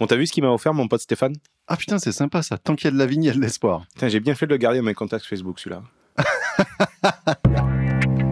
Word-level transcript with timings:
Bon, 0.00 0.06
t'as 0.06 0.16
vu 0.16 0.26
ce 0.26 0.32
qu'il 0.32 0.42
m'a 0.42 0.50
offert, 0.50 0.74
mon 0.74 0.88
pote 0.88 1.00
Stéphane? 1.00 1.34
Ah 1.68 1.76
putain, 1.76 1.98
c'est 1.98 2.12
sympa 2.12 2.42
ça. 2.42 2.58
Tant 2.58 2.74
qu'il 2.74 2.86
y 2.86 2.88
a 2.88 2.90
de 2.90 2.98
la 2.98 3.06
vigne, 3.06 3.24
il 3.24 3.26
y 3.28 3.30
a 3.30 3.34
de 3.34 3.40
l'espoir. 3.40 3.86
Putain, 3.94 4.08
j'ai 4.08 4.20
bien 4.20 4.34
fait 4.34 4.46
de 4.46 4.50
le 4.50 4.56
garder 4.56 4.78
dans 4.78 4.84
mes 4.84 4.94
contacts 4.94 5.24
Facebook, 5.24 5.60
celui-là. 5.60 5.82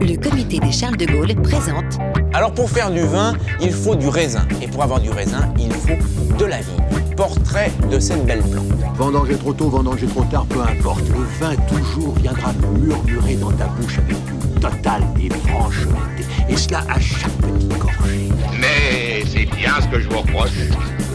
Le 0.00 0.16
comité 0.16 0.58
des 0.58 0.72
Charles 0.72 0.96
de 0.96 1.06
Gaulle 1.06 1.40
présente 1.42 1.98
Alors 2.34 2.52
pour 2.52 2.68
faire 2.68 2.90
du 2.90 3.02
vin, 3.02 3.34
il 3.60 3.70
faut 3.72 3.94
du 3.94 4.08
raisin. 4.08 4.46
Et 4.60 4.66
pour 4.66 4.82
avoir 4.82 4.98
du 5.00 5.10
raisin, 5.10 5.54
il 5.56 5.72
faut 5.72 5.96
de 6.36 6.44
la 6.44 6.60
vigne. 6.60 7.14
Portrait 7.16 7.70
de 7.88 8.00
cette 8.00 8.26
belle 8.26 8.42
plante. 8.42 8.66
Vendanger 8.96 9.36
trop 9.36 9.52
tôt, 9.52 9.68
vendanger 9.68 10.08
trop 10.08 10.24
tard, 10.24 10.46
peu 10.46 10.60
importe. 10.60 11.08
Le 11.08 11.22
vin 11.38 11.54
toujours 11.68 12.14
viendra 12.16 12.52
murmurer 12.80 13.36
dans 13.36 13.52
ta 13.52 13.66
bouche 13.66 13.98
avec 13.98 14.16
une 14.28 14.60
totale 14.60 15.04
et 15.22 15.30
franche 15.46 15.86
honnêteté. 15.86 16.24
Et 16.48 16.56
cela 16.56 16.80
à 16.88 16.98
chaque 16.98 17.32
petite 17.34 17.78
gorgée. 17.78 18.28
Mais 18.60 19.24
c'est 19.26 19.46
bien 19.56 19.80
ce 19.80 19.86
que 19.86 20.00
je 20.00 20.08
vous 20.08 20.18
reproche. 20.18 20.50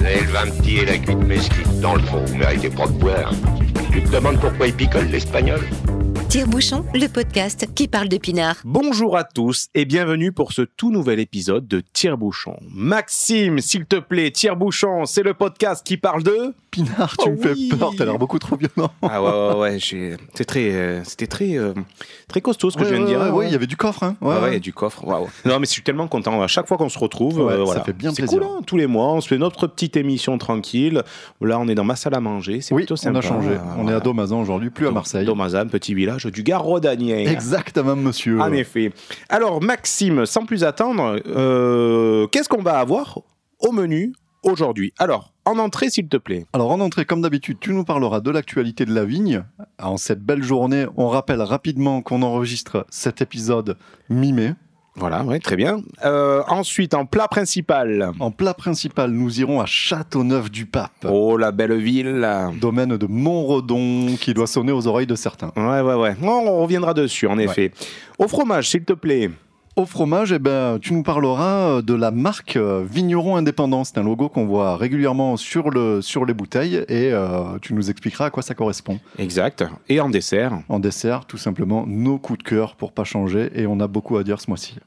Vous 0.07 0.13
avez 0.13 0.25
le 0.25 0.31
vin 0.31 0.45
petit 0.45 0.77
et 0.77 0.85
la 0.85 0.97
cuite 0.99 1.17
mesquite. 1.17 1.81
Dans 1.81 1.95
le 1.95 2.01
fond, 2.03 2.23
vous 2.23 2.37
méritez 2.37 2.69
pas 2.69 2.87
de 2.87 2.93
boire. 2.93 3.29
Tu 3.91 4.01
te 4.01 4.09
demandes 4.09 4.39
pourquoi 4.39 4.67
il 4.67 4.73
picole 4.73 5.07
l'espagnol? 5.07 5.59
Tire-bouchon, 6.29 6.83
le 6.93 7.07
podcast 7.07 7.67
qui 7.73 7.87
parle 7.87 8.09
de 8.09 8.17
pinard. 8.17 8.57
Bonjour 8.65 9.15
à 9.15 9.23
tous 9.23 9.67
et 9.73 9.85
bienvenue 9.85 10.33
pour 10.33 10.51
ce 10.51 10.61
tout 10.63 10.91
nouvel 10.91 11.19
épisode 11.21 11.67
de 11.69 11.81
Tire-Bouchon. 11.93 12.57
Maxime, 12.69 13.59
s'il 13.59 13.85
te 13.85 13.95
plaît, 13.95 14.29
Tire-Bouchon, 14.31 15.05
c'est 15.05 15.23
le 15.23 15.33
podcast 15.33 15.85
qui 15.87 15.95
parle 15.95 16.23
de... 16.23 16.53
Pinard, 16.69 17.15
tu 17.17 17.29
Oh 17.29 17.31
me 17.31 17.37
fais 17.37 17.75
peur, 17.77 17.91
t'as 17.97 18.03
l'air 18.05 18.19
beaucoup 18.19 18.37
trop 18.39 18.57
violent. 18.57 18.91
Ah 19.01 19.23
ouais, 19.23 19.29
ouais, 19.55 19.59
ouais, 19.61 19.79
j'ai- 19.79 20.17
c'était 20.31 20.43
très, 20.45 20.71
euh, 20.73 21.03
c'était 21.05 21.25
très, 21.27 21.57
euh, 21.57 21.73
très 22.27 22.41
costaud 22.41 22.69
ce 22.69 22.75
que 22.75 22.81
Ouais, 22.83 22.89
je 22.89 22.93
viens 22.93 23.01
de 23.03 23.07
dire. 23.07 23.19
ouais, 23.19 23.27
hein, 23.27 23.31
ouais, 23.33 23.47
il 23.47 23.51
y 23.53 23.55
avait 23.55 23.65
du 23.65 23.77
coffre, 23.77 24.03
hein. 24.03 24.15
Ouais, 24.21 24.35
Ouais, 24.37 24.49
il 24.49 24.53
y 24.53 24.57
a 24.57 24.59
du 24.59 24.73
coffre. 24.73 25.03
Waouh. 25.07 25.27
Non, 25.45 25.59
mais 25.59 25.65
je 25.65 25.71
suis 25.71 25.81
tellement 25.81 26.07
content. 26.07 26.39
À 26.41 26.47
chaque 26.47 26.67
fois 26.67 26.77
qu'on 26.77 26.89
se 26.89 26.99
retrouve, 26.99 27.39
Ouais, 27.39 27.53
euh, 27.53 27.65
ça 27.67 27.83
fait 27.83 27.93
bien 27.93 28.11
c'est 28.11 28.23
plaisir. 28.23 28.39
cool. 28.41 28.47
hein, 28.47 28.61
tous 28.67 28.75
les 28.77 28.85
mois, 28.85 29.13
on 29.13 29.21
se 29.21 29.29
fait 29.29 29.37
notre 29.39 29.65
petite 29.67 29.95
émission 29.97 30.37
tranquille. 30.37 31.01
Là, 31.41 31.57
on 31.57 31.67
est 31.69 31.73
dans 31.75 31.85
ma 31.85 31.95
salle 31.95 32.13
à 32.15 32.19
manger. 32.19 32.59
C'est 32.61 32.75
Oui, 32.75 32.81
plutôt 32.83 32.93
on 32.95 32.97
sympa. 32.97 33.19
a 33.19 33.21
changé. 33.21 33.57
On 33.79 33.87
est 33.87 33.93
à 33.93 34.01
Domazan 34.01 34.39
aujourd'hui, 34.41 34.69
plus 34.69 34.87
à 34.87 34.91
Marseille. 34.91 35.25
Domazan, 35.25 35.67
petit 35.69 35.93
village 35.95 36.16
du 36.25 36.43
Gard. 36.43 36.65
Exactement, 36.83 37.95
monsieur. 37.95 38.41
En 38.41 38.51
effet. 38.51 38.91
Alors, 39.29 39.61
Maxime, 39.61 40.25
sans 40.25 40.45
plus 40.45 40.63
attendre, 40.63 41.21
euh, 41.27 42.27
qu'est-ce 42.27 42.49
qu'on 42.49 42.61
va 42.61 42.79
avoir 42.79 43.19
au 43.59 43.71
menu 43.71 44.13
aujourd'hui? 44.43 44.93
Alors, 44.97 45.33
en 45.47 45.59
entrée, 45.59 45.89
s'il 45.89 46.09
te 46.09 46.17
plaît. 46.17 46.45
Alors 46.51 46.71
en 46.71 46.81
entrée, 46.81 47.05
comme 47.05 47.21
d'habitude, 47.21 47.57
tu 47.61 47.71
nous 47.71 47.85
parleras 47.85 48.19
de 48.19 48.31
l'actualité 48.31 48.83
de 48.83 48.93
la 48.93 49.05
vigne. 49.05 49.45
En 49.79 49.95
cette 49.95 50.21
belle 50.21 50.43
journée, 50.43 50.87
on 50.97 51.07
rappelle 51.07 51.41
rapidement 51.41 52.01
qu'on 52.01 52.21
enregistre 52.21 52.85
cet 52.89 53.21
épisode 53.21 53.77
mi-mai. 54.09 54.55
Voilà, 54.97 55.23
ouais, 55.23 55.39
très 55.39 55.55
bien. 55.55 55.81
Euh, 56.05 56.41
ensuite, 56.47 56.93
en 56.95 57.05
plat 57.05 57.27
principal. 57.27 58.11
En 58.19 58.31
plat 58.31 58.53
principal, 58.55 59.11
nous 59.11 59.39
irons 59.39 59.61
à 59.61 59.65
Châteauneuf-du-Pape, 59.65 61.05
Oh, 61.09 61.37
la 61.37 61.51
belle 61.51 61.77
ville. 61.77 62.27
domaine 62.59 62.97
de 62.97 63.05
Montredon, 63.07 64.15
qui 64.19 64.33
doit 64.33 64.47
sonner 64.47 64.71
aux 64.71 64.87
oreilles 64.87 65.07
de 65.07 65.15
certains. 65.15 65.51
Ouais, 65.55 65.81
ouais, 65.81 65.93
ouais. 65.93 66.15
On 66.23 66.61
reviendra 66.63 66.93
dessus, 66.93 67.27
en 67.27 67.37
effet. 67.37 67.71
Au 68.17 68.27
fromage, 68.27 68.69
s'il 68.69 68.83
te 68.83 68.93
plaît. 68.93 69.29
Au 69.75 69.85
fromage, 69.85 70.31
eh 70.31 70.39
ben, 70.39 70.79
tu 70.81 70.91
nous 70.95 71.03
parleras 71.03 71.83
de 71.83 71.93
la 71.93 72.09
marque 72.09 72.55
euh, 72.55 72.83
Vigneron 72.89 73.35
Indépendant. 73.35 73.83
C'est 73.83 73.99
un 73.99 74.03
logo 74.03 74.27
qu'on 74.27 74.47
voit 74.47 74.75
régulièrement 74.75 75.37
sur, 75.37 75.69
le, 75.69 76.01
sur 76.01 76.25
les 76.25 76.33
bouteilles 76.33 76.77
et 76.89 77.11
euh, 77.13 77.59
tu 77.61 77.75
nous 77.75 77.91
expliqueras 77.91 78.25
à 78.25 78.29
quoi 78.31 78.41
ça 78.41 78.55
correspond. 78.55 78.99
Exact. 79.19 79.63
Et 79.87 79.99
en 80.01 80.09
dessert. 80.09 80.53
En 80.67 80.79
dessert, 80.79 81.25
tout 81.25 81.37
simplement, 81.37 81.83
nos 81.85 82.17
coups 82.17 82.39
de 82.39 82.43
cœur 82.43 82.75
pour 82.75 82.91
pas 82.91 83.03
changer 83.03 83.51
et 83.53 83.67
on 83.67 83.79
a 83.79 83.85
beaucoup 83.85 84.17
à 84.17 84.23
dire 84.23 84.41
ce 84.41 84.49
mois-ci. 84.49 84.77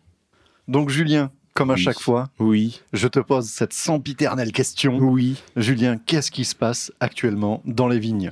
Donc 0.71 0.89
Julien, 0.89 1.33
comme 1.53 1.71
à 1.73 1.75
Oui. 1.75 1.81
chaque 1.83 1.99
fois, 1.99 2.31
Oui. 2.39 2.81
je 2.93 3.09
te 3.09 3.19
pose 3.19 3.47
cette 3.49 3.73
sempiternelle 3.73 4.53
question. 4.53 4.99
Oui. 4.99 5.35
Julien, 5.57 5.97
qu'est-ce 5.99 6.31
qui 6.31 6.45
se 6.45 6.55
passe 6.55 6.93
actuellement 7.01 7.61
dans 7.65 7.89
les 7.89 7.99
vignes? 7.99 8.31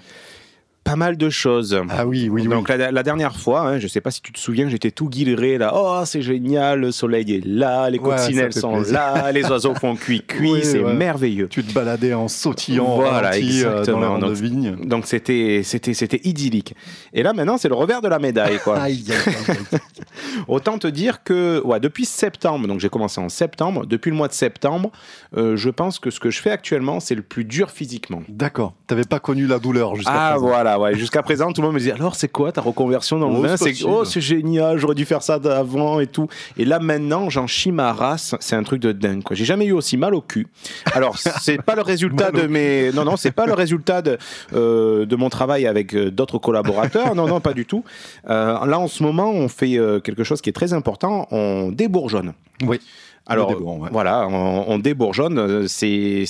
Pas 0.88 0.96
mal 0.96 1.18
de 1.18 1.28
choses. 1.28 1.78
Ah 1.90 2.06
oui, 2.06 2.28
oui, 2.30 2.42
oui. 2.42 2.48
Donc 2.48 2.68
la, 2.70 2.90
la 2.90 3.02
dernière 3.02 3.36
fois, 3.36 3.60
hein, 3.68 3.78
je 3.78 3.86
sais 3.86 4.00
pas 4.00 4.10
si 4.10 4.22
tu 4.22 4.32
te 4.32 4.38
souviens, 4.38 4.70
j'étais 4.70 4.90
tout 4.90 5.08
guilleré 5.10 5.58
là. 5.58 5.72
Oh, 5.74 6.00
c'est 6.06 6.22
génial, 6.22 6.80
le 6.80 6.92
soleil 6.92 7.30
est 7.34 7.44
là, 7.44 7.90
les 7.90 7.98
coccinelles 7.98 8.54
sont 8.54 8.72
plaisir. 8.76 8.94
là, 8.94 9.30
les 9.32 9.44
oiseaux 9.44 9.74
font 9.74 9.96
cuit-cuit, 9.96 10.50
Oui, 10.52 10.60
c'est 10.62 10.80
ouais. 10.82 10.94
merveilleux. 10.94 11.48
Tu 11.48 11.62
te 11.62 11.74
baladais 11.74 12.14
en 12.14 12.26
sautillant 12.26 12.86
au 12.86 12.96
Voilà, 13.02 13.32
euh, 13.34 13.84
dans 13.84 14.16
de 14.18 14.20
Donc, 14.28 14.32
vignes. 14.36 14.76
Donc 14.86 15.04
c'était 15.06 15.60
c'était 15.62 15.92
c'était 15.92 16.20
idyllique. 16.24 16.74
Et 17.12 17.22
là 17.22 17.34
maintenant, 17.34 17.58
c'est 17.58 17.68
le 17.68 17.74
revers 17.74 18.00
de 18.00 18.08
la 18.08 18.18
médaille 18.18 18.58
quoi. 18.64 18.78
Aïe, 18.80 19.04
aïe, 19.10 19.34
aïe, 19.48 19.56
aïe. 19.72 19.78
Autant 20.48 20.78
te 20.78 20.86
dire 20.86 21.22
que 21.22 21.60
ouais, 21.66 21.80
depuis 21.80 22.06
septembre, 22.06 22.66
donc 22.66 22.80
j'ai 22.80 22.88
commencé 22.88 23.20
en 23.20 23.28
septembre, 23.28 23.84
depuis 23.84 24.10
le 24.10 24.16
mois 24.16 24.28
de 24.28 24.32
septembre, 24.32 24.90
euh, 25.36 25.54
je 25.56 25.68
pense 25.68 25.98
que 25.98 26.10
ce 26.10 26.18
que 26.18 26.30
je 26.30 26.40
fais 26.40 26.50
actuellement, 26.50 26.98
c'est 27.00 27.14
le 27.14 27.22
plus 27.22 27.44
dur 27.44 27.70
physiquement. 27.70 28.22
D'accord. 28.28 28.72
T'avais 28.86 29.04
pas 29.04 29.18
connu 29.20 29.46
la 29.46 29.58
douleur 29.58 29.94
jusqu'à 29.96 30.12
Ah 30.14 30.30
présent. 30.32 30.46
voilà, 30.46 30.77
ouais. 30.78 30.94
Jusqu'à 30.94 31.22
présent, 31.22 31.52
tout 31.52 31.60
le 31.60 31.66
monde 31.68 31.74
me 31.74 31.80
dit 31.80 31.90
alors 31.90 32.14
c'est 32.14 32.28
quoi 32.28 32.52
ta 32.52 32.60
reconversion 32.60 33.18
dans 33.18 33.28
le 33.28 33.36
Oh, 33.36 33.42
vin? 33.42 33.56
c'est 33.56 33.74
oh 33.84 34.04
c'est 34.04 34.20
génial, 34.20 34.78
j'aurais 34.78 34.94
dû 34.94 35.04
faire 35.04 35.22
ça 35.22 35.34
avant 35.34 36.00
et 36.00 36.06
tout. 36.06 36.28
Et 36.56 36.64
là 36.64 36.78
maintenant, 36.78 37.30
j'en 37.30 37.46
chie 37.46 37.72
ma 37.72 37.92
race, 37.92 38.34
c'est 38.40 38.56
un 38.56 38.62
truc 38.62 38.80
de 38.80 38.92
dingue. 38.92 39.22
J'ai 39.32 39.44
jamais 39.44 39.66
eu 39.66 39.72
aussi 39.72 39.96
mal 39.96 40.14
au 40.14 40.20
cul. 40.20 40.46
Alors 40.92 41.18
c'est 41.18 41.62
pas 41.62 41.74
le 41.74 41.82
résultat 41.82 42.30
de 42.30 42.46
mes 42.46 42.90
non 42.92 43.04
non 43.04 43.16
c'est 43.16 43.30
pas 43.32 43.46
le 43.46 43.52
résultat 43.54 44.02
de 44.02 44.18
euh, 44.54 45.06
de 45.06 45.16
mon 45.16 45.28
travail 45.28 45.66
avec 45.66 45.94
euh, 45.94 46.10
d'autres 46.10 46.38
collaborateurs. 46.38 47.14
Non 47.14 47.26
non 47.26 47.40
pas 47.40 47.52
du 47.52 47.66
tout. 47.66 47.84
Euh, 48.28 48.64
là 48.66 48.78
en 48.78 48.88
ce 48.88 49.02
moment, 49.02 49.30
on 49.30 49.48
fait 49.48 49.78
quelque 50.04 50.24
chose 50.24 50.40
qui 50.40 50.50
est 50.50 50.52
très 50.52 50.72
important. 50.72 51.26
On 51.30 51.70
débourgeonne. 51.70 52.32
Oui. 52.66 52.80
Alors 53.28 53.50
ouais. 53.50 53.88
voilà, 53.92 54.26
on, 54.26 54.64
on 54.68 54.78
débourgeonne. 54.78 55.38
euh, 55.38 55.64
C'est 55.66 56.24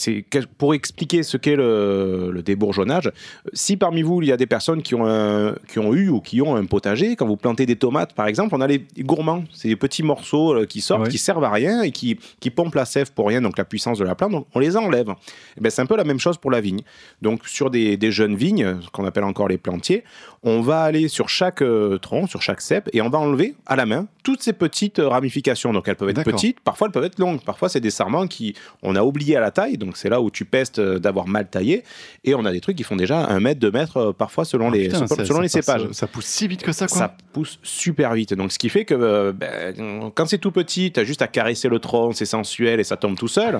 pour 0.58 0.74
expliquer 0.74 1.22
ce 1.22 1.36
qu'est 1.36 1.56
le, 1.56 2.30
le 2.32 2.42
débourgeonnage. 2.42 3.10
Si 3.52 3.76
parmi 3.76 4.02
vous 4.02 4.20
il 4.22 4.28
y 4.28 4.32
a 4.32 4.36
des 4.36 4.46
personnes 4.46 4.82
qui 4.82 4.94
ont 4.94 5.06
un- 5.06 5.54
qui 5.68 5.78
ont 5.78 5.94
eu 5.94 6.08
ou 6.08 6.20
qui 6.20 6.42
ont 6.42 6.56
un 6.56 6.64
potager, 6.64 7.14
quand 7.16 7.26
vous 7.26 7.36
plantez 7.36 7.66
des 7.66 7.76
tomates 7.76 8.14
par 8.14 8.26
exemple, 8.26 8.54
on 8.54 8.60
a 8.60 8.66
les 8.66 8.84
gourmands, 9.00 9.44
c'est 9.52 9.68
des 9.68 9.76
petits 9.76 10.02
morceaux 10.02 10.54
euh, 10.54 10.66
qui 10.66 10.80
sortent, 10.80 11.02
Ouais. 11.04 11.08
qui 11.08 11.18
servent 11.18 11.44
à 11.44 11.50
rien 11.50 11.82
et 11.82 11.90
qui 11.92 12.18
qui 12.40 12.50
pompent 12.50 12.74
la 12.74 12.84
sève 12.84 13.12
pour 13.12 13.28
rien, 13.28 13.40
donc 13.40 13.56
la 13.58 13.64
puissance 13.64 13.98
de 13.98 14.04
la 14.04 14.14
plante. 14.14 14.32
Donc 14.32 14.46
on 14.54 14.58
les 14.58 14.76
enlève. 14.76 15.10
Eh 15.56 15.60
ben 15.60 15.70
c'est 15.70 15.82
un 15.82 15.86
peu 15.86 15.96
la 15.96 16.04
même 16.04 16.18
chose 16.18 16.36
pour 16.36 16.50
la 16.50 16.60
vigne. 16.60 16.80
Donc 17.22 17.46
sur 17.46 17.70
des, 17.70 17.96
des 17.96 18.10
jeunes 18.10 18.34
vignes, 18.34 18.76
ce 18.82 18.88
qu'on 18.90 19.04
appelle 19.04 19.24
encore 19.24 19.48
les 19.48 19.58
plantiers, 19.58 20.04
on 20.42 20.60
va 20.60 20.82
aller 20.82 21.08
sur 21.08 21.28
chaque 21.28 21.62
euh, 21.62 21.98
tronc, 21.98 22.26
sur 22.26 22.42
chaque 22.42 22.60
cep, 22.60 22.88
et 22.92 23.02
on 23.02 23.08
va 23.08 23.18
enlever 23.18 23.54
à 23.66 23.76
la 23.76 23.86
main 23.86 24.06
toutes 24.22 24.42
ces 24.42 24.52
petites 24.52 24.98
euh, 24.98 25.08
ramifications. 25.08 25.72
Donc 25.72 25.88
elles 25.88 25.96
peuvent 25.96 26.10
être 26.10 26.22
petites, 26.22 26.60
parfois 26.60 26.86
elles 26.86 26.92
peuvent 26.92 27.04
être 27.04 27.18
longues. 27.18 27.40
Parfois 27.42 27.68
c'est 27.68 27.80
des 27.80 27.90
sarments 27.90 28.26
qui 28.26 28.54
on 28.82 28.94
a 28.96 29.02
oublié 29.02 29.36
à 29.36 29.40
la 29.40 29.50
taille, 29.50 29.78
donc 29.78 29.96
c'est 29.96 30.08
là 30.08 30.20
où 30.20 30.30
tu 30.30 30.44
pestes 30.44 30.78
euh, 30.78 30.98
d'avoir 30.98 31.26
mal 31.26 31.48
taillé. 31.48 31.82
Et 32.24 32.34
on 32.34 32.44
a 32.44 32.52
des 32.52 32.60
trucs 32.60 32.76
qui 32.76 32.84
font 32.84 32.96
déjà 32.96 33.26
un 33.26 33.40
mètre, 33.40 33.60
deux 33.60 33.70
mètres, 33.70 34.12
parfois 34.12 34.44
selon 34.44 34.68
Ah, 34.68 34.76
les 34.76 34.88
putain, 34.88 35.06
selon 35.24 35.40
les 35.40 35.48
cépages. 35.48 35.90
Ça 35.92 36.06
pousse 36.06 36.26
si 36.26 36.46
vite 36.46 36.62
que 36.62 36.72
ça, 36.72 36.86
quoi. 36.86 36.98
Ça 36.98 37.16
pousse 37.32 37.58
super 37.62 38.14
vite. 38.14 38.34
Donc, 38.34 38.52
ce 38.52 38.58
qui 38.58 38.68
fait 38.68 38.84
que 38.84 39.32
ben, 39.32 40.10
quand 40.14 40.26
c'est 40.26 40.38
tout 40.38 40.52
petit, 40.52 40.92
tu 40.92 41.00
as 41.00 41.04
juste 41.04 41.22
à 41.22 41.26
caresser 41.26 41.68
le 41.68 41.78
tronc, 41.78 42.12
c'est 42.12 42.26
sensuel 42.26 42.80
et 42.80 42.84
ça 42.84 42.96
tombe 42.96 43.16
tout 43.16 43.28
seul. 43.28 43.58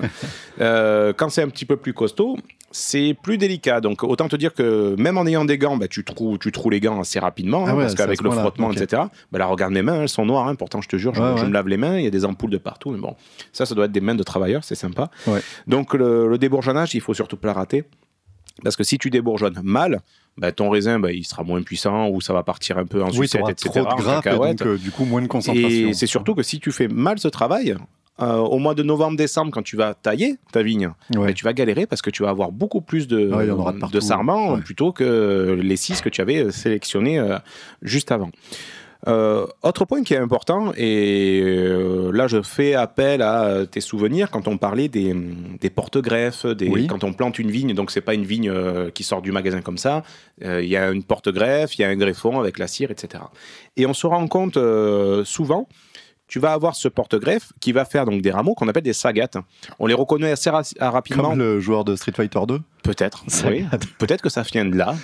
Quand 0.59 1.29
c'est 1.29 1.41
un 1.41 1.49
petit 1.49 1.65
peu 1.65 1.77
plus 1.77 1.93
costaud, 1.93 2.37
c'est 2.71 3.15
plus 3.21 3.37
délicat. 3.37 3.81
Donc, 3.81 4.03
autant 4.03 4.27
te 4.27 4.35
dire 4.35 4.53
que 4.53 4.95
même 4.97 5.17
en 5.17 5.25
ayant 5.25 5.45
des 5.45 5.57
gants, 5.57 5.77
ben, 5.77 5.87
tu, 5.87 6.03
trous, 6.03 6.37
tu 6.37 6.51
les 6.69 6.79
gants 6.79 6.99
assez 6.99 7.19
rapidement. 7.19 7.63
Ah 7.65 7.71
hein, 7.71 7.75
ouais, 7.75 7.83
parce 7.83 7.95
qu'avec 7.95 8.21
le 8.21 8.31
frottement, 8.31 8.71
etc. 8.71 9.03
Ben, 9.31 9.39
là, 9.39 9.45
regarde 9.47 9.73
mes 9.73 9.81
mains, 9.81 10.01
elles 10.01 10.09
sont 10.09 10.25
noires. 10.25 10.47
hein. 10.47 10.55
pourtant, 10.55 10.81
je 10.81 10.87
te 10.89 10.95
jure, 10.97 11.13
je, 11.15 11.21
Ouais, 11.21 11.31
je 11.37 11.41
ouais. 11.41 11.47
me 11.47 11.53
lave 11.53 11.67
les 11.67 11.77
mains. 11.77 11.97
Il 11.97 12.03
y 12.03 12.07
a 12.07 12.11
des 12.11 12.25
ampoules 12.25 12.49
de 12.51 12.57
partout. 12.57 12.91
Mais 12.91 12.97
bon, 12.99 13.15
ça, 13.53 13.65
ça 13.65 13.75
doit 13.75 13.85
être 13.85 13.91
des 13.91 14.01
mains 14.01 14.15
de 14.15 14.23
travailleurs. 14.23 14.63
C'est 14.63 14.75
sympa. 14.75 15.09
Ouais. 15.27 15.41
Donc, 15.67 15.93
le, 15.93 16.27
le 16.27 16.37
débourgeonnage, 16.37 16.93
il 16.95 17.01
faut 17.01 17.13
surtout 17.13 17.37
pas 17.37 17.47
le 17.49 17.53
rater. 17.53 17.83
Parce 18.63 18.75
que 18.75 18.83
si 18.83 18.97
tu 18.97 19.09
débourgeonnes 19.09 19.59
mal, 19.63 20.01
ben, 20.37 20.51
ton 20.51 20.69
raisin, 20.69 20.99
ben, 20.99 21.09
il 21.09 21.23
sera 21.23 21.43
moins 21.43 21.61
puissant 21.61 22.09
ou 22.09 22.19
ça 22.19 22.33
va 22.33 22.43
partir 22.43 22.77
un 22.77 22.85
peu 22.85 23.01
en 23.01 23.07
oui, 23.09 23.27
sucette, 23.27 23.47
etc. 23.49 23.69
trop 23.69 23.87
en 23.87 23.95
de 23.95 24.01
grappes 24.01 24.25
et 24.25 24.29
cacahuète. 24.29 24.57
donc 24.59 24.67
euh, 24.67 24.77
du 24.77 24.91
coup 24.91 25.05
moins 25.05 25.21
de 25.21 25.27
concentration. 25.27 25.69
Et 25.89 25.93
c'est 25.93 26.07
surtout 26.07 26.35
que 26.35 26.43
si 26.43 26.59
tu 26.59 26.71
fais 26.73 26.87
mal 26.89 27.19
ce 27.19 27.29
travail, 27.29 27.75
euh, 28.21 28.37
au 28.37 28.57
mois 28.59 28.73
de 28.75 28.83
novembre-décembre, 28.83 29.51
quand 29.51 29.61
tu 29.63 29.75
vas 29.77 29.93
tailler 29.93 30.35
ta 30.51 30.61
vigne, 30.61 30.91
Ouais. 31.15 31.27
ben, 31.27 31.33
tu 31.33 31.45
vas 31.45 31.53
galérer 31.53 31.85
parce 31.85 32.01
que 32.01 32.09
tu 32.09 32.23
vas 32.23 32.29
avoir 32.29 32.51
beaucoup 32.51 32.81
plus 32.81 33.07
de, 33.07 33.27
Ouais, 33.31 34.01
sarments 34.01 34.53
Ouais. 34.55 34.61
plutôt 34.61 34.91
que 34.91 35.57
les 35.61 35.75
six 35.77 36.01
que 36.01 36.09
tu 36.09 36.21
avais 36.21 36.51
sélectionnés 36.51 37.19
euh, 37.19 37.37
juste 37.81 38.11
avant. 38.11 38.29
Euh, 39.07 39.47
autre 39.63 39.85
point 39.85 40.03
qui 40.03 40.13
est 40.13 40.17
important, 40.17 40.73
et 40.75 41.41
euh, 41.41 42.11
là 42.11 42.27
je 42.27 42.41
fais 42.41 42.73
appel 42.73 43.21
à 43.21 43.45
euh, 43.45 43.65
tes 43.65 43.79
souvenirs 43.79 44.29
quand 44.29 44.49
on 44.49 44.57
parlait 44.57 44.89
des, 44.89 45.15
des 45.61 45.69
porte-greffes, 45.69 46.45
Oui. 46.59 46.85
quand 46.87 47.05
on 47.05 47.13
plante 47.13 47.39
une 47.39 47.49
vigne, 47.49 47.73
donc 47.73 47.91
c'est 47.91 48.01
pas 48.01 48.13
une 48.13 48.25
vigne 48.25 48.49
euh, 48.49 48.89
qui 48.91 49.03
sort 49.03 49.21
du 49.21 49.31
magasin 49.31 49.61
comme 49.61 49.77
ça, 49.77 50.03
euh, 50.43 50.61
il 50.61 50.67
y 50.67 50.75
a 50.75 50.91
une 50.91 51.03
porte-greffe, 51.03 51.77
il 51.79 51.81
y 51.81 51.85
a 51.85 51.87
un 51.87 51.95
greffon 51.95 52.41
avec 52.41 52.59
la 52.59 52.67
cire, 52.67 52.91
etc. 52.91 53.23
Et 53.77 53.85
on 53.85 53.93
se 53.93 54.05
rend 54.05 54.27
compte 54.27 54.57
euh, 54.57 55.23
souvent, 55.23 55.69
tu 56.29 56.39
vas 56.39 56.53
avoir 56.53 56.75
ce 56.75 56.87
porte-greffe 56.87 57.51
qui 57.59 57.73
va 57.73 57.83
faire 57.83 58.05
donc 58.05 58.21
des 58.21 58.31
rameaux 58.31 58.53
qu'on 58.53 58.67
appelle 58.69 58.83
des 58.83 58.93
sagates. 58.93 59.37
On 59.79 59.87
les 59.87 59.93
reconnaît 59.93 60.31
assez 60.31 60.49
ra- 60.49 60.61
rapidement. 60.79 61.31
Comme 61.31 61.39
le 61.39 61.59
joueur 61.59 61.83
de 61.83 61.95
Street 61.97 62.13
Fighter 62.15 62.39
2. 62.47 62.61
Peut-être, 62.83 63.23
oui. 63.47 63.65
Peut-être 63.99 64.21
que 64.21 64.29
ça 64.29 64.41
vient 64.41 64.65
de 64.65 64.75
là. 64.77 64.95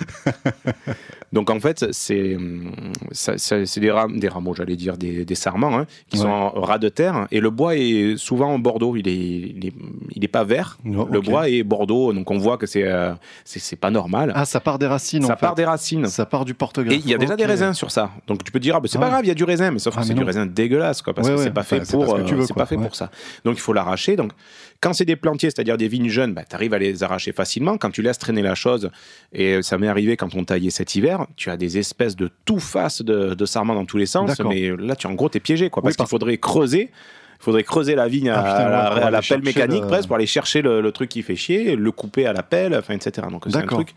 Donc 1.32 1.50
en 1.50 1.58
fait, 1.60 1.86
c'est 1.92 2.36
hum, 2.36 2.72
c'est 3.12 3.78
des, 3.80 3.90
ram- 3.90 4.18
des 4.18 4.28
rameaux, 4.28 4.54
j'allais 4.54 4.76
dire, 4.76 4.96
des, 4.96 5.24
des 5.24 5.34
sarments, 5.34 5.76
hein, 5.78 5.86
qui 6.08 6.16
Ouais. 6.16 6.22
sont 6.22 6.28
en 6.28 6.60
ras 6.60 6.78
de 6.78 6.88
terre. 6.88 7.26
Et 7.30 7.40
le 7.40 7.50
bois 7.50 7.76
est 7.76 8.16
souvent 8.16 8.52
en 8.54 8.58
bordeaux. 8.58 8.96
Il 8.96 9.08
est, 9.08 9.14
il 9.14 9.66
est, 9.66 9.72
il 10.14 10.24
est 10.24 10.28
pas 10.28 10.44
vert. 10.44 10.78
Non, 10.84 11.06
Le 11.10 11.20
bois 11.20 11.48
est 11.48 11.62
bordeaux. 11.64 12.12
Donc 12.12 12.30
on 12.30 12.38
voit 12.38 12.56
que 12.56 12.66
c'est 12.66 12.84
euh, 12.84 13.12
c'est 13.44 13.58
c'est 13.60 13.76
pas 13.76 13.90
normal. 13.90 14.32
Ah, 14.34 14.44
ça 14.44 14.60
part 14.60 14.78
des 14.78 14.86
racines. 14.86 15.22
ça 15.24 15.34
en 15.34 15.36
part 15.36 15.50
fait. 15.50 15.56
des 15.62 15.64
racines. 15.66 16.06
Ça 16.06 16.26
part 16.26 16.44
du 16.44 16.54
porte-greffe. 16.54 16.92
Et 16.98 17.02
il 17.04 17.10
y 17.10 17.14
a 17.14 17.18
déjà 17.18 17.36
des 17.36 17.44
raisins 17.46 17.72
sur 17.74 17.90
ça. 17.90 18.10
Donc 18.26 18.42
tu 18.44 18.52
peux 18.52 18.58
te 18.58 18.62
dire, 18.64 18.76
ah, 18.76 18.80
bah, 18.80 18.88
c'est 18.90 18.98
Ah 18.98 19.02
pas 19.02 19.08
grave, 19.10 19.24
il 19.24 19.28
y 19.28 19.32
a 19.32 19.34
du 19.34 19.44
raisin, 19.44 19.70
mais 19.70 19.78
sauf 19.80 19.94
Ah, 19.96 20.00
que 20.00 20.06
c'est 20.06 20.14
mais 20.14 20.20
du 20.20 20.24
raisin 20.24 20.46
dégueulasse, 20.46 21.02
quoi, 21.02 21.12
parce 21.12 21.28
Ouais, 21.28 21.34
que 21.34 21.38
ouais. 21.40 21.44
c'est 21.44 21.50
pas 21.52 21.62
fait 21.64 21.76
Enfin, 21.76 21.84
c'est 21.84 21.96
pour, 21.96 22.06
pas 22.06 22.12
euh, 22.20 22.24
c'est 22.46 22.66
fait 22.66 22.76
pour 22.76 22.94
ça. 22.96 23.10
Donc 23.44 23.56
il 23.56 23.60
faut 23.60 23.72
l'arracher. 23.72 24.16
Donc 24.16 24.32
quand 24.80 24.92
c'est 24.92 25.04
des 25.04 25.16
plantiers, 25.16 25.50
c'est-à-dire 25.50 25.76
des 25.76 25.88
vignes 25.88 26.08
jeunes, 26.08 26.34
bah, 26.34 26.42
tu 26.48 26.54
arrives 26.54 26.74
à 26.74 26.78
les 26.78 27.02
arracher 27.02 27.32
facilement. 27.32 27.76
Quand 27.78 27.90
tu 27.90 28.02
laisses 28.02 28.18
traîner 28.18 28.42
la 28.42 28.54
chose, 28.54 28.90
et 29.32 29.62
ça 29.62 29.78
m'est 29.78 29.88
arrivé 29.88 30.16
quand 30.16 30.34
on 30.34 30.44
taillait 30.44 30.70
cet 30.70 30.94
hiver, 30.94 31.26
tu 31.36 31.50
as 31.50 31.56
des 31.56 31.78
espèces 31.78 32.16
de 32.16 32.30
tout 32.44 32.58
face 32.60 33.02
de, 33.02 33.34
de 33.34 33.46
sarments 33.46 33.74
dans 33.74 33.84
tous 33.86 33.96
les 33.98 34.06
sens. 34.06 34.28
Mais 34.50 34.70
là, 34.76 34.96
tu 34.96 35.06
en 35.06 35.14
gros, 35.14 35.28
t'es 35.28 35.40
piégé, 35.40 35.70
quoi, 35.70 35.82
parce 35.82 35.96
qu'il 35.96 36.10
faudrait 36.10 36.38
creuser. 36.38 36.90
Il 37.38 37.42
faudrait 37.44 37.64
creuser 37.64 37.94
la 37.94 38.08
vigne 38.08 38.30
à, 38.30 38.38
Ah, 38.38 38.42
putain, 38.42 38.64
à 38.66 38.70
la- 38.70 39.18
à 39.18 39.20
pelle 39.22 39.38
mécanique 39.44 39.82
le- 39.82 39.88
presque 39.88 40.06
pour 40.06 40.16
aller 40.16 40.24
chercher 40.26 40.62
le, 40.62 40.80
le 40.80 40.92
truc 40.92 41.10
qui 41.10 41.22
fait 41.22 41.36
chier, 41.36 41.76
le 41.76 41.92
couper 41.92 42.26
à 42.26 42.32
la 42.32 42.42
pelle, 42.42 42.74
enfin, 42.74 42.94
etc. 42.94 43.26
Donc 43.30 43.44
c'est 43.46 43.56
un 43.58 43.66
truc. 43.74 43.94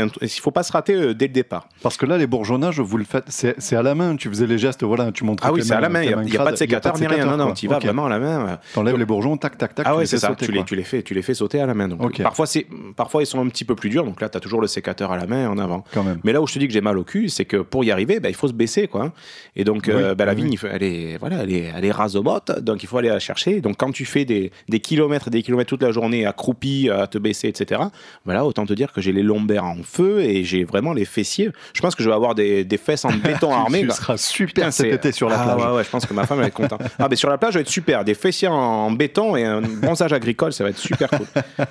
Un- 0.00 0.08
Il 0.20 0.28
faut 0.28 0.50
pas 0.50 0.62
se 0.62 0.72
rater 0.72 0.94
euh, 0.94 1.14
dès 1.14 1.26
le 1.26 1.32
départ. 1.32 1.68
Parce 1.82 1.96
que 1.96 2.06
là, 2.06 2.16
les 2.18 2.26
bourgeonnages, 2.26 2.80
vous 2.80 2.96
le 2.96 3.04
faites, 3.04 3.24
c'est 3.28 3.76
à 3.76 3.82
la 3.82 3.94
main. 3.94 4.16
Tu 4.16 4.28
faisais 4.28 4.46
les 4.46 4.58
gestes, 4.58 4.82
voilà, 4.84 5.12
tu 5.12 5.24
montrais. 5.24 5.48
Ah 5.48 5.52
oui, 5.52 5.62
c'est 5.62 5.74
à 5.74 5.80
la 5.80 5.88
main, 5.88 6.02
il 6.02 6.16
n'y 6.16 6.36
a, 6.36 6.44
pas 6.44 6.52
de 6.52 6.56
sécateur 6.56 6.98
ni 6.98 7.06
rien. 7.06 7.26
Non, 7.26 7.36
non, 7.36 7.52
tu 7.52 7.66
y 7.66 7.68
vas 7.68 7.78
vraiment 7.78 8.06
à 8.06 8.08
la 8.08 8.18
main. 8.18 8.58
T'enlèves 8.74 8.96
les 8.98 9.04
bourgeons, 9.04 9.36
tac, 9.36 9.58
tac, 9.58 9.74
tac. 9.74 9.86
Ah 9.88 9.94
ouais, 9.94 10.02
les 10.02 10.06
c'est 10.06 10.18
ça, 10.18 10.28
sauter, 10.28 10.46
tu 10.46 10.52
les, 10.52 10.58
quoi. 10.58 10.66
tu, 10.66 10.76
les 10.76 10.82
fais, 10.84 11.02
tu 11.02 11.14
les 11.14 11.22
fais 11.22 11.34
sauter 11.34 11.60
à 11.60 11.66
la 11.66 11.74
main. 11.74 11.88
Donc, 11.88 12.20
parfois, 12.22 12.46
c'est, 12.46 12.66
parfois, 12.96 13.22
ils 13.22 13.26
sont 13.26 13.40
un 13.40 13.48
petit 13.48 13.64
peu 13.64 13.74
plus 13.74 13.90
durs, 13.90 14.04
donc 14.04 14.20
là, 14.20 14.28
tu 14.28 14.36
as 14.36 14.40
toujours 14.40 14.60
le 14.60 14.66
sécateur 14.66 15.12
à 15.12 15.16
la 15.16 15.26
main 15.26 15.48
en 15.48 15.58
avant. 15.58 15.84
Quand 15.92 16.02
même. 16.04 16.18
Mais 16.24 16.32
là 16.32 16.40
où 16.40 16.46
je 16.46 16.54
te 16.54 16.58
dis 16.58 16.66
que 16.66 16.72
j'ai 16.72 16.80
mal 16.80 16.98
au 16.98 17.04
cul, 17.04 17.28
c'est 17.28 17.44
que 17.44 17.58
pour 17.58 17.84
y 17.84 17.90
arriver, 17.90 18.20
bah, 18.20 18.28
il 18.28 18.34
faut 18.34 18.48
se 18.48 18.52
baisser. 18.52 18.88
Quoi. 18.88 19.12
Et 19.56 19.64
donc, 19.64 19.88
euh, 19.88 20.10
Oui, 20.10 20.14
bah, 20.16 20.24
la 20.24 20.32
oui, 20.34 20.42
vigne, 20.42 20.58
oui. 20.62 20.68
elle, 20.72 20.82
est, 20.82 21.16
voilà, 21.18 21.42
elle, 21.42 21.52
est, 21.52 21.72
elle 21.76 21.84
est 21.84 21.90
rase 21.90 22.16
aux 22.16 22.22
bottes, 22.22 22.60
donc 22.60 22.82
il 22.82 22.86
faut 22.86 22.98
aller 22.98 23.08
la 23.08 23.18
chercher. 23.18 23.60
Donc, 23.60 23.76
quand 23.76 23.92
tu 23.92 24.04
fais 24.04 24.24
des, 24.24 24.50
des 24.68 24.80
kilomètres 24.80 25.28
et 25.28 25.30
des 25.30 25.42
kilomètres 25.42 25.68
toute 25.68 25.82
la 25.82 25.92
journée, 25.92 26.26
accroupi, 26.26 26.90
à 26.90 27.06
te 27.06 27.18
baisser, 27.18 27.48
etc., 27.48 27.80
voilà, 28.24 28.44
autant 28.44 28.66
te 28.66 28.72
dire 28.72 28.92
que 28.92 29.00
j'ai 29.00 29.12
les 29.12 29.22
lombaires 29.22 29.64
en 29.64 29.81
feu 29.82 30.20
et 30.20 30.44
j'ai 30.44 30.64
vraiment 30.64 30.92
les 30.92 31.04
fessiers. 31.04 31.50
Je 31.72 31.80
pense 31.80 31.94
que 31.94 32.02
je 32.02 32.08
vais 32.08 32.14
avoir 32.14 32.34
des, 32.34 32.64
des 32.64 32.76
fesses 32.76 33.04
en 33.04 33.12
béton 33.24 33.52
armé. 33.52 33.82
Tu 33.82 33.90
seras 33.90 34.16
super 34.16 34.46
Putain, 34.46 34.70
cet 34.70 34.92
été 34.92 35.12
sur 35.12 35.28
la 35.28 35.40
ah, 35.40 35.44
plage. 35.44 35.66
Ouais, 35.66 35.76
ouais, 35.76 35.84
je 35.84 35.90
pense 35.90 36.04
que 36.04 36.12
ma 36.12 36.26
femme 36.26 36.38
elle 36.38 36.42
va 36.42 36.48
être 36.48 36.54
contente. 36.54 36.82
Ah, 36.98 37.06
mais 37.08 37.16
sur 37.16 37.30
la 37.30 37.38
plage, 37.38 37.52
ça 37.54 37.58
va 37.58 37.62
être 37.62 37.68
super. 37.68 38.04
Des 38.04 38.14
fessiers 38.14 38.48
en, 38.48 38.54
en 38.54 38.90
béton 38.90 39.36
et 39.36 39.44
un 39.44 39.60
bronzage 39.60 40.12
agricole, 40.12 40.52
ça 40.52 40.64
va 40.64 40.70
être 40.70 40.78
super 40.78 41.08
cool. 41.10 41.26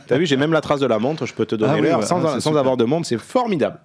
T'as 0.08 0.18
vu, 0.18 0.26
j'ai 0.26 0.38
même 0.38 0.54
la 0.54 0.62
trace 0.62 0.80
de 0.80 0.88
la 0.88 1.00
montre, 1.00 1.26
je 1.26 1.34
peux 1.34 1.46
te 1.46 1.56
donner 1.56 1.74
Ah 1.74 1.76
oui, 1.76 1.82
l'heure 1.84 2.00
ouais, 2.00 2.06
sans, 2.06 2.24
ah, 2.26 2.40
sans 2.40 2.56
avoir 2.56 2.78
de 2.78 2.86
montre, 2.86 3.08
c'est 3.08 3.20
formidable. 3.20 3.80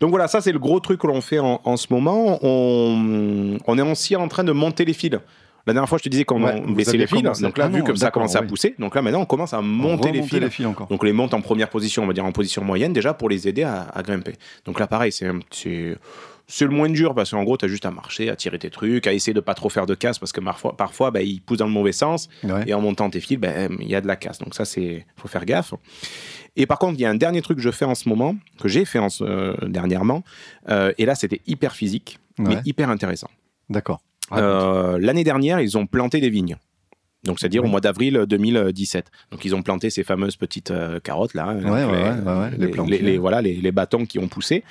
Donc 0.00 0.10
voilà, 0.10 0.28
ça 0.28 0.40
c'est 0.40 0.52
le 0.52 0.58
gros 0.58 0.80
truc 0.80 1.00
que 1.00 1.06
l'on 1.06 1.20
fait 1.20 1.38
en, 1.38 1.60
en 1.64 1.76
ce 1.76 1.88
moment. 1.90 2.38
On, 2.42 3.58
on 3.66 3.78
est 3.78 3.82
aussi 3.82 4.16
en 4.16 4.28
train 4.28 4.44
de 4.44 4.52
monter 4.52 4.84
les 4.84 4.94
fils. 4.94 5.02
La 5.66 5.72
dernière 5.72 5.88
fois, 5.88 5.98
je 5.98 6.02
te 6.04 6.08
disais 6.08 6.24
qu'on 6.24 6.42
Ouais, 6.42 6.60
baissait 6.60 6.96
les 6.96 7.06
fils. 7.06 7.22
Donc 7.40 7.56
là, 7.58 7.66
Ah 7.66 7.68
vu 7.68 7.78
non, 7.78 7.84
que 7.84 7.94
ça 7.94 8.08
a 8.08 8.38
à 8.38 8.42
pousser, 8.42 8.74
donc 8.78 8.94
là 8.94 9.02
maintenant, 9.02 9.20
on 9.20 9.26
commence 9.26 9.54
à 9.54 9.60
monter 9.60 10.10
les 10.12 10.22
fils. 10.50 10.66
encore. 10.66 10.88
Donc 10.88 11.02
on 11.02 11.06
les 11.06 11.12
monte 11.12 11.34
en 11.34 11.40
première 11.40 11.68
position, 11.70 12.02
on 12.02 12.06
va 12.06 12.12
dire 12.12 12.24
en 12.24 12.32
position 12.32 12.64
moyenne 12.64 12.92
déjà 12.92 13.14
pour 13.14 13.28
les 13.28 13.46
aider 13.48 13.62
à, 13.62 13.82
à 13.94 14.02
grimper. 14.02 14.34
Donc 14.64 14.80
là 14.80 14.86
pareil, 14.86 15.12
c'est 15.12 16.64
le 16.66 16.70
moins 16.70 16.90
dur 16.90 17.14
parce 17.14 17.30
qu'en 17.30 17.44
gros 17.44 17.56
tu 17.56 17.64
as 17.64 17.68
juste 17.68 17.86
à 17.86 17.90
marcher, 17.90 18.28
à 18.28 18.36
tirer 18.36 18.58
tes 18.58 18.70
trucs, 18.70 19.06
à 19.06 19.12
essayer 19.12 19.32
de 19.32 19.40
pas 19.40 19.54
trop 19.54 19.68
faire 19.68 19.86
de 19.86 19.94
casse 19.94 20.18
parce 20.18 20.32
que 20.32 20.40
parfois, 20.40 20.76
parfois 20.76 21.10
bah, 21.10 21.22
ils 21.22 21.40
poussent 21.40 21.58
dans 21.58 21.66
le 21.66 21.72
mauvais 21.72 21.92
sens 21.92 22.28
Ouais. 22.44 22.64
et 22.66 22.74
en 22.74 22.80
montant 22.80 23.08
tes 23.08 23.20
fils, 23.20 23.38
ben, 23.38 23.76
il 23.80 23.88
y 23.88 23.94
a 23.94 24.00
de 24.00 24.06
la 24.08 24.16
casse. 24.16 24.38
Donc 24.38 24.54
ça 24.54 24.64
c'est 24.64 25.06
faut 25.16 25.28
faire 25.28 25.44
gaffe. 25.44 25.72
Et 26.56 26.66
par 26.66 26.78
contre, 26.78 26.98
il 26.98 27.02
y 27.02 27.06
a 27.06 27.10
un 27.10 27.14
dernier 27.14 27.40
truc 27.40 27.56
que 27.58 27.62
je 27.62 27.70
fais 27.70 27.86
en 27.86 27.94
ce 27.94 28.08
moment, 28.08 28.34
que 28.60 28.68
j'ai 28.68 28.84
fait 28.84 28.98
en 28.98 29.08
ce- 29.08 29.24
euh, 29.24 29.54
dernièrement, 29.68 30.22
euh, 30.68 30.92
et 30.98 31.06
là 31.06 31.14
c'était 31.14 31.40
hyper 31.46 31.72
physique, 31.74 32.18
mais 32.38 32.56
hyper 32.66 32.90
intéressant. 32.90 33.28
D'accord. 33.70 34.00
Euh, 34.36 34.98
L'année 35.00 35.24
dernière, 35.24 35.60
ils 35.60 35.76
ont 35.78 35.86
planté 35.86 36.20
des 36.20 36.30
vignes. 36.30 36.56
Donc, 37.24 37.38
c'est-à-dire 37.38 37.62
au 37.62 37.68
mois 37.68 37.80
d'avril 37.80 38.24
2017. 38.28 39.06
Donc, 39.30 39.44
ils 39.44 39.54
ont 39.54 39.62
planté 39.62 39.90
ces 39.90 40.02
fameuses 40.02 40.36
petites 40.36 40.72
euh, 40.72 40.98
carottes 40.98 41.34
là. 41.34 41.54
Ouais, 41.54 41.84
ouais, 41.84 42.50
les, 42.88 43.16
voilà, 43.18 43.40
les 43.40 43.72
bâtons 43.72 44.06
qui 44.06 44.18
ont 44.18 44.26
poussé. 44.26 44.64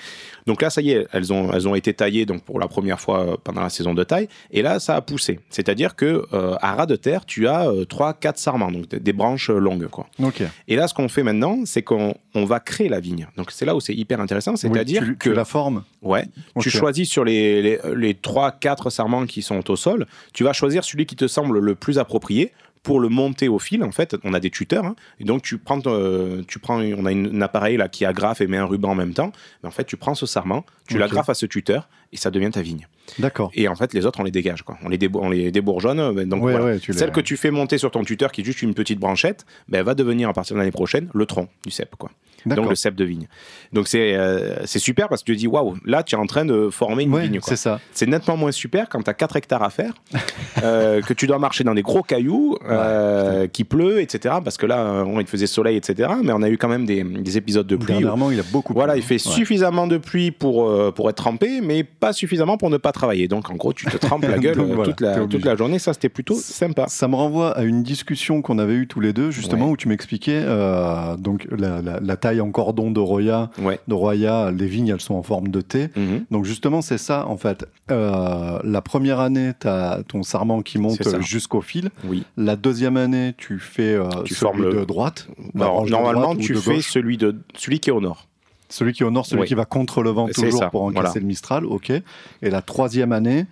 Donc 0.45 0.61
là, 0.61 0.69
ça 0.69 0.81
y 0.81 0.91
est, 0.91 1.07
elles 1.11 1.31
ont, 1.33 1.51
elles 1.53 1.67
ont 1.67 1.75
été 1.75 1.93
taillées 1.93 2.25
donc 2.25 2.43
pour 2.43 2.59
la 2.59 2.67
première 2.67 2.99
fois 2.99 3.21
euh, 3.21 3.37
pendant 3.43 3.61
la 3.61 3.69
saison 3.69 3.93
de 3.93 4.03
taille. 4.03 4.27
Et 4.51 4.61
là, 4.61 4.79
ça 4.79 4.95
a 4.95 5.01
poussé. 5.01 5.39
C'est-à-dire 5.49 5.95
que 5.95 6.25
euh, 6.33 6.55
à 6.61 6.75
ras 6.75 6.85
de 6.85 6.95
terre, 6.95 7.25
tu 7.25 7.47
as 7.47 7.67
3 7.87 8.13
quatre 8.13 8.37
sarments, 8.37 8.71
donc 8.71 8.89
des, 8.89 9.13
branches 9.13 9.49
euh, 9.49 9.59
longues, 9.59 9.87
quoi. 9.87 10.07
Ok. 10.21 10.43
Et 10.67 10.75
là, 10.75 10.87
ce 10.87 10.93
qu'on 10.93 11.09
fait 11.09 11.23
maintenant, 11.23 11.59
c'est 11.65 11.81
qu'on 11.81 12.15
on 12.33 12.45
va 12.45 12.59
créer 12.59 12.89
la 12.89 12.99
vigne. 12.99 13.27
Donc 13.37 13.51
c'est 13.51 13.65
là 13.65 13.75
où 13.75 13.79
c'est 13.79 13.93
hyper 13.93 14.19
intéressant, 14.19 14.51
Oui, 14.53 14.59
c'est-à-dire 14.59 15.03
tu, 15.03 15.17
que 15.17 15.29
tu 15.29 15.35
la 15.35 15.45
formes. 15.45 15.83
Ouais. 16.01 16.25
Tu 16.59 16.69
choisis 16.69 17.09
sur 17.09 17.23
les, 17.23 17.61
les, 17.61 17.79
les 17.95 18.13
3-4 18.13 18.89
sarments 18.89 19.25
qui 19.25 19.41
sont 19.41 19.69
au 19.69 19.75
sol, 19.75 20.05
tu 20.33 20.43
vas 20.43 20.53
choisir 20.53 20.83
celui 20.83 21.05
qui 21.05 21.15
te 21.15 21.27
semble 21.27 21.59
le 21.59 21.75
plus 21.75 21.99
approprié 21.99 22.51
pour 22.83 22.99
le 22.99 23.09
monter 23.09 23.47
au 23.47 23.59
fil. 23.59 23.83
En 23.83 23.91
fait, 23.91 24.15
on 24.23 24.33
a 24.33 24.39
des 24.39 24.49
tuteurs. 24.49 24.85
hein. 24.85 24.95
et 25.19 25.23
donc, 25.23 25.41
tu 25.43 25.57
prends, 25.57 25.79
euh, 25.85 26.41
tu 26.47 26.57
prends, 26.59 26.79
on 26.81 27.05
a 27.05 27.11
une- 27.11 27.35
un 27.37 27.41
appareil 27.41 27.77
là 27.77 27.87
qui 27.87 28.05
agrafe 28.05 28.41
et 28.41 28.47
met 28.47 28.57
un 28.57 28.65
ruban 28.65 28.89
en 28.91 28.95
même 28.95 29.13
temps. 29.13 29.31
Mais 29.61 29.67
en 29.69 29.71
fait, 29.71 29.83
tu 29.85 29.97
prends 29.97 30.15
ce 30.15 30.25
sarment, 30.25 30.65
tu 30.87 30.95
Ok. 30.95 30.99
l'agrafes 31.01 31.29
à 31.29 31.33
ce 31.35 31.45
tuteur 31.45 31.89
et 32.11 32.17
ça 32.17 32.31
devient 32.31 32.49
ta 32.51 32.61
vigne. 32.61 32.87
D'accord. 33.19 33.51
Et 33.53 33.67
en 33.67 33.75
fait, 33.75 33.93
les 33.93 34.05
autres, 34.05 34.19
on 34.19 34.23
les 34.23 34.31
dégage. 34.31 34.63
Quoi. 34.63 34.77
On, 34.83 34.89
les 34.89 34.97
on 35.13 35.29
les 35.29 35.51
débourgeonne. 35.51 35.99
euh, 35.99 36.25
Donc, 36.25 36.43
Ouais, 36.43 36.51
voilà. 36.53 36.65
ouais, 36.65 36.79
tu 36.79 36.91
les- 36.91 36.97
Celle 36.97 37.11
que 37.11 37.21
tu 37.21 37.37
fais 37.37 37.51
monter 37.51 37.77
sur 37.77 37.91
ton 37.91 38.03
tuteur, 38.03 38.31
qui 38.31 38.41
est 38.41 38.43
juste 38.43 38.61
une 38.61 38.73
petite 38.73 38.99
branchette, 38.99 39.45
ben, 39.69 39.79
elle 39.79 39.85
va 39.85 39.93
devenir 39.95 40.29
à 40.29 40.33
partir 40.33 40.55
de 40.55 40.59
l'année 40.59 40.71
prochaine 40.71 41.09
le 41.13 41.25
tronc 41.25 41.47
du 41.65 41.71
cep. 41.71 41.95
Quoi. 41.95 42.09
Donc, 42.45 42.69
le 42.69 42.75
cep 42.75 42.95
de 42.95 43.03
vigne. 43.05 43.27
Donc, 43.73 43.87
c'est 43.87 44.15
euh, 44.15 44.65
c'est 44.65 44.79
super 44.79 45.07
parce 45.09 45.21
que 45.21 45.25
tu 45.27 45.33
te 45.33 45.39
dis, 45.39 45.47
waouh, 45.47 45.75
là, 45.85 46.03
tu 46.03 46.15
es 46.15 46.17
en 46.17 46.25
train 46.25 46.45
de 46.45 46.69
former 46.69 47.03
une 47.03 47.13
Ouais, 47.13 47.23
vigne. 47.27 47.39
c'est 47.43 47.55
ça. 47.55 47.79
C'est 47.93 48.07
nettement 48.07 48.37
moins 48.37 48.51
super 48.51 48.89
quand 48.89 49.01
tu 49.03 49.09
as 49.09 49.13
4 49.13 49.35
hectares 49.37 49.63
à 49.63 49.69
faire, 49.69 49.93
euh, 50.63 51.01
que 51.01 51.13
tu 51.13 51.27
dois 51.27 51.39
marcher 51.39 51.63
dans 51.63 51.73
des 51.73 51.81
gros 51.81 52.01
cailloux, 52.03 52.57
euh, 52.69 53.47
qu'il 53.47 53.65
pleut, 53.65 54.01
etc. 54.01 54.35
Parce 54.43 54.57
que 54.57 54.65
là, 54.65 54.79
euh, 54.79 55.03
bon, 55.03 55.19
il 55.19 55.27
faisait 55.27 55.47
soleil, 55.47 55.77
etc. 55.77 56.09
Mais 56.23 56.31
on 56.33 56.41
a 56.41 56.49
eu 56.49 56.57
quand 56.57 56.69
même 56.69 56.85
des, 56.85 57.03
des 57.03 57.37
épisodes 57.37 57.67
de 57.67 57.75
pluie. 57.75 57.93
où- 57.95 57.99
Dernièrement, 57.99 58.31
il 58.31 58.39
a 58.39 58.43
beaucoup. 58.51 58.73
voilà, 58.73 58.95
il 58.97 59.03
fait. 59.03 59.15
Ouais. 59.15 59.19
suffisamment 59.19 59.87
de 59.87 59.97
pluie 59.97 60.31
pour, 60.31 60.67
euh, 60.69 60.91
pour 60.91 61.09
être 61.09 61.15
trempé, 61.17 61.61
mais 61.61 61.83
pas 61.83 62.13
suffisamment 62.13 62.57
pour 62.57 62.69
ne 62.69 62.77
pas 62.77 62.91
travailler. 62.91 63.27
Donc, 63.27 63.49
en 63.49 63.55
gros, 63.55 63.73
tu 63.73 63.85
te 63.85 63.97
trempes 63.97 64.23
la 64.27 64.37
gueule 64.39 64.55
Donc, 64.55 64.69
euh, 64.69 64.75
voilà, 64.75 64.91
toute, 64.91 65.01
la, 65.01 65.15
toute 65.27 65.45
la 65.45 65.55
journée. 65.55 65.79
Ça, 65.79 65.93
c'était 65.93 66.09
plutôt 66.09 66.35
sympa. 66.35 66.85
Ça 66.87 67.07
me 67.07 67.15
renvoie 67.15 67.51
à 67.57 67.63
une 67.63 67.83
discussion 67.83 68.41
qu'on 68.41 68.57
avait 68.59 68.73
eue 68.73 68.87
tous 68.87 68.99
les 68.99 69.13
deux, 69.13 69.31
justement, 69.31 69.69
où 69.69 69.77
tu 69.77 69.87
m'expliquais 69.87 70.41
euh, 70.43 71.15
donc 71.17 71.47
la, 71.57 71.81
la- 71.81 71.99
la 71.99 72.17
taille 72.17 72.30
en 72.39 72.51
cordon 72.51 72.91
de 72.91 72.99
Roya. 73.01 73.49
Ouais. 73.59 73.79
De 73.89 73.93
Roya, 73.93 74.51
les 74.51 74.67
vignes, 74.67 74.87
elles 74.87 75.01
sont 75.01 75.15
en 75.15 75.23
forme 75.23 75.49
de 75.49 75.59
T. 75.59 75.89
Mhm. 75.97 76.25
Donc 76.31 76.45
justement, 76.45 76.81
c'est 76.81 76.97
ça, 76.97 77.27
en 77.27 77.35
fait. 77.35 77.65
Euh, 77.91 78.59
la 78.63 78.81
première 78.81 79.19
année, 79.19 79.51
tu 79.59 79.67
as 79.67 80.01
ton 80.07 80.23
sarment 80.23 80.61
qui 80.61 80.77
monte 80.77 81.01
jusqu'au 81.21 81.61
fil. 81.61 81.89
Oui. 82.05 82.23
La 82.37 82.55
deuxième 82.55 82.95
année, 82.95 83.33
tu 83.37 83.59
fais 83.59 83.95
euh, 83.95 84.07
Tu 84.23 84.35
celui 84.35 84.39
formes 84.53 84.61
le- 84.63 84.73
de 84.79 84.85
droite. 84.85 85.27
Alors, 85.55 85.83
de 85.83 85.89
normalement, 85.89 86.21
droite 86.33 86.37
tu 86.39 86.53
de 86.53 86.59
fais 86.59 86.81
celui, 86.81 87.17
de, 87.17 87.35
celui 87.55 87.79
qui 87.81 87.89
est 87.89 87.93
au 87.93 87.99
nord. 88.01 88.27
Celui 88.69 88.93
qui 88.93 89.03
est 89.03 89.05
au 89.05 89.11
nord, 89.11 89.25
celui 89.25 89.41
Oui. 89.41 89.47
qui 89.49 89.53
va 89.55 89.65
contre 89.65 90.01
le 90.01 90.11
vent 90.11 90.27
toujours 90.29 90.59
ça, 90.59 90.69
pour 90.69 90.83
encaisser 90.83 91.01
voilà. 91.01 91.19
le 91.19 91.25
Mistral, 91.25 91.65
ok. 91.65 91.89
Et 91.89 92.49
la 92.49 92.61
troisième 92.61 93.11
année, 93.11 93.45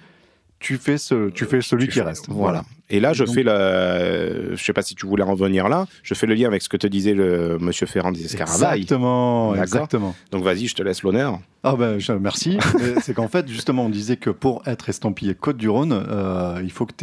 tu 0.60 0.78
fais, 0.78 0.98
ce, 0.98 1.30
tu 1.30 1.44
fais 1.46 1.62
celui 1.62 1.86
Tu 1.86 1.92
qui 1.92 2.00
fais- 2.00 2.06
reste. 2.06 2.28
Voilà. 2.30 2.64
Et 2.92 3.00
là, 3.00 3.14
je 3.14 3.24
Donc- 3.24 3.36
fais 3.36 3.44
le. 3.44 4.56
Je 4.56 4.64
sais 4.64 4.74
pas 4.74 4.82
si 4.82 4.96
tu 4.96 5.06
voulais 5.06 5.24
en 5.24 5.36
venir 5.36 5.70
là. 5.70 5.86
Je 6.04 6.14
fais 6.14 6.26
le 6.28 6.34
lien 6.34 6.48
avec 6.48 6.62
ce 6.62 6.70
que 6.70 6.78
te 6.78 6.88
disait 6.88 7.14
le 7.14 7.58
monsieur 7.60 7.86
Ferrand 7.86 8.12
des 8.12 8.26
Escaravailles. 8.26 8.82
Exactement, 8.82 9.56
exactement. 9.56 10.16
Donc 10.32 10.44
vas-y, 10.44 10.68
je 10.68 10.76
te 10.76 10.84
laisse 10.84 11.04
l'honneur. 11.04 11.40
Ah 11.64 11.76
ben 11.78 12.00
je- 12.00 12.14
merci. 12.14 12.58
C'est 13.02 13.14
qu'en 13.14 13.28
fait 13.28 13.48
justement 13.48 13.86
on 13.86 13.90
disait 13.90 14.18
que 14.18 14.30
pour 14.30 14.64
être 14.68 14.90
estampillé 14.90 15.36
Côte 15.36 15.58
du 15.58 15.70
Rhône, 15.70 15.92
euh, 15.94 16.60
il 16.64 16.72
faut 16.72 16.86
que 16.86 16.94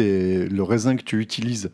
le 0.49 0.63
raisin 0.63 0.97
que 0.97 1.03
tu 1.03 1.21
utilises 1.21 1.71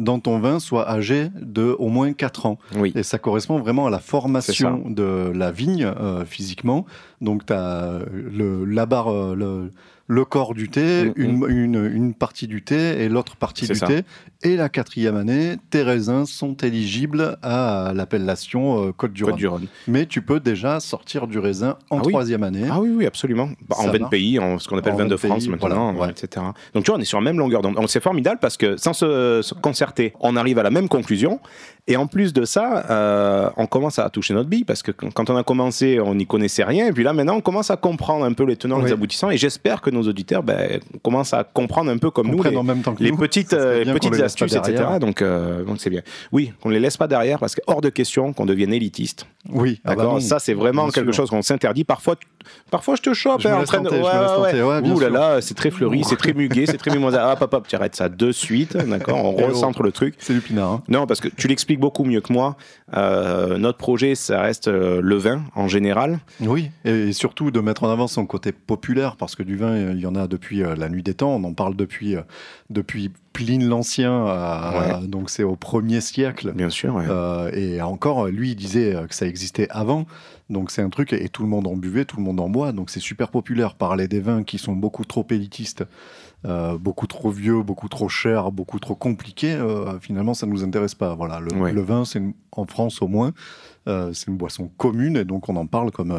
dans 0.00 0.18
ton 0.18 0.40
vin 0.40 0.58
soit 0.58 0.90
âgé 0.90 1.28
de 1.40 1.76
au 1.78 1.88
moins 1.88 2.12
4 2.12 2.46
ans. 2.46 2.58
Oui. 2.76 2.92
Et 2.96 3.04
ça 3.04 3.18
correspond 3.18 3.58
vraiment 3.60 3.86
à 3.86 3.90
la 3.90 4.00
formation 4.00 4.82
de 4.90 5.30
la 5.34 5.52
vigne 5.52 5.84
euh, 5.84 6.24
physiquement. 6.24 6.84
Donc 7.20 7.46
tu 7.46 7.52
as 7.52 8.00
le, 8.12 8.64
la 8.64 8.86
barre, 8.86 9.12
euh, 9.12 9.34
le, 9.36 9.70
le 10.06 10.24
corps 10.26 10.52
du 10.54 10.68
thé, 10.68 11.06
Mhm. 11.06 11.12
une, 11.16 11.46
une, 11.48 11.90
une 11.94 12.14
partie 12.14 12.46
du 12.46 12.62
thé 12.62 13.02
et 13.02 13.08
l'autre 13.08 13.36
partie 13.36 13.66
du 13.66 13.74
ça. 13.74 13.86
thé. 13.86 14.02
Et 14.42 14.56
la 14.56 14.68
quatrième 14.68 15.16
année, 15.16 15.56
tes 15.70 15.82
raisins 15.82 16.26
sont 16.26 16.54
éligibles 16.58 17.38
à 17.42 17.92
l'appellation 17.94 18.88
euh, 18.88 18.92
Côte 18.92 19.12
du 19.14 19.24
Rhône. 19.24 19.66
Mais 19.88 20.04
tu 20.04 20.20
peux 20.20 20.40
déjà 20.40 20.80
sortir 20.80 21.26
du 21.26 21.38
raisin 21.38 21.78
en 21.88 21.98
Ah 21.98 22.02
oui. 22.04 22.12
troisième 22.12 22.42
année. 22.42 22.66
Ah 22.70 22.80
oui, 22.80 22.90
oui, 22.94 23.06
absolument. 23.06 23.48
Bah, 23.68 23.76
en 23.78 23.84
Ça 23.84 23.92
20 23.92 23.98
marche. 24.00 24.10
pays, 24.10 24.38
en 24.38 24.58
ce 24.58 24.68
qu'on 24.68 24.76
appelle 24.76 24.92
En 24.92 24.98
20 24.98 25.04
de 25.06 25.14
20 25.14 25.28
France 25.28 25.48
maintenant, 25.48 25.92
voilà, 25.94 26.12
ouais. 26.12 26.18
etc. 26.24 26.44
Donc 26.74 26.84
tu 26.84 26.90
vois, 26.90 26.98
on 26.98 27.00
est 27.00 27.04
sur 27.06 27.18
la 27.18 27.24
même 27.24 27.38
longueur 27.38 27.62
d'onde. 27.62 27.78
C'est 27.88 28.02
formidable 28.02 28.38
parce 28.42 28.58
que 28.58 28.76
sans 28.76 28.92
se, 28.92 29.40
se 29.42 29.54
concerter, 29.54 30.12
on 30.20 30.36
arrive 30.36 30.58
à 30.58 30.62
la 30.62 30.70
même 30.70 30.88
conclusion. 30.88 31.40
Et 31.86 31.98
en 31.98 32.06
plus 32.06 32.32
de 32.32 32.46
ça, 32.46 32.86
euh, 32.88 33.50
on 33.58 33.66
commence 33.66 33.98
à 33.98 34.08
toucher 34.08 34.32
notre 34.32 34.48
bille 34.48 34.64
parce 34.64 34.82
que 34.82 34.90
quand 34.90 35.28
on 35.28 35.36
a 35.36 35.42
commencé, 35.42 36.00
on 36.00 36.14
n'y 36.14 36.26
connaissait 36.26 36.64
rien. 36.64 36.86
Et 36.86 36.92
puis 36.92 37.04
là, 37.04 37.12
maintenant, 37.12 37.36
on 37.36 37.40
commence 37.42 37.70
à 37.70 37.76
comprendre 37.76 38.24
un 38.24 38.32
peu 38.32 38.44
les 38.44 38.56
tenants, 38.56 38.78
Oui. 38.78 38.86
les 38.86 38.92
aboutissants. 38.92 39.30
Et 39.30 39.36
j'espère 39.36 39.82
que 39.82 39.90
nos 39.90 40.00
auditeurs 40.02 40.42
ben, 40.42 40.80
commencent 41.02 41.34
à 41.34 41.44
comprendre 41.44 41.90
un 41.90 41.98
peu 41.98 42.10
comme 42.10 42.28
nous 42.28 42.42
les, 42.42 42.56
en 42.56 42.62
même 42.62 42.80
temps 42.80 42.94
que 42.94 43.02
les 43.02 43.10
nous. 43.10 43.18
petites, 43.18 43.52
euh, 43.52 43.84
petites 43.92 44.14
les 44.14 44.22
astuces, 44.22 44.54
etc. 44.54 44.82
Donc, 44.98 45.20
euh, 45.20 45.62
donc 45.64 45.76
c'est 45.78 45.90
bien. 45.90 46.00
Oui, 46.32 46.54
qu'on 46.62 46.70
ne 46.70 46.74
les 46.74 46.80
laisse 46.80 46.96
pas 46.96 47.06
derrière 47.06 47.38
parce 47.38 47.54
que 47.54 47.60
hors 47.66 47.82
de 47.82 47.90
question 47.90 48.32
qu'on 48.32 48.46
devienne 48.46 48.72
élitiste 48.72 49.26
Oui, 49.50 49.82
ah 49.84 49.90
bah 49.90 49.96
D'accord 49.96 50.22
Ça, 50.22 50.38
c'est 50.38 50.54
vraiment 50.54 50.88
quelque 50.88 51.12
sûr. 51.12 51.24
chose 51.24 51.30
qu'on 51.30 51.42
s'interdit. 51.42 51.84
Parfois, 51.84 52.16
parfois 52.70 52.96
je 52.96 53.02
te 53.02 53.12
chope 53.12 53.42
Je 53.42 53.48
hein, 53.48 53.58
en 53.60 53.64
train 53.64 53.82
de. 53.82 53.90
tenter, 53.90 54.62
ouais, 54.62 54.90
Ouh 54.90 55.00
là 55.00 55.10
là, 55.10 55.40
c'est 55.42 55.54
très 55.54 55.70
fleuri, 55.70 56.02
c'est 56.02 56.16
très 56.16 56.32
mugué, 56.32 56.64
c'est 56.64 56.78
très 56.78 56.92
mimosa. 56.92 57.30
Hop, 57.38 57.52
hop, 57.52 57.66
tu 57.68 57.76
arrêtes 57.76 57.94
ça 57.94 58.08
de 58.08 58.32
suite. 58.32 58.74
D'accord 58.74 59.22
On 59.22 59.38
Et 59.38 59.44
oh. 59.44 59.48
recentre 59.48 59.82
le 59.82 59.92
truc. 59.92 60.14
C'est 60.18 60.32
du 60.32 60.40
pinard. 60.40 60.70
hein. 60.70 60.82
Non, 60.88 61.06
parce 61.06 61.20
que 61.20 61.28
tu 61.28 61.46
l'expliques 61.46 61.73
beaucoup 61.76 62.04
mieux 62.04 62.20
que 62.20 62.32
moi. 62.32 62.56
Euh, 62.96 63.58
notre 63.58 63.78
projet, 63.78 64.14
ça 64.14 64.40
reste 64.40 64.68
euh, 64.68 65.00
le 65.02 65.16
vin 65.16 65.42
en 65.54 65.68
général. 65.68 66.20
Oui, 66.40 66.70
et 66.84 67.12
surtout 67.12 67.50
de 67.50 67.60
mettre 67.60 67.84
en 67.84 67.90
avant 67.90 68.06
son 68.06 68.26
côté 68.26 68.52
populaire, 68.52 69.16
parce 69.16 69.34
que 69.34 69.42
du 69.42 69.56
vin, 69.56 69.76
il 69.92 70.00
y 70.00 70.06
en 70.06 70.14
a 70.14 70.26
depuis 70.26 70.62
euh, 70.62 70.74
la 70.76 70.88
nuit 70.88 71.02
des 71.02 71.14
temps, 71.14 71.30
on 71.30 71.44
en 71.44 71.54
parle 71.54 71.76
depuis, 71.76 72.16
euh, 72.16 72.22
depuis 72.70 73.10
Pline 73.32 73.66
l'Ancien, 73.66 75.00
donc 75.02 75.28
c'est 75.28 75.42
au 75.42 75.56
premier 75.56 76.00
siècle. 76.00 76.52
Bien 76.52 76.70
sûr. 76.70 76.94
ouais. 76.94 77.04
Euh, 77.08 77.50
et 77.52 77.82
encore, 77.82 78.28
lui, 78.28 78.50
il 78.52 78.54
disait 78.54 78.94
euh, 78.94 79.06
que 79.08 79.14
ça 79.14 79.26
existait 79.26 79.66
avant. 79.70 80.06
Donc 80.50 80.70
c'est 80.70 80.82
un 80.82 80.90
truc, 80.90 81.12
et 81.12 81.28
tout 81.28 81.42
le 81.42 81.48
monde 81.48 81.66
en 81.66 81.74
buvait, 81.74 82.04
tout 82.04 82.16
le 82.16 82.22
monde 82.22 82.38
en 82.38 82.48
boit. 82.48 82.70
Donc 82.70 82.90
c'est 82.90 83.00
super 83.00 83.30
populaire. 83.30 83.74
Parler 83.74 84.06
des 84.06 84.20
vins 84.20 84.44
qui 84.44 84.58
sont 84.58 84.74
beaucoup 84.76 85.04
trop 85.04 85.26
élitistes, 85.30 85.84
euh, 86.46 86.76
beaucoup 86.78 87.06
trop 87.06 87.30
vieux, 87.30 87.62
beaucoup 87.62 87.88
trop 87.88 88.08
chers, 88.08 88.50
beaucoup 88.52 88.78
trop 88.78 88.94
compliqués, 88.94 89.54
euh, 89.54 89.98
finalement, 90.00 90.34
ça 90.34 90.46
ne 90.46 90.52
nous 90.52 90.62
intéresse 90.64 90.94
pas. 90.94 91.14
Voilà, 91.14 91.40
le, 91.40 91.54
Ouais. 91.56 91.72
le 91.72 91.80
vin, 91.82 92.04
c'est 92.04 92.18
une- 92.18 92.34
en 92.52 92.66
France 92.66 93.00
au 93.02 93.08
moins, 93.08 93.32
euh, 93.88 94.12
c'est 94.12 94.26
une 94.28 94.36
boisson 94.36 94.70
commune, 94.76 95.16
et 95.16 95.24
donc 95.24 95.48
on 95.48 95.56
en 95.56 95.66
parle 95.66 95.90
comme 95.90 96.12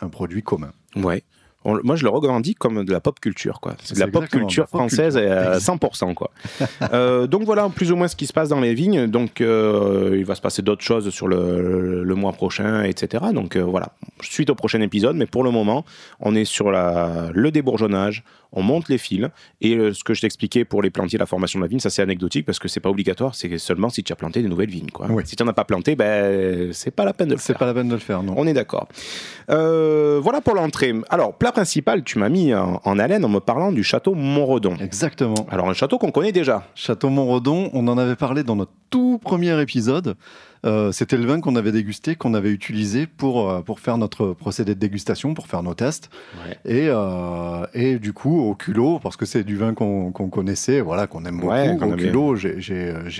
un 0.00 0.08
produit 0.08 0.42
commun. 0.42 0.70
Ouais. 0.96 1.22
On- 1.64 1.78
moi, 1.84 1.94
je 1.94 2.02
le 2.02 2.08
revendique 2.10 2.58
comme 2.58 2.84
de 2.84 2.90
la 2.90 2.98
pop 3.00 3.20
culture, 3.20 3.60
quoi. 3.60 3.74
C'est 3.84 3.94
de 3.94 4.00
la 4.00 4.08
pop 4.08 4.26
culture 4.26 4.64
pop 4.66 4.80
française 4.80 5.14
culture. 5.14 5.30
à 5.32 5.54
Exact. 5.54 5.60
100%, 5.60 6.12
quoi. 6.12 6.30
Euh, 6.92 7.28
donc 7.28 7.44
voilà, 7.44 7.68
plus 7.68 7.92
ou 7.92 7.96
moins 7.96 8.08
ce 8.08 8.16
qui 8.16 8.26
se 8.26 8.32
passe 8.32 8.48
dans 8.48 8.58
les 8.58 8.74
vignes. 8.74 9.06
Donc, 9.06 9.40
euh, 9.40 10.16
il 10.18 10.24
va 10.24 10.34
se 10.34 10.40
passer 10.40 10.62
d'autres 10.62 10.82
choses 10.82 11.08
sur 11.10 11.28
le, 11.28 12.02
le 12.02 12.14
mois 12.16 12.32
prochain, 12.32 12.82
etc. 12.82 13.26
Donc 13.32 13.54
euh, 13.54 13.62
voilà, 13.62 13.90
suite 14.22 14.50
au 14.50 14.56
prochain 14.56 14.80
épisode. 14.80 15.14
Mais 15.14 15.26
pour 15.26 15.44
le 15.44 15.52
moment, 15.52 15.84
on 16.18 16.34
est 16.34 16.44
sur 16.44 16.72
la, 16.72 17.30
le 17.32 17.50
débourgeonnage. 17.52 18.24
On 18.52 18.62
monte 18.62 18.88
les 18.88 18.98
fils. 18.98 19.26
Et 19.60 19.76
euh, 19.76 19.92
ce 19.92 20.04
que 20.04 20.14
je 20.14 20.20
t'expliquais 20.20 20.64
pour 20.64 20.82
les 20.82 20.90
plantiers, 20.90 21.18
la 21.18 21.26
formation 21.26 21.58
de 21.58 21.64
la 21.64 21.68
vigne, 21.68 21.78
ça 21.80 21.90
c'est 21.90 22.02
anecdotique 22.02 22.46
parce 22.46 22.58
que 22.58 22.68
c'est 22.68 22.80
pas 22.80 22.90
obligatoire. 22.90 23.34
C'est 23.34 23.56
seulement 23.58 23.88
si 23.88 24.02
tu 24.04 24.12
as 24.12 24.16
planté 24.16 24.42
des 24.42 24.48
nouvelles 24.48 24.70
vignes, 24.70 24.90
quoi. 24.92 25.06
Oui. 25.10 25.22
Si 25.26 25.36
tu 25.36 25.42
n'en 25.42 25.50
as 25.50 25.54
pas 25.54 25.64
planté, 25.64 25.96
ben 25.96 26.72
c'est 26.72 26.90
pas 26.90 27.04
la 27.04 27.12
peine 27.12 27.28
de 27.28 27.34
le 27.34 27.38
C'est 27.38 27.48
faire. 27.52 27.58
pas 27.58 27.66
la 27.66 27.74
peine 27.74 27.88
de 27.88 27.94
le 27.94 28.00
faire, 28.00 28.22
non. 28.22 28.34
On 28.36 28.46
est 28.46 28.52
d'accord. 28.54 28.88
Euh, 29.50 30.20
voilà 30.22 30.40
pour 30.40 30.54
l'entrée. 30.54 30.94
Alors, 31.10 31.34
plat 31.36 31.52
principal, 31.52 32.04
tu 32.04 32.18
m'as 32.18 32.28
mis 32.28 32.54
en, 32.54 32.80
en 32.84 32.98
haleine 32.98 33.24
en 33.24 33.28
me 33.28 33.40
parlant 33.40 33.72
du 33.72 33.82
château 33.82 34.14
Montredon. 34.14 34.76
Exactement. 34.80 35.46
Alors, 35.50 35.68
un 35.68 35.74
château 35.74 35.98
qu'on 35.98 36.10
connaît 36.10 36.32
déjà. 36.32 36.66
Château 36.74 37.08
Montredon, 37.08 37.70
on 37.72 37.86
en 37.88 37.98
avait 37.98 38.16
parlé 38.16 38.42
dans 38.42 38.56
notre 38.56 38.72
tout 38.90 39.18
premier 39.22 39.60
épisode. 39.60 40.16
Euh, 40.64 40.92
C'était 40.92 41.16
le 41.16 41.26
vin 41.26 41.40
qu'on 41.40 41.56
avait 41.56 41.72
dégusté, 41.72 42.14
qu'on 42.14 42.34
avait 42.34 42.50
utilisé 42.50 43.06
pour, 43.06 43.50
euh, 43.50 43.62
pour 43.62 43.80
faire 43.80 43.98
notre 43.98 44.28
procédé 44.32 44.74
de 44.74 44.80
dégustation, 44.80 45.34
pour 45.34 45.46
faire 45.48 45.62
nos 45.62 45.74
tests. 45.74 46.08
Et, 46.64 46.86
euh, 46.88 47.66
et 47.74 47.98
du 47.98 48.12
coup, 48.12 48.40
au 48.40 48.54
culot, 48.54 49.00
parce 49.02 49.16
que 49.16 49.26
c'est 49.26 49.42
du 49.44 49.56
vin 49.56 49.74
qu'on 49.74 50.12
connaissait, 50.12 50.80
voilà, 50.80 51.06
qu'on 51.06 51.24
aime 51.24 51.36
beaucoup, 51.40 51.52
Ouais, 51.52 51.70
au 51.70 51.96
culot, 51.96 52.36
j'ai- 52.36 52.58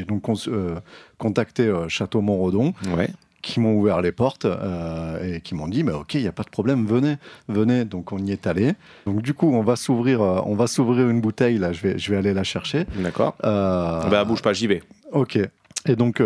donc 0.07 0.23
euh, 0.49 0.77
contacté 1.19 1.73
Château 1.89 2.21
Montredon, 2.21 2.75
Ouais. 2.97 3.09
qui 3.43 3.59
m'ont 3.59 3.75
ouvert 3.75 4.01
les 4.03 4.13
portes 4.13 4.45
euh, 4.45 5.35
et 5.37 5.41
qui 5.41 5.57
m'ont 5.57 5.67
dit, 5.67 5.83
mais 5.83 5.93
ok, 5.93 6.15
il 6.15 6.21
n'y 6.23 6.29
a 6.29 6.33
pas 6.33 6.45
de 6.45 6.51
problème, 6.51 6.87
venez, 6.87 7.17
venez. 7.49 7.85
Donc 7.85 8.13
on 8.13 8.19
y 8.19 8.31
est 8.31 8.47
allé. 8.47 8.75
Donc 9.07 9.21
du 9.23 9.35
coup, 9.35 9.53
on 9.53 9.63
va 9.63 9.75
s'ouvrir, 9.75 10.23
euh, 10.23 10.41
on 10.47 10.55
va 10.55 10.69
s'ouvrir 10.69 11.09
une 11.11 11.21
bouteille 11.21 11.59
là. 11.59 11.73
Je 11.73 11.83
vais, 11.83 11.99
je 11.99 12.11
vais 12.13 12.17
aller 12.19 12.35
la 12.35 12.45
chercher. 12.45 12.87
D'accord. 12.97 13.35
Euh, 13.45 14.09
Bah, 14.09 14.25
bouge 14.25 14.43
pas, 14.43 14.53
j'y 14.53 14.69
vais. 14.69 14.83
Ok. 15.11 15.39
Et 15.89 15.97
donc, 15.97 16.21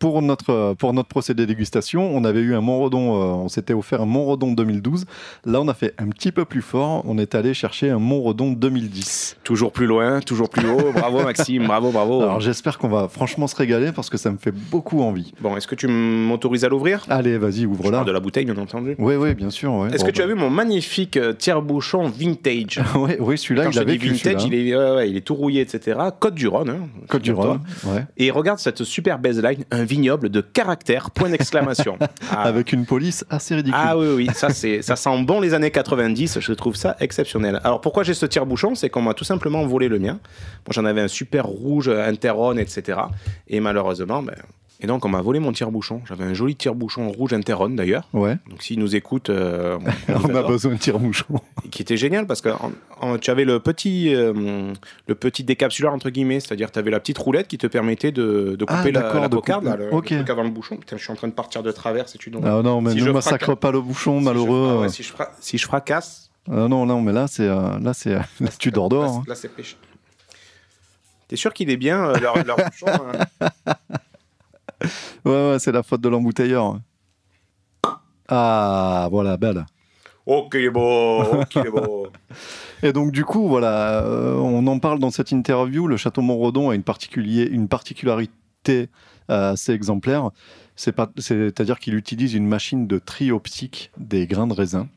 pour 0.00 0.20
notre, 0.22 0.74
pour 0.78 0.92
notre 0.94 1.08
procédé 1.08 1.46
dégustation, 1.46 2.10
on 2.16 2.24
avait 2.24 2.40
eu 2.40 2.54
un 2.54 2.60
Montredon, 2.60 3.14
euh, 3.14 3.44
on 3.44 3.48
s'était 3.48 3.74
offert 3.74 4.00
un 4.00 4.06
Montredon 4.06 4.52
2012. 4.52 5.04
Là, 5.44 5.60
on 5.60 5.68
a 5.68 5.74
fait 5.74 5.94
un 5.98 6.08
petit 6.08 6.32
peu 6.32 6.44
plus 6.44 6.62
fort. 6.62 7.04
On 7.06 7.18
est 7.18 7.34
allé 7.36 7.54
chercher 7.54 7.90
un 7.90 7.98
Montredon 7.98 8.50
2010. 8.52 9.36
Toujours 9.44 9.70
plus 9.72 9.86
loin, 9.86 10.20
toujours 10.20 10.48
plus 10.48 10.66
haut. 10.68 10.90
Bravo, 10.94 11.22
Maxime. 11.24 11.66
Bravo, 11.66 11.90
bravo. 11.92 12.22
Alors, 12.22 12.40
j'espère 12.40 12.78
qu'on 12.78 12.88
va 12.88 13.08
franchement 13.08 13.46
se 13.46 13.54
régaler 13.54 13.92
parce 13.92 14.08
que 14.10 14.16
ça 14.16 14.30
me 14.32 14.38
fait 14.38 14.52
beaucoup 14.52 15.02
envie. 15.02 15.32
Bon, 15.40 15.56
est-ce 15.56 15.68
que 15.68 15.74
tu 15.74 15.86
m'autorises 15.86 16.64
à 16.64 16.68
l'ouvrir? 16.68 17.04
Allez, 17.10 17.36
vas-y, 17.38 17.66
ouvre-la. 17.66 18.02
de 18.04 18.10
la 18.10 18.20
bouteille, 18.20 18.46
bien 18.46 18.56
entendu. 18.56 18.96
Oui, 18.98 19.14
oui, 19.16 19.34
bien 19.34 19.50
sûr. 19.50 19.72
ouais. 19.74 19.88
Est-ce 19.88 19.98
Bon, 20.02 20.06
que 20.06 20.12
tu 20.12 20.22
as 20.22 20.26
bah. 20.26 20.32
vu 20.32 20.38
mon 20.40 20.48
magnifique 20.50 21.18
euh, 21.18 21.32
tire-bouchon 21.34 22.08
vintage? 22.08 22.80
Oui, 23.20 23.36
celui-là, 23.36 23.66
il 23.66 23.72
je 23.72 23.80
avait 23.80 23.98
dis 23.98 24.08
vintage, 24.08 24.44
il 24.44 24.54
est, 24.54 24.74
ouais, 24.76 25.10
il 25.10 25.16
est 25.16 25.20
tout 25.20 25.34
rouillé, 25.34 25.60
etc. 25.60 25.98
Côte 26.18 26.34
du 26.34 26.48
Rhône. 26.48 26.70
hein, 26.70 26.88
Côte 27.08 27.22
du. 27.22 27.32
Rhône. 27.32 27.60
Ouais. 27.84 28.06
Et 28.16 28.30
regarde 28.30 28.58
cette 28.58 28.82
super 28.84 29.18
baseline, 29.18 29.64
un 29.70 29.84
vignoble 29.90 30.28
de 30.28 30.40
caractère, 30.40 31.10
point 31.10 31.28
d'exclamation. 31.28 31.98
Ah. 32.32 32.42
Avec 32.42 32.72
une 32.72 32.86
police 32.86 33.24
assez 33.28 33.56
ridicule. 33.56 33.80
Ah 33.82 33.96
oui, 33.96 34.06
oui, 34.14 34.28
ça, 34.34 34.50
ça 34.50 34.96
sent 34.96 35.22
bon 35.22 35.40
les 35.40 35.52
années 35.52 35.70
90, 35.70 36.38
je 36.38 36.52
trouve 36.52 36.76
ça 36.76 36.96
exceptionnel. 37.00 37.60
Alors 37.64 37.80
pourquoi 37.80 38.04
j'ai 38.04 38.14
ce 38.14 38.26
tire-bouchon? 38.26 38.74
C'est 38.76 38.88
qu'on 38.88 39.02
m'a 39.02 39.14
tout 39.14 39.24
simplement 39.24 39.66
volé 39.66 39.88
le 39.88 39.98
mien. 39.98 40.20
Moi 40.66 40.72
j'en 40.72 40.84
avais 40.84 41.00
un 41.00 41.08
super 41.08 41.46
rouge, 41.46 41.88
Interron, 41.88 42.56
etc. 42.56 43.00
Et 43.48 43.58
malheureusement, 43.58 44.22
ben, 44.22 44.36
et 44.82 44.86
donc 44.86 45.04
on 45.04 45.08
m'a 45.08 45.20
volé 45.20 45.40
mon 45.40 45.52
tire-bouchon. 45.52 46.02
J'avais 46.08 46.24
un 46.24 46.34
joli 46.34 46.56
tire-bouchon 46.56 47.10
rouge 47.10 47.32
Interron 47.32 47.68
d'ailleurs. 47.70 48.08
Ouais. 48.12 48.36
Donc 48.48 48.62
s'ils 48.62 48.78
nous 48.78 48.96
écoutent, 48.96 49.30
euh, 49.30 49.78
on, 50.08 50.34
a 50.34 50.42
besoin 50.42 50.72
de 50.72 50.78
tire-mouchon. 50.78 51.40
qui 51.70 51.82
était 51.82 51.96
génial 51.96 52.26
parce 52.26 52.40
que 52.40 52.48
en- 52.48 52.72
en- 53.00 53.18
tu 53.18 53.30
avais 53.30 53.44
le 53.44 53.60
petit, 53.60 54.14
euh, 54.14 54.72
le 55.06 55.14
petit 55.14 55.44
décapsuleur 55.44 55.92
entre 55.92 56.10
guillemets, 56.10 56.40
c'est-à-dire 56.40 56.70
tu 56.72 56.78
avais 56.78 56.90
la 56.90 57.00
petite 57.00 57.18
roulette 57.18 57.46
qui 57.48 57.58
te 57.58 57.66
permettait 57.66 58.12
de, 58.12 58.56
de 58.58 58.64
Ah, 58.68 58.78
couper 58.78 58.92
la, 58.92 59.00
la 59.14 59.28
de 59.28 59.34
cocarde, 59.36 59.64
couper. 59.64 59.78
là, 59.78 59.84
le, 59.90 59.94
Ok. 59.94 60.10
le 60.10 60.16
truc 60.18 60.30
avant 60.30 60.42
le 60.42 60.50
bouchon. 60.50 60.76
Putain, 60.76 60.96
je 60.96 61.02
suis 61.02 61.12
en 61.12 61.16
train 61.16 61.28
de 61.28 61.32
partir 61.34 61.62
de 61.62 61.70
travers, 61.72 62.08
si 62.08 62.18
tu 62.18 62.30
donc. 62.30 62.42
Ah 62.46 62.60
non, 62.62 62.80
mais 62.80 62.92
Si 62.92 63.02
ne 63.02 63.10
massacre 63.12 63.44
fracasse- 63.44 63.60
pas 63.60 63.70
le 63.72 63.80
bouchon, 63.80 64.14
Si 64.18 64.20
je- 64.20 64.24
malheureux. 64.24 64.76
ah 64.78 64.80
ouais, 64.82 64.88
si, 64.88 65.02
je 65.02 65.12
fra- 65.12 65.30
si 65.40 65.58
je 65.58 65.64
fracasse, 65.66 66.30
Ah 66.50 66.68
non, 66.68 66.86
non, 66.86 67.00
mais 67.02 67.12
là, 67.12 67.26
c'est 67.28 67.46
euh, 67.46 67.78
là, 67.80 67.92
c'est 67.92 68.14
là, 68.14 68.24
tu 68.58 68.70
dors 68.70 68.88
dehors. 68.88 69.16
hein. 69.18 69.22
là, 69.28 69.34
c'est 69.34 69.48
péché. 69.54 69.76
T'es 71.28 71.36
sûr 71.36 71.52
qu'il 71.52 71.70
est 71.70 71.76
bien 71.76 72.06
euh, 72.06 72.18
leur, 72.18 72.44
leur 72.44 72.56
bouchon 72.56 72.86
hein 72.88 73.48
Ouais, 75.24 75.50
ouais, 75.52 75.56
c'est 75.58 75.72
la 75.72 75.82
faute 75.82 76.00
de 76.00 76.08
l'embouteilleur. 76.08 76.78
Ah, 78.28 79.08
voilà, 79.10 79.36
belle. 79.36 79.66
Oh, 81.32 81.42
qu'il 81.50 81.66
est 81.66 81.70
beau. 81.70 82.06
Et 82.82 82.92
donc, 82.92 83.10
du 83.12 83.24
coup, 83.24 83.48
voilà, 83.48 84.02
euh, 84.04 84.36
on 84.36 84.66
en 84.66 84.78
parle 84.78 84.98
dans 84.98 85.10
cette 85.10 85.32
interview. 85.32 85.86
Le 85.86 85.96
château 85.96 86.22
Montredon 86.22 86.70
a 86.70 86.74
une, 86.74 86.82
particulier- 86.82 87.48
une 87.50 87.68
particularité 87.68 88.88
euh, 89.30 89.52
assez 89.52 89.72
exemplaire. 89.72 90.30
C'est-à-dire 90.76 91.78
qu'il 91.78 91.94
utilise 91.94 92.34
une 92.34 92.46
machine 92.46 92.86
de 92.86 92.98
tri 92.98 93.32
optique 93.32 93.90
des 93.98 94.26
grains 94.26 94.46
de 94.46 94.54
raisin. 94.54 94.88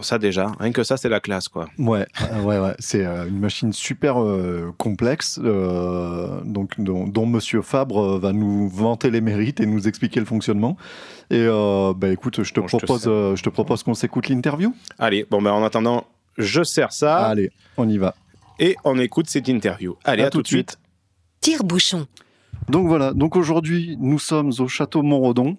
Ça 0.00 0.18
déjà, 0.18 0.52
rien 0.58 0.72
que 0.72 0.82
ça, 0.82 0.96
c'est 0.96 1.08
la 1.08 1.20
classe 1.20 1.48
quoi. 1.48 1.68
Ouais, 1.78 2.06
euh, 2.32 2.42
ouais, 2.42 2.58
ouais. 2.58 2.74
C'est 2.78 3.04
euh, 3.04 3.26
une 3.28 3.38
machine 3.38 3.72
super 3.72 4.20
euh, 4.22 4.72
complexe, 4.78 5.38
euh, 5.42 6.40
donc 6.44 6.72
dont, 6.80 7.06
dont 7.06 7.26
Monsieur 7.26 7.62
Fabre 7.62 8.00
euh, 8.16 8.18
va 8.18 8.32
nous 8.32 8.68
vanter 8.68 9.10
les 9.10 9.20
mérites 9.20 9.60
et 9.60 9.66
nous 9.66 9.86
expliquer 9.88 10.20
le 10.20 10.26
fonctionnement. 10.26 10.76
Et 11.30 11.40
euh, 11.40 11.92
bah 11.94 12.08
écoute, 12.08 12.42
je 12.42 12.52
te 12.52 12.60
Bon, 12.60 12.68
je 12.68 12.76
te 12.76 12.84
propose, 12.84 13.04
euh, 13.06 13.36
je 13.36 13.42
te 13.42 13.48
propose 13.50 13.82
qu'on 13.82 13.94
s'écoute 13.94 14.28
l'interview. 14.28 14.74
Allez, 14.98 15.26
bon 15.30 15.42
ben 15.42 15.52
en 15.52 15.64
attendant, 15.64 16.04
je 16.38 16.62
sers 16.62 16.92
ça 16.92 17.26
Allez, 17.26 17.50
on 17.76 17.88
y 17.88 17.98
va. 17.98 18.14
et 18.58 18.76
on 18.84 18.98
écoute 18.98 19.28
cette 19.28 19.48
interview. 19.48 19.96
Allez, 20.04 20.22
à, 20.22 20.30
tout 20.30 20.42
de 20.42 20.46
suite. 20.46 20.78
Tire-bouchon. 21.40 22.06
Donc 22.68 22.88
voilà, 22.88 23.12
donc 23.12 23.36
aujourd'hui, 23.36 23.96
nous 24.00 24.18
sommes 24.18 24.52
au 24.58 24.68
château 24.68 25.02
Montredon, 25.02 25.56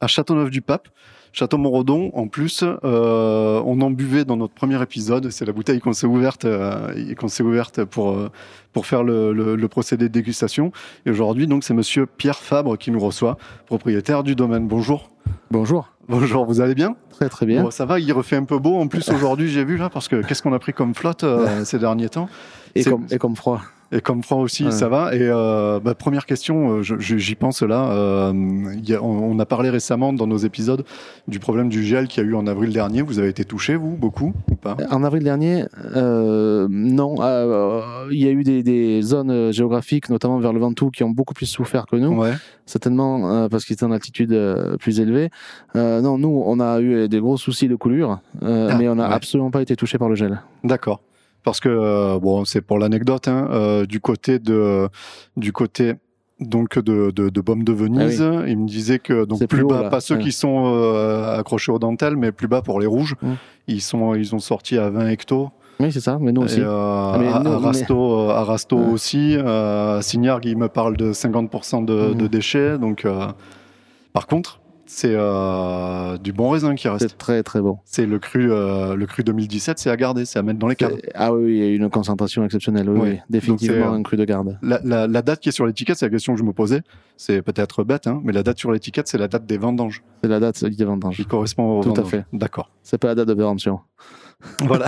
à 0.00 0.06
Châteauneuf-du-Pape. 0.06 0.88
Château 1.32 1.58
Montredon, 1.58 2.10
en 2.14 2.26
plus, 2.26 2.64
euh, 2.64 3.62
on 3.64 3.80
en 3.82 3.90
buvait 3.90 4.24
dans 4.24 4.36
notre 4.36 4.52
premier 4.54 4.82
épisode. 4.82 5.30
C'est 5.30 5.44
la 5.44 5.52
bouteille 5.52 5.78
qu'on 5.80 5.92
s'est 5.92 6.06
ouverte, 6.06 6.44
euh, 6.44 6.92
et 6.96 7.14
qu'on 7.14 7.28
s'est 7.28 7.42
ouverte 7.44 7.84
pour, 7.84 8.10
euh, 8.10 8.30
pour 8.72 8.86
faire 8.86 9.04
le, 9.04 9.32
le- 9.32 9.54
le 9.54 9.68
procédé 9.68 10.08
de 10.08 10.12
dégustation. 10.12 10.72
Et 11.06 11.10
aujourd'hui, 11.10 11.46
donc, 11.46 11.62
c'est 11.64 11.74
monsieur 11.74 12.06
Pierre 12.06 12.38
Fabre 12.38 12.76
qui 12.76 12.90
nous 12.90 12.98
reçoit, 13.00 13.36
propriétaire 13.66 14.22
du 14.24 14.34
domaine. 14.34 14.66
Bonjour. 14.66 15.10
Bonjour. 15.52 15.88
Bonjour, 16.08 16.44
vous 16.46 16.60
allez 16.60 16.74
bien? 16.74 16.96
Très 17.10 17.28
très 17.28 17.46
bien. 17.46 17.62
Bon, 17.62 17.70
Ça 17.70 17.84
va, 17.86 18.00
il 18.00 18.12
refait 18.12 18.34
un 18.36 18.44
peu 18.44 18.58
beau 18.58 18.76
en 18.76 18.88
plus 18.88 19.08
aujourd'hui, 19.14 19.48
j'ai 19.48 19.64
vu 19.64 19.76
là, 19.76 19.88
parce 19.88 20.08
que 20.08 20.22
qu'est-ce 20.26 20.42
qu'on 20.42 20.52
a 20.52 20.58
pris 20.58 20.72
comme 20.72 20.94
flotte 20.94 21.22
euh, 21.22 21.64
ces 21.64 21.78
derniers 21.78 22.08
temps? 22.08 22.28
Et, 22.74 22.82
comme, 22.82 23.06
et 23.10 23.18
comme 23.18 23.36
froid. 23.36 23.60
Et 23.92 24.00
comme 24.00 24.22
froid 24.22 24.38
aussi, 24.38 24.64
Ouais. 24.66 24.70
ça 24.70 24.88
va. 24.88 25.14
Et 25.16 25.18
euh, 25.22 25.80
bah, 25.80 25.94
première 25.96 26.24
question, 26.24 26.78
euh, 26.78 26.82
j'y 26.82 27.34
pense 27.34 27.62
là. 27.62 27.90
euh, 27.90 28.32
il 28.74 28.88
y 28.88 28.94
a- 28.94 29.02
on, 29.02 29.32
on 29.32 29.38
a 29.40 29.46
parlé 29.46 29.68
récemment 29.68 30.12
dans 30.12 30.28
nos 30.28 30.36
épisodes 30.36 30.84
du 31.26 31.40
problème 31.40 31.68
du 31.68 31.82
gel 31.82 32.06
qu'il 32.06 32.22
y 32.22 32.26
a 32.26 32.30
eu 32.30 32.34
en 32.34 32.46
avril 32.46 32.72
dernier. 32.72 33.02
Vous 33.02 33.18
avez 33.18 33.28
été 33.28 33.44
touché, 33.44 33.74
vous, 33.74 33.96
beaucoup 33.96 34.32
ou 34.50 34.54
pas? 34.54 34.76
En 34.92 35.02
avril 35.02 35.24
dernier, 35.24 35.64
euh, 35.96 36.68
non. 36.70 37.16
Il 38.12 38.18
y 38.22 38.28
a 38.28 38.30
eu 38.30 38.44
des, 38.44 38.62
des 38.62 39.02
zones 39.02 39.52
géographiques, 39.52 40.08
notamment 40.08 40.38
vers 40.38 40.52
le 40.52 40.60
Ventoux, 40.60 40.90
qui 40.90 41.02
ont 41.02 41.10
beaucoup 41.10 41.34
plus 41.34 41.46
souffert 41.46 41.86
que 41.86 41.96
nous. 41.96 42.16
Ouais. 42.16 42.32
Certainement 42.66 43.48
parce 43.48 43.64
qu'ils 43.64 43.74
étaient 43.74 43.84
en 43.84 43.90
altitude 43.90 44.38
plus 44.78 45.00
élevée. 45.00 45.30
Non, 45.74 46.16
nous, 46.16 46.42
on 46.46 46.60
a 46.60 46.80
eu 46.80 47.08
des 47.08 47.18
gros 47.18 47.36
soucis 47.36 47.66
de 47.66 47.74
coulure, 47.74 48.20
Ah, 48.40 48.76
mais 48.78 48.88
on 48.88 48.94
n'a 48.94 49.08
ouais. 49.08 49.14
absolument 49.14 49.50
pas 49.50 49.62
été 49.62 49.74
touché 49.74 49.98
par 49.98 50.08
le 50.08 50.14
gel. 50.14 50.40
D'accord. 50.62 51.00
Parce 51.42 51.60
que 51.60 51.68
euh, 51.68 52.18
bon, 52.18 52.44
c'est 52.44 52.60
pour 52.60 52.78
l'anecdote. 52.78 53.28
hein, 53.28 53.48
euh, 53.50 53.86
du 53.86 54.00
côté 54.00 54.38
de, 54.38 54.88
du 55.36 55.52
côté 55.52 55.94
donc 56.38 56.78
de, 56.78 57.10
de, 57.10 57.28
de 57.28 57.40
Baume 57.40 57.64
de 57.64 57.72
Venise. 57.72 58.24
Il 58.46 58.58
me 58.58 58.66
disait 58.66 58.98
que 58.98 59.24
donc 59.24 59.38
plus, 59.40 59.46
plus 59.48 59.62
haut, 59.62 59.68
bas, 59.68 59.82
là. 59.82 59.88
pas 59.90 60.00
ceux 60.00 60.16
Ouais. 60.16 60.22
qui 60.22 60.32
sont 60.32 60.72
euh, 60.74 61.38
accrochés 61.38 61.70
aux 61.72 61.78
dentelles, 61.78 62.16
mais 62.16 62.32
plus 62.32 62.48
bas 62.48 62.62
pour 62.62 62.80
les 62.80 62.86
rouges. 62.86 63.14
Mm. 63.22 63.32
Ils 63.68 63.80
sont 63.82 64.14
ils 64.14 64.34
ont 64.34 64.38
sorti 64.38 64.78
à 64.78 64.88
20 64.90 65.08
hectos. 65.08 65.50
Oui, 65.80 65.90
c'est 65.92 66.00
ça, 66.00 66.18
mais 66.20 66.32
nous 66.32 66.42
aussi. 66.42 66.60
Euh, 66.60 67.16
Mais 67.18 67.28
à, 67.28 67.40
nous- 67.40 67.52
à 67.52 67.58
Rasto, 67.58 68.20
euh, 68.20 68.28
à 68.30 68.44
Rasto 68.44 68.76
Ouais. 68.76 68.92
aussi. 68.92 69.34
Euh, 69.36 69.98
à 69.98 70.02
Signargues, 70.02 70.44
il 70.46 70.58
me 70.58 70.68
parle 70.68 70.96
de 70.96 71.12
50% 71.12 71.82
de, 71.84 72.12
de 72.14 72.22
Mhm. 72.24 72.28
déchets. 72.28 72.78
Donc, 72.78 73.06
par 74.12 74.26
contre, 74.26 74.59
c'est 74.92 75.12
euh, 75.14 76.18
du 76.18 76.32
bon 76.32 76.50
raisin 76.50 76.74
qui 76.74 76.88
reste. 76.88 77.08
C'est 77.10 77.16
très 77.16 77.42
très 77.44 77.60
bon. 77.60 77.78
C'est 77.84 78.06
le 78.06 78.18
cru, 78.18 78.50
euh, 78.50 78.96
le 78.96 79.06
cru 79.06 79.22
2017, 79.22 79.78
c'est 79.78 79.88
à 79.88 79.96
garder, 79.96 80.24
c'est 80.24 80.38
à 80.38 80.42
mettre 80.42 80.58
dans 80.58 80.66
les. 80.66 80.74
C'est- 80.78 81.10
Ah 81.14 81.32
oui, 81.32 81.52
il 81.52 81.56
y 81.58 81.62
a 81.62 81.66
eu 81.68 81.76
une 81.76 81.88
concentration 81.90 82.44
exceptionnelle. 82.44 82.90
Oui, 82.90 83.18
définitivement 83.30 83.92
euh, 83.92 83.96
un 83.96 84.02
cru 84.02 84.16
de 84.16 84.24
garde. 84.24 84.58
La, 84.62 84.80
la- 84.82 85.06
la 85.06 85.22
date 85.22 85.38
qui 85.40 85.48
est 85.48 85.52
sur 85.52 85.64
l'étiquette, 85.64 85.96
c'est 85.96 86.06
la 86.06 86.10
question 86.10 86.32
que 86.34 86.40
je 86.40 86.44
me 86.44 86.52
posais. 86.52 86.82
C'est 87.16 87.40
peut-être 87.42 87.84
bête, 87.84 88.06
hein, 88.08 88.20
mais 88.24 88.32
la 88.32 88.42
date 88.42 88.58
sur 88.58 88.72
l'étiquette, 88.72 89.06
c'est 89.06 89.18
la 89.18 89.28
date 89.28 89.46
des 89.46 89.58
vendanges 89.58 90.02
C'est 90.22 90.28
la 90.28 90.40
date 90.40 90.64
des 90.64 90.84
vendanges. 90.84 91.16
qui 91.16 91.24
correspond 91.24 91.78
aux 91.78 91.82
Tout 91.84 91.94
à 92.00 92.04
fait. 92.04 92.24
D'accord. 92.32 92.70
C'est 92.82 92.98
pas 92.98 93.08
la 93.08 93.14
date 93.14 93.28
de 93.28 93.34
péremption. 93.34 93.80
Voilà. 94.60 94.86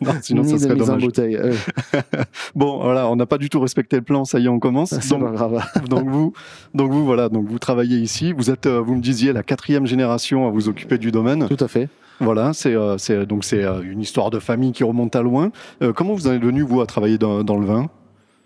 non, 0.00 0.12
sinon, 0.22 0.42
Ni 0.42 0.50
ça 0.50 0.54
de 0.56 0.60
serait 0.62 0.74
mise 0.74 0.82
en 0.82 0.86
dommage. 0.86 1.02
bouteille. 1.04 1.36
Euh, 1.36 1.52
Bon, 2.54 2.80
voilà, 2.82 3.08
on 3.08 3.16
n'a 3.16 3.26
pas 3.26 3.38
du 3.38 3.48
tout 3.50 3.60
respecté 3.60 3.96
le 3.96 4.02
plan. 4.02 4.24
Ça 4.24 4.38
y 4.38 4.44
est, 4.46 4.48
on 4.48 4.58
commence. 4.60 4.90
c'est 5.00 5.08
Donc, 5.10 5.24
pas 5.24 5.32
grave. 5.32 5.64
donc 5.88 6.08
vous, 6.08 6.32
donc 6.74 6.90
vous, 6.92 7.04
voilà, 7.04 7.28
donc 7.28 7.46
vous 7.48 7.58
travaillez 7.58 7.98
ici. 7.98 8.32
Vous 8.32 8.50
êtes, 8.50 8.66
euh, 8.66 8.80
vous 8.80 8.94
me 8.94 9.00
disiez, 9.02 9.32
la 9.32 9.42
quatrième 9.42 9.86
génération 9.86 10.46
à 10.46 10.50
vous 10.50 10.68
occuper 10.68 10.98
du 10.98 11.10
domaine. 11.10 11.48
Tout 11.48 11.62
à 11.64 11.68
fait. 11.68 11.88
Voilà, 12.20 12.52
c'est, 12.52 12.74
euh, 12.74 12.96
donc 13.26 13.44
c'est 13.44 13.64
une 13.82 14.00
histoire 14.00 14.30
de 14.30 14.38
famille 14.38 14.70
qui 14.72 14.84
remonte 14.84 15.16
à 15.16 15.22
loin. 15.22 15.50
Comment 15.96 16.14
vous 16.14 16.28
en 16.28 16.32
êtes 16.32 16.42
venu 16.44 16.62
vous 16.62 16.80
à 16.80 16.86
travailler 16.86 17.18
dans, 17.18 17.42
dans 17.42 17.56
le 17.58 17.66
vin? 17.66 17.90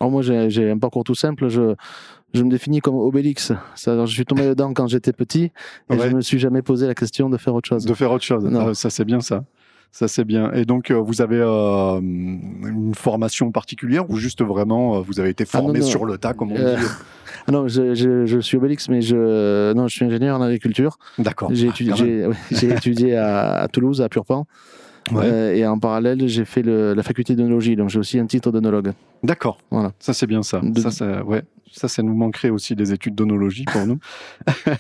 Alors 0.00 0.10
moi, 0.10 0.22
j'ai 0.22 0.70
un 0.70 0.78
parcours 0.78 1.04
tout 1.04 1.14
simple. 1.14 1.48
Je, 1.48 1.74
je 2.32 2.42
me 2.44 2.50
définis 2.50 2.80
comme 2.80 2.94
Obélix. 2.94 3.52
Je 3.76 4.06
suis 4.06 4.24
tombé 4.24 4.46
dedans 4.48 4.72
quand 4.72 4.86
j'étais 4.86 5.12
petit 5.12 5.50
et 5.90 5.94
Ouais. 5.96 6.08
je 6.08 6.14
me 6.16 6.20
suis 6.22 6.38
jamais 6.38 6.62
posé 6.62 6.86
la 6.86 6.94
question 6.94 7.28
de 7.28 7.36
faire 7.36 7.54
autre 7.54 7.68
chose. 7.68 7.84
De 7.84 7.92
faire 7.94 8.10
autre 8.12 8.24
chose. 8.24 8.44
Non. 8.44 8.68
Ah, 8.68 8.74
ça 8.74 8.88
c'est 8.90 9.04
bien 9.04 9.20
ça. 9.20 9.44
Ça 9.90 10.06
c'est 10.06 10.24
bien. 10.24 10.52
Et 10.52 10.64
donc 10.64 10.90
euh, 10.90 10.94
vous 11.00 11.20
avez 11.22 11.40
euh, 11.40 11.98
une 12.00 12.92
formation 12.94 13.50
particulière 13.50 14.08
ou 14.10 14.16
juste 14.16 14.42
vraiment 14.42 14.96
euh, 14.96 15.00
vous 15.00 15.18
avez 15.18 15.30
été 15.30 15.44
Ah, 15.52 15.58
non, 15.58 15.64
formé 15.64 15.80
non. 15.80 15.86
sur 15.86 16.04
le 16.04 16.18
tas 16.18 16.34
comme 16.34 16.52
on 16.52 16.56
Euh, 16.56 16.76
dit 16.76 16.82
Ah 17.46 17.52
non, 17.52 17.66
je, 17.68 17.94
je, 17.94 18.26
je 18.26 18.38
suis 18.40 18.56
Obélix, 18.58 18.88
mais 18.90 19.00
je, 19.00 19.72
non, 19.72 19.88
je 19.88 19.94
suis 19.96 20.04
ingénieur 20.04 20.38
en 20.38 20.42
agriculture. 20.42 20.98
D'accord. 21.18 21.48
J'ai 21.52 21.68
Ah, 21.70 21.94
j'ai- 21.96 22.26
ouais, 22.26 22.34
étudié 22.76 23.16
à, 23.16 23.54
à 23.60 23.68
Toulouse, 23.68 24.02
à 24.02 24.08
Purpan. 24.10 24.46
Ouais. 25.12 25.24
Euh, 25.24 25.54
et 25.54 25.66
en 25.66 25.78
parallèle, 25.78 26.26
j'ai 26.28 26.44
fait 26.44 26.62
le- 26.62 26.94
la 26.94 27.02
faculté 27.02 27.34
d'œnologie, 27.34 27.76
donc 27.76 27.88
j'ai 27.90 27.98
aussi 27.98 28.18
un 28.18 28.26
titre 28.26 28.50
d'œnologue. 28.50 28.92
D'accord. 29.22 29.58
Voilà. 29.70 29.92
Ça 29.98 30.12
c'est 30.12 30.26
bien 30.26 30.42
ça. 30.42 30.60
De- 30.62 30.80
Ça, 30.80 30.90
ça, 30.90 31.24
ouais. 31.24 31.42
Ça, 31.70 31.86
ça 31.86 32.02
nous 32.02 32.14
manquerait 32.14 32.48
aussi 32.48 32.74
des 32.74 32.92
études 32.94 33.14
d'onologie 33.14 33.66
pour 33.66 33.84
nous. 33.86 33.98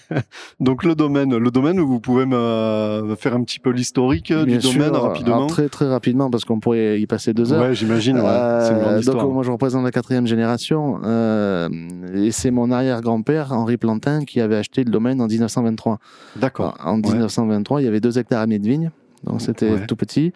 Donc 0.60 0.84
le 0.84 0.94
domaine, 0.94 1.36
le 1.36 1.50
domaine, 1.50 1.78
vous 1.80 2.00
pouvez 2.00 2.24
me 2.24 3.14
faire 3.18 3.34
un 3.34 3.42
petit 3.44 3.58
peu 3.58 3.70
l'historique 3.70 4.30
euh, 4.30 4.44
du 4.46 4.58
sûr, 4.60 4.72
domaine 4.72 4.88
alors, 4.94 5.02
rapidement. 5.08 5.46
très 5.46 5.68
très 5.68 5.86
rapidement, 5.86 6.30
parce 6.30 6.46
qu'on 6.46 6.60
pourrait 6.60 6.98
y 6.98 7.06
passer 7.06 7.34
deux 7.34 7.52
heures. 7.52 7.60
Ouais, 7.62 7.74
j'imagine. 7.74 8.16
Ouais. 8.16 8.24
Euh, 8.26 9.02
donc 9.02 9.32
moi 9.32 9.42
je 9.42 9.50
représente 9.50 9.84
la 9.84 9.90
quatrième 9.90 10.26
génération 10.26 10.98
euh, 11.04 11.68
et 12.14 12.30
c'est 12.30 12.50
mon 12.50 12.70
arrière-grand-père 12.70 13.52
Henri 13.52 13.76
Plantin 13.76 14.24
qui 14.24 14.40
avait 14.40 14.56
acheté 14.56 14.82
le 14.82 14.90
domaine 14.90 15.20
en 15.20 15.26
1923. 15.26 15.98
D'accord. 16.36 16.74
En 16.82 16.96
1923 16.96 17.82
il 17.82 17.84
y 17.84 17.88
avait 17.88 18.00
deux 18.00 18.18
hectares 18.18 18.40
à 18.40 18.46
de 18.46 18.52
vigne, 18.54 18.90
donc 19.24 19.40
c'était 19.40 19.70
Ouais. 19.72 19.86
tout 19.86 19.96
petit. 19.96 20.32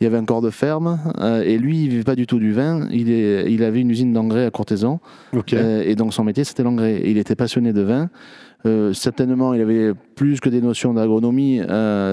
Il 0.00 0.04
y 0.04 0.06
avait 0.06 0.18
un 0.18 0.24
corps 0.24 0.42
de 0.42 0.50
ferme 0.50 0.98
euh, 1.20 1.42
et 1.42 1.56
lui 1.58 1.84
il 1.84 1.88
vivait 1.90 2.04
pas 2.04 2.16
du 2.16 2.26
tout 2.26 2.38
du 2.38 2.52
vin. 2.52 2.86
Il, 2.92 3.10
est, 3.10 3.50
il 3.50 3.62
avait 3.64 3.80
une 3.80 3.90
usine 3.90 4.12
d'engrais 4.12 4.44
à 4.44 4.50
Courthézon 4.50 5.00
Ok. 5.34 5.52
euh, 5.54 5.82
et 5.86 5.94
donc 5.94 6.12
son 6.12 6.22
métier 6.24 6.44
c'était 6.44 6.62
l'engrais. 6.62 7.02
Il 7.04 7.18
était 7.18 7.34
passionné 7.36 7.72
de 7.72 7.80
vin. 7.82 8.10
Euh, 8.64 8.92
certainement, 8.94 9.54
il 9.54 9.60
avait 9.60 9.92
plus 10.16 10.40
que 10.40 10.48
des 10.48 10.60
notions 10.60 10.92
d'agronomie 10.94 11.60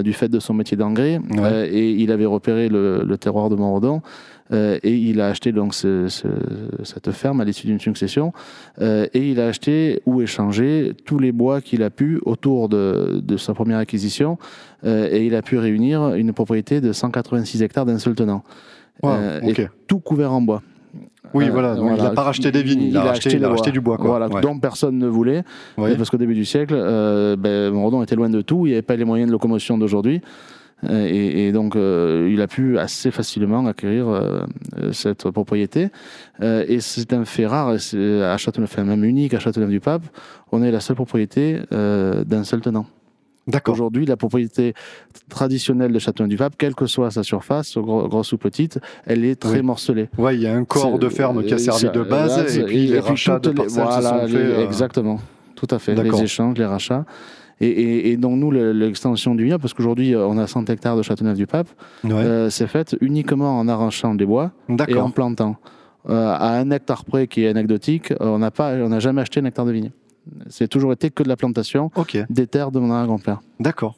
du 0.03 0.13
fait 0.13 0.27
de 0.29 0.39
son 0.39 0.53
métier 0.53 0.77
d'engrais, 0.77 1.19
Ouais. 1.35 1.69
Et 1.73 1.91
il 1.93 2.11
avait 2.11 2.25
repéré 2.27 2.69
le, 2.69 3.03
le 3.03 3.17
terroir 3.17 3.49
de 3.49 3.55
Montredon, 3.55 4.01
et 4.53 4.95
il 4.95 5.19
a 5.21 5.27
acheté 5.27 5.51
donc 5.51 5.73
ce- 5.73 6.07
ce- 6.07 6.27
cette 6.83 7.11
ferme 7.11 7.41
à 7.41 7.45
l'issue 7.45 7.67
d'une 7.67 7.79
succession, 7.79 8.33
euh, 8.81 9.07
et 9.13 9.29
il 9.31 9.39
a 9.39 9.47
acheté 9.47 10.01
ou 10.05 10.21
échangé 10.21 10.93
tous 11.05 11.17
les 11.19 11.31
bois 11.31 11.61
qu'il 11.61 11.81
a 11.83 11.89
pu 11.89 12.19
autour 12.25 12.69
de, 12.69 13.19
de 13.23 13.37
sa 13.37 13.53
première 13.53 13.77
acquisition, 13.79 14.37
euh, 14.85 15.07
et 15.11 15.25
il 15.25 15.35
a 15.35 15.41
pu 15.41 15.57
réunir 15.57 16.13
une 16.15 16.33
propriété 16.33 16.81
de 16.81 16.91
186 16.91 17.61
hectares 17.63 17.85
d'un 17.85 17.99
seul 17.99 18.15
tenant, 18.15 18.43
Wow, 19.01 19.11
euh, 19.11 19.41
et 19.41 19.51
ok. 19.51 19.69
tout 19.87 19.99
couvert 19.99 20.31
en 20.33 20.41
bois. 20.41 20.61
Oui, 21.33 21.45
Euh, 21.45 21.51
voilà. 21.51 21.73
Donc, 21.75 21.91
il 21.97 22.03
n'a 22.03 22.11
pas 22.11 22.21
racheté 22.21 22.51
des 22.51 22.61
vignes, 22.61 22.83
il, 22.83 22.95
a, 22.97 23.01
racheté, 23.01 23.29
il 23.31 23.37
a 23.37 23.47
le 23.47 23.53
racheté 23.53 23.71
du 23.71 23.81
bois. 23.81 23.97
Quoi. 23.97 24.05
Voilà, 24.07 24.27
Ouais. 24.27 24.41
dont 24.41 24.59
personne 24.59 24.99
ne 24.99 25.07
voulait. 25.07 25.43
Ouais. 25.79 25.95
Parce 25.95 26.11
qu'au 26.11 26.17
début 26.17 26.35
du 26.35 26.45
siècle, 26.45 26.75
euh, 26.77 27.35
ben, 27.35 27.71
Montredon 27.73 28.03
était 28.03 28.15
loin 28.15 28.29
de 28.29 28.41
tout, 28.41 28.67
il 28.67 28.69
n'y 28.69 28.73
avait 28.73 28.83
pas 28.83 28.95
les 28.95 29.05
moyens 29.05 29.27
de 29.27 29.31
locomotion 29.31 29.79
d'aujourd'hui. 29.79 30.21
Euh, 30.89 31.07
Et, 31.09 31.47
et 31.47 31.51
donc, 31.51 31.75
euh, 31.75 32.29
il 32.31 32.41
a 32.41 32.47
pu 32.47 32.77
assez 32.77 33.11
facilement 33.11 33.65
acquérir 33.67 34.07
euh, 34.09 34.41
cette 34.91 35.29
propriété. 35.31 35.89
Euh, 36.41 36.65
et 36.67 36.79
c'est 36.79 37.13
un 37.13 37.25
fait 37.25 37.45
rare, 37.47 37.73
et 37.75 38.21
à 38.23 38.37
Châteauneuf, 38.37 38.77
même 38.77 39.03
unique 39.03 39.33
à 39.33 39.39
Châteauneuf-du-Pape, 39.39 40.03
on 40.51 40.63
est 40.63 40.71
la 40.71 40.79
seule 40.79 40.95
propriété 40.95 41.59
d'un 41.71 42.43
seul 42.43 42.61
tenant. 42.61 42.85
D'accord. 43.45 43.73
Aujourd'hui, 43.75 44.05
la 44.05 44.15
propriété 44.15 44.73
traditionnelle 45.29 45.91
de 45.91 45.99
Châteauneuf-du-Pape, 45.99 46.53
quelle 46.57 46.75
que 46.75 46.85
soit 46.85 47.11
sa 47.11 47.23
surface, 47.23 47.77
gro- 47.77 48.07
grosse 48.07 48.31
ou 48.31 48.37
petite, 48.37 48.79
elle 49.05 49.25
est 49.25 49.35
très 49.35 49.57
Oui. 49.57 49.61
morcelée. 49.63 50.07
Ouais, 50.17 50.35
il 50.35 50.41
y 50.41 50.47
a 50.47 50.55
un 50.55 50.63
corps 50.63 50.97
de 50.97 51.09
ferme 51.09 51.43
qui 51.43 51.53
a 51.53 51.57
servi 51.57 51.89
de 51.89 52.03
base, 52.03 52.57
et 52.57 52.63
puis 52.63 52.87
les 52.87 52.99
rachats 52.99 53.39
de 53.39 53.49
parcelles 53.51 53.83
voilà, 53.83 54.01
se 54.27 54.31
sont 54.31 54.37
les- 54.37 54.43
euh, 54.43 54.63
Exactement, 54.65 55.19
tout 55.55 55.67
à 55.71 55.79
fait. 55.79 55.93
Les 55.95 56.21
échanges, 56.23 56.57
les 56.57 56.65
rachats. 56.65 57.05
Et, 57.61 57.67
et- 57.67 58.11
et 58.11 58.17
donc 58.17 58.37
nous, 58.39 58.51
le- 58.51 58.71
l'extension 58.73 59.35
du 59.35 59.43
vignoble, 59.43 59.61
parce 59.61 59.73
qu'aujourd'hui 59.73 60.13
euh, 60.15 60.25
on 60.27 60.37
a 60.37 60.47
100 60.47 60.69
hectares 60.69 60.97
de 60.97 61.01
Châteauneuf-du-Pape, 61.03 61.67
Ouais. 62.03 62.11
euh, 62.13 62.49
c'est 62.49 62.67
faite 62.67 62.95
uniquement 63.01 63.57
en 63.59 63.67
arrachant 63.67 64.15
des 64.15 64.25
bois 64.25 64.51
et 64.87 64.95
en 64.95 65.11
plantant. 65.11 65.55
Euh, 66.09 66.33
à 66.33 66.57
un 66.59 66.69
hectare 66.71 67.05
près 67.05 67.27
qui 67.27 67.43
est 67.45 67.47
anecdotique, 67.49 68.13
on 68.19 68.39
n'a 68.39 68.51
pas, 68.51 68.73
on 68.73 68.89
n'a 68.89 68.99
jamais 68.99 69.21
acheté 69.21 69.39
un 69.39 69.45
hectare 69.45 69.65
de 69.65 69.71
vigne. 69.71 69.91
C'est 70.49 70.67
toujours 70.67 70.91
été 70.93 71.09
que 71.09 71.23
de 71.23 71.29
la 71.29 71.35
plantation 71.37 71.91
Ok. 71.95 72.17
des 72.29 72.47
terres 72.47 72.71
de 72.71 72.79
mon 72.79 72.91
arrière-grand-père. 72.91 73.39
D'accord. 73.59 73.95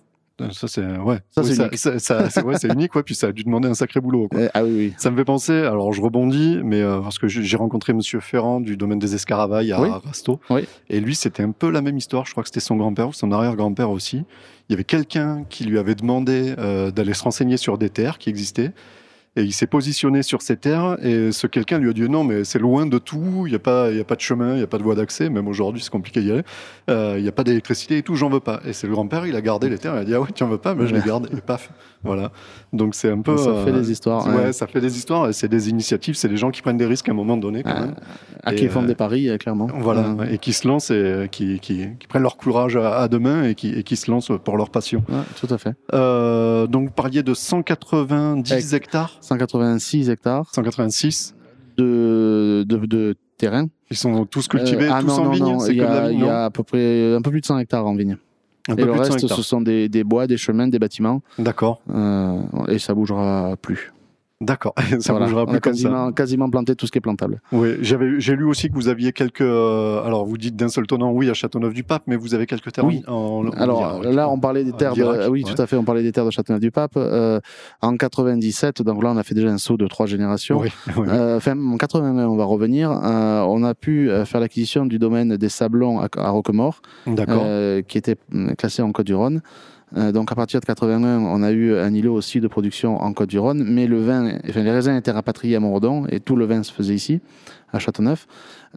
Ça 0.51 0.67
c'est 0.67 0.85
ouais. 0.97 1.19
Ça, 1.31 1.41
Oui, 1.43 1.55
ça, 1.55 1.63
unique. 1.67 1.77
ça- 1.77 2.43
ouais, 2.45 2.57
c'est 2.57 2.71
unique 2.73 2.93
ouais, 2.95 3.03
puis 3.03 3.15
ça 3.15 3.27
a 3.27 3.31
dû 3.31 3.43
demander 3.45 3.69
un 3.69 3.73
sacré 3.73 4.01
boulot. 4.01 4.27
Quoi. 4.27 4.41
Euh, 4.41 4.49
ah 4.53 4.63
oui, 4.65 4.71
oui. 4.75 4.93
Ça 4.97 5.09
me 5.09 5.15
fait 5.15 5.23
penser, 5.23 5.53
alors 5.53 5.93
je 5.93 6.01
rebondis, 6.01 6.59
mais 6.63 6.81
euh, 6.81 6.99
parce 6.99 7.17
que 7.19 7.27
j'ai 7.29 7.41
j'ai 7.43 7.55
rencontré 7.57 7.93
Monsieur 7.93 8.19
Ferrand 8.19 8.59
du 8.59 8.75
domaine 8.75 8.99
des 8.99 9.15
Escaravailles 9.15 9.71
à 9.71 9.81
Oui. 9.81 9.89
Rasto, 10.05 10.39
Oui. 10.49 10.65
et 10.89 10.99
lui 10.99 11.15
c'était 11.15 11.43
un 11.43 11.51
peu 11.51 11.69
la 11.71 11.81
même 11.81 11.97
histoire. 11.97 12.25
Je 12.25 12.31
crois 12.31 12.43
que 12.43 12.49
c'était 12.49 12.59
son 12.59 12.75
grand-père 12.75 13.07
ou 13.09 13.13
son 13.13 13.31
arrière-grand-père 13.31 13.89
aussi. 13.89 14.23
Il 14.67 14.73
y 14.73 14.73
avait 14.73 14.83
quelqu'un 14.83 15.45
qui 15.49 15.63
lui 15.63 15.77
avait 15.79 15.95
demandé 15.95 16.53
euh, 16.57 16.91
d'aller 16.91 17.13
se 17.13 17.23
renseigner 17.23 17.55
sur 17.57 17.77
des 17.77 17.89
terres 17.89 18.17
qui 18.17 18.29
existaient. 18.29 18.71
Et 19.37 19.43
il 19.43 19.51
s'est 19.51 19.67
positionné 19.67 20.23
sur 20.23 20.41
ces 20.41 20.55
terres 20.55 20.97
et 21.03 21.33
ce 21.33 21.45
quelqu'un 21.47 21.77
lui 21.77 21.89
a 21.89 21.93
dit 21.93 22.07
non 22.09 22.23
mais 22.23 22.45
c'est 22.45 22.57
loin 22.59 22.85
de 22.85 22.97
tout, 22.97 23.43
il 23.45 23.49
n'y 23.49 23.55
a, 23.55 23.59
pas- 23.59 23.91
il 23.91 23.97
y 23.97 23.99
a 23.99 24.05
pas 24.05 24.15
de 24.15 24.21
chemin, 24.21 24.51
il 24.53 24.57
n'y 24.57 24.63
a 24.63 24.67
pas 24.67 24.77
de 24.77 24.83
voie 24.83 24.95
d'accès, 24.95 25.29
même 25.29 25.47
aujourd'hui 25.49 25.81
c'est 25.81 25.89
compliqué 25.91 26.21
d'y 26.21 26.31
aller, 26.31 26.43
Euh, 26.89 27.15
il 27.17 27.23
n'y 27.23 27.27
a 27.27 27.31
pas 27.33 27.43
d'électricité 27.43 27.97
et 27.97 28.01
tout, 28.03 28.15
j'en 28.15 28.29
veux 28.29 28.39
pas. 28.39 28.61
Et 28.65 28.71
c'est 28.71 28.87
le 28.87 28.93
grand-père, 28.93 29.25
il 29.25 29.35
a 29.35 29.41
gardé 29.41 29.67
les 29.69 29.77
terres, 29.77 29.95
il 29.95 29.99
a 29.99 30.03
dit 30.05 30.13
ah 30.15 30.21
ouais 30.21 30.29
tu 30.33 30.43
en 30.43 30.47
veux 30.47 30.57
pas, 30.59 30.73
mais 30.75 30.87
je 30.87 30.93
les 30.95 31.01
garde 31.01 31.27
et 31.35 31.41
paf. 31.41 31.69
Voilà. 32.03 32.31
Donc 32.71 32.93
c'est 32.95 33.09
un 33.09 33.19
peu... 33.21 33.35
Ça 33.35 33.51
fait 33.65 33.71
euh, 33.71 33.79
des 33.81 33.91
histoires. 33.91 34.27
Ouais, 34.27 34.53
ça 34.53 34.67
fait 34.67 34.79
des 34.79 34.95
histoires, 34.95 35.27
et 35.27 35.33
c'est 35.33 35.47
des 35.47 35.69
initiatives, 35.69 36.13
c'est 36.15 36.29
des 36.29 36.37
gens 36.37 36.51
qui 36.51 36.61
prennent 36.61 36.77
des 36.77 36.85
risques 36.85 37.09
à 37.09 37.11
un 37.11 37.15
moment 37.15 37.35
donné 37.35 37.63
quand 37.63 37.73
même. 37.81 37.95
à 38.43 38.53
Et, 38.53 38.55
qui 38.55 38.67
font 38.69 38.83
euh, 38.83 38.85
des 38.85 38.93
paris, 38.95 39.27
euh, 39.27 39.37
clairement. 39.37 39.67
Voilà, 39.79 40.15
Euh, 40.19 40.25
et 40.31 40.37
qui 40.37 40.53
se 40.53 40.67
lancent 40.67 40.91
et 40.91 40.93
euh, 40.93 41.27
qui, 41.27 41.59
qui, 41.59 41.87
qui 41.99 42.07
prennent 42.07 42.21
leur 42.21 42.37
courage 42.37 42.75
à, 42.77 42.99
à 42.99 43.07
deux 43.07 43.17
mains 43.19 43.43
et 43.45 43.55
qui, 43.55 43.73
et 43.73 43.81
qui 43.83 43.95
se 43.97 44.09
lancent 44.11 44.31
pour 44.43 44.55
leur 44.55 44.69
passion. 44.69 45.03
ouais, 45.09 45.15
tout 45.41 45.51
à 45.51 45.57
fait. 45.57 45.73
Euh, 45.95 46.67
donc 46.67 46.85
vous 46.89 46.93
parliez 46.93 47.23
de 47.23 47.33
190 47.33 48.51
Avec- 48.51 48.73
hectares, 48.73 49.17
186 49.25 50.09
hectares 50.09 50.49
186. 50.53 51.35
de, 51.77 52.63
de, 52.67 52.77
de 52.85 53.15
terrain. 53.37 53.67
Ils 53.91 53.97
sont 53.97 54.25
tous 54.25 54.47
cultivés, 54.47 54.85
Euh, 54.87 54.91
ah 54.93 55.01
tous 55.01 55.07
non, 55.07 55.13
en 55.13 55.23
non, 55.25 55.31
vigne, 55.31 55.43
non, 55.45 55.65
il 55.67 55.75
y 55.75 55.79
la 55.79 55.91
a- 55.91 56.07
vigne, 56.09 56.19
Il 56.19 56.23
y 56.23 56.27
non 56.27 56.29
a 56.29 56.45
à 56.45 56.49
peu 56.49 56.63
près 56.63 57.13
un 57.15 57.21
peu 57.21 57.31
plus 57.31 57.41
de 57.41 57.45
100 57.45 57.57
hectares 57.59 57.85
en 57.85 57.95
vigne. 57.95 58.17
Un 58.67 58.75
Et 58.75 58.81
le 58.83 58.91
plus 58.91 58.99
de 58.99 59.03
100 59.05 59.13
reste, 59.13 59.27
ce 59.27 59.41
sont 59.41 59.61
des, 59.61 59.89
des 59.89 60.03
bois, 60.03 60.25
des 60.25 60.37
chemins, 60.37 60.67
des 60.67 60.79
bâtiments. 60.79 61.21
D'accord, 61.37 61.81
euh, 61.93 62.39
et 62.67 62.79
ça 62.79 62.93
bougera 62.93 63.55
plus. 63.61 63.91
D'accord. 64.41 64.73
ça 64.99 65.13
Voilà. 65.13 65.25
bougera 65.27 65.43
On 65.43 65.45
plus 65.47 65.57
a 65.57 65.59
comme 65.59 65.73
ça. 65.73 65.83
quasiment, 65.83 66.11
quasiment 66.11 66.49
planté 66.49 66.75
tout 66.75 66.85
ce 66.87 66.91
qui 66.91 66.97
est 66.97 67.01
plantable. 67.01 67.41
Oui, 67.51 67.75
j'avais, 67.81 68.19
j'ai 68.19 68.35
lu 68.35 68.43
aussi 68.45 68.69
que 68.69 68.73
vous 68.75 68.87
aviez 68.87 69.11
quelques. 69.13 69.41
euh, 69.41 70.03
alors, 70.05 70.25
vous 70.25 70.37
dites 70.37 70.55
d'un 70.55 70.67
seul 70.69 70.87
tenant, 70.87 71.11
oui, 71.11 71.29
à 71.29 71.33
Châteauneuf-du-Pape, 71.33 72.03
mais 72.07 72.15
vous 72.15 72.33
avez 72.33 72.45
quelques 72.45 72.71
terres 72.71 72.85
Oui. 72.85 73.03
en, 73.07 73.49
Alors 73.57 74.03
là, 74.03 74.29
on 74.29 74.39
parlait 74.39 74.63
des 74.63 74.71
terres 74.73 74.93
de, 74.95 75.29
oui, 75.29 75.43
ouais. 75.43 75.53
tout 75.53 75.61
à 75.61 75.67
fait, 75.67 75.75
on 75.77 75.83
parlait 75.83 76.03
des 76.03 76.11
terres 76.11 76.25
de 76.25 76.31
Châteauneuf-du-Pape. 76.31 76.93
Euh, 76.97 77.39
en 77.81 77.95
97, 77.95 78.81
donc 78.81 79.03
là, 79.03 79.11
on 79.11 79.17
a 79.17 79.23
fait 79.23 79.35
déjà 79.35 79.49
un 79.49 79.57
saut 79.57 79.77
de 79.77 79.87
trois 79.87 80.05
générations. 80.05 80.59
Oui, 80.59 80.69
oui. 80.97 81.07
Euh, 81.09 81.37
enfin, 81.37 81.57
en 81.59 81.77
81, 81.77 82.27
on 82.27 82.35
va 82.37 82.45
revenir. 82.45 82.91
euh, 82.91 83.41
on 83.47 83.63
a 83.63 83.73
pu 83.73 84.09
euh, 84.09 84.25
faire 84.25 84.41
l'acquisition 84.41 84.85
du 84.85 84.99
domaine 84.99 85.37
des 85.37 85.49
Sablons 85.49 85.99
à, 85.99 86.07
à 86.17 86.29
Roquemort, 86.29 86.81
euh, 87.07 87.81
qui 87.81 87.97
était 87.97 88.15
classé 88.57 88.81
en 88.81 88.91
Côte 88.91 89.05
du 89.07 89.15
Rhône. 89.15 89.41
Euh, 89.97 90.11
donc 90.11 90.31
à 90.31 90.35
partir 90.35 90.59
de 90.59 90.65
81, 90.65 91.19
on 91.19 91.43
a 91.43 91.51
eu 91.51 91.75
un 91.77 91.93
îlot 91.93 92.13
aussi 92.13 92.39
de 92.41 92.47
production 92.47 93.01
en 93.01 93.13
Côte-du-Rhône, 93.13 93.63
mais 93.63 93.85
le 93.87 94.01
vin, 94.03 94.39
enfin, 94.49 94.63
les 94.63 94.71
raisins 94.71 94.95
étaient 94.95 95.11
rapatriés 95.11 95.55
à 95.55 95.59
Montredon 95.59 96.05
et 96.09 96.19
tout 96.19 96.35
le 96.35 96.45
vin 96.45 96.63
se 96.63 96.71
faisait 96.73 96.95
ici, 96.95 97.21
à 97.71 97.79
Châteauneuf. 97.79 98.27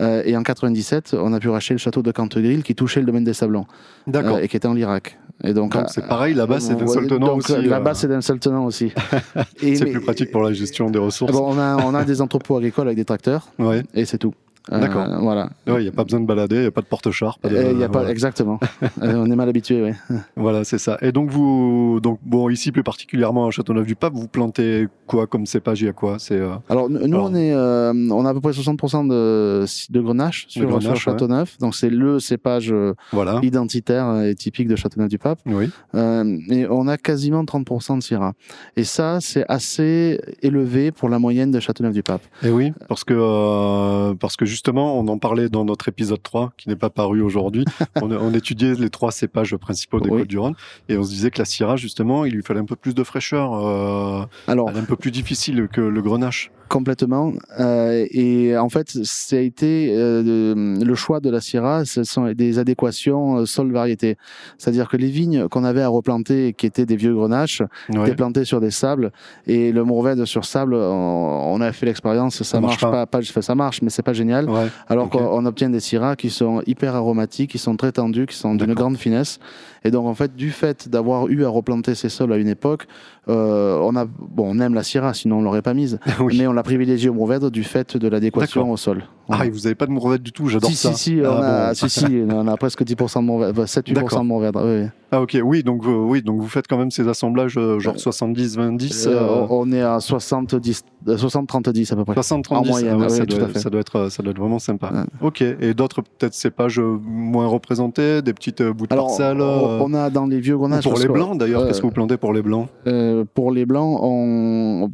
Euh, 0.01 0.23
et 0.25 0.37
en 0.37 0.43
97, 0.43 1.17
on 1.19 1.33
a 1.33 1.41
pu 1.41 1.49
racheter 1.49 1.75
le 1.75 1.79
château 1.79 2.03
de 2.03 2.13
Cantegril 2.13 2.63
qui 2.63 2.75
touchait 2.75 3.01
le 3.01 3.07
domaine 3.07 3.25
des 3.25 3.33
Sablons 3.35 3.67
D'accord. 4.07 4.37
euh, 4.37 4.41
et 4.41 4.49
qui 4.49 4.57
était 4.57 4.69
en 4.69 4.75
Lirac. 4.75 5.19
Et 5.45 5.55
donc, 5.55 5.75
euh, 5.77 5.83
c'est 5.89 6.07
pareil, 6.07 6.35
là-bas 6.35 6.61
c'est 6.61 6.75
d'un 6.75 6.85
ouais, 6.85 6.95
seul 6.95 7.07
tenant 7.07 7.37
aussi. 7.37 7.57
Là-bas, 7.63 7.91
euh, 7.91 7.95
c'est 7.95 8.09
d'un 8.09 8.21
seul 8.21 8.39
tenant 8.41 8.65
aussi. 8.65 8.93
C'est 9.61 9.87
plus 9.91 10.01
pratique 10.01 10.31
pour 10.33 10.43
la 10.43 10.53
gestion 10.53 10.91
des 10.91 10.99
ressources. 10.99 11.33
Bon, 11.33 11.53
on, 11.55 11.59
a, 11.59 11.77
on 11.85 11.95
a 11.95 12.05
des 12.05 12.21
entrepôts 12.21 12.57
agricoles 12.57 12.89
avec 12.89 12.97
des 12.97 13.05
tracteurs 13.05 13.49
Ouais. 13.59 13.83
et 13.95 14.05
c'est 14.05 14.19
tout. 14.19 14.35
Euh, 14.73 14.81
D'accord. 14.81 15.07
voilà. 15.21 15.49
Il 15.67 15.77
n'y 15.79 15.89
a 15.89 15.93
pas 15.93 16.05
besoin 16.05 16.21
de 16.21 16.27
balader, 16.27 16.57
il 16.57 16.61
n'y 16.63 16.67
a 16.67 16.71
pas 16.71 16.81
de 16.83 16.87
porte-char. 16.87 17.39
pas 17.39 17.49
de- 17.49 17.57
Euh, 17.57 17.73
y 17.73 17.83
a 17.83 17.89
pas, 17.89 17.99
voilà. 18.01 18.11
Exactement. 18.11 18.59
Euh, 19.03 19.15
on 19.17 19.31
est 19.31 19.37
mal 19.37 19.49
habitué, 19.49 19.83
oui. 19.83 20.17
Voilà, 20.37 20.65
c'est 20.65 20.79
ça. 20.79 20.99
Et 21.03 21.13
donc 21.13 21.31
vous, 21.31 22.01
donc 22.03 22.19
bon, 22.25 22.49
ici 22.51 22.73
plus 22.73 22.83
particulièrement 22.83 23.47
à 23.47 23.51
Châteauneuf-du-Pape, 23.51 24.13
vous 24.15 24.29
plantez 24.29 24.87
quoi 25.09 25.27
comme 25.27 25.47
cépage 25.47 25.81
Il 25.81 25.87
y 25.87 25.89
a 25.89 25.93
quoi 25.93 26.19
C'est 26.21 26.37
euh, 26.37 26.55
Alors, 26.69 26.89
nous, 26.89 27.03
Alors- 27.03 27.31
on, 27.31 27.35
est, 27.35 27.53
euh, 27.53 27.93
on 28.11 28.25
a 28.25 28.31
à 28.31 28.35
peu 28.35 28.41
près 28.41 28.53
60% 28.53 29.09
de, 29.09 29.65
de 29.91 30.01
grenache 30.01 30.47
sur, 30.49 30.67
grenache, 30.69 30.85
sur 30.85 30.97
Châteauneuf. 30.97 31.59
Donc, 31.59 31.75
c'est 31.75 31.91
le 31.91 32.21
cépage 32.21 32.71
euh, 32.73 32.95
voilà. 33.13 33.41
identitaire 33.43 34.23
et 34.23 34.35
typique 34.37 34.69
de 34.69 34.77
Châteauneuf-du-Pape. 34.77 35.41
Oui. 35.47 35.71
Euh, 35.97 36.39
et 36.51 36.67
on 36.69 36.87
a 36.87 36.97
quasiment 36.97 37.43
30% 37.43 37.97
de 37.99 38.03
Syrah. 38.03 38.35
Et 38.77 38.85
ça, 38.85 39.19
c'est 39.21 39.45
assez 39.49 40.21
élevé 40.43 40.93
pour 40.93 41.09
la 41.09 41.19
moyenne 41.19 41.51
de 41.51 41.59
Châteauneuf-du-Pape. 41.59 42.23
Et 42.45 42.51
oui, 42.51 42.73
parce 42.89 43.03
que 43.05 44.13
parce 44.15 44.37
que 44.37 44.45
justement, 44.45 44.99
on 44.99 45.09
en 45.09 45.19
parlait 45.19 45.49
dans 45.49 45.65
notre 45.65 45.89
épisode 45.89 46.23
3 46.23 46.53
qui 46.57 46.69
n'est 46.69 46.77
pas 46.77 46.91
paru 46.91 47.23
aujourd'hui. 47.23 47.65
on, 48.03 48.11
on 48.13 48.33
étudiait 48.35 48.75
les 48.75 48.91
trois 48.91 49.11
cépages 49.11 49.57
principaux 49.57 50.01
des 50.01 50.11
Oui. 50.11 50.21
Côtes-du-Rhône 50.21 50.55
et 50.89 50.97
on 50.97 51.03
se 51.03 51.11
disait 51.11 51.31
que 51.31 51.39
la 51.39 51.45
Syrah 51.45 51.77
justement, 51.77 52.25
il 52.25 52.35
lui 52.35 52.43
fallait 52.43 52.61
un 52.61 52.65
peu 52.67 52.77
plus 52.77 52.95
de 52.95 53.03
fraîcheur, 53.03 54.29
Alors, 54.47 54.69
un 54.69 54.85
peu 54.85 54.97
plus 54.99 55.11
difficile 55.11 55.69
que 55.73 55.81
le 55.81 56.03
Grenache. 56.03 56.51
Complètement. 56.69 57.33
Euh, 57.59 58.05
et 58.11 58.55
en 58.59 58.69
fait, 58.69 58.91
ça 59.05 59.37
a 59.37 59.39
été 59.39 59.91
euh, 59.97 60.77
le 60.79 60.95
choix 60.95 61.19
de 61.19 61.31
la 61.31 61.41
Syrah, 61.41 61.87
ce 61.87 62.05
sont 62.05 62.31
des 62.33 62.59
adéquations 62.59 63.39
euh, 63.39 63.47
sol-variété. 63.47 64.19
C'est-à-dire 64.59 64.87
que 64.91 64.99
les 64.99 65.09
vignes 65.09 65.49
qu'on 65.49 65.65
avait 65.65 65.81
à 65.81 65.89
replanter, 65.89 66.53
qui 66.53 66.67
étaient 66.67 66.85
des 66.85 66.97
vieux 66.97 67.15
grenaches, 67.15 67.63
Ouais. 67.89 68.03
étaient 68.03 68.17
plantées 68.17 68.45
sur 68.45 68.61
des 68.61 68.71
sables. 68.71 69.13
Et 69.47 69.73
le 69.73 69.83
Mourvèdre 69.83 70.27
sur 70.29 70.45
sable, 70.45 70.75
on, 70.75 71.55
on 71.55 71.61
a 71.63 71.73
fait 71.73 71.87
l'expérience, 71.87 72.37
ça, 72.37 72.45
Ça 72.45 72.61
marche 72.61 72.83
marche 72.83 72.93
pas. 72.95 73.07
pas, 73.07 73.19
enfin, 73.21 73.41
ça 73.41 73.55
marche, 73.55 73.81
mais 73.81 73.89
c'est 73.89 74.03
pas 74.03 74.13
génial. 74.13 74.51
Ouais. 74.51 74.67
Alors 74.89 75.09
qu'on 75.09 75.25
on 75.25 75.47
obtient 75.47 75.71
des 75.71 75.81
Syrahs 75.81 76.17
qui 76.17 76.29
sont 76.29 76.61
hyper 76.67 76.95
aromatiques, 76.95 77.53
qui 77.53 77.59
sont 77.59 77.77
très 77.77 77.93
tendus, 77.93 78.27
qui 78.27 78.37
sont 78.37 78.55
d'une 78.55 78.75
grande 78.75 78.99
finesse. 78.99 79.39
Et 79.85 79.91
donc, 79.91 80.07
en 80.07 80.15
fait, 80.15 80.35
du 80.35 80.51
fait 80.51 80.89
d'avoir 80.89 81.29
eu 81.29 81.45
à 81.45 81.49
replanter 81.49 81.95
ces 81.95 82.09
sols 82.09 82.33
à 82.33 82.37
une 82.37 82.49
époque, 82.49 82.87
euh, 83.29 83.79
on 83.83 83.97
a, 83.97 84.05
bon, 84.05 84.57
on 84.57 84.61
aime 84.61 84.75
la 84.75 84.83
Syrah, 84.83 85.15
sinon 85.15 85.39
on 85.39 85.43
l'aurait 85.43 85.63
pas 85.63 85.75
mise. 85.75 85.99
oui. 86.21 86.37
Mais 86.39 86.47
on 86.47 86.53
l'a 86.53 86.63
privilégié 86.63 87.09
au 87.09 87.15
Mourvèdre 87.15 87.51
du 87.51 87.65
fait 87.65 87.97
de 87.97 88.09
l'adéquation 88.09 88.71
au 88.71 88.77
sol. 88.77 89.05
Ah, 89.31 89.47
et 89.47 89.51
vous 89.51 89.67
avez 89.67 89.75
pas 89.75 89.87
de 89.87 89.91
mourvèdre 89.91 90.25
du 90.25 90.33
tout, 90.33 90.49
j'adore 90.49 90.71
si, 90.71 90.77
ça. 90.77 90.93
si, 90.93 91.17
si, 91.17 91.21
Ah, 91.25 91.31
on 91.39 91.43
a, 91.43 91.69
bon. 91.69 91.75
si, 91.75 91.91
si, 91.91 92.05
on 92.31 92.47
a 92.49 92.57
presque 92.57 92.83
10% 92.83 93.21
de 93.21 93.25
Mourvèdre, 93.25 93.65
7-8% 93.65 93.93
D'accord. 93.93 94.21
de 94.21 94.27
Mourvèdre. 94.27 94.63
oui. 94.65 94.89
Ah 95.11 95.23
ok, 95.23 95.39
oui, 95.43 95.63
donc 95.63 95.83
vous, 95.83 96.07
oui, 96.07 96.21
donc 96.21 96.39
vous 96.39 96.49
faites 96.49 96.67
quand 96.69 96.77
même 96.77 96.91
ces 96.91 97.09
assemblages 97.09 97.55
euh, 97.57 97.79
genre 97.79 97.95
70-20-10 97.97 99.09
Euh, 99.09 99.13
euh, 99.13 99.47
on 99.49 99.73
est 99.73 99.81
à 99.81 100.01
70, 100.01 100.83
euh, 101.09 101.17
60-30-10 101.17 101.93
à 101.93 101.97
peu 101.97 102.05
près. 102.05 102.15
60-30 102.15 102.55
En 102.57 102.65
moyenne, 102.67 102.91
ah 102.93 102.99
ouais, 102.99 103.05
oui, 103.05 103.11
ça, 103.17 103.25
doit, 103.25 103.49
ça 103.55 103.71
doit 103.71 103.81
être 103.81 103.97
euh, 103.97 104.11
ça 104.11 104.23
doit 104.23 104.33
être 104.33 104.39
vraiment 104.39 104.59
sympa. 104.59 104.91
Ouais. 104.93 105.27
Ok, 105.29 105.41
et 105.41 105.73
d'autres 105.73 106.03
peut-être 106.03 106.35
cépages 106.35 106.79
euh, 106.79 106.99
moins 107.03 107.47
représentés, 107.47 108.21
des 108.21 108.35
petites 108.35 108.61
euh, 108.61 108.75
bouts 108.75 108.87
de 108.87 108.93
Alors, 108.93 109.07
parcelles. 109.07 109.41
euh, 109.41 109.79
on 109.81 109.95
a 109.95 110.11
dans 110.11 110.27
les 110.27 110.41
vieux 110.41 110.59
grenaches. 110.59 110.85
pour 110.85 110.99
les 110.99 111.09
blancs 111.09 111.39
d'ailleurs, 111.39 111.63
euh, 111.63 111.69
qu'est-ce 111.69 111.81
que 111.81 111.87
vous 111.87 111.93
plantez 111.93 112.19
pour 112.19 112.35
les 112.35 112.43
blancs? 112.43 112.69
euh, 112.87 113.25
Pour 113.33 113.51
les 113.51 113.65
blancs, 113.65 113.99
on... 114.03 114.91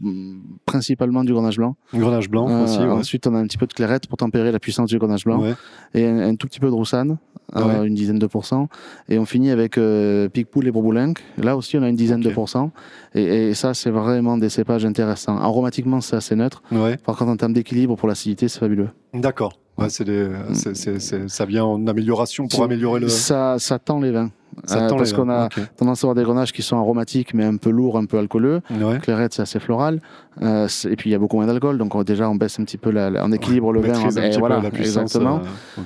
principalement 0.65 1.25
du 1.25 1.33
grenage 1.33 1.57
blanc. 1.57 1.75
Grenage 1.93 2.31
blanc 2.31 2.49
Euh, 2.49 2.65
aussi. 2.65 2.79
Ensuite, 2.79 3.27
on 3.27 3.35
a 3.35 3.39
un 3.39 3.47
petit 3.47 3.59
peu 3.59 3.67
de 3.67 3.73
clairette 3.73 4.07
pour 4.07 4.17
tempérer 4.25 4.53
la 4.53 4.59
puissance 4.59 4.89
du 4.91 4.99
grenage 4.99 5.25
blanc. 5.25 5.41
Ouais. 5.41 5.55
Et 5.95 6.07
un, 6.07 6.21
un 6.31 6.35
tout 6.37 6.47
petit 6.47 6.61
peu 6.61 6.67
de 6.69 6.73
roussane, 6.75 7.17
euh, 7.57 7.63
Ouais. 7.83 7.87
une 7.87 7.95
dizaine 7.95 8.19
de 8.19 8.27
pourcents. 8.27 8.69
Et 9.09 9.19
on 9.19 9.25
finit 9.25 9.51
avec 9.51 9.77
euh, 9.79 10.29
Picpoul 10.29 10.67
et 10.67 10.71
Bourboulin. 10.71 11.13
Là 11.39 11.57
aussi, 11.57 11.77
on 11.79 11.83
a 11.83 11.89
une 11.89 11.97
dizaine 11.97 12.21
de 12.21 12.31
pourcents. 12.31 12.71
Et, 13.15 13.49
et 13.51 13.55
ça, 13.55 13.75
c'est 13.75 13.91
vraiment 13.91 14.37
des 14.39 14.49
cépages 14.49 14.85
intéressants. 14.85 15.37
Aromatiquement, 15.39 16.01
c'est 16.01 16.17
assez 16.17 16.35
neutre. 16.37 16.63
Ouais. 16.73 16.97
Par 16.97 17.17
contre, 17.17 17.31
en 17.31 17.37
termes 17.37 17.53
d'équilibre 17.53 17.97
pour 17.97 18.09
l'acidité, 18.09 18.49
c'est 18.49 18.59
fabuleux. 18.61 18.89
D'accord. 19.13 19.53
Ouais, 19.77 19.89
c'est 19.91 20.05
ça 21.29 21.45
vient 21.47 21.65
en 21.65 21.87
amélioration 21.89 22.47
pour 22.49 22.63
améliorer 22.63 23.01
le. 23.01 23.09
Ça, 23.09 23.57
ça 23.59 23.79
tend 23.81 24.01
les 24.01 24.13
vins. 24.13 24.31
Ça 24.65 24.81
tend 24.89 24.97
parce 24.97 25.13
qu'on 25.13 25.29
a 25.31 25.49
tendance 25.77 26.03
à 26.03 26.07
avoir 26.07 26.15
des 26.15 26.23
grenages 26.23 26.53
qui 26.53 26.63
sont 26.63 26.77
aromatiques, 26.77 27.35
mais 27.35 27.45
un 27.45 27.57
peu 27.57 27.71
lourds, 27.71 27.99
un 27.99 28.05
peu 28.07 28.19
alcooleux. 28.19 28.61
Ouais. 28.71 28.99
Clairette, 29.01 29.35
c'est 29.35 29.43
assez 29.43 29.61
floral. 29.61 30.01
Euh, 30.43 30.67
et 30.91 30.97
puis, 30.97 31.11
il 31.11 31.13
y 31.13 31.17
a 31.17 31.19
beaucoup 31.19 31.37
moins 31.37 31.47
d'alcool. 31.47 31.79
Donc, 31.79 31.95
on- 31.95 32.03
déjà, 32.03 32.29
on 32.29 32.35
baisse 32.35 32.59
un 32.59 32.65
petit 32.65 32.77
peu, 32.79 32.91
la, 32.91 33.09
la- 33.11 33.25
on 33.25 33.31
équilibre 33.33 33.73
le 33.73 33.81
vin. 33.81 33.95
Et 34.27 34.31
voilà, 34.41 34.57
peu 34.57 34.63
la 34.65 34.71
puissance. 34.71 35.03
exactement. 35.17 35.41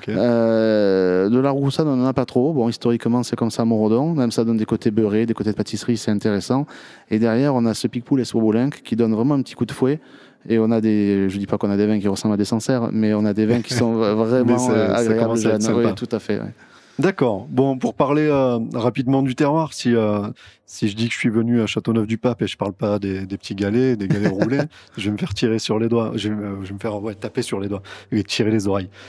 euh. 0.09 0.17
Euh, 0.49 1.29
de 1.29 1.39
la 1.39 1.51
roussade, 1.51 1.87
on 1.87 1.97
n'en 1.97 2.07
a 2.07 2.13
pas 2.13 2.25
trop. 2.25 2.53
Bon, 2.53 2.69
historiquement, 2.69 3.23
c'est 3.23 3.37
comme 3.37 3.51
ça 3.51 3.63
à 3.63 3.65
Morodon. 3.65 4.15
Même 4.15 4.31
ça 4.31 4.45
donne 4.45 4.57
des 4.57 4.65
côtés 4.65 4.91
beurrés, 4.91 5.27
des 5.27 5.35
côtés 5.35 5.51
de 5.51 5.57
pâtisserie, 5.57 5.97
c'est 5.97 6.11
intéressant. 6.11 6.67
Et 7.11 7.19
derrière, 7.19 7.55
on 7.55 7.65
a 7.67 7.75
ce 7.75 7.87
Picpoul 7.89 8.21
et 8.21 8.25
ce 8.25 8.33
Bourboulin 8.33 8.71
qui 8.71 8.97
donnent 8.97 9.15
vraiment 9.15 9.35
un 9.35 9.43
petit 9.43 9.55
coup 9.55 9.67
de 9.67 9.73
fouet. 9.73 10.01
Et 10.49 10.59
on 10.59 10.71
a 10.71 10.81
des, 10.81 11.29
je 11.29 11.37
dis 11.39 11.47
pas 11.47 11.59
qu'on 11.59 11.71
a 11.71 11.77
des 11.77 11.87
vins 11.87 11.99
qui 11.99 12.09
ressemblent 12.09 12.35
à 12.35 12.37
des 12.39 12.45
Sancerres, 12.45 12.89
mais 12.93 13.13
on 13.13 13.25
a 13.25 13.35
des 13.35 13.45
vins 13.45 13.61
qui 13.61 13.75
sont 13.75 13.93
vraiment 14.15 14.57
agréables. 14.95 15.21
à 15.49 15.55
être. 15.57 15.67
Oui, 15.89 15.95
tout 15.95 16.09
à 16.13 16.19
fait. 16.19 16.39
ouais. 16.39 16.55
D'accord. 16.99 17.47
Bon, 17.49 17.79
pour 17.79 17.95
parler 17.95 18.27
euh, 18.27 18.59
rapidement 18.75 19.23
du 19.23 19.37
terroir, 19.37 19.73
si 19.73 19.95
euh, 19.95 20.29
si 20.71 20.87
je 20.87 20.95
dis 20.95 21.07
que 21.09 21.15
je 21.15 21.19
suis 21.19 21.31
venu 21.31 21.63
à 21.63 21.67
Châteauneuf-du-Pape 21.67 22.43
et 22.43 22.47
je 22.47 22.59
parle 22.59 22.75
pas 22.75 22.99
des, 22.99 23.25
des 23.25 23.39
petits 23.39 23.55
galets, 23.55 23.97
des 23.97 24.07
galets 24.07 24.31
roulés, 24.33 24.61
je 24.99 25.07
vais 25.07 25.13
me 25.13 25.17
faire 25.17 25.33
tirer 25.33 25.59
sur 25.59 25.79
les 25.79 25.89
doigts. 25.89 26.13
Je 26.15 26.29
vais, 26.29 26.35
me- 26.35 26.63
je 26.63 26.69
vais 26.69 26.75
me 26.75 26.79
faire 26.79 27.03
ouais, 27.03 27.15
taper 27.15 27.41
sur 27.41 27.59
les 27.59 27.69
doigts 27.69 27.83
et 28.13 28.23
tirer 28.23 28.51
les 28.51 28.69
oreilles. 28.69 28.91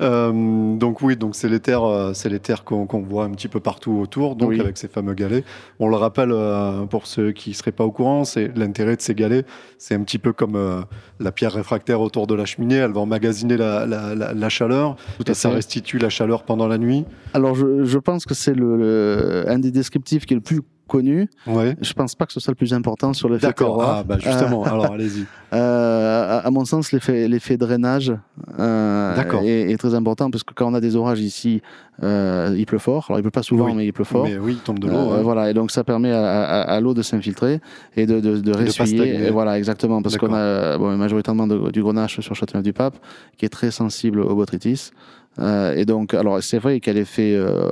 Euh, 0.00 0.76
donc 0.76 1.02
oui, 1.02 1.16
donc 1.16 1.34
c'est 1.34 1.48
les 1.48 1.60
terres, 1.60 1.84
euh, 1.84 2.12
c'est 2.14 2.28
les 2.28 2.38
terres 2.40 2.64
qu'on 2.64 2.86
voit 3.02 3.24
un 3.24 3.30
petit 3.30 3.48
peu 3.48 3.60
partout 3.60 3.92
autour, 3.92 4.34
donc 4.36 4.50
Oui. 4.50 4.60
avec 4.60 4.76
ces 4.76 4.88
fameux 4.88 5.14
galets. 5.14 5.44
On 5.78 5.88
le 5.88 5.96
rappelle 5.96 6.30
euh, 6.32 6.84
pour 6.86 7.06
ceux 7.06 7.32
qui 7.32 7.54
seraient 7.54 7.72
pas 7.72 7.84
au 7.84 7.90
courant, 7.90 8.24
c'est 8.24 8.56
l'intérêt 8.56 8.96
de 8.96 9.00
ces 9.02 9.14
galets, 9.14 9.46
c'est 9.78 9.94
un 9.94 10.02
petit 10.02 10.18
peu 10.18 10.32
comme 10.32 10.56
euh, 10.56 10.80
la 11.20 11.32
pierre 11.32 11.52
réfractaire 11.52 12.00
autour 12.00 12.26
de 12.26 12.34
la 12.34 12.44
cheminée. 12.44 12.76
Elle 12.76 12.92
va 12.92 13.00
emmagasiner 13.00 13.56
la, 13.56 13.86
la, 13.86 14.14
la, 14.14 14.32
la 14.34 14.48
chaleur 14.48 14.96
Tout 15.18 15.24
et 15.28 15.30
à 15.30 15.34
ça 15.34 15.50
restitue 15.50 15.98
la 15.98 16.08
chaleur 16.08 16.42
pendant 16.44 16.66
la 16.68 16.78
nuit. 16.78 17.04
Alors, 17.34 17.54
je, 17.54 17.84
je 17.84 17.98
pense 17.98 18.24
que 18.26 18.34
c'est 18.34 18.54
le, 18.54 18.76
le- 18.76 19.44
un 19.48 19.58
des 19.58 19.70
descriptifs 19.70 20.13
qui 20.26 20.34
est 20.34 20.36
le 20.36 20.42
plus 20.42 20.60
connu. 20.86 21.28
Ouais. 21.46 21.76
Je 21.80 21.92
pense 21.94 22.14
pas 22.14 22.26
que 22.26 22.32
ce 22.34 22.40
soit 22.40 22.50
le 22.52 22.56
plus 22.56 22.74
important 22.74 23.14
sur 23.14 23.28
l'effet 23.30 23.46
D'accord. 23.46 23.82
Ah, 23.82 24.04
bah 24.06 24.18
justement. 24.20 24.64
Alors, 24.64 24.92
allez-y. 24.92 25.24
Euh, 25.54 26.40
à, 26.40 26.46
à 26.48 26.50
mon 26.50 26.64
sens, 26.64 26.90
l'effet, 26.90 27.28
l'effet 27.28 27.56
drainage 27.56 28.12
euh, 28.58 29.14
est, 29.44 29.70
est 29.70 29.76
très 29.76 29.94
important 29.94 30.28
parce 30.28 30.42
que 30.42 30.52
quand 30.52 30.68
on 30.68 30.74
a 30.74 30.80
des 30.80 30.96
orages 30.96 31.20
ici, 31.20 31.62
euh, 32.02 32.52
il 32.58 32.66
pleut 32.66 32.78
fort. 32.80 33.06
Alors, 33.08 33.20
il 33.20 33.22
pleut 33.22 33.30
pas 33.30 33.44
souvent, 33.44 33.66
Oui. 33.66 33.74
mais 33.76 33.86
il 33.86 33.92
pleut 33.92 34.02
fort. 34.04 34.24
Mais 34.24 34.36
oui, 34.36 34.54
il 34.54 34.58
tombe 34.58 34.80
de 34.80 34.88
l'eau. 34.88 35.12
Euh. 35.12 35.22
Voilà, 35.22 35.50
et 35.50 35.54
donc 35.54 35.70
ça 35.70 35.84
permet 35.84 36.10
à, 36.10 36.24
à- 36.42 36.60
à 36.62 36.80
l'eau 36.80 36.92
de 36.92 37.02
s'infiltrer 37.02 37.60
et 37.96 38.04
de, 38.04 38.18
de, 38.18 38.52
ressuyer. 38.52 39.26
et 39.26 39.30
voilà, 39.30 39.56
exactement, 39.56 40.02
parce 40.02 40.16
qu'on 40.16 40.34
a 40.34 40.76
bon, 40.76 40.96
majoritairement 40.96 41.46
du 41.46 41.82
grenache 41.82 42.18
sur 42.18 42.34
Châteauneuf-du-Pape, 42.34 42.96
qui 43.38 43.44
est 43.44 43.48
très 43.48 43.70
sensible 43.70 44.22
au 44.22 44.34
botrytis. 44.34 44.90
Euh, 45.38 45.74
et 45.74 45.84
donc, 45.84 46.14
alors 46.14 46.42
c'est 46.42 46.58
vrai 46.58 46.80
qu'il 46.80 46.92
y 46.92 46.96
a 46.96 46.98
l'effet 47.00 47.34
euh, 47.34 47.70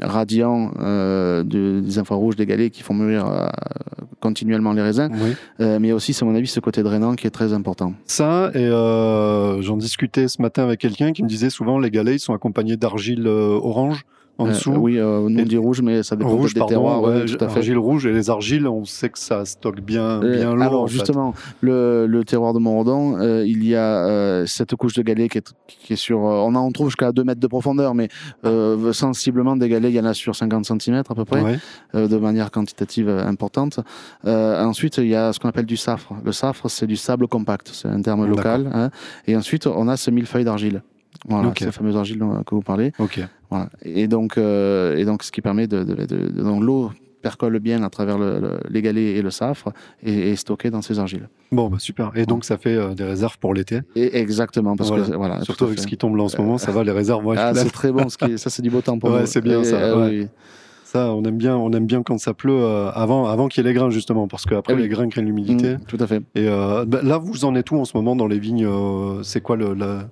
radiant 0.00 0.72
euh, 0.80 1.42
de- 1.42 1.80
des 1.80 1.98
infrarouges, 1.98 2.36
des 2.36 2.46
galets 2.46 2.70
qui 2.70 2.82
font 2.82 2.94
mûrir 2.94 3.50
continuellement 4.20 4.72
les 4.74 4.82
raisins, 4.82 5.08
Oui. 5.12 5.34
Mais 5.58 5.78
il 5.78 5.86
y 5.86 5.90
a 5.90 5.94
aussi, 5.94 6.14
à 6.20 6.24
mon 6.26 6.34
avis, 6.34 6.46
ce 6.46 6.60
côté 6.60 6.82
drainant 6.82 7.14
qui 7.14 7.26
est 7.26 7.30
très 7.30 7.52
important. 7.54 7.94
Ça, 8.04 8.50
et 8.54 8.68
j'en 8.68 9.76
discutais 9.76 10.28
ce 10.28 10.42
matin 10.42 10.62
avec 10.64 10.80
quelqu'un 10.80 11.12
qui 11.12 11.22
me 11.22 11.28
disait 11.28 11.50
souvent 11.50 11.78
les 11.78 11.90
galets 11.90 12.16
ils 12.16 12.20
sont 12.20 12.34
accompagnés 12.34 12.76
d'argile 12.76 13.26
orange 13.26 14.04
en 14.40 14.46
Euh, 14.46 14.50
dessous. 14.50 14.72
oui, 14.72 14.98
euh, 14.98 15.28
nous 15.28 15.38
on 15.38 15.42
Et- 15.42 15.44
dit 15.44 15.56
rouge, 15.56 15.82
mais 15.82 16.02
ça 16.02 16.16
dépend 16.16 16.30
Rouge, 16.30 16.54
des 16.54 16.60
pardon, 16.60 16.70
terroirs. 16.74 17.02
ouais, 17.02 17.22
oui, 17.24 17.36
tout 17.36 17.44
à 17.44 17.48
fait. 17.48 17.58
argile 17.58 17.78
rouge 17.78 18.06
et 18.06 18.12
les 18.12 18.30
argiles, 18.30 18.66
on 18.66 18.84
sait 18.84 19.08
que 19.10 19.18
ça 19.18 19.44
stocke 19.44 19.80
bien, 19.80 20.22
Euh, 20.22 20.36
bien 20.36 20.54
lourd. 20.54 20.62
alors 20.62 20.82
en 20.82 20.86
fait. 20.86 20.92
justement, 20.94 21.34
le, 21.60 22.06
le 22.06 22.24
terroir 22.24 22.52
de 22.54 22.58
Montredon, 22.58 23.18
euh, 23.18 23.44
il 23.46 23.64
y 23.66 23.74
a 23.76 24.06
euh, 24.06 24.46
cette 24.46 24.74
couche 24.76 24.94
de 24.94 25.02
galets 25.02 25.28
qui 25.30 25.38
est, 25.38 25.52
qui 25.68 25.92
est 25.92 25.96
sur, 25.96 26.18
euh, 26.26 26.42
on 26.46 26.54
en 26.54 26.70
trouve 26.72 26.88
jusqu'à 26.88 27.12
2 27.12 27.24
mètres 27.24 27.40
de 27.40 27.46
profondeur, 27.46 27.94
mais 27.94 28.08
euh, 28.44 28.92
sensiblement 28.92 29.56
des 29.56 29.68
galets, 29.68 29.90
il 29.90 29.96
y 29.96 30.00
en 30.00 30.04
a 30.04 30.14
sur 30.14 30.34
50 30.34 30.64
cm 30.64 31.02
à 31.08 31.14
peu 31.14 31.24
près, 31.24 31.42
Ouais. 31.42 31.58
euh, 31.94 32.08
de 32.08 32.16
manière 32.16 32.50
quantitative 32.50 33.08
importante. 33.08 33.80
Euh, 34.26 34.64
ensuite, 34.64 34.98
il 34.98 35.06
y 35.08 35.14
a 35.14 35.32
ce 35.32 35.38
qu'on 35.38 35.48
appelle 35.48 35.66
du 35.66 35.76
safre. 35.76 36.14
Le 36.24 36.32
safre, 36.32 36.68
c'est 36.68 36.86
du 36.86 36.96
sable 36.96 37.28
compact, 37.28 37.70
c'est 37.72 37.88
un 37.88 38.00
terme 38.02 38.26
local. 38.26 38.70
hein. 38.72 38.90
Et 39.26 39.36
ensuite, 39.36 39.66
on 39.66 39.88
a 39.88 39.96
ce 39.96 40.10
millefeuille 40.10 40.44
d'argile. 40.44 40.82
Voilà, 41.28 41.48
Ok. 41.48 41.58
ces 41.58 41.72
fameuses 41.72 41.96
argiles 41.96 42.18
dont- 42.18 42.42
que 42.44 42.54
vous 42.54 42.62
parlez. 42.62 42.92
Ok. 42.98 43.20
Voilà. 43.50 43.68
Et 43.82 44.06
donc, 44.08 44.38
euh, 44.38 44.96
et 44.96 45.04
donc, 45.04 45.22
ce 45.22 45.30
qui 45.32 45.40
permet 45.42 45.66
de, 45.66 45.82
de, 45.84 45.94
de- 45.94 46.06
de- 46.06 46.42
donc 46.42 46.62
l'eau 46.62 46.90
percole 47.22 47.58
bien 47.58 47.82
à 47.82 47.90
travers 47.90 48.16
le- 48.16 48.38
le- 48.40 48.60
les 48.70 48.80
galets 48.80 49.16
et 49.16 49.20
le 49.20 49.30
safre 49.30 49.70
et 50.02 50.30
est 50.30 50.36
stockée 50.36 50.70
dans 50.70 50.80
ces 50.80 50.98
argiles. 50.98 51.28
Bon, 51.52 51.68
bah 51.68 51.76
super. 51.78 52.12
Et 52.14 52.24
donc 52.24 52.46
ça 52.46 52.56
fait 52.56 52.74
euh, 52.74 52.94
des 52.94 53.04
réserves 53.04 53.38
pour 53.38 53.52
l'été. 53.52 53.80
Et 53.94 54.16
exactement, 54.18 54.74
parce 54.74 54.88
Voilà. 54.88 55.04
que 55.04 55.14
voilà, 55.16 55.40
Surtout 55.42 55.64
avec 55.66 55.78
ce 55.80 55.86
qui 55.86 55.98
tombe 55.98 56.16
là 56.16 56.22
en 56.22 56.28
ce 56.28 56.38
moment, 56.38 56.56
ça 56.56 56.70
va, 56.72 56.82
les 56.82 56.92
réserves 56.92 57.22
vont 57.22 57.34
être 57.34 57.42
Ah, 57.42 57.54
c'est 57.54 57.68
très 57.70 57.92
bon, 57.92 58.08
ce 58.08 58.16
qui 58.16 58.24
est- 58.32 58.38
ça 58.38 58.48
c'est 58.48 58.62
du 58.62 58.70
beau 58.70 58.80
temps 58.80 58.98
pour 58.98 59.10
Ouais, 59.10 59.20
nous. 59.20 59.26
c'est 59.26 59.42
bien 59.42 59.60
Et, 59.60 59.64
ça, 59.64 59.76
euh, 59.76 59.96
ouais. 60.08 60.20
oui. 60.20 60.28
Ça, 60.84 61.12
on 61.12 61.22
aime 61.24 61.36
bien, 61.36 61.56
on 61.56 61.70
aime 61.72 61.86
bien 61.86 62.02
quand 62.02 62.18
ça 62.18 62.32
pleut 62.34 62.52
euh, 62.52 62.90
avant, 62.92 63.26
avant 63.26 63.48
qu'il 63.48 63.62
y 63.62 63.66
ait 63.66 63.70
les 63.70 63.74
grains 63.78 63.90
justement, 63.90 64.26
parce 64.26 64.44
qu'après 64.46 64.72
oui. 64.74 64.82
les 64.82 64.88
grains 64.88 65.08
craignent 65.08 65.26
l'humidité. 65.26 65.74
Mm, 65.74 65.80
tout 65.86 65.98
à 66.00 66.06
fait. 66.06 66.22
Et 66.34 66.46
bah, 66.46 67.00
là, 67.02 67.18
vous 67.18 67.44
en 67.44 67.54
êtes 67.54 67.70
où 67.70 67.76
en 67.76 67.84
ce 67.84 67.96
moment 67.96 68.16
dans 68.16 68.26
les 68.26 68.38
vignes 68.38 68.66
C'est 69.22 69.40
quoi 69.42 69.56
le, 69.56 69.74
la- 69.74 70.08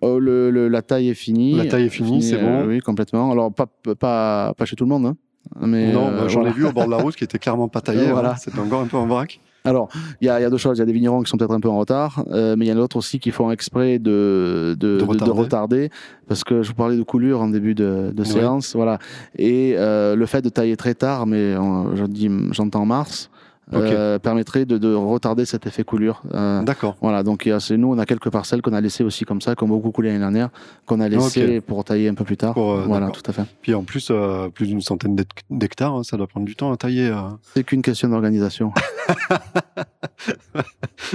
Oh, 0.00 0.18
le- 0.18 0.50
le- 0.50 0.68
la 0.68 0.82
taille 0.82 1.08
est 1.08 1.14
finie. 1.14 1.54
La 1.54 1.66
taille 1.66 1.84
est 1.86 1.88
finie, 1.90 2.22
c'est 2.22 2.36
euh, 2.36 2.62
bon. 2.62 2.68
Oui, 2.68 2.80
complètement. 2.80 3.30
Alors, 3.32 3.52
pas, 3.52 3.66
pas, 3.98 4.52
pas 4.56 4.64
chez 4.64 4.76
tout 4.76 4.84
le 4.84 4.90
monde. 4.90 5.06
hein. 5.06 5.16
Mais, 5.60 5.92
Non, 5.92 6.08
euh, 6.08 6.10
bah, 6.22 6.28
j'en 6.28 6.40
voilà. 6.40 6.50
ai 6.50 6.58
vu 6.58 6.66
au 6.66 6.72
bord 6.72 6.86
de 6.86 6.90
la 6.90 6.96
route 6.96 7.14
qui 7.16 7.24
était 7.24 7.38
clairement 7.38 7.68
pas 7.68 7.80
taillé. 7.80 8.08
Euh, 8.08 8.12
voilà. 8.12 8.32
hein. 8.32 8.36
C'était 8.36 8.58
encore 8.58 8.80
un 8.82 8.86
peu 8.86 8.96
en 8.96 9.06
vrac. 9.06 9.40
Alors, 9.64 9.88
il 10.20 10.26
y, 10.26 10.30
a 10.30 10.38
il 10.38 10.42
y 10.42 10.44
a 10.44 10.50
deux 10.50 10.58
choses. 10.58 10.78
Il 10.78 10.80
y 10.80 10.82
a 10.82 10.86
des 10.86 10.92
vignerons 10.92 11.22
qui 11.22 11.30
sont 11.30 11.36
peut-être 11.36 11.52
un 11.52 11.58
peu 11.58 11.68
en 11.68 11.76
retard, 11.78 12.22
euh, 12.30 12.54
mais 12.56 12.66
il 12.66 12.68
y 12.68 12.72
en 12.72 12.76
a 12.76 12.78
d'autres 12.78 12.98
aussi 12.98 13.18
qui 13.18 13.32
font 13.32 13.50
exprès 13.50 13.98
de, 13.98 14.76
de, 14.78 14.98
De 14.98 15.04
de- 15.04 15.24
de 15.24 15.30
retarder. 15.30 15.90
parce 16.28 16.44
que 16.44 16.62
je 16.62 16.68
vous 16.68 16.74
parlais 16.76 16.96
de 16.96 17.02
coulure 17.02 17.40
en 17.40 17.48
début 17.48 17.74
de, 17.74 18.12
séance, 18.22 18.76
voilà. 18.76 18.98
Et 19.36 19.74
euh, 19.76 20.14
le 20.14 20.26
fait 20.26 20.40
de 20.42 20.48
tailler 20.50 20.76
très 20.76 20.94
tard, 20.94 21.26
mais 21.26 21.38
euh, 21.38 21.96
je 21.96 22.04
j'entends 22.52 22.86
mars, 22.86 23.28
euh, 23.74 24.18
permettrait 24.18 24.64
de, 24.64 24.78
de 24.78 24.94
retarder 24.94 25.44
cet 25.44 25.66
effet 25.66 25.84
coulure. 25.84 26.22
Euh, 26.34 26.62
D'accord. 26.62 26.96
voilà, 27.00 27.22
donc 27.22 27.48
c'est 27.58 27.76
nous, 27.76 27.92
on 27.92 27.98
a 27.98 28.06
quelques 28.06 28.30
parcelles 28.30 28.62
qu'on 28.62 28.72
a 28.72 28.80
laissées 28.80 29.04
aussi 29.04 29.24
comme 29.24 29.40
ça, 29.40 29.54
qui 29.56 29.64
ont 29.64 29.68
beaucoup 29.68 29.90
coulé 29.90 30.08
l'année 30.08 30.20
dernière, 30.20 30.50
qu'on 30.86 31.00
a 31.00 31.08
laissées 31.08 31.60
pour 31.60 31.82
tailler 31.84 32.08
un 32.08 32.14
peu 32.14 32.24
plus 32.24 32.36
tard. 32.36 32.54
Pour, 32.54 32.72
euh, 32.72 32.84
voilà, 32.86 33.10
tout 33.10 33.22
à 33.28 33.32
fait. 33.32 33.42
Puis 33.62 33.74
en 33.74 33.82
plus, 33.82 34.12
plus 34.54 34.68
d'une 34.68 34.80
centaine 34.80 35.16
d'hect- 35.16 35.42
d'hectares, 35.50 35.94
hein, 35.96 36.02
ça 36.04 36.16
doit 36.16 36.28
prendre 36.28 36.46
du 36.46 36.54
temps 36.54 36.72
à 36.72 36.76
tailler. 36.76 37.12
C'est 37.54 37.64
qu'une 37.64 37.82
question 37.82 38.08
d'organisation. 38.08 38.72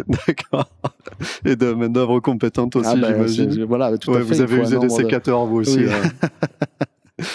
D'accord. 0.08 0.70
Et 1.46 1.56
de 1.56 1.74
main 1.74 1.90
d'œuvre 1.90 2.20
compétente 2.20 2.76
aussi, 2.76 2.90
Ah 2.92 2.96
ben, 2.96 3.28
j'imagine. 3.28 3.64
Voilà, 3.66 3.98
tout 3.98 4.12
Ouais, 4.12 4.18
à 4.18 4.20
fait. 4.22 4.26
vous 4.26 4.42
avez 4.42 4.56
usé 4.58 4.72
des 4.72 4.76
nombre 4.88 4.98
de- 4.98 5.04
sécateurs 5.04 5.46
vous 5.46 5.58
aussi. 5.58 5.86
Oui. 5.86 5.90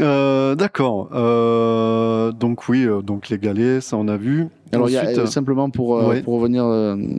euh. 0.00 0.54
D'accord. 0.54 1.10
Euh, 1.12 2.32
donc 2.32 2.68
oui, 2.68 2.84
euh, 2.84 3.02
donc 3.02 3.28
les 3.28 3.38
galets, 3.38 3.80
ça 3.80 3.96
on 3.96 4.08
a 4.08 4.16
vu. 4.16 4.48
Alors, 4.72 4.88
il 4.88 4.92
y 4.92 4.98
a, 4.98 5.26
simplement 5.26 5.70
pour, 5.70 5.90
ouais. 6.08 6.22
pour 6.22 6.34
revenir 6.40 6.64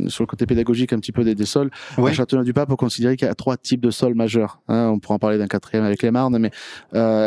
sur 0.09 0.23
le 0.23 0.27
côté 0.27 0.45
pédagogique 0.45 0.91
un 0.91 0.99
petit 0.99 1.13
peu 1.13 1.23
des, 1.23 1.33
des 1.33 1.45
sols, 1.45 1.69
Ouais. 1.97 2.11
à 2.11 2.13
Châteauneuf-du-Pape, 2.13 2.69
on 2.71 2.75
considère 2.75 3.15
qu'il 3.15 3.25
y 3.25 3.31
a 3.31 3.35
trois 3.35 3.55
types 3.55 3.79
de 3.79 3.89
sols 3.89 4.15
majeurs. 4.15 4.59
hein. 4.67 4.89
on 4.93 4.99
pourra 4.99 5.15
en 5.15 5.19
parler 5.19 5.37
d'un 5.37 5.47
quatrième 5.47 5.85
avec 5.85 6.03
les 6.03 6.11
Marnes, 6.11 6.37
mais 6.37 6.51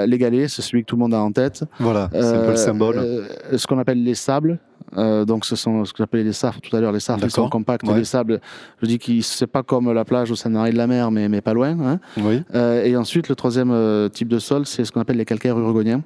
les 0.06 0.18
galets, 0.18 0.48
c'est 0.48 0.62
celui 0.62 0.82
que 0.82 0.86
tout 0.86 0.96
le 0.96 1.00
monde 1.00 1.14
a 1.14 1.20
en 1.20 1.32
tête. 1.32 1.64
voilà, 1.78 2.10
c'est 2.12 2.18
un 2.22 2.44
peu 2.44 2.50
le 2.50 2.56
symbole. 2.56 3.26
ce 3.56 3.66
qu'on 3.66 3.78
appelle 3.78 4.04
les 4.04 4.14
sables. 4.14 4.58
Euh, 4.96 5.24
donc, 5.24 5.44
ce 5.44 5.56
sont 5.56 5.84
ce 5.84 5.92
que 5.92 5.98
j'appelais 5.98 6.24
les 6.24 6.32
safres 6.32 6.60
tout 6.60 6.74
à 6.76 6.80
l'heure. 6.80 6.92
Les 6.92 7.00
safres, 7.00 7.24
ils 7.24 7.30
sont 7.30 7.48
compacts. 7.48 7.86
Ouais. 7.86 7.98
Les 7.98 8.04
sables, 8.04 8.40
je 8.82 8.86
dis 8.86 8.98
que 8.98 9.20
c'est 9.22 9.46
pas 9.46 9.62
comme 9.62 9.92
la 9.92 10.04
plage 10.04 10.30
au 10.30 10.36
Saint-Henri 10.36 10.72
de 10.72 10.76
la 10.76 10.86
Mer, 10.86 11.10
mais, 11.10 11.28
mais 11.28 11.40
pas 11.40 11.54
loin. 11.54 11.76
hein. 11.80 12.00
oui. 12.18 12.42
Euh, 12.54 12.84
et 12.84 12.96
ensuite, 12.96 13.28
le 13.28 13.34
troisième 13.34 13.70
euh, 13.70 14.08
type 14.08 14.28
de 14.28 14.38
sol, 14.38 14.66
c'est 14.66 14.84
ce 14.84 14.92
qu'on 14.92 15.00
appelle 15.00 15.16
les 15.18 15.24
calcaires 15.24 15.58
urgoniens. 15.58 16.02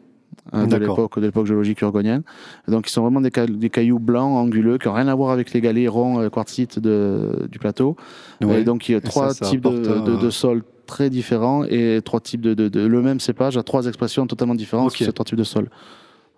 hein, 0.52 0.66
de 0.66 0.76
l'époque 0.76 1.18
de 1.18 1.26
l'époque 1.26 1.46
géologique 1.46 1.80
urgonienne. 1.80 2.22
Donc, 2.68 2.88
ils 2.88 2.92
sont 2.92 3.02
vraiment 3.02 3.20
des, 3.20 3.30
ca- 3.34 3.46
des 3.46 3.70
cailloux 3.70 3.98
blancs, 3.98 4.36
anguleux, 4.36 4.78
qui 4.78 4.88
n'ont 4.88 4.94
rien 4.94 5.08
à 5.08 5.14
voir 5.14 5.30
avec 5.30 5.52
les 5.52 5.60
galets 5.60 5.88
ronds 5.88 6.28
quartzites 6.28 6.78
de, 6.78 7.46
du 7.50 7.58
plateau. 7.58 7.96
Ouais. 8.42 8.60
Et 8.60 8.64
donc, 8.64 8.88
il 8.88 8.92
y 8.92 8.94
a 8.96 9.00
trois 9.00 9.32
ça 9.32 9.46
types 9.46 9.62
de, 9.62 9.68
apporte, 9.90 10.04
de- 10.06 10.16
de 10.16 10.30
sols 10.30 10.62
très 10.86 11.08
différents 11.08 11.64
et 11.64 12.00
trois 12.04 12.20
types 12.20 12.42
de, 12.42 12.78
le 12.86 13.00
même 13.00 13.18
cépage 13.20 13.56
à 13.56 13.62
trois 13.62 13.86
expressions 13.86 14.26
totalement 14.26 14.54
différentes 14.54 14.88
Ok. 14.90 14.96
sur 14.98 15.06
ces 15.06 15.12
trois 15.12 15.24
types 15.24 15.38
de 15.38 15.44
sols. 15.44 15.70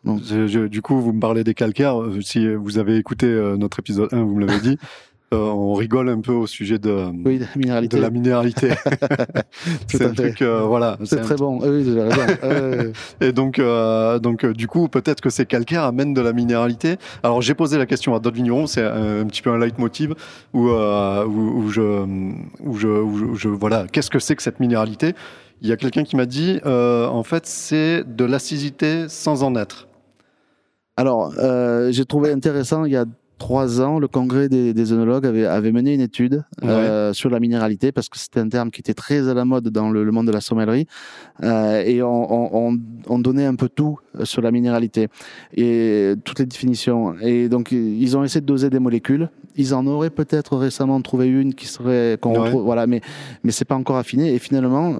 Donc, 0.06 0.20
Je- 0.24 0.46
je- 0.46 0.66
du 0.68 0.80
coup, 0.82 1.00
vous 1.00 1.12
me 1.12 1.20
parlez 1.20 1.44
des 1.44 1.54
calcaires. 1.54 2.00
Euh, 2.00 2.20
Si 2.22 2.46
vous 2.54 2.78
avez 2.78 2.96
écouté 2.96 3.26
euh, 3.26 3.56
notre 3.56 3.78
épisode 3.80 4.08
1, 4.12 4.22
vous 4.22 4.36
me 4.36 4.46
l'avez 4.46 4.60
dit. 4.60 4.78
euh, 5.34 5.38
on 5.38 5.74
rigole 5.74 6.08
un 6.08 6.20
peu 6.20 6.30
au 6.32 6.46
sujet 6.46 6.78
de, 6.78 7.06
oui, 7.24 7.40
la 7.40 7.46
minéralité. 7.56 7.96
de 7.96 8.02
la 8.02 8.10
minéralité. 8.10 8.68
Tout 9.88 9.98
c'est 9.98 10.04
un 10.04 10.12
truc, 10.14 10.40
euh, 10.42 10.60
voilà. 10.60 10.96
C'est 11.04 11.18
un- 11.18 11.22
très 11.22 11.34
bon. 11.34 11.58
Oui, 11.60 11.82
raison. 11.98 12.92
Et 13.20 13.32
donc, 13.32 13.58
euh, 13.58 14.20
donc 14.20 14.46
du 14.46 14.68
coup, 14.68 14.86
peut-être 14.88 15.20
que 15.20 15.28
ces 15.30 15.44
calcaires 15.44 15.82
amènent 15.82 16.14
de 16.14 16.20
la 16.20 16.32
minéralité. 16.32 16.96
Alors, 17.24 17.42
j'ai 17.42 17.54
posé 17.54 17.76
la 17.76 17.86
question 17.86 18.14
à 18.14 18.20
d'autres 18.20 18.36
vignerons. 18.36 18.66
C'est 18.68 18.84
un, 18.84 19.22
un 19.22 19.24
petit 19.26 19.42
peu 19.42 19.50
un 19.50 19.58
leitmotiv 19.58 20.14
où, 20.54 20.68
où, 20.68 20.72
où 21.64 21.68
je, 21.70 21.82
où 22.64 22.76
je, 22.76 22.86
où 22.88 23.34
je, 23.34 23.48
voilà, 23.48 23.86
qu'est-ce 23.90 24.10
que 24.10 24.20
c'est 24.20 24.36
que 24.36 24.42
cette 24.42 24.60
minéralité? 24.60 25.14
Il 25.62 25.68
y 25.68 25.72
a 25.72 25.76
quelqu'un 25.76 26.04
qui 26.04 26.16
m'a 26.16 26.26
dit, 26.26 26.60
en 26.64 27.22
fait, 27.24 27.46
c'est 27.46 28.04
de 28.06 28.24
l'acidité 28.24 29.06
sans 29.08 29.42
en 29.42 29.56
être. 29.56 29.85
Alors, 30.96 31.32
euh, 31.38 31.90
j'ai 31.92 32.04
trouvé 32.04 32.32
intéressant, 32.32 32.84
il 32.84 32.92
y 32.92 32.96
a 32.96 33.04
trois 33.38 33.82
ans, 33.82 33.98
le 33.98 34.08
congrès 34.08 34.48
des, 34.48 34.72
des 34.72 34.92
œnologues 34.94 35.26
avait, 35.26 35.44
avait 35.44 35.70
mené 35.70 35.92
une 35.92 36.00
étude 36.00 36.42
euh, 36.64 37.12
sur 37.12 37.28
la 37.28 37.38
minéralité, 37.38 37.92
parce 37.92 38.08
que 38.08 38.18
c'était 38.18 38.40
un 38.40 38.48
terme 38.48 38.70
qui 38.70 38.80
était 38.80 38.94
très 38.94 39.28
à 39.28 39.34
la 39.34 39.44
mode 39.44 39.68
dans 39.68 39.90
le, 39.90 40.04
le 40.04 40.10
monde 40.10 40.26
de 40.26 40.32
la 40.32 40.40
sommellerie, 40.40 40.86
euh, 41.42 41.82
et 41.84 42.02
on, 42.02 42.32
on, 42.32 42.70
on- 42.72 42.78
on 43.08 43.18
donnait 43.18 43.44
un 43.44 43.54
peu 43.54 43.68
tout 43.68 43.98
sur 44.24 44.40
la 44.40 44.50
minéralité, 44.50 45.08
et 45.54 46.14
toutes 46.24 46.38
les 46.38 46.46
définitions. 46.46 47.14
Et 47.20 47.50
donc, 47.50 47.72
ils 47.72 48.16
ont 48.16 48.24
essayé 48.24 48.40
de 48.40 48.46
doser 48.46 48.70
des 48.70 48.78
molécules. 48.78 49.28
Ils 49.54 49.74
en 49.74 49.86
auraient 49.86 50.08
peut-être 50.10 50.56
récemment 50.56 51.00
trouvé 51.02 51.28
une 51.28 51.52
qui 51.52 51.66
serait 51.66 52.16
qu'on 52.20 52.40
Ouais. 52.40 52.50
voilà, 52.52 52.86
mais 52.86 53.02
mais 53.44 53.52
c'est 53.52 53.64
pas 53.66 53.74
encore 53.76 53.96
affiné. 53.96 54.34
Et 54.34 54.38
finalement, 54.38 54.94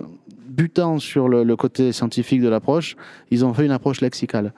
butant 0.48 0.98
sur 0.98 1.28
le, 1.30 1.42
le 1.42 1.56
côté 1.56 1.90
scientifique 1.92 2.42
de 2.42 2.48
l'approche, 2.48 2.96
ils 3.30 3.46
ont 3.46 3.54
fait 3.54 3.64
une 3.64 3.72
approche 3.72 4.02
lexicale. 4.02 4.52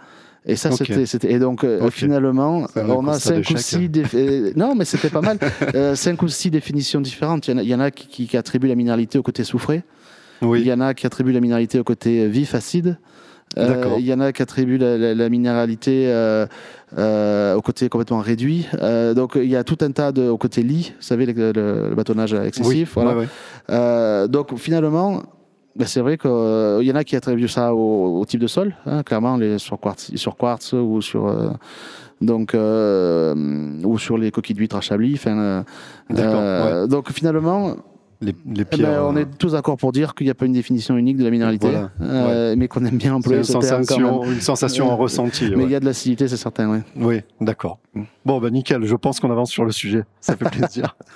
Et 0.49 0.57
ça, 0.57 0.71
c'était, 1.07 1.31
et 1.33 1.39
donc, 1.39 1.63
euh, 1.63 1.79
finalement, 1.91 2.67
on 2.97 3.07
a 3.09 3.13
cinq 3.21 3.45
ou 3.51 3.57
six, 3.59 3.91
euh, 4.15 4.53
non, 4.57 4.75
mais 4.75 4.85
c'était 4.87 5.11
pas 5.11 5.21
mal, 5.21 5.39
Euh, 5.75 5.95
cinq 5.95 6.23
ou 6.23 6.29
six 6.29 6.51
définitions 6.51 7.01
différentes. 7.03 7.47
Il 7.49 7.51
y 7.51 7.55
en 7.55 7.59
a, 7.59 7.63
il 7.63 7.69
y 7.69 7.75
en 7.75 7.81
a 7.81 7.91
qui, 7.91 8.07
qui, 8.09 8.27
qui 8.27 8.37
attribuent 8.37 8.69
la 8.69 8.75
minéralité 8.75 9.19
au 9.19 9.23
côté 9.23 9.45
soufré. 9.45 9.83
Il 10.61 10.67
y 10.67 10.73
en 10.73 10.81
a 10.81 10.95
qui 10.95 11.07
attribuent 11.07 11.33
la 11.33 11.41
minéralité 11.41 11.79
au 11.79 11.85
côté 11.85 12.23
euh, 12.23 12.29
vif, 12.29 12.55
acide. 12.55 12.97
Euh, 13.57 13.97
il 13.99 14.07
y 14.07 14.13
en 14.13 14.21
a 14.21 14.33
qui 14.33 14.43
attribuent 14.43 14.77
la, 14.79 14.97
la- 14.99 15.15
la 15.15 15.29
minéralité 15.31 16.05
euh, 16.09 16.47
euh, 16.99 17.55
au 17.55 17.63
côté 17.63 17.89
complètement 17.89 18.21
réduit. 18.21 18.67
Euh, 18.83 19.15
donc 19.15 19.33
il 19.37 19.49
y 19.49 19.57
a 19.57 19.65
tout 19.65 19.79
un 19.81 19.91
tas 19.91 20.13
de 20.13 20.29
au 20.29 20.37
côté 20.37 20.63
lit, 20.63 20.93
vous 20.97 21.03
savez 21.03 21.25
le, 21.27 21.33
le- 21.53 21.89
le 21.89 21.95
bâtonnage 21.95 22.35
excessif. 22.35 22.69
Oui. 22.97 23.03
voilà. 23.03 23.13
Ouais, 23.19 23.25
ouais. 23.25 23.29
Euh, 23.71 24.29
donc 24.29 24.57
finalement, 24.59 25.23
c'est 25.87 26.01
vrai 26.01 26.19
qu'il 26.19 26.31
y 26.87 26.93
en 26.93 26.97
a 26.97 27.05
qui 27.05 27.17
attribuent 27.17 27.49
ça 27.49 27.75
au, 27.75 28.21
au 28.21 28.25
type 28.27 28.41
de 28.41 28.47
sol, 28.47 28.75
hein, 28.87 29.03
clairement 29.03 29.37
les 29.37 29.59
sur 29.59 29.79
quartz, 29.79 30.11
sur 30.17 30.37
quartz 30.37 30.73
ou 30.73 31.01
sur 31.01 31.27
euh, 31.29 31.51
donc 32.21 32.55
euh, 32.55 33.35
ou 33.85 33.99
sur 33.99 34.19
les 34.19 34.31
coquilles 34.31 34.55
d'huîtres 34.57 34.77
à 34.77 34.81
Chablis. 34.81 35.21
Euh, 35.27 35.63
euh, 36.11 36.87
donc 36.87 37.13
finalement, 37.13 37.77
Les, 38.21 38.35
les 38.53 38.65
eh 38.73 38.77
ben, 38.83 39.01
on 39.05 39.15
euh, 39.17 39.21
est 39.21 39.39
tous 39.39 39.53
d'accord 39.53 39.77
pour 39.77 39.93
dire 39.93 40.17
qu'il 40.17 40.27
n'y 40.27 40.31
a 40.33 40.35
pas 40.35 40.47
une 40.47 40.53
définition 40.53 40.97
unique 40.97 41.17
de 41.19 41.23
la 41.23 41.31
minéralité, 41.31 41.69
Voilà, 41.71 41.91
euh, 42.01 42.55
mais 42.59 42.67
qu'on 42.67 42.85
aime 42.85 42.99
bien 42.99 43.15
employer 43.15 43.39
une 43.39 43.45
ce 43.45 43.53
même. 43.53 43.63
sensation, 43.63 44.25
une 44.25 44.41
sensation 44.41 44.91
en 44.91 44.97
ressenti. 44.97 45.49
Mais 45.51 45.57
ouais. 45.57 45.63
il 45.65 45.71
y 45.71 45.75
a 45.77 45.81
de 45.81 45.85
l'acidité, 45.85 46.27
c'est 46.27 46.37
certain, 46.37 46.69
oui. 46.69 46.79
Oui, 46.97 47.21
d'accord. 47.41 47.79
Bon, 48.25 48.41
bah 48.41 48.51
nickel, 48.51 48.85
je 48.85 48.97
pense 48.97 49.21
qu'on 49.21 49.31
avance 49.31 49.53
sur 49.53 49.65
le 49.65 49.71
sujet. 49.71 50.03
Ça 50.21 50.37
fait 50.37 50.51
plaisir. 50.51 50.97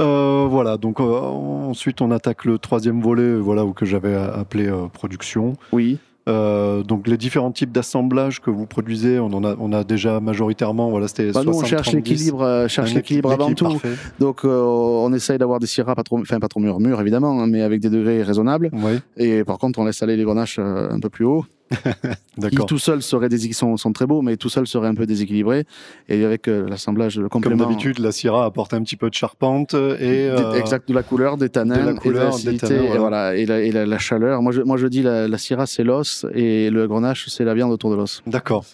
Euh, 0.00 0.46
voilà, 0.48 0.76
donc 0.76 1.00
euh, 1.00 1.04
ensuite 1.04 2.00
on 2.00 2.10
attaque 2.10 2.44
le 2.44 2.58
troisième 2.58 3.00
volet, 3.02 3.34
voilà, 3.36 3.64
que 3.74 3.84
j'avais 3.84 4.14
appelé 4.14 4.66
euh, 4.66 4.86
production. 4.92 5.54
Oui. 5.72 5.98
Donc 6.26 7.08
les 7.08 7.16
différents 7.16 7.50
types 7.50 7.72
d'assemblage 7.72 8.40
que 8.40 8.50
vous 8.50 8.64
produisez, 8.64 9.18
on 9.18 9.32
en 9.32 9.42
a, 9.42 9.56
on 9.58 9.72
a 9.72 9.82
déjà 9.82 10.20
majoritairement, 10.20 10.88
voilà, 10.88 11.08
c'était 11.08 11.32
Bah, 11.32 11.42
nous, 11.42 11.50
on 11.50 11.54
60, 11.54 11.68
cherche 11.68 11.88
30, 11.88 12.02
10. 12.04 12.10
l'équilibre, 12.10 12.66
cherche 12.68 12.94
l'équilibre 12.94 13.32
avant 13.32 13.52
tout. 13.52 13.64
parfait. 13.64 13.96
Donc, 14.20 14.44
on 14.44 15.12
essaye 15.12 15.38
d'avoir 15.38 15.58
des 15.58 15.66
syrahs 15.66 15.96
pas 15.96 16.04
trop, 16.04 16.20
enfin 16.20 16.38
pas 16.38 16.46
trop 16.46 16.60
mûrs 16.60 17.00
évidemment, 17.00 17.40
hein, 17.42 17.48
mais 17.48 17.62
avec 17.62 17.80
des 17.80 17.90
degrés 17.90 18.22
raisonnables. 18.22 18.70
Oui, 18.72 19.00
Et 19.16 19.42
par 19.42 19.58
contre, 19.58 19.80
on 19.80 19.84
laisse 19.84 20.04
aller 20.04 20.16
les 20.16 20.22
grenaches 20.22 20.60
un 20.60 21.00
peu 21.00 21.10
plus 21.10 21.24
haut. 21.24 21.44
Qui 22.50 22.56
tout 22.66 22.78
seuls 22.78 23.02
seraient 23.02 23.28
des, 23.28 23.38
qui 23.38 23.52
sont, 23.54 23.76
sont 23.76 23.92
très 23.92 24.06
beaux, 24.06 24.22
mais 24.22 24.36
tout 24.36 24.48
seuls 24.48 24.66
seraient 24.66 24.88
un 24.88 24.94
peu 24.94 25.06
déséquilibrés. 25.06 25.64
Et 26.08 26.24
avec 26.24 26.48
euh, 26.48 26.68
l'assemblage, 26.68 27.18
le 27.18 27.28
Comme 27.28 27.42
d'habitude, 27.42 27.98
la 27.98 28.12
Syrah 28.12 28.44
apporte 28.46 28.72
un 28.74 28.82
petit 28.82 28.96
peu 28.96 29.08
de 29.10 29.14
charpente 29.14 29.74
et 29.74 29.78
des- 29.98 30.28
euh, 30.30 30.54
exact 30.54 30.88
de 30.88 30.94
la 30.94 31.02
couleur, 31.02 31.36
des 31.36 31.48
tanins, 31.48 31.78
de 31.78 31.84
la 31.86 31.92
et 31.92 31.94
couleur, 31.96 32.30
des 32.36 32.44
l'acidité, 32.44 32.66
tanins, 32.66 32.94
et 32.94 32.98
voilà. 32.98 33.36
et 33.36 33.46
la, 33.46 33.60
et 33.60 33.70
la, 33.70 33.86
la 33.86 33.98
chaleur. 33.98 34.42
Moi, 34.42 34.52
je, 34.52 34.62
moi, 34.62 34.76
je 34.78 34.86
dis 34.86 35.02
la, 35.02 35.28
la 35.28 35.38
syrah 35.38 35.66
c'est 35.66 35.84
l'os 35.84 36.26
et 36.34 36.70
le 36.70 36.88
grenache 36.88 37.28
c'est 37.28 37.44
la 37.44 37.54
viande 37.54 37.70
autour 37.72 37.90
de 37.90 37.96
l'os. 37.96 38.22
D'accord. 38.26 38.64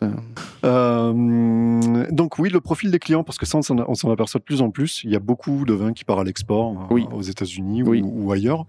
Euh, 0.64 1.12
donc 2.10 2.38
oui, 2.38 2.48
le 2.50 2.60
profil 2.60 2.90
des 2.90 2.98
clients, 2.98 3.24
parce 3.24 3.38
que 3.38 3.46
ça, 3.46 3.58
on 3.88 3.94
s'en 3.94 4.10
aperçoit 4.10 4.38
de 4.38 4.44
plus 4.44 4.62
en 4.62 4.70
plus. 4.70 5.02
Il 5.04 5.10
y 5.10 5.16
a 5.16 5.20
beaucoup 5.20 5.64
de 5.64 5.72
vins 5.74 5.92
qui 5.92 6.04
partent 6.04 6.20
à 6.20 6.24
l'export 6.24 6.72
euh, 6.72 6.94
Oui. 6.94 7.06
aux 7.12 7.22
États-Unis 7.22 7.82
Oui. 7.82 8.02
ou, 8.02 8.26
ou 8.26 8.32
ailleurs. 8.32 8.64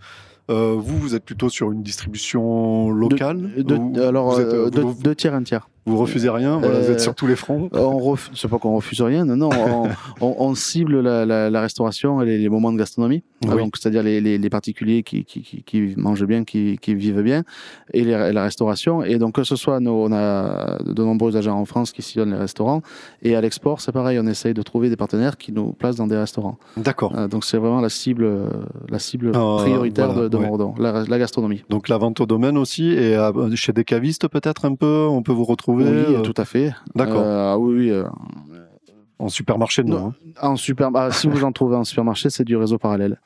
Euh, 0.50 0.76
vous, 0.78 0.98
vous 0.98 1.14
êtes 1.16 1.26
plutôt 1.26 1.50
sur 1.50 1.72
une 1.72 1.84
distribution 1.84 2.90
locale 2.92 3.50
De- 3.58 3.76
ou 3.76 4.02
alors, 4.02 4.32
vous, 4.36 4.40
êtes, 4.42 4.48
euh, 4.54 4.70
euh, 4.74 4.94
deux, 5.04 5.14
tiers, 5.16 5.34
un 5.34 5.44
tiers. 5.44 5.68
vous 5.86 5.98
refusez 5.98 6.30
rien 6.30 6.58
voilà, 6.60 6.80
Vous 6.80 6.92
êtes 6.92 7.02
sur 7.02 7.16
tous 7.16 7.28
les 7.28 7.36
fronts 7.36 7.70
On 7.74 7.98
refuse, 8.00 8.32
c'est 8.40 8.48
pas 8.48 8.58
qu'on 8.58 8.76
refuse 8.76 9.02
rien, 9.02 9.26
non, 9.26 9.36
non, 9.36 9.50
on, 9.52 9.88
on- 10.26 10.36
on 10.40 10.56
cible 10.56 11.02
la, 11.02 11.26
la- 11.26 11.50
la 11.50 11.62
restauration 11.62 12.22
et 12.22 12.26
les, 12.26 12.38
les 12.38 12.48
moments 12.50 12.72
de 12.72 12.78
gastronomie. 12.78 13.24
Oui. 13.46 13.58
Donc, 13.58 13.76
c'est-à-dire 13.78 14.04
les, 14.04 14.20
les- 14.22 14.38
les 14.38 14.50
particuliers 14.50 15.04
qui, 15.04 15.26
qui, 15.26 15.42
qui- 15.42 15.64
qui 15.64 15.94
mangent 15.98 16.26
bien, 16.26 16.44
qui, 16.46 16.78
vivent 16.88 17.22
bien, 17.22 17.44
et 17.94 18.04
la 18.06 18.44
restauration. 18.44 19.04
Et 19.04 19.18
donc, 19.20 19.36
que 19.36 19.44
ce 19.44 19.56
soit, 19.58 19.80
nous, 19.82 19.92
on 19.92 20.12
a 20.14 20.78
de 20.84 21.04
nombreux 21.04 21.36
agents 21.36 21.60
en 21.60 21.66
France 21.66 21.92
qui 21.92 22.02
sillonnent 22.02 22.32
les 22.32 22.38
restaurants, 22.38 22.82
et 23.22 23.36
à 23.36 23.42
l'export, 23.42 23.82
c'est 23.82 23.92
pareil, 23.92 24.18
on 24.20 24.28
essaye 24.28 24.54
de 24.54 24.62
trouver 24.62 24.90
des 24.90 24.96
partenaires 24.96 25.38
qui 25.38 25.52
nous 25.52 25.74
placent 25.74 25.98
dans 25.98 26.08
des 26.08 26.18
restaurants. 26.18 26.58
D'accord. 26.78 27.12
Donc, 27.28 27.44
c'est 27.44 27.58
vraiment 27.58 27.82
la 27.82 27.90
cible, 27.90 28.28
la 28.90 29.00
cible 29.00 29.32
prioritaire 29.34 30.08
voilà, 30.14 30.24
de, 30.24 30.28
de 30.30 30.37
Ouais. 30.40 30.74
La, 30.80 31.04
la 31.04 31.20
gastronomie. 31.20 31.64
Donc 31.70 31.90
la 31.90 31.98
vente 31.98 32.20
au 32.22 32.26
domaine 32.26 32.58
aussi 32.58 32.90
et 32.92 33.18
chez 33.56 33.74
des 33.74 33.84
cavistes 33.84 34.28
peut-être 34.28 34.66
un 34.66 34.76
peu, 34.76 35.08
on 35.10 35.22
peut 35.24 35.32
vous 35.34 35.46
retrouver 35.46 35.84
Oui, 35.86 36.16
euh, 36.16 36.22
tout 36.22 36.34
à 36.38 36.46
fait. 36.46 36.74
D'accord. 36.96 37.22
Euh, 37.24 37.56
oui, 37.58 37.76
oui. 37.76 37.90
euh, 37.92 38.04
en 39.20 39.30
supermarché 39.30 39.84
non. 39.84 40.00
Non. 40.00 40.14
en 40.42 40.56
super, 40.56 40.92
ah, 40.94 41.10
si 41.12 41.28
vous 41.28 41.44
en 41.44 41.52
trouvez 41.52 41.76
en 41.76 41.84
supermarché, 41.84 42.30
c'est 42.30 42.44
du 42.44 42.56
réseau 42.56 42.78
parallèle. 42.78 43.20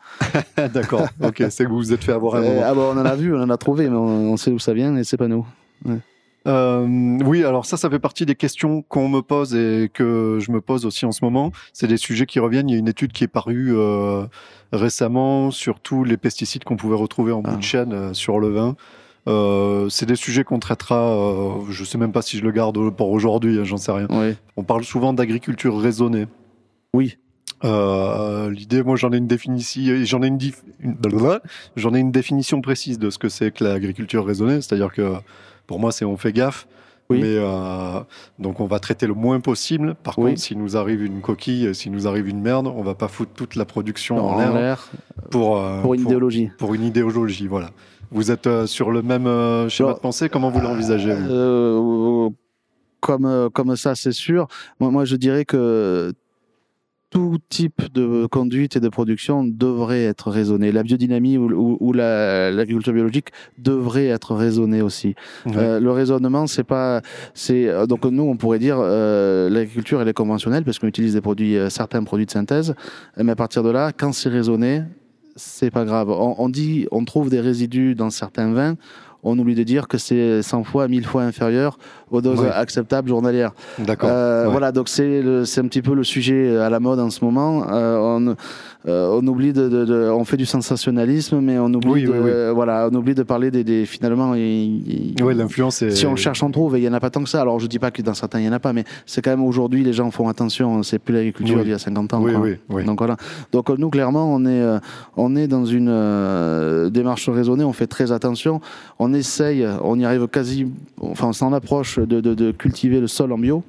hein. 0.57 0.67
D'accord. 0.73 1.07
ok, 1.21 1.43
c'est 1.49 1.65
que 1.65 1.69
vous 1.69 1.77
vous 1.77 1.93
êtes 1.93 2.03
fait 2.03 2.13
avoir 2.13 2.35
un 2.35 2.43
Euh, 2.43 2.47
moment. 2.47 2.61
ah 2.65 2.73
bon, 2.73 2.81
on 2.95 2.97
en 3.01 3.05
a 3.05 3.15
vu, 3.15 3.35
on 3.35 3.41
en 3.41 3.49
a 3.49 3.57
trouvé, 3.57 3.89
mais 3.89 3.97
on, 3.97 4.31
on 4.31 4.37
sait 4.37 4.51
d'où 4.51 4.59
ça 4.59 4.73
vient 4.73 4.95
et 4.95 5.03
c'est 5.03 5.17
pas 5.17 5.27
nous. 5.27 5.45
Euh, 6.47 7.17
oui, 7.23 7.43
alors 7.43 7.65
ça, 7.65 7.77
ça 7.77 7.89
fait 7.89 7.99
partie 7.99 8.25
des 8.25 8.35
questions 8.35 8.81
qu'on 8.81 9.07
me 9.09 9.21
pose 9.21 9.53
et 9.55 9.89
que 9.93 10.39
je 10.41 10.51
me 10.51 10.59
pose 10.61 10.85
aussi 10.85 11.05
en 11.05 11.11
ce 11.11 11.23
moment. 11.23 11.51
C'est 11.73 11.87
des 11.87 11.97
sujets 11.97 12.25
qui 12.25 12.39
reviennent. 12.39 12.67
Il 12.69 12.73
y 12.73 12.75
a 12.75 12.79
une 12.79 12.87
étude 12.87 13.11
qui 13.11 13.23
est 13.23 13.27
parue 13.27 13.73
euh, 13.75 14.25
récemment 14.73 15.51
sur 15.51 15.79
tous 15.79 16.03
les 16.03 16.17
pesticides 16.17 16.63
qu'on 16.63 16.77
pouvait 16.77 16.95
retrouver 16.95 17.31
en 17.31 17.41
bout 17.41 17.51
Ah. 17.53 17.57
de 17.57 17.63
chaîne 17.63 17.93
euh, 17.93 18.13
sur 18.13 18.39
le 18.39 18.49
vin. 18.49 18.75
C'est 19.89 20.07
des 20.07 20.15
sujets 20.15 20.43
qu'on 20.43 20.57
traitera. 20.59 21.55
je 21.69 21.83
sais 21.83 21.99
même 21.99 22.11
pas 22.11 22.23
si 22.23 22.37
je 22.37 22.43
le 22.43 22.51
garde 22.51 22.89
pour 22.89 23.11
aujourd'hui. 23.11 23.59
hein, 23.59 23.63
J'en 23.63 23.77
sais 23.77 23.91
rien. 23.91 24.07
Oui. 24.09 24.35
On 24.57 24.63
parle 24.63 24.83
souvent 24.83 25.13
d'agriculture 25.13 25.79
raisonnée. 25.79 26.25
Oui. 26.95 27.17
Euh, 27.63 28.49
L'idée, 28.49 28.83
moi, 28.83 28.95
j'en 28.95 29.11
ai 29.11 29.17
une 29.17 29.27
définition, 29.27 29.81
j'en 30.03 30.21
ai 30.23 30.27
une, 30.27 30.37
dif- 30.37 30.63
une- 30.79 30.93
blablabla. 30.95 31.41
j'en 31.75 31.93
ai 31.93 31.99
une 31.99 32.11
définition 32.11 32.61
précise 32.61 32.97
de 32.99 33.09
ce 33.09 33.17
que 33.17 33.29
c'est 33.29 33.51
que 33.51 33.63
l'agriculture 33.63 34.25
raisonnée. 34.25 34.61
C'est-à-dire 34.61 34.91
que 34.91 35.13
pour 35.67 35.79
moi, 35.79 35.91
c'est 35.91 36.05
on 36.05 36.17
fait 36.17 36.33
gaffe. 36.33 36.67
Oui. 37.09 37.19
Mais 37.21 37.35
euh, 37.37 37.99
donc 38.39 38.61
on 38.61 38.65
va 38.67 38.79
traiter 38.79 39.05
le 39.05 39.13
moins 39.13 39.41
possible. 39.41 39.95
Par 40.01 40.17
Oui. 40.17 40.31
contre, 40.31 40.41
s'il 40.41 40.57
nous 40.57 40.77
arrive 40.77 41.03
une 41.03 41.19
coquille, 41.19 41.75
s'il 41.75 41.91
nous 41.91 42.07
arrive 42.07 42.27
une 42.29 42.39
merde, 42.41 42.67
on 42.67 42.83
va 42.83 42.95
pas 42.95 43.09
foutre 43.09 43.31
toute 43.35 43.55
la 43.55 43.65
production 43.65 44.17
en, 44.25 44.39
En 44.39 44.53
l'air 44.55 44.87
pour, 45.29 45.57
euh, 45.59 45.81
pour 45.81 45.93
une 45.93 46.01
idéologie. 46.01 46.49
pour 46.57 46.73
une 46.73 46.83
idéologie. 46.85 47.47
Voilà. 47.47 47.71
Vous 48.11 48.31
êtes 48.31 48.47
euh, 48.47 48.65
sur 48.65 48.91
le 48.91 49.01
même 49.01 49.27
euh, 49.27 49.67
schéma 49.67 49.89
Alors, 49.89 49.97
de 49.97 50.01
pensée. 50.01 50.29
Comment 50.29 50.49
vous 50.51 50.61
l'envisagez 50.61 51.11
Euh, 51.13 52.29
comme, 53.01 53.25
euh, 53.25 53.49
comme 53.49 53.75
ça, 53.75 53.93
c'est 53.95 54.11
sûr. 54.13 54.47
Moi, 54.79 54.89
moi, 54.89 55.03
je 55.03 55.15
dirais 55.17 55.43
que 55.43 56.13
tout 57.11 57.37
type 57.49 57.93
de 57.93 58.25
conduite 58.25 58.77
et 58.77 58.79
de 58.79 58.89
production 58.89 59.43
devrait 59.43 60.03
être 60.05 60.31
raisonné. 60.31 60.71
La 60.71 60.81
biodynamie 60.81 61.37
ou, 61.37 61.51
ou- 61.51 61.77
ou 61.79 61.93
la- 61.93 62.49
l'agriculture 62.51 62.93
biologique 62.93 63.27
devrait 63.59 64.07
être 64.07 64.33
raisonnée 64.33 64.81
aussi. 64.81 65.13
Ouais. 65.45 65.51
Euh, 65.57 65.79
le 65.79 65.91
raisonnement, 65.91 66.47
c'est 66.47 66.63
pas, 66.63 67.01
c'est 67.33 67.67
euh, 67.67 67.85
donc 67.85 68.05
nous 68.05 68.23
on 68.23 68.37
pourrait 68.37 68.59
dire 68.59 68.77
euh, 68.79 69.49
l'agriculture 69.49 70.01
elle 70.01 70.07
est 70.07 70.13
conventionnelle 70.13 70.63
parce 70.63 70.79
qu'on 70.79 70.87
utilise 70.87 71.13
des 71.13 71.21
produits, 71.21 71.57
euh, 71.57 71.69
certains 71.69 72.03
produits 72.03 72.25
de 72.25 72.31
synthèse, 72.31 72.73
mais 73.17 73.33
à 73.33 73.35
partir 73.35 73.61
de 73.61 73.69
là, 73.69 73.91
quand 73.91 74.13
c'est 74.13 74.29
raisonné, 74.29 74.83
c'est 75.35 75.69
pas 75.71 75.85
grave. 75.85 76.09
On, 76.09 76.35
on 76.39 76.49
dit, 76.49 76.87
on 76.91 77.03
trouve 77.05 77.29
des 77.29 77.39
résidus 77.41 77.93
dans 77.95 78.09
certains 78.09 78.51
vins. 78.53 78.75
On 79.23 79.37
oublie 79.37 79.55
de 79.55 79.63
dire 79.63 79.87
que 79.87 79.97
c'est 79.97 80.41
100 80.41 80.63
fois, 80.63 80.87
1000 80.87 81.05
fois 81.05 81.21
inférieur 81.23 81.77
aux 82.09 82.21
doses 82.21 82.43
acceptables 82.53 83.07
journalières. 83.07 83.51
D'accord. 83.79 84.09
Euh, 84.11 84.45
Ouais. 84.45 84.51
Voilà, 84.51 84.71
donc 84.71 84.89
c'est 84.89 85.19
un 85.21 85.67
petit 85.67 85.81
peu 85.81 85.93
le 85.93 86.03
sujet 86.03 86.57
à 86.57 86.69
la 86.69 86.79
mode 86.79 86.99
en 86.99 87.09
ce 87.11 87.23
moment. 87.23 87.63
Euh, 87.71 87.97
on, 87.99 88.35
euh, 88.89 89.19
on 89.21 89.25
oublie 89.27 89.53
de, 89.53 89.69
de- 89.69 89.85
de- 89.85 90.09
on 90.09 90.25
fait 90.25 90.37
du 90.37 90.45
sensationnalisme, 90.47 91.39
mais 91.39 91.59
on 91.59 91.67
oublie, 91.67 91.89
Oui, 91.91 92.03
de, 92.03 92.09
oui, 92.09 92.17
oui. 92.23 92.31
voilà, 92.55 92.89
on 92.91 92.95
oublie 92.95 93.13
de 93.13 93.21
parler 93.23 93.51
des, 93.51 93.63
des 93.63 93.85
finalement. 93.85 94.33
il- 94.33 95.13
il- 95.15 95.23
Ouais, 95.23 95.33
l'influence 95.35 95.81
est. 95.83 95.91
si 95.91 96.05
on 96.07 96.15
cherche, 96.15 96.41
on 96.43 96.49
trouve, 96.51 96.75
et 96.75 96.79
il 96.79 96.81
n'y 96.81 96.89
en 96.89 96.93
a 96.93 96.99
pas 96.99 97.11
tant 97.11 97.23
que 97.23 97.29
ça. 97.29 97.41
Alors, 97.41 97.59
je 97.59 97.67
dis 97.67 97.77
pas 97.79 97.91
que 97.91 98.01
dans 98.01 98.15
certains, 98.15 98.39
il 98.39 98.43
n'y 98.43 98.49
en 98.49 98.53
a 98.53 98.59
pas, 98.59 98.73
mais 98.73 98.83
c'est 99.05 99.21
quand 99.21 99.29
même 99.31 99.43
aujourd'hui, 99.43 99.83
les 99.83 99.93
gens 99.93 100.09
font 100.09 100.27
attention. 100.27 100.81
C'est 100.83 100.97
plus 100.99 101.13
l'agriculture 101.13 101.59
d'il 101.61 101.69
y 101.71 101.73
a 101.73 101.79
50 101.79 102.13
ans. 102.15 102.21
Oui, 102.23 102.55
oui. 102.69 102.83
Donc 102.85 102.97
voilà. 102.97 103.15
Donc 103.51 103.69
nous, 103.69 103.89
clairement, 103.91 104.33
on 104.33 104.45
est, 104.47 104.63
on 105.15 105.35
est 105.35 105.47
dans 105.47 105.65
une 105.65 106.89
démarche 106.89 107.29
raisonnée. 107.29 107.63
On 107.63 107.73
fait 107.73 107.87
très 107.87 108.11
attention. 108.11 108.59
On 108.99 109.10
essaye, 109.13 109.65
on 109.83 109.99
y 109.99 110.05
arrive 110.05 110.27
quasi, 110.27 110.67
enfin, 110.99 111.27
on 111.27 111.33
s'en 111.33 111.53
approche 111.53 111.99
de, 111.99 112.21
de- 112.21 112.33
de 112.33 112.51
cultiver 112.51 112.99
le 112.99 113.07
sol 113.07 113.31
en 113.31 113.37
bio. 113.37 113.63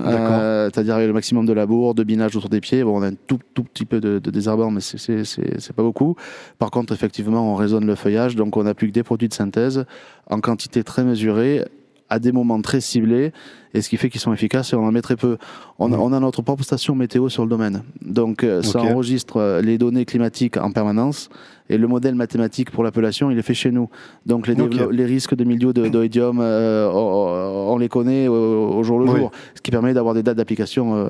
Euh, 0.00 0.70
C'est-à-dire 0.72 0.98
le 0.98 1.12
maximum 1.12 1.44
de 1.44 1.52
labour, 1.52 1.94
de 1.94 2.02
binage 2.02 2.34
autour 2.34 2.48
des 2.48 2.60
pieds. 2.62 2.82
Bon, 2.82 2.98
on 2.98 3.02
a 3.02 3.08
un 3.08 3.14
tout, 3.26 3.38
tout 3.52 3.62
petit 3.62 3.84
peu 3.84 4.00
de, 4.00 4.18
de 4.18 4.30
désherbant, 4.30 4.70
mais 4.70 4.80
c'est 4.80 5.72
pas 5.76 5.82
beaucoup. 5.82 6.16
Par 6.58 6.70
contre, 6.70 6.94
effectivement, 6.94 7.52
on 7.52 7.56
raisonne 7.56 7.84
le 7.84 7.94
feuillage, 7.94 8.34
donc 8.34 8.56
on 8.56 8.62
n'a 8.62 8.72
plus 8.72 8.88
que 8.88 8.92
des 8.94 9.02
produits 9.02 9.28
de 9.28 9.34
synthèse 9.34 9.84
en 10.30 10.40
quantité 10.40 10.82
très 10.82 11.04
mesurée, 11.04 11.64
à 12.12 12.18
des 12.18 12.30
moments 12.32 12.60
très 12.60 12.80
ciblés, 12.80 13.32
et 13.74 13.80
ce 13.80 13.88
qui 13.88 13.96
fait 13.96 14.10
qu'ils 14.10 14.20
sont 14.20 14.34
efficaces 14.34 14.72
et 14.72 14.76
on 14.76 14.84
en 14.84 14.92
met 14.92 15.00
très 15.00 15.16
peu. 15.16 15.38
On, 15.78 15.92
a, 15.92 15.96
on 15.96 16.12
a 16.12 16.20
notre 16.20 16.42
propre 16.42 16.62
station 16.62 16.94
météo 16.94 17.28
sur 17.30 17.42
le 17.44 17.48
domaine, 17.48 17.82
donc 18.04 18.44
euh, 18.44 18.60
ça 18.62 18.80
enregistre 18.82 19.38
euh, 19.38 19.62
les 19.62 19.78
données 19.78 20.04
climatiques 20.04 20.56
en 20.58 20.70
permanence, 20.72 21.30
et 21.70 21.78
le 21.78 21.86
modèle 21.88 22.14
mathématique 22.14 22.70
pour 22.70 22.84
l'appellation, 22.84 23.30
il 23.30 23.38
est 23.38 23.42
fait 23.42 23.54
chez 23.54 23.70
nous. 23.70 23.88
Donc 24.26 24.46
les, 24.46 25.04
risques 25.06 25.34
de 25.34 25.44
milieu 25.44 25.72
de- 25.72 25.88
d'oïdium, 25.88 26.38
euh, 26.40 26.90
on, 26.92 27.72
on 27.72 27.78
les 27.78 27.88
connaît 27.88 28.28
au, 28.28 28.34
au 28.34 28.82
jour 28.82 28.98
le 28.98 29.06
Oui. 29.08 29.16
jour, 29.20 29.30
ce 29.54 29.62
qui 29.62 29.70
permet 29.70 29.94
d'avoir 29.94 30.12
des 30.14 30.22
dates 30.22 30.36
d'application 30.36 30.94
euh, 30.94 31.08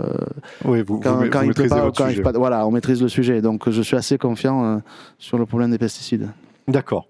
Oui, 0.65 0.83
vous, 0.87 1.01
quand, 1.01 1.17
vous, 1.17 1.29
quand 1.31 1.41
vous 1.43 1.51
il 1.51 1.69
pas, 1.69 1.81
votre 1.83 1.97
quand 1.99 2.09
il 2.11 2.23
pas- 2.23 2.31
voilà, 2.33 2.65
on 2.67 2.71
maîtrise 2.71 3.03
le 3.03 3.09
sujet. 3.09 3.43
Donc 3.43 3.69
je 3.69 3.83
suis 3.83 3.97
assez 3.97 4.19
confiant 4.19 4.81
sur 5.19 5.37
le 5.37 5.47
problème 5.47 5.71
des 5.73 5.79
pesticides. 5.79 6.29
D'accord. 6.69 7.09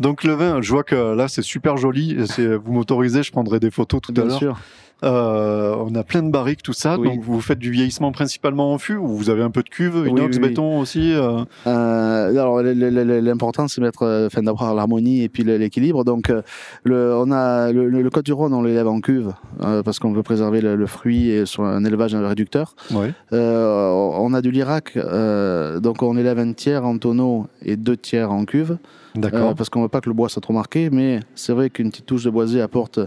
Donc 0.00 0.24
le 0.24 0.32
vin, 0.34 0.60
je 0.62 0.70
vois 0.72 0.84
que 0.84 1.14
là 1.14 1.28
c'est 1.28 1.42
super 1.42 1.76
joli. 1.76 2.16
Et 2.38 2.56
Vous 2.56 2.72
m'autorisez, 2.72 3.22
je 3.22 3.32
prendrai 3.32 3.60
des 3.60 3.70
photos 3.70 4.00
tout 4.00 4.12
à 4.12 4.14
Bien 4.14 4.24
l'heure. 4.24 4.38
sûr. 4.38 4.58
Euh, 5.04 5.74
on 5.80 5.92
a 5.96 6.04
plein 6.04 6.22
de 6.22 6.30
barriques, 6.30 6.62
tout 6.62 6.72
ça. 6.72 6.96
Oui. 6.96 7.08
Donc 7.08 7.22
vous 7.22 7.40
faites 7.40 7.58
du 7.58 7.72
vieillissement 7.72 8.12
principalement 8.12 8.72
en 8.72 8.78
fût 8.78 8.94
ou 8.94 9.08
vous 9.08 9.30
avez 9.30 9.42
un 9.42 9.50
peu 9.50 9.64
de 9.64 9.68
cuve, 9.68 10.04
inox, 10.06 10.36
oui, 10.36 10.42
oui. 10.42 10.48
béton 10.48 10.78
aussi 10.78 11.12
euh, 11.12 11.42
Euh, 11.66 12.30
alors 12.30 12.62
l'important 12.62 13.66
c'est 13.66 13.80
mettre, 13.80 14.26
enfin 14.26 14.42
d'avoir 14.44 14.74
l'harmonie 14.74 15.22
et 15.24 15.28
puis 15.28 15.42
l'équilibre. 15.42 16.04
Donc 16.04 16.32
le, 16.84 17.14
on 17.16 17.32
a 17.32 17.72
le, 17.72 18.10
Côte 18.10 18.26
du 18.26 18.32
Rhône, 18.32 18.54
on 18.54 18.62
l'élève 18.62 18.86
en 18.86 19.00
cuve 19.00 19.32
parce 19.58 19.98
qu'on 19.98 20.12
veut 20.12 20.22
préserver 20.22 20.60
le, 20.60 20.76
le 20.76 20.86
fruit 20.86 21.30
et 21.30 21.46
sur 21.46 21.64
un 21.64 21.84
élevage 21.84 22.14
réducteur. 22.14 22.76
Ouais. 22.92 23.12
On 23.32 24.34
a 24.34 24.40
du 24.40 24.52
Lirac, 24.52 24.96
donc 25.80 26.02
on 26.02 26.16
élève 26.16 26.38
un 26.38 26.52
tiers 26.52 26.84
en 26.86 26.98
tonneau 26.98 27.46
et 27.64 27.76
deux 27.76 27.96
tiers 27.96 28.30
en 28.30 28.44
cuve. 28.44 28.76
D'accord. 29.14 29.50
Euh, 29.50 29.54
parce 29.54 29.68
qu'on 29.68 29.82
veut 29.82 29.88
pas 29.88 30.00
que 30.00 30.08
le 30.08 30.14
bois 30.14 30.28
soit 30.28 30.42
trop 30.42 30.52
marqué, 30.52 30.88
mais 30.90 31.20
c'est 31.34 31.52
vrai 31.52 31.70
qu'une 31.70 31.90
petite 31.90 32.06
touche 32.06 32.24
de 32.24 32.30
boisé 32.30 32.60
apporte 32.60 32.98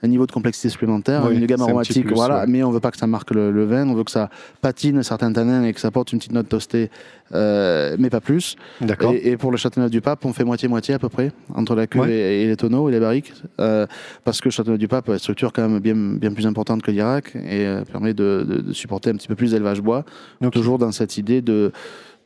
un 0.00 0.06
niveau 0.06 0.26
de 0.28 0.30
complexité 0.30 0.68
supplémentaire, 0.68 1.24
Oui, 1.28 1.34
une 1.36 1.46
gamme 1.46 1.60
aromatique, 1.60 2.06
plus, 2.06 2.14
voilà, 2.14 2.42
ouais. 2.42 2.46
mais 2.46 2.62
on 2.62 2.70
veut 2.70 2.78
pas 2.78 2.92
que 2.92 2.96
ça 2.96 3.08
marque 3.08 3.32
le, 3.32 3.50
le 3.50 3.64
vin, 3.64 3.88
on 3.88 3.94
veut 3.94 4.04
que 4.04 4.12
ça 4.12 4.30
patine 4.60 5.02
certains 5.02 5.32
tanins 5.32 5.64
et 5.64 5.72
que 5.72 5.80
ça 5.80 5.88
apporte 5.88 6.12
une 6.12 6.20
petite 6.20 6.30
note 6.30 6.48
toastée, 6.48 6.88
euh, 7.34 7.96
mais 7.98 8.08
pas 8.08 8.20
plus. 8.20 8.54
D'accord. 8.80 9.12
Et, 9.12 9.30
et 9.30 9.36
pour 9.36 9.50
le 9.50 9.56
Châteauneuf 9.56 9.90
du 9.90 10.00
Pape, 10.00 10.24
on 10.24 10.32
fait 10.32 10.44
moitié-moitié 10.44 10.94
à 10.94 11.00
peu 11.00 11.08
près, 11.08 11.32
entre 11.52 11.74
la 11.74 11.88
cuve 11.88 12.02
Ouais. 12.02 12.12
et, 12.12 12.42
et 12.44 12.46
les 12.46 12.54
tonneaux 12.56 12.88
et 12.88 12.92
les 12.92 13.00
barriques, 13.00 13.32
euh, 13.60 13.88
parce 14.22 14.40
que 14.40 14.50
Châteauneuf 14.50 14.78
du 14.78 14.86
Pape 14.86 15.08
a 15.08 15.14
une 15.14 15.18
structure 15.18 15.52
quand 15.52 15.68
même 15.68 15.80
bien, 15.80 15.96
bien 15.96 16.32
plus 16.32 16.46
importante 16.46 16.80
que 16.82 16.92
l'Irak 16.92 17.34
et 17.34 17.66
euh, 17.66 17.82
permet 17.82 18.14
de, 18.14 18.46
de- 18.48 18.60
de 18.60 18.72
supporter 18.72 19.10
un 19.10 19.14
petit 19.14 19.26
peu 19.26 19.34
plus 19.34 19.50
d'élevage 19.50 19.80
bois, 19.82 20.04
toujours 20.52 20.78
dans 20.78 20.92
cette 20.92 21.16
idée 21.18 21.42
de, 21.42 21.72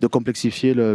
de 0.02 0.06
complexifier 0.08 0.74
le- 0.74 0.92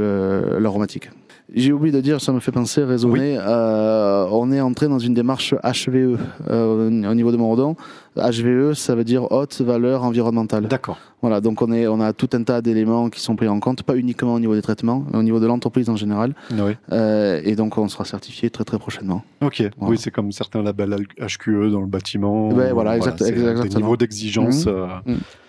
le- 0.51 0.59
l'aromatique. 0.59 1.09
J'ai 1.53 1.71
oublié 1.71 1.93
de 1.95 2.01
dire, 2.01 2.19
ça 2.19 2.33
me 2.33 2.41
fait 2.41 2.51
penser, 2.51 2.83
raisonner, 2.83 3.37
euh, 3.39 4.27
on 4.31 4.51
est 4.51 4.59
entré 4.59 4.89
dans 4.89 4.99
une 4.99 5.13
démarche 5.13 5.53
HVE 5.63 6.17
euh, 6.49 6.87
au 7.09 7.13
niveau 7.15 7.31
de 7.31 7.37
Morodon. 7.37 7.77
HVE, 8.17 8.73
ça 8.73 8.95
veut 8.95 9.05
dire 9.05 9.31
haute 9.31 9.61
valeur 9.61 10.03
environnementale. 10.03 10.67
D'accord. 10.67 10.97
Voilà, 11.21 11.39
donc 11.39 11.61
on, 11.61 11.71
est, 11.71 11.87
on 11.87 12.01
a 12.01 12.11
tout 12.11 12.29
un 12.33 12.43
tas 12.43 12.61
d'éléments 12.61 13.09
qui 13.09 13.21
sont 13.21 13.35
pris 13.37 13.47
en 13.47 13.59
compte, 13.61 13.83
pas 13.83 13.95
uniquement 13.95 14.33
au 14.33 14.39
niveau 14.41 14.55
des 14.55 14.61
traitements, 14.61 15.05
mais 15.11 15.17
au 15.19 15.23
niveau 15.23 15.39
de 15.39 15.47
l'entreprise 15.47 15.89
en 15.89 15.95
général. 15.95 16.35
Oui. 16.51 16.73
Euh, 16.91 17.39
et 17.45 17.55
donc 17.55 17.77
on 17.77 17.87
sera 17.87 18.03
certifié 18.03 18.49
très 18.49 18.65
très 18.65 18.77
prochainement. 18.77 19.23
Ok. 19.41 19.63
Voilà. 19.77 19.91
Oui, 19.91 19.97
c'est 19.97 20.11
comme 20.11 20.31
certains 20.33 20.61
labels 20.61 20.95
HQE 21.19 21.71
dans 21.71 21.81
le 21.81 21.87
bâtiment. 21.87 22.49
Ouais, 22.49 22.73
voilà, 22.73 22.97
exact- 22.97 23.19
c'est 23.19 23.29
exactement. 23.29 23.63
Des 23.69 23.75
niveaux 23.77 23.97
d'exigence 23.97 24.65
Mhm. 24.65 24.73
euh, 24.75 24.87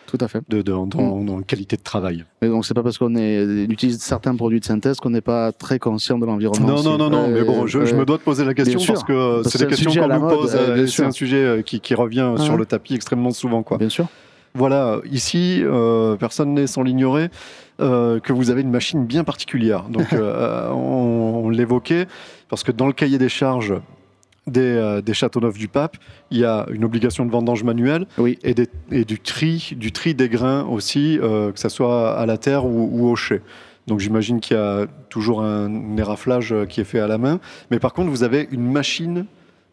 Tout 0.09 0.19
à 0.21 0.27
fait. 0.27 0.41
de, 0.49 0.63
de- 0.63 0.73
dans, 0.73 0.87
dans 0.87 1.37
la 1.37 1.43
qualité 1.43 1.77
de 1.77 1.83
travail. 1.83 2.25
Et 2.43 2.49
donc 2.49 2.65
c'est 2.67 2.75
pas 2.75 2.83
parce 2.83 2.99
qu'on 2.99 3.15
utilise 3.15 4.01
certains 4.01 4.35
produits 4.35 4.59
de 4.59 4.65
synthèse 4.65 4.97
qu'on 4.97 5.11
n'est 5.11 5.21
pas 5.21 5.53
très 5.53 5.79
conscient 5.79 6.19
de 6.19 6.27
l'environnement. 6.27 6.67
Non, 6.67 6.83
non, 6.83 6.97
non, 6.99 7.11
non, 7.11 7.25
Euh, 7.29 7.35
mais 7.35 7.45
bon, 7.45 7.67
je, 7.67 7.85
je 7.85 7.95
euh, 7.95 7.99
me 7.99 8.05
dois 8.05 8.17
de 8.17 8.23
poser 8.23 8.45
la 8.45 8.55
question 8.55 8.81
parce 8.87 9.05
que 9.05 9.13
euh, 9.13 9.43
c'est 9.45 9.59
des 9.59 9.67
questions 9.67 9.93
qu'on 9.95 10.09
nous 10.09 10.29
pose 10.29 10.55
euh, 10.55 10.77
euh, 10.79 10.87
c'est 10.87 11.05
un 11.05 11.11
sujet 11.13 11.45
euh, 11.45 11.63
qui, 11.63 11.81
qui 11.81 11.95
revient 11.95 12.35
sur 12.39 12.57
le 12.57 12.65
tapis 12.67 12.95
extrêmement 12.95 13.31
souvent. 13.33 13.63
Quoi. 13.63 13.79
Bien 13.79 13.91
sûr. 13.91 14.07
Voilà, 14.55 15.01
ici, 15.13 15.61
euh, 15.63 16.17
personne 16.17 16.55
n'est 16.55 16.67
sans 16.67 16.83
l'ignorer, 16.83 17.29
euh, 17.81 18.19
que 18.19 18.33
vous 18.33 18.49
avez 18.51 18.63
une 18.63 18.71
machine 18.71 19.05
bien 19.05 19.23
particulière. 19.23 19.85
Donc, 19.91 20.11
euh, 20.15 20.71
on, 20.71 21.43
on 21.45 21.51
l'évoquait, 21.51 22.07
parce 22.49 22.65
que 22.65 22.73
dans 22.73 22.87
le 22.87 22.95
cahier 22.95 23.19
des 23.19 23.29
charges 23.29 23.75
des, 24.51 24.61
euh, 24.61 25.01
des 25.01 25.15
Châteauneuf 25.15 25.57
du 25.59 25.69
Pape, 25.69 25.97
il 26.31 26.39
y 26.39 26.45
a 26.45 26.67
une 26.73 26.85
obligation 26.85 27.25
de 27.27 27.31
vendange 27.31 27.63
manuelle 27.65 28.07
Oui. 28.19 28.39
et, 28.43 28.55
des- 28.55 28.69
et 28.91 29.05
du, 29.05 29.19
tri, 29.21 29.73
du 29.77 29.93
tri 29.93 30.15
des 30.15 30.29
grains 30.29 30.65
aussi, 30.65 31.19
euh, 31.23 31.53
que 31.53 31.59
ce 31.61 31.69
soit 31.69 32.17
à 32.19 32.27
la 32.27 32.39
terre 32.39 32.65
ou, 32.67 32.89
ou 32.93 33.09
au 33.09 33.17
chai. 33.17 33.41
Donc 33.87 34.01
j'imagine 34.01 34.41
qu'il 34.41 34.57
y 34.57 34.61
a 34.61 34.87
toujours 35.09 35.43
un 35.43 35.97
éraflage 35.97 36.53
euh, 36.53 36.67
qui 36.67 36.81
est 36.81 36.85
fait 36.85 37.01
à 37.01 37.07
la 37.07 37.17
main. 37.19 37.41
Mais 37.71 37.79
par 37.79 37.93
contre, 37.95 38.11
vous 38.11 38.23
avez 38.23 38.47
une 38.53 38.71
machine 38.71 39.25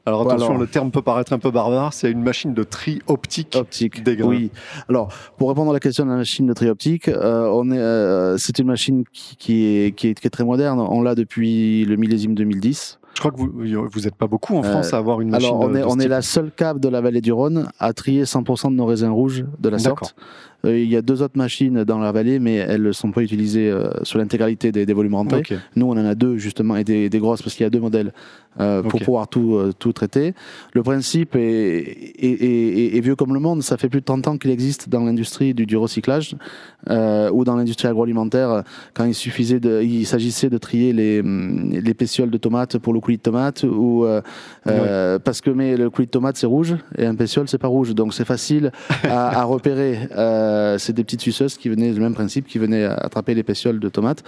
Alors 0.05 0.21
attention, 0.21 0.57
le 0.57 0.67
terme 0.67 0.89
peut 0.91 1.01
paraître 1.01 1.33
un 1.33 1.39
peu 1.39 1.51
barbare, 1.51 1.91
c'est 1.91 2.09
une 2.11 2.21
machine 2.23 2.53
de 2.53 2.63
tri 2.63 3.01
optique. 3.07 3.55
Optique. 3.59 4.03
Des 4.03 4.15
grains. 4.15 4.27
Oui. 4.29 4.51
Alors, 4.87 5.09
pour 5.37 5.49
répondre 5.49 5.71
à 5.71 5.73
la 5.73 5.79
question 5.81 6.05
de 6.05 6.11
la 6.11 6.17
machine 6.17 6.45
de 6.47 6.53
tri 6.53 6.69
optique, 6.69 7.09
euh, 7.09 7.49
on 7.51 7.69
est, 7.71 7.77
euh, 7.77 8.37
c'est 8.37 8.57
une 8.59 8.67
machine 8.67 9.03
qui, 9.11 9.35
qui 9.35 9.65
est, 9.65 9.91
qui, 9.97 10.07
est, 10.09 10.13
qui 10.13 10.27
est 10.27 10.29
très 10.29 10.45
moderne. 10.45 10.79
On 10.79 11.01
l'a 11.01 11.13
depuis 11.15 11.83
le 11.85 11.97
millésime 11.97 12.35
2010. 12.35 12.99
Je 13.15 13.19
crois 13.21 13.31
que 13.31 13.37
vous 13.37 13.49
vous 13.53 13.99
n'êtes 14.01 14.15
pas 14.15 14.27
beaucoup 14.27 14.55
en 14.57 14.63
Euh, 14.63 14.69
France 14.71 14.93
à 14.93 14.97
avoir 14.97 15.21
une 15.21 15.29
machine 15.29 15.47
Alors, 15.47 15.61
on 15.61 15.69
de- 15.69 15.77
est, 15.77 15.81
de 15.81 15.85
on 15.87 15.99
est 15.99 16.07
la 16.07 16.21
seule 16.21 16.51
cave 16.51 16.79
de 16.79 16.89
la 16.89 16.99
vallée 17.01 17.21
du 17.21 17.31
Rhône 17.31 17.69
à 17.79 17.93
trier 17.93 18.23
100% 18.25 18.69
de 18.71 18.75
nos 18.75 18.85
raisins 18.85 19.09
rouges 19.11 19.45
de 19.59 19.69
la 19.69 19.79
sorte. 19.79 20.15
Euh, 20.65 20.77
il 20.79 20.89
y 20.89 20.95
a 20.97 21.01
deux 21.01 21.21
autres 21.21 21.37
machines 21.37 21.83
dans 21.83 21.99
la 21.99 22.11
vallée, 22.11 22.39
mais 22.39 22.55
elles 22.55 22.81
ne 22.83 22.91
sont 22.91 23.11
pas 23.11 23.21
utilisées 23.21 23.69
euh, 23.69 23.89
sur 24.03 24.17
l'intégralité 24.19 24.71
des, 24.71 24.85
des 24.85 24.93
volumes 24.93 25.15
rentrés. 25.15 25.39
Ok. 25.39 25.53
Nous, 25.75 25.85
on 25.85 25.91
en 25.91 26.05
a 26.05 26.15
deux, 26.15 26.37
justement, 26.37 26.75
et 26.75 26.83
des, 26.83 27.09
des 27.09 27.19
grosses, 27.19 27.41
parce 27.41 27.55
qu'il 27.55 27.63
y 27.63 27.67
a 27.67 27.69
deux 27.69 27.79
modèles 27.79 28.11
euh, 28.59 28.81
pour 28.81 28.99
pouvoir 29.05 29.27
tout, 29.27 29.55
euh, 29.55 29.71
tout 29.77 29.91
traiter. 29.93 30.33
Le 30.73 30.81
principe 30.81 31.35
est, 31.35 31.41
est, 32.19 32.43
est- 32.43 32.97
est 32.97 33.01
vieux 33.01 33.15
comme 33.15 33.33
le 33.33 33.39
monde. 33.39 33.61
Ça 33.63 33.77
fait 33.77 33.89
plus 33.89 33.99
de 33.99 34.05
30 34.05 34.27
ans 34.27 34.37
qu'il 34.37 34.49
existe 34.51 34.87
dans 34.89 35.03
l'industrie 35.03 35.53
du, 35.53 35.65
du 35.65 35.75
recyclage 35.77 36.35
euh, 36.89 37.29
ou 37.31 37.43
dans 37.43 37.55
l'industrie 37.55 37.87
agroalimentaire, 37.87 38.63
quand 38.93 39.03
il 39.05 39.13
suffisait 39.13 39.59
de, 39.59 39.81
il 39.81 40.05
s'agissait 40.05 40.49
de 40.49 40.57
trier 40.57 40.93
les, 40.93 41.21
les 41.21 41.93
pétioles 41.93 42.29
de 42.29 42.37
tomates 42.37 42.77
pour 42.77 42.93
le 42.93 42.99
coulis 43.01 43.17
de 43.17 43.21
tomate, 43.23 43.63
ou, 43.63 44.05
parce 44.63 45.41
que 45.41 45.49
mais 45.49 45.77
le 45.77 45.89
coulis 45.89 46.05
de 46.07 46.11
tomate 46.11 46.37
c'est 46.37 46.45
rouge 46.47 46.75
et 46.97 47.05
un 47.05 47.15
pétiole 47.15 47.47
c'est 47.47 47.57
pas 47.57 47.67
rouge. 47.67 47.93
Donc 47.93 48.13
c'est 48.13 48.25
facile 48.25 48.71
à, 49.03 49.39
à 49.39 49.43
repérer. 49.43 49.99
Euh, 50.55 50.77
c'est 50.77 50.93
des 50.93 51.03
petites 51.03 51.21
suceuses 51.21 51.57
qui 51.57 51.69
venaient, 51.69 51.91
le 51.91 51.99
même 51.99 52.13
principe, 52.13 52.47
qui 52.47 52.57
venaient 52.59 52.85
attraper 52.85 53.33
les 53.33 53.43
pétioles 53.43 53.79
de 53.79 53.89
tomates. 53.89 54.23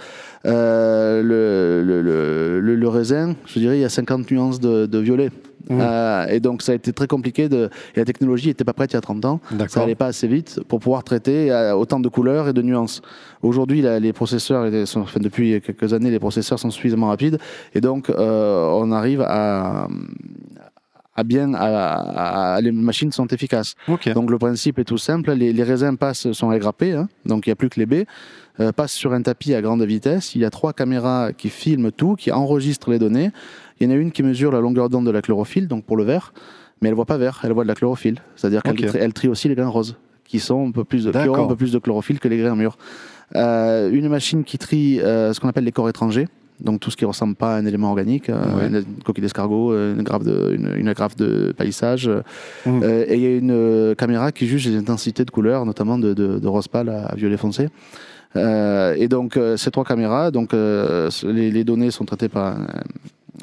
Euh, 0.46 1.22
le, 1.22 1.82
le, 1.82 2.74
le, 2.76 2.88
raisin, 2.88 3.34
je 3.46 3.58
dirais, 3.58 3.78
il 3.78 3.80
y 3.80 3.84
a 3.84 3.88
50 3.88 4.30
nuances 4.30 4.60
de, 4.60 4.86
de 4.86 4.98
violet. 4.98 5.30
Mmh. 5.68 5.78
Euh, 5.80 6.26
et 6.28 6.40
donc 6.40 6.62
ça 6.62 6.72
a 6.72 6.74
été 6.76 6.92
très 6.92 7.06
compliqué 7.06 7.48
de, 7.48 7.68
et 7.94 7.98
la 7.98 8.04
technologie 8.04 8.48
n'était 8.48 8.64
pas 8.64 8.72
prête 8.72 8.92
il 8.92 8.94
y 8.94 8.96
a 8.96 9.02
30 9.02 9.24
ans. 9.24 9.40
Ça 9.50 9.56
D'accord. 9.56 9.82
allait 9.82 9.94
pas 9.94 10.06
assez 10.06 10.26
vite 10.26 10.60
pour 10.68 10.80
pouvoir 10.80 11.04
traiter 11.04 11.50
euh, 11.50 11.74
autant 11.74 12.00
de 12.00 12.08
couleurs 12.08 12.48
et 12.48 12.52
de 12.52 12.62
nuances. 12.62 13.02
Aujourd'hui, 13.42 13.82
les 13.82 14.12
processeurs, 14.12 14.66
étaient- 14.66 14.86
sont, 14.86 15.00
enfin, 15.00 15.20
depuis 15.20 15.60
quelques 15.60 15.92
années, 15.92 16.10
les 16.10 16.18
processeurs 16.18 16.58
sont 16.58 16.70
suffisamment 16.70 17.08
rapides 17.08 17.38
et 17.74 17.80
donc 17.80 18.08
euh, 18.08 18.68
on 18.72 18.92
arrive 18.92 19.20
à, 19.20 19.88
à 21.18 21.24
bien, 21.24 21.52
à, 21.54 21.66
à- 21.66 22.54
à- 22.54 22.60
les 22.60 22.70
machines 22.72 23.10
sont 23.12 23.26
efficaces. 23.26 23.74
Donc 24.14 24.30
le 24.30 24.38
principe 24.38 24.78
est 24.78 24.84
tout 24.84 24.98
simple, 24.98 25.32
les, 25.32 25.52
les 25.52 25.62
raisins 25.64 25.96
passent, 25.96 26.30
sont 26.32 26.50
aggrappés, 26.50 26.92
hein, 26.92 27.08
donc 27.26 27.46
il 27.46 27.50
n'y 27.50 27.52
a 27.52 27.56
plus 27.56 27.68
que 27.68 27.80
les 27.80 27.86
baies, 27.86 28.06
euh, 28.60 28.70
passent 28.72 28.92
sur 28.92 29.12
un 29.12 29.22
tapis 29.22 29.52
à 29.54 29.60
grande 29.60 29.82
vitesse. 29.82 30.34
Il 30.36 30.40
y 30.40 30.44
a 30.44 30.50
trois 30.50 30.72
caméras 30.72 31.32
qui 31.36 31.48
filment 31.48 31.90
tout, 31.90 32.14
qui 32.14 32.30
enregistrent 32.30 32.90
les 32.90 32.98
données. 33.00 33.30
Il 33.80 33.88
y 33.88 33.90
en 33.90 33.94
a 33.94 33.98
une 33.98 34.12
qui 34.12 34.22
mesure 34.22 34.52
la 34.52 34.60
longueur 34.60 34.88
d'onde 34.88 35.06
de 35.06 35.10
la 35.10 35.22
chlorophylle, 35.22 35.66
donc 35.68 35.84
pour 35.84 35.96
le 35.96 36.04
vert, 36.04 36.32
mais 36.80 36.88
elle 36.88 36.94
voit 36.94 37.06
pas 37.06 37.18
vert, 37.18 37.40
elle 37.42 37.52
voit 37.52 37.64
de 37.64 37.68
la 37.68 37.74
chlorophylle. 37.74 38.18
C'est-à-dire 38.36 38.62
qu'elle 38.62 38.90
elle 39.00 39.12
trie 39.12 39.28
aussi 39.28 39.48
les 39.48 39.54
grains 39.56 39.68
roses, 39.68 39.96
qui, 40.24 40.38
sont 40.40 40.68
un 40.68 40.70
peu 40.70 40.84
plus, 40.84 41.06
auront 41.08 41.44
un 41.44 41.48
peu 41.48 41.56
plus 41.56 41.72
de 41.72 41.78
chlorophylle 41.78 42.20
que 42.20 42.28
les 42.28 42.38
grains 42.38 42.54
mûrs. 42.54 42.76
Euh, 43.34 43.90
une 43.90 44.08
machine 44.08 44.42
qui 44.44 44.56
trie 44.58 45.00
euh, 45.00 45.32
ce 45.32 45.40
qu'on 45.40 45.48
appelle 45.48 45.64
les 45.64 45.72
corps 45.72 45.88
étrangers. 45.88 46.28
Donc 46.60 46.80
tout 46.80 46.90
ce 46.90 46.96
qui 46.96 47.04
ne 47.04 47.08
ressemble 47.08 47.34
pas 47.36 47.54
à 47.54 47.58
un 47.58 47.66
élément 47.66 47.88
organique, 47.90 48.30
euh, 48.30 48.34
Ouais. 48.56 48.66
une 48.66 48.84
coquille 49.04 49.22
d'escargot, 49.22 49.72
euh, 49.72 49.94
une 49.94 50.02
grappe 50.02 50.24
de, 50.24 50.54
une, 50.54 50.72
une 50.76 50.88
agrafe 50.88 51.14
de 51.16 51.52
palissage. 51.56 52.08
euh, 52.08 52.22
Mm. 52.66 52.82
euh, 52.82 53.04
et 53.08 53.14
il 53.16 53.20
y 53.22 53.26
a 53.26 53.36
une 53.36 53.94
caméra 53.96 54.32
qui 54.32 54.46
juge 54.46 54.66
les 54.68 54.76
intensités 54.76 55.24
de 55.24 55.30
couleurs, 55.30 55.64
notamment 55.64 55.98
de, 55.98 56.14
de, 56.14 56.38
de 56.38 56.48
rose 56.48 56.66
pâle 56.68 56.88
à, 56.88 57.06
à 57.06 57.14
violet 57.14 57.36
foncé. 57.36 57.68
Euh, 58.36 58.94
et 58.98 59.08
donc 59.08 59.38
ces 59.56 59.70
trois 59.70 59.84
caméras, 59.84 60.30
donc 60.30 60.52
les, 60.52 61.50
les 61.50 61.64
données 61.64 61.90
sont 61.90 62.04
traitées 62.04 62.28
par 62.28 62.46
un, 62.58 62.66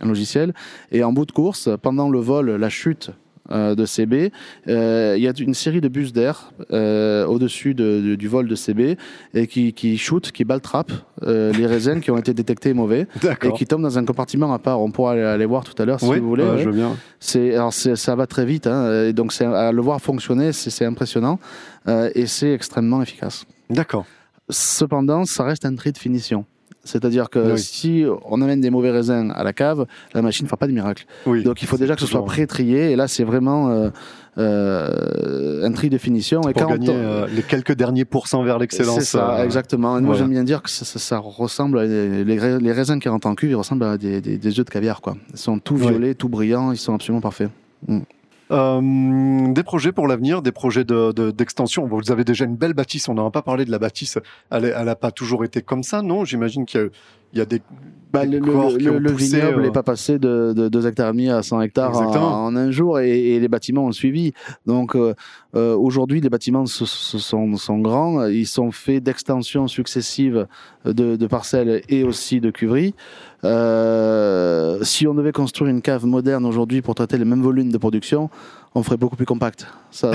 un 0.01 0.07
logiciel. 0.07 0.53
Et 0.91 1.03
en 1.03 1.11
bout 1.13 1.26
de 1.26 1.32
course, 1.32 1.70
pendant 1.82 2.09
le 2.09 2.20
vol, 2.20 2.51
la 2.51 2.70
chute 2.70 3.11
de 3.50 3.86
CB, 3.86 4.32
euh, 4.68 5.14
il 5.18 5.24
y 5.24 5.28
a 5.28 5.34
une 5.39 5.54
série 5.54 5.82
de 5.82 5.88
bus 5.88 6.14
d'air 6.14 6.52
euh, 6.72 7.26
au-dessus 7.26 7.74
de- 7.76 8.02
de- 8.02 8.16
du 8.16 8.28
vol 8.28 8.48
de 8.48 8.56
CB 8.56 8.98
et 9.34 9.48
qui, 9.48 9.74
qui 9.74 9.98
shoot, 9.98 10.32
qui 10.32 10.43
baltrappe 10.46 10.91
euh, 11.24 11.52
les 11.54 11.66
raisins 11.68 12.00
qui 12.02 12.10
ont 12.12 12.18
été 12.18 12.34
détectés 12.34 12.74
mauvais 12.74 13.08
et 13.43 13.52
qui 13.54 13.66
tombent 13.66 13.84
dans 13.84 13.98
un 14.00 14.06
compartiment 14.06 14.54
à 14.54 14.60
part. 14.60 14.82
On 14.82 14.91
pourra 14.91 15.12
aller, 15.14 15.22
aller 15.22 15.46
voir 15.46 15.64
tout 15.64 15.80
à 15.82 15.86
l'heure 15.86 16.00
si 16.00 16.08
Oui, 16.08 16.20
vous 16.20 16.28
voulez. 16.28 16.43
ouais, 16.43 16.52
ouais. 16.52 16.58
je 16.60 16.66
veux 16.70 16.76
bien. 16.76 16.96
C'est, 17.20 17.54
alors 17.54 17.74
ça 17.74 18.16
va 18.16 18.26
très 18.28 18.46
vite, 18.46 18.68
hein, 18.68 19.04
et 19.06 19.14
donc 19.14 19.34
à 19.41 19.72
le 19.72 19.82
voir 19.82 20.02
fonctionner, 20.02 20.52
c'est, 20.52 20.86
impressionnant 20.86 21.39
euh, 21.88 22.10
et 22.16 22.26
c'est 22.26 22.52
extrêmement 22.54 23.02
efficace. 23.02 23.46
D'accord. 23.70 24.06
Cependant, 24.50 25.26
ça 25.26 25.43
reste 25.43 25.66
un 25.66 25.76
tri 25.76 25.91
de 25.91 25.98
finition. 25.98 26.46
C'est-à-dire 26.86 27.30
que 27.30 27.54
Oui. 27.54 27.60
si 27.60 28.06
on 28.26 28.42
amène 28.42 28.62
des 28.62 28.70
mauvais 28.70 28.92
raisins 28.92 29.32
à 29.36 29.44
la 29.44 29.52
cave, 29.54 29.86
la 30.14 30.22
machine 30.22 30.46
ne 30.46 30.48
fera 30.48 30.58
pas 30.58 30.68
de 30.68 30.72
miracle. 30.72 31.06
Oui. 31.26 31.44
Donc 31.44 31.62
il 31.62 31.68
faut 31.68 31.78
déjà 31.78 31.96
que 31.96 32.02
ce 32.02 32.08
soit 32.08 32.24
pré-trié, 32.24 32.92
et 32.92 32.96
là 32.96 33.08
c'est 33.08 33.24
vraiment 33.26 33.70
euh, 33.72 33.90
euh, 34.38 35.66
un 35.66 35.72
tri 35.72 35.90
de 35.90 35.98
finition. 35.98 36.42
Et 36.48 36.54
Pour 36.54 36.64
quand 36.64 36.70
gagner 36.70 36.90
on- 36.90 36.94
euh, 36.94 37.28
les 37.36 37.42
quelques 37.44 37.74
derniers 37.74 38.06
pourcents 38.06 38.44
vers 38.44 38.60
l'excellence. 38.60 39.00
c'est 39.00 39.18
ça, 39.18 39.44
exactement. 39.44 39.92
Moi, 39.94 40.02
voilà. 40.02 40.20
j'aime 40.20 40.30
bien 40.30 40.44
dire 40.44 40.62
que 40.62 40.70
ça, 40.70 40.86
ça- 40.86 41.00
ça 41.00 41.18
ressemble 41.18 41.80
à 41.80 41.88
des- 41.88 42.24
les, 42.24 42.40
rais- 42.40 42.60
les 42.60 42.72
raisins 42.72 43.00
qui 43.00 43.10
rentrent 43.10 43.28
en 43.28 43.36
cuve, 43.36 43.52
ils 43.52 43.56
ressemblent 43.56 43.84
à 43.86 43.98
des, 43.98 44.22
des, 44.22 44.38
des 44.38 44.60
œufs 44.60 44.66
de 44.66 44.70
caviar, 44.70 45.02
quoi. 45.02 45.16
Ils 45.34 45.40
sont 45.40 45.60
tout 45.60 45.76
Ouais. 45.76 45.90
violets, 45.90 46.16
tout 46.16 46.30
brillants, 46.30 46.72
ils 46.72 46.78
sont 46.78 46.94
absolument 46.94 47.22
parfaits. 47.22 47.50
Euh, 48.52 49.52
des 49.54 49.64
projets 49.64 49.91
pour 49.91 50.08
l'avenir, 50.08 50.41
des 50.41 50.52
projets 50.52 50.84
de- 50.84 51.12
de- 51.12 51.32
d'extension. 51.32 51.88
Vous 51.88 52.12
avez 52.12 52.24
déjà 52.24 52.46
une 52.46 52.56
belle 52.56 52.74
bâtisse. 52.74 53.10
On 53.10 53.16
n'en 53.16 53.28
a 53.28 53.32
pas 53.32 53.41
parlé 53.41 53.66
de 53.66 53.72
la 53.72 53.80
bâtisse. 53.80 54.20
Elle 54.52 54.74
n'a 54.86 54.96
pas 54.96 55.12
toujours 55.12 55.43
été 55.43 55.62
comme 55.62 55.82
ça, 55.84 56.02
non? 56.02 56.26
J'imagine 56.26 56.66
qu'il 56.66 56.91
y 57.34 57.38
y 57.39 57.41
a 57.41 57.46
des. 57.46 57.62
Bah, 58.14 58.26
des 58.26 58.39
le, 58.39 58.78
qui 58.78 58.88
ont 58.89 58.93
le 59.00 59.12
poussé, 59.12 59.39
vignoble 59.41 59.60
euh, 59.60 59.64
n'est 59.64 59.72
pas 59.72 59.84
passé 59.84 60.20
de, 60.20 60.54
de 60.56 60.70
2 60.70 60.88
hectares 60.88 61.10
et 61.10 61.12
demi 61.12 61.30
à 61.30 61.41
100 61.43 61.60
hectares 61.62 61.91
en, 62.24 62.56
un 62.56 62.72
jour 62.72 63.00
et, 63.00 63.34
et 63.36 63.39
les 63.41 63.48
bâtiments 63.50 63.86
ont 63.86 63.91
suivi. 63.91 64.32
Donc 64.66 64.96
euh, 64.96 65.14
euh, 65.56 65.76
aujourd'hui, 65.76 66.22
les 66.22 66.30
bâtiments 66.30 66.66
se- 66.66 66.86
se- 66.86 67.18
sont, 67.18 67.58
sont 67.58 67.80
grands. 67.80 68.26
Ils 68.28 68.48
sont 68.48 68.72
faits 68.72 69.04
d'extensions 69.04 69.68
successives 69.68 70.48
de, 70.86 71.18
de 71.18 71.28
parcelles 71.28 71.82
et 71.89 72.04
aussi 72.04 72.39
de 72.39 72.52
cuveries. 72.52 72.96
Euh, 73.46 74.80
si 74.82 75.08
on 75.08 75.14
devait 75.14 75.32
construire 75.32 75.70
une 75.70 75.82
cave 75.82 76.06
moderne 76.06 76.46
aujourd'hui 76.46 76.82
pour 76.82 76.96
traiter 76.96 77.18
les 77.18 77.26
mêmes 77.26 77.41
volumes 77.41 77.72
de 77.72 77.78
production, 77.78 78.30
on 78.78 78.84
ferait 78.84 78.97
beaucoup 78.97 79.15
plus 79.15 79.26
compact. 79.26 79.65
Ça, 79.89 80.13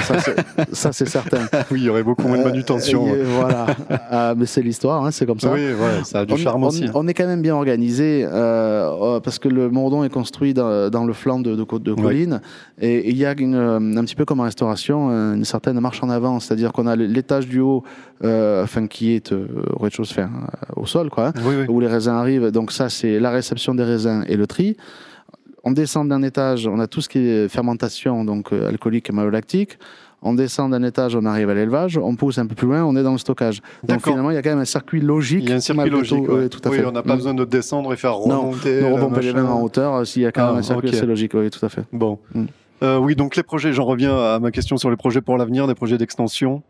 ça, 0.72 0.92
c'est- 0.92 1.06
certain. 1.06 1.38
oui, 1.70 1.80
il 1.80 1.84
y 1.84 1.88
aurait 1.88 2.02
beaucoup 2.02 2.28
moins 2.28 2.36
de 2.38 2.44
manutention. 2.44 3.06
Euh, 3.08 3.16
et 3.16 3.22
voilà. 3.24 3.66
Ah, 4.12 4.34
mais 4.36 4.44
c'est 4.46 4.60
l'histoire, 4.60 5.04
hein, 5.04 5.10
c'est 5.12 5.24
comme 5.24 5.38
ça 5.40 5.52
oui, 5.52 5.68
ouais, 5.72 6.04
ça 6.04 6.20
a 6.20 6.26
du 6.26 6.34
on, 6.34 6.36
charme 6.36 6.64
on- 6.64 6.66
aussi. 6.68 6.84
hein. 6.84 6.90
on 6.94 7.06
est 7.08 7.14
quand 7.14 7.26
même 7.26 7.42
bien 7.42 7.54
organisé 7.54 8.24
euh, 8.24 8.90
euh, 9.16 9.20
parce 9.20 9.38
que 9.38 9.48
le 9.48 9.70
Mordon 9.70 10.02
est 10.04 10.08
construit 10.10 10.52
dans, 10.52 10.90
dans 10.90 11.04
le 11.04 11.12
flanc 11.12 11.38
de, 11.40 11.54
de, 11.54 11.64
de 11.78 11.94
colline 11.94 12.40
et 12.80 12.90
et 12.90 13.10
il 13.10 13.16
y 13.16 13.24
a 13.24 13.34
une, 13.38 13.54
euh, 13.54 13.76
un 13.78 14.04
petit 14.04 14.16
peu 14.16 14.24
comme 14.24 14.40
en 14.40 14.44
restauration 14.44 15.10
une 15.10 15.44
certaine 15.44 15.78
marche 15.80 16.02
en 16.02 16.10
avant, 16.10 16.40
c'est-à-dire 16.40 16.72
qu'on 16.72 16.86
a 16.86 16.96
l'étage 16.96 17.46
du 17.46 17.60
haut, 17.60 17.82
euh, 18.24 18.64
enfin 18.64 18.86
qui 18.88 19.12
est 19.14 19.32
au 19.32 19.78
rez-de-chaussée, 19.80 20.24
au 20.76 20.86
sol, 20.86 21.08
quoi, 21.08 21.28
hein, 21.28 21.32
Oui, 21.46 21.54
oui. 21.60 21.64
où 21.68 21.80
les 21.80 21.86
raisins 21.86 22.10
arrivent. 22.12 22.50
Donc 22.50 22.72
ça, 22.72 22.88
c'est 22.90 23.18
la 23.20 23.30
réception 23.30 23.74
des 23.74 23.84
raisins 23.84 24.24
et 24.28 24.36
le 24.36 24.46
tri. 24.46 24.76
On 25.64 25.72
descend 25.72 26.08
d'un 26.08 26.22
étage, 26.22 26.66
on 26.66 26.78
a 26.80 26.86
tout 26.86 27.00
ce 27.00 27.08
qui 27.08 27.18
est 27.18 27.48
fermentation, 27.48 28.24
donc 28.24 28.52
euh, 28.52 28.68
alcoolique 28.68 29.10
et 29.10 29.12
malolactique. 29.12 29.78
On 30.22 30.34
descend 30.34 30.70
d'un 30.72 30.82
étage, 30.82 31.16
on 31.16 31.24
arrive 31.24 31.48
à 31.48 31.54
l'élevage. 31.54 31.96
On 31.98 32.14
pousse 32.14 32.36
un 32.38 32.46
peu 32.46 32.54
plus 32.54 32.66
loin, 32.66 32.84
on 32.84 32.94
est 32.94 33.02
dans 33.02 33.12
le 33.12 33.18
stockage. 33.18 33.62
Donc 33.84 34.02
finalement, 34.04 34.30
il 34.30 34.34
y 34.34 34.36
a 34.36 34.42
quand 34.42 34.50
même 34.50 34.58
un 34.58 34.64
circuit 34.66 35.00
logique. 35.00 35.44
Il 35.44 35.48
y 35.48 35.52
a 35.52 35.56
un 35.56 35.60
circuit 35.60 35.88
logique. 35.90 36.24
tout. 36.26 36.32
ouais. 36.32 36.48
Tout 36.50 36.60
à 36.64 36.70
oui, 36.70 36.78
fait. 36.78 36.84
on 36.84 36.92
n'a 36.92 37.02
pas 37.02 37.14
Mm. 37.14 37.16
besoin 37.16 37.34
de 37.34 37.44
descendre 37.46 37.92
et 37.92 37.96
faire 37.96 38.12
Non, 38.26 38.40
remonter. 38.50 38.80
de 38.82 38.86
le 38.86 38.92
repomper 38.94 39.22
les 39.22 39.32
mêmes 39.32 39.46
en 39.48 39.62
hauteur, 39.62 39.94
euh, 39.94 40.04
s'il 40.04 40.22
y 40.22 40.26
a 40.26 40.32
quand 40.32 40.44
Ah, 40.44 40.48
même 40.50 40.58
un 40.58 40.62
circuit 40.62 40.88
ok. 40.88 40.94
assez 40.94 41.06
logique, 41.06 41.32
oui, 41.34 41.48
tout 41.50 41.64
à 41.64 41.68
fait. 41.70 41.84
Bon. 41.92 42.18
Mm. 42.34 42.44
Euh, 42.82 42.98
oui, 42.98 43.14
donc 43.16 43.36
les 43.36 43.42
projets, 43.42 43.72
j'en 43.72 43.84
reviens 43.84 44.16
à 44.18 44.38
ma 44.38 44.50
question 44.50 44.76
sur 44.78 44.90
les 44.90 44.96
projets 44.96 45.20
pour 45.22 45.36
l'avenir, 45.38 45.66
des 45.66 45.74
projets 45.74 45.96
d'extension. 45.98 46.62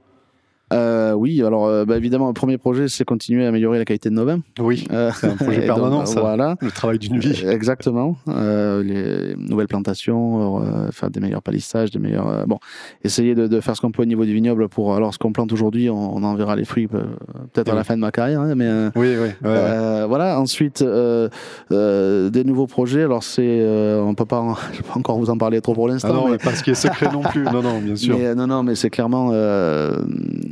Euh, 0.73 1.13
oui, 1.15 1.43
alors 1.43 1.67
euh, 1.67 1.85
bah, 1.85 1.97
évidemment, 1.97 2.29
le 2.29 2.33
premier 2.33 2.57
projet, 2.59 2.89
c'est 2.89 3.05
continuer 3.05 3.45
à 3.45 3.49
améliorer 3.49 3.79
la 3.79 3.85
qualité 3.85 4.09
de 4.09 4.15
nos 4.15 4.25
vins. 4.25 4.41
Oui, 4.61 4.87
Euh, 4.93 5.11
c'est 5.15 5.27
un 5.27 5.37
projet 5.37 5.65
et 5.65 5.67
permanent, 5.67 5.99
donc, 5.99 6.07
ça. 6.07 6.21
Voilà. 6.21 6.57
Le 6.61 6.71
travail 6.71 6.99
d'une 6.99 7.19
vie. 7.19 7.43
Euh, 7.45 7.51
Exactement. 7.51 8.17
Euh, 8.29 8.83
les 8.83 9.35
nouvelles 9.37 9.67
plantations, 9.69 10.63
faire 10.93 11.11
des 11.11 11.21
meilleurs 11.21 11.43
palissages, 11.43 11.91
des 11.91 11.99
meilleurs. 11.99 12.47
bon, 12.47 12.59
essayer 13.05 13.35
de, 13.35 13.47
de 13.47 13.61
faire 13.61 13.75
ce 13.77 13.81
qu'on 13.81 13.91
peut 13.91 14.03
au 14.03 14.07
niveau 14.07 14.25
du 14.25 14.33
vignoble 14.33 14.69
pour. 14.69 14.95
Alors, 14.95 15.13
ce 15.13 15.19
qu'on 15.19 15.33
plante 15.33 15.53
aujourd'hui, 15.53 15.91
on, 15.91 16.17
on 16.17 16.23
en 16.23 16.35
verra 16.37 16.55
les 16.57 16.65
fruits 16.65 16.87
peut-être 16.87 17.71
à 17.71 17.75
la 17.75 17.85
fin 17.85 17.97
de 17.97 18.01
ma 18.01 18.11
carrière, 18.13 18.41
hein, 18.41 18.55
mais. 18.55 18.67
euh, 18.67 18.91
Oui, 18.97 19.09
oui. 19.21 19.29
ouais, 19.43 19.51
ouais. 19.51 20.07
voilà. 20.07 20.39
Ensuite, 20.41 20.83
euh, 20.83 21.29
euh, 21.73 22.31
des 22.31 22.45
nouveaux 22.45 22.67
projets. 22.67 23.03
Alors, 23.03 23.23
c'est, 23.25 23.43
euh, 23.45 24.01
on 24.03 24.15
peut 24.15 24.25
pas, 24.25 24.41
en- 24.41 24.55
je 24.73 24.79
peux 24.79 24.85
pas 24.93 24.99
encore 24.99 25.19
vous 25.19 25.31
en 25.31 25.37
parler 25.39 25.61
trop 25.61 25.75
pour 25.75 25.89
Ah 25.89 25.93
l'instant. 25.93 26.15
non, 26.15 26.25
mais- 26.27 26.33
mais 26.33 26.39
pas 26.39 26.55
ce 26.55 26.63
qui 26.63 26.71
est 26.71 26.75
secret 26.75 27.09
non 27.13 27.23
plus. 27.23 27.43
Non, 27.45 27.61
non, 27.63 27.81
bien 27.81 27.97
sûr. 27.97 28.17
Mais, 28.19 28.35
non, 28.35 28.47
non, 28.47 28.63
mais 28.63 28.75
c'est 28.77 28.91
clairement 28.91 29.31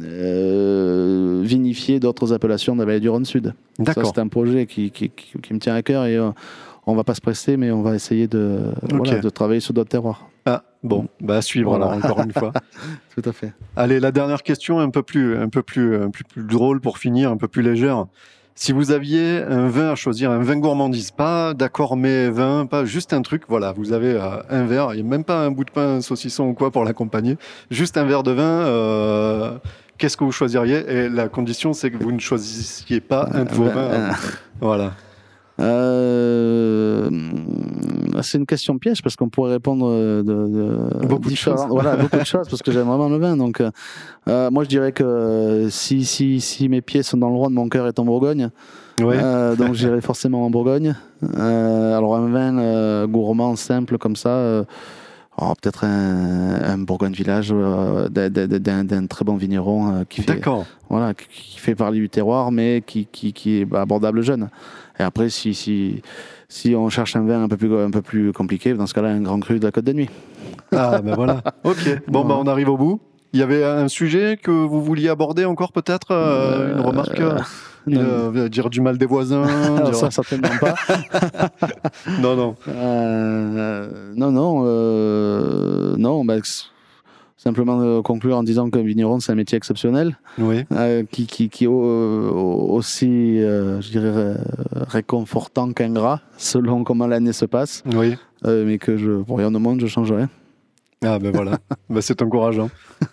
euh, 0.09 1.41
vinifier 1.45 2.01
d'autres 2.01 2.33
appellations 2.33 2.75
de 2.75 2.81
la 2.81 2.87
vallée 2.87 3.01
du 3.01 3.09
Rhône 3.09 3.25
Sud. 3.25 3.55
D'accord. 3.79 4.13
c'est 4.15 4.21
un 4.21 4.29
projet 4.29 4.67
qui, 4.67 4.91
qui, 4.91 5.11
qui- 5.11 5.39
qui 5.41 5.55
me 5.55 5.59
tient 5.59 5.75
à 5.75 5.83
cœur 5.83 6.07
et 6.07 6.17
euh, 6.17 6.31
on 6.87 6.95
va 6.95 7.05
pas 7.05 7.15
se 7.15 7.21
presser, 7.21 7.57
mais 7.57 7.71
on 7.71 7.83
va 7.83 7.95
essayer 7.95 8.27
de, 8.29 8.61
voilà, 8.91 9.19
de 9.19 9.29
travailler 9.31 9.61
sur 9.61 9.75
d'autres 9.75 9.91
terroirs. 9.91 10.29
Ah, 10.47 10.63
bon, 10.83 11.07
bah 11.21 11.37
à 11.37 11.43
suivre 11.43 11.71
Voilà. 11.77 11.93
alors, 11.93 11.99
encore 12.05 12.21
une 12.25 12.33
fois. 12.33 12.53
Tout 13.15 13.29
à 13.29 13.33
fait. 13.33 13.53
Allez, 13.77 14.01
la 14.01 14.11
dernière 14.11 14.43
question, 14.43 14.79
un 14.81 14.89
peu 14.91 15.03
plus, 15.03 15.37
un 15.37 15.49
peu 15.51 15.63
plus, 15.63 15.97
un 15.97 16.11
peu 16.11 16.25
plus 16.27 16.45
drôle 16.45 16.81
pour 16.81 16.97
finir, 16.99 17.31
un 17.31 17.37
peu 17.37 17.49
plus 17.49 17.63
légère. 17.63 18.07
Si 18.55 18.73
vous 18.73 18.91
aviez 18.91 19.43
un 19.43 19.69
vin 19.69 19.91
à 19.91 19.95
choisir, 19.95 20.33
un 20.33 20.39
vin 20.43 20.57
gourmandise, 20.57 21.13
pas 21.13 21.55
d'accord 21.55 21.97
mais 21.97 22.29
vin, 22.29 22.67
pas 22.67 22.85
juste 22.85 23.13
un 23.13 23.23
truc, 23.23 23.43
voilà, 23.49 23.71
vous 23.73 23.93
avez 23.93 24.15
euh, 24.15 24.41
un 24.51 24.65
verre, 24.65 24.95
il 24.95 25.03
n'y 25.03 25.07
a 25.07 25.11
même 25.11 25.23
pas 25.23 25.45
un 25.45 25.53
bout 25.53 25.63
de 25.65 25.71
pain, 25.71 25.97
un 25.97 26.01
saucisson 26.01 26.45
ou 26.49 26.55
quoi 26.55 26.73
pour 26.73 26.85
l'accompagner, 26.85 27.37
juste 27.71 27.97
un 27.99 28.05
verre 28.05 28.25
de 28.25 28.33
vin, 28.33 28.43
euh, 28.43 29.53
qu'est-ce 29.99 30.17
que 30.17 30.25
vous 30.25 30.33
choisiriez 30.33 30.85
Et 30.89 31.09
la 31.09 31.29
condition, 31.29 31.73
c'est 31.73 31.91
que 31.91 32.03
vous 32.03 32.13
ne 32.13 32.19
choisissiez 32.21 33.01
pas 33.01 33.29
un 33.33 33.45
de 33.45 33.51
vos 33.53 33.65
Euh, 33.65 33.71
vins. 33.71 33.81
euh, 33.81 34.11
Voilà. 34.61 34.93
Euh, 35.61 37.11
c'est 38.23 38.39
une 38.39 38.47
question 38.47 38.79
piège 38.79 39.03
parce 39.03 39.17
qu'on 39.17 39.29
pourrait 39.29 39.53
répondre 39.53 39.89
euh, 39.91 40.23
de, 40.23 41.03
de 41.03 41.07
Beaucoup 41.07 41.31
de 41.31 41.35
choses. 41.35 41.61
Voilà, 41.69 41.97
beaucoup 41.97 42.17
de 42.19 42.25
choses 42.25 42.49
parce 42.49 42.63
que 42.63 42.71
j'aime 42.73 42.87
vraiment 42.87 43.09
le 43.09 43.19
vin. 43.19 43.37
Donc, 43.37 43.61
euh, 43.61 44.51
moi, 44.51 44.65
je 44.65 44.69
dirais 44.69 44.93
que 44.93 45.69
si, 45.71 46.05
si, 46.05 46.41
si 46.41 46.69
mes 46.69 46.81
pieds 46.81 47.03
sont 47.03 47.17
dans 47.17 47.29
le 47.31 47.37
Rhône, 47.37 47.55
mon 47.55 47.69
cœur 47.69 47.87
est 47.87 47.99
en 47.99 48.05
Bourgogne. 48.05 48.51
Ouais. 49.01 49.17
Euh, 49.21 49.55
donc, 49.57 49.75
j'irai 49.75 50.01
forcément 50.01 50.45
en 50.45 50.51
Bourgogne. 50.51 50.95
Alors, 51.37 52.17
un 52.17 52.29
vin 52.29 53.07
gourmand, 53.07 53.57
simple 53.57 53.99
comme 53.99 54.17
ça. 54.17 54.65
Oh, 55.41 55.53
Peut-être 55.61 55.85
un, 55.85 56.63
un 56.63 56.79
Bourgogne 56.79 57.13
village 57.13 57.49
euh, 57.53 58.09
d'un- 58.09 59.07
très 59.07 59.25
bon 59.25 59.37
vigneron 59.37 59.93
euh, 59.95 60.05
qui 60.09 60.23
fait 60.23 60.41
voilà, 60.91 61.15
qui- 61.15 61.27
qui 61.29 61.59
fait 61.59 61.75
parler 61.75 61.99
du 61.99 62.09
terroir, 62.09 62.51
mais 62.53 62.83
qui, 62.87 63.07
qui, 63.11 63.33
qui 63.33 63.61
est 63.61 63.65
bah, 63.65 63.81
abordable 63.83 64.23
jeune. 64.23 64.49
Et 64.99 65.03
après, 65.03 65.29
si, 65.31 65.55
si, 65.55 66.03
si 66.49 66.75
on 66.75 66.89
cherche 66.89 67.15
un 67.17 67.23
vin 67.25 67.43
un 67.45 67.49
peu 67.49 67.57
plus, 67.57 67.77
un 67.79 67.91
peu 67.91 68.03
plus 68.03 68.33
compliqué, 68.33 68.75
dans 68.75 68.87
ce 68.87 68.95
cas-là, 68.95 69.11
un 69.11 69.21
grand 69.21 69.39
cru 69.41 69.59
de 69.59 69.65
la 69.65 69.71
Côte 69.71 69.85
de 69.85 69.93
Nuit. 69.93 70.11
Ah, 70.73 71.01
ben 71.03 71.15
voilà. 71.15 71.43
Ok. 71.65 72.03
Bon, 72.09 72.25
bah, 72.25 72.37
on 72.39 72.47
arrive 72.47 72.69
au 72.69 72.77
bout. 72.77 73.01
Il 73.33 73.41
y 73.41 73.43
avait 73.43 73.63
un 73.65 73.89
sujet 73.89 74.39
que 74.43 74.51
vous 74.51 74.83
vouliez 74.83 75.09
aborder 75.11 75.45
encore, 75.45 75.71
peut-être 75.73 76.09
euh, 76.13 76.75
Une 76.75 76.81
remarque 76.81 77.21
euh, 77.97 78.33
euh, 78.35 78.49
Dire 78.49 78.69
du 78.71 78.81
mal 78.81 78.99
des 78.99 79.07
voisins 79.07 79.45
dire- 79.85 79.95
ça, 79.95 80.11
certainement 80.11 80.49
pas. 80.61 80.75
Non, 82.21 82.37
non. 82.37 82.55
Euh, 82.69 83.89
non, 84.17 84.31
non, 84.31 84.63
euh, 84.67 85.95
non, 85.97 86.25
bah, 86.25 86.37
simplement 87.37 88.03
conclure 88.03 88.37
en 88.37 88.43
disant 88.43 88.69
qu'un 88.71 88.83
vigneron, 88.83 89.21
c'est 89.21 89.33
un 89.33 89.37
métier 89.37 89.57
exceptionnel, 89.57 90.19
Oui. 90.39 90.65
qui, 91.13 91.27
qui, 91.27 91.49
qui 91.49 91.65
est 91.65 91.69
au- 91.69 91.73
au- 91.73 92.73
aussi, 92.75 93.39
je 93.39 93.91
dirais, 93.91 94.35
réconfortant 94.89 95.73
qu'ingrat, 95.73 96.21
selon 96.37 96.85
comment 96.85 97.07
l'année 97.07 97.33
se 97.33 97.45
passe, 97.45 97.83
Oui. 97.95 98.17
mais 98.45 98.79
que 98.79 98.97
je, 98.97 99.23
pour 99.23 99.39
rien 99.39 99.55
au 99.55 99.59
monde, 99.59 99.81
je 99.81 99.87
changerai. 99.87 100.25
Ah 101.05 101.19
ben 101.19 101.31
voilà, 101.33 101.59
bah, 101.91 102.03
c'est 102.03 102.21
encourageant. 102.23 102.71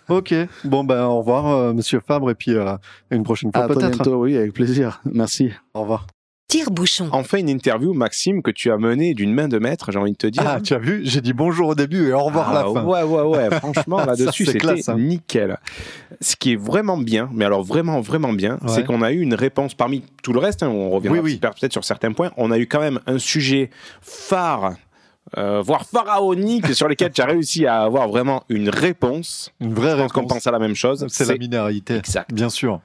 Ok, 0.08 0.34
bon 0.64 0.82
ben 0.84 1.04
au 1.06 1.18
revoir 1.18 1.46
euh, 1.46 1.72
Monsieur 1.72 2.00
Fabre 2.06 2.30
et 2.30 2.34
puis 2.34 2.52
euh, 2.52 2.66
à 2.66 2.80
une 3.12 3.22
prochaine 3.22 3.50
fois 3.52 3.68
peut-être. 3.68 3.90
bientôt, 3.96 4.22
oui, 4.22 4.36
avec 4.36 4.52
plaisir. 4.52 5.00
Merci. 5.04 5.52
Au 5.74 5.82
revoir. 5.82 6.06
Tire-bouchon. 6.48 7.08
Enfin, 7.10 7.38
une 7.38 7.48
interview, 7.48 7.92
Maxime, 7.92 8.40
que 8.40 8.52
tu 8.52 8.70
as 8.70 8.76
menée 8.78 9.14
d'une 9.14 9.34
main 9.34 9.48
de 9.48 9.58
maître, 9.58 9.90
j'ai 9.90 9.98
envie 9.98 10.12
de 10.12 10.16
te 10.16 10.28
dire. 10.28 10.44
Ah 10.46 10.60
tu 10.60 10.74
as 10.74 10.78
vu, 10.78 11.00
j'ai 11.04 11.20
dit 11.20 11.32
bonjour 11.32 11.70
au 11.70 11.74
début 11.74 12.08
et 12.08 12.12
au 12.12 12.20
revoir 12.20 12.50
à 12.50 12.54
la 12.54 12.60
Ah, 12.60 12.72
fin. 12.72 12.84
Ouais, 12.84 13.02
ouais, 13.02 13.22
ouais. 13.22 13.50
Franchement, 13.58 13.96
là-dessus, 14.06 14.44
c'est 14.46 14.52
c'était 14.52 14.88
hein. 14.90 14.96
nickel. 14.96 15.58
Ce 16.20 16.36
qui 16.36 16.52
est 16.52 16.56
vraiment 16.56 16.98
bien, 16.98 17.28
mais 17.34 17.44
alors 17.44 17.64
vraiment, 17.64 18.00
vraiment 18.00 18.32
bien, 18.32 18.58
Ouais. 18.62 18.68
c'est 18.68 18.84
qu'on 18.84 19.02
a 19.02 19.10
eu 19.10 19.20
une 19.20 19.34
réponse 19.34 19.74
parmi 19.74 20.04
tout 20.22 20.32
le 20.32 20.38
reste. 20.38 20.62
hein, 20.62 20.68
on 20.68 20.88
reviendra 20.90 21.20
Oui, 21.20 21.32
oui. 21.32 21.40
peut-être 21.40 21.72
sur 21.72 21.84
certains 21.84 22.12
points. 22.12 22.30
On 22.36 22.52
a 22.52 22.58
eu 22.58 22.68
quand 22.68 22.80
même 22.80 23.00
un 23.06 23.18
sujet 23.18 23.70
phare. 24.00 24.74
Euh, 25.36 25.60
voire 25.60 25.84
pharaonique 25.84 26.72
sur 26.74 26.88
lesquels 26.88 27.10
tu 27.10 27.20
as 27.20 27.26
réussi 27.26 27.66
à 27.66 27.82
avoir 27.82 28.08
vraiment 28.08 28.44
une 28.48 28.68
réponse. 28.68 29.50
Une 29.60 29.74
vraie 29.74 29.92
Je 29.92 29.96
pense 29.96 30.12
qu'on 30.12 30.20
réponse. 30.20 30.34
pense 30.34 30.46
à 30.46 30.52
la 30.52 30.58
même 30.58 30.76
chose. 30.76 31.04
C'est 31.08 31.26
la 31.26 31.36
minéralité. 31.36 31.96
exact. 31.96 32.32
Bien 32.32 32.48
sûr. 32.48 32.80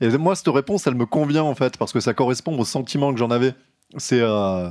Et 0.00 0.08
moi 0.18 0.34
cette 0.34 0.48
réponse, 0.48 0.86
elle 0.88 0.96
me 0.96 1.06
convient 1.06 1.44
en 1.44 1.54
fait 1.54 1.76
parce 1.76 1.92
que 1.92 2.00
ça 2.00 2.12
correspond 2.12 2.58
au 2.58 2.64
sentiment 2.64 3.12
que 3.12 3.18
j'en 3.18 3.30
avais. 3.30 3.54
C'est 3.96 4.20
euh, 4.20 4.68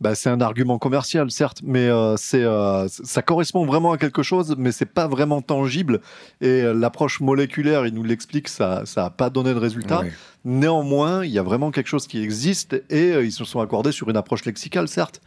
bah, 0.00 0.14
c'est 0.14 0.30
un 0.30 0.40
argument 0.40 0.78
commercial 0.78 1.28
certes, 1.32 1.60
mais 1.64 1.88
euh, 1.88 2.16
c'est 2.16 2.44
ça 2.88 3.22
correspond 3.22 3.66
vraiment 3.66 3.90
à 3.90 3.98
quelque 3.98 4.22
chose, 4.22 4.54
mais 4.56 4.70
c'est 4.70 4.86
pas 4.86 5.08
vraiment 5.08 5.42
tangible. 5.42 6.00
Et 6.40 6.62
l'approche 6.62 7.20
moléculaire, 7.20 7.84
il 7.84 7.94
nous 7.94 8.04
l'explique, 8.04 8.46
ça 8.46 8.82
ça 8.84 9.06
a 9.06 9.10
pas 9.10 9.28
donné 9.28 9.54
de 9.54 9.58
résultat. 9.58 10.02
Néanmoins, 10.44 11.24
il 11.24 11.32
y 11.32 11.38
a 11.38 11.42
vraiment 11.42 11.72
quelque 11.72 11.88
chose 11.88 12.06
qui 12.06 12.22
existe 12.22 12.80
et 12.90 13.10
ils 13.24 13.32
se 13.32 13.44
sont 13.44 13.58
accordés 13.58 13.92
sur 13.92 14.08
une 14.08 14.16
approche 14.16 14.44
lexicale, 14.44 14.86
certes. 14.86 15.20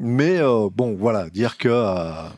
Mais 0.00 0.38
euh, 0.40 0.68
bon, 0.72 0.96
voilà, 0.96 1.28
dire 1.30 1.58
que. 1.58 1.68
euh, 1.68 2.28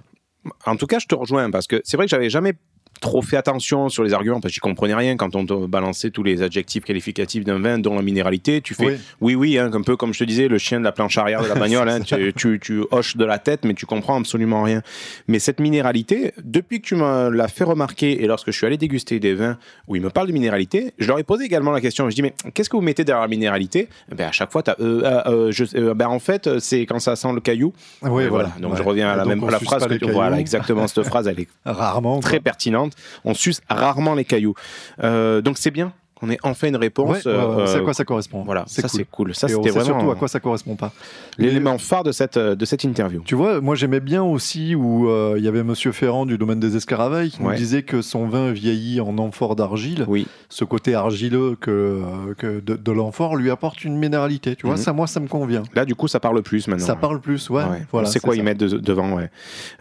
En 0.67 0.77
tout 0.77 0.87
cas, 0.87 0.99
je 0.99 1.07
te 1.07 1.15
rejoins 1.15 1.51
parce 1.51 1.67
que 1.69 1.81
c'est 1.85 1.97
vrai 1.97 2.07
que 2.07 2.11
j'avais 2.11 2.29
jamais 2.29 2.55
trop 3.01 3.21
fait 3.23 3.37
attention 3.37 3.89
sur 3.89 4.05
les 4.05 4.13
arguments 4.13 4.41
parce 4.41 4.53
que 4.53 4.55
j'y 4.55 4.61
comprenais 4.61 4.95
rien 4.95 5.17
quand 5.17 5.35
on 5.35 5.45
te 5.45 5.67
balançait 5.67 6.11
tous 6.11 6.23
les 6.23 6.41
adjectifs 6.43 6.85
qualificatifs 6.85 7.43
d'un 7.45 7.59
vin, 7.59 7.79
dont 7.79 7.97
la 7.97 8.03
minéralité. 8.03 8.61
Tu 8.61 8.75
fais 8.75 8.87
Oui. 8.87 8.95
oui, 9.21 9.35
oui, 9.35 9.59
hein, 9.59 9.71
un 9.73 9.83
peu 9.83 9.97
comme 9.97 10.15
je 10.15 10.21
te 10.21 10.25
disais, 10.25 10.47
le 10.47 10.59
chien 10.59 10.79
de 10.79 10.85
la 10.85 10.93
planche 10.93 11.19
arrière 11.19 11.43
de 11.43 11.49
la 11.49 11.55
bagnole. 11.57 11.89
hein, 11.89 12.01
tu, 12.01 12.33
tu, 12.35 12.61
tu 12.61 12.83
hoches 12.93 13.17
de 13.17 13.25
la 13.25 13.39
tête, 13.39 13.65
mais 13.65 13.75
tu 13.75 13.87
comprends 13.87 14.19
absolument 14.21 14.63
rien. 14.63 14.83
Mais 15.27 15.39
cette 15.41 15.59
minéralité, 15.59 16.33
depuis 16.45 16.81
que 16.81 16.87
tu 16.87 16.95
me 16.95 17.29
l'as 17.31 17.49
fait 17.49 17.65
remarquer 17.65 18.23
et 18.23 18.27
lorsque 18.29 18.53
je 18.53 18.57
suis 18.57 18.67
allé 18.67 18.77
déguster 18.77 19.19
des 19.19 19.35
vins 19.35 19.59
où 19.89 19.97
ils 19.97 20.03
me 20.03 20.11
parlent 20.11 20.29
de 20.29 20.33
minéralité, 20.33 20.93
je 20.99 21.09
leur 21.09 21.19
ai 21.19 21.25
posé 21.25 21.45
également 21.45 21.73
la 21.73 21.81
question. 21.81 22.09
Je 22.09 22.15
dis, 22.15 22.23
mais 22.23 22.35
qu'est-ce 22.55 22.71
que 22.71 22.77
vous 22.77 22.83
mettez 22.83 23.03
derrière 23.05 23.23
la 23.23 23.29
minéralité? 23.29 23.89
Eh 24.13 24.15
ben, 24.15 24.29
À 24.29 24.33
chaque 24.33 24.53
fois, 24.53 24.63
tu 24.63 24.71
as, 24.71 24.77
ben, 24.79 26.07
en 26.07 26.19
fait, 26.19 26.59
c'est 26.61 26.83
quand 26.87 26.99
ça 27.01 27.17
sent 27.17 27.33
le 27.35 27.41
caillou. 27.41 27.73
oui, 28.03 28.27
voilà. 28.29 28.53
Donc 28.61 28.73
Ouais. 28.73 28.79
je 28.79 28.83
reviens 28.85 29.09
à 29.11 29.17
la 29.17 29.25
donc, 29.25 29.41
même 29.41 29.51
la 29.51 29.59
phrase 29.59 29.87
que 29.87 29.95
tu. 29.95 30.11
Voilà, 30.11 30.39
exactement. 30.39 30.87
Cette 30.87 31.05
phrase, 31.05 31.27
elle 31.27 31.41
est 31.41 31.49
Rarement. 31.65 32.21
très 32.21 32.37
quoi. 32.39 32.45
pertinente. 32.45 32.82
On 33.25 33.35
suce 33.35 33.61
rarement 33.69 34.15
les 34.15 34.25
cailloux. 34.25 34.55
Euh, 35.03 35.41
donc 35.41 35.59
c'est 35.59 35.71
bien 35.71 35.93
qu'on 36.23 36.31
ait 36.31 36.39
enfin 36.45 36.69
une 36.69 36.77
réponse. 36.77 37.25
Ouais, 37.25 37.33
ouais, 37.33 37.39
ouais, 37.57 37.67
c'est 37.67 37.75
à 37.77 37.79
euh, 37.79 37.85
quoi 37.85 37.95
ça 37.95 38.05
correspond. 38.05 38.43
Voilà, 38.45 38.65
ça 38.69 38.83
cool. 38.83 38.91
c'est 38.91 39.05
cool. 39.11 39.35
Ça 39.35 39.49
Et 39.49 39.55
on 39.55 39.63
c'était 39.63 39.71
vraiment 39.79 39.99
surtout 39.99 40.11
à 40.13 40.15
quoi 40.15 40.29
ça 40.29 40.41
correspond 40.41 40.77
pas. 40.77 40.93
l'élément 41.39 41.77
phare 41.79 42.05
de 42.05 42.13
cette, 42.13 42.39
de 42.39 42.65
cette 42.65 42.85
interview. 42.85 43.23
Tu 43.25 43.35
vois, 43.35 43.61
moi 43.61 43.75
j'aimais 43.75 44.01
bien 44.01 44.23
aussi 44.23 44.75
où 44.75 45.09
euh, 45.09 45.35
il 45.37 45.45
y 45.45 45.49
avait 45.49 45.63
Monsieur 45.65 45.93
Ferrand 45.93 46.25
du 46.27 46.39
domaine 46.39 46.61
des 46.61 46.77
Escaraveilles 46.77 47.31
qui 47.31 47.43
nous 47.43 47.53
disait 47.55 47.83
que 47.83 48.03
son 48.03 48.27
vin 48.27 48.53
vieillit 48.53 49.01
en 49.01 49.19
amphore 49.19 49.57
d'argile. 49.57 50.05
Oui, 50.09 50.27
Ce 50.49 50.65
côté 50.65 50.95
argileux 50.95 51.57
que, 51.61 51.71
euh, 51.71 52.35
que 52.39 52.61
de, 52.61 52.77
de 52.77 52.93
l'amphore 52.93 53.37
lui 53.37 53.51
apporte 53.51 53.85
une 53.85 53.97
minéralité. 53.97 54.55
Tu 54.57 54.67
vois, 54.67 54.77
Mhm. 54.77 54.83
ça 54.83 54.93
moi 54.93 55.07
ça 55.07 55.19
me 55.21 55.27
convient. 55.29 55.63
là 55.75 55.85
du 55.85 55.95
coup 55.95 56.09
ça 56.09 56.21
parle 56.21 56.41
plus 56.43 56.69
maintenant. 56.69 56.87
Ça 56.87 56.95
parle 56.97 57.21
plus, 57.21 57.51
ouais. 57.51 57.63
Voilà, 57.91 58.09
c'est 58.09 58.21
quoi 58.21 58.35
ça. 58.35 58.39
ils 58.41 58.45
mettent 58.45 58.59
de- 58.59 58.79
devant, 58.79 59.13
ouais. 59.15 59.31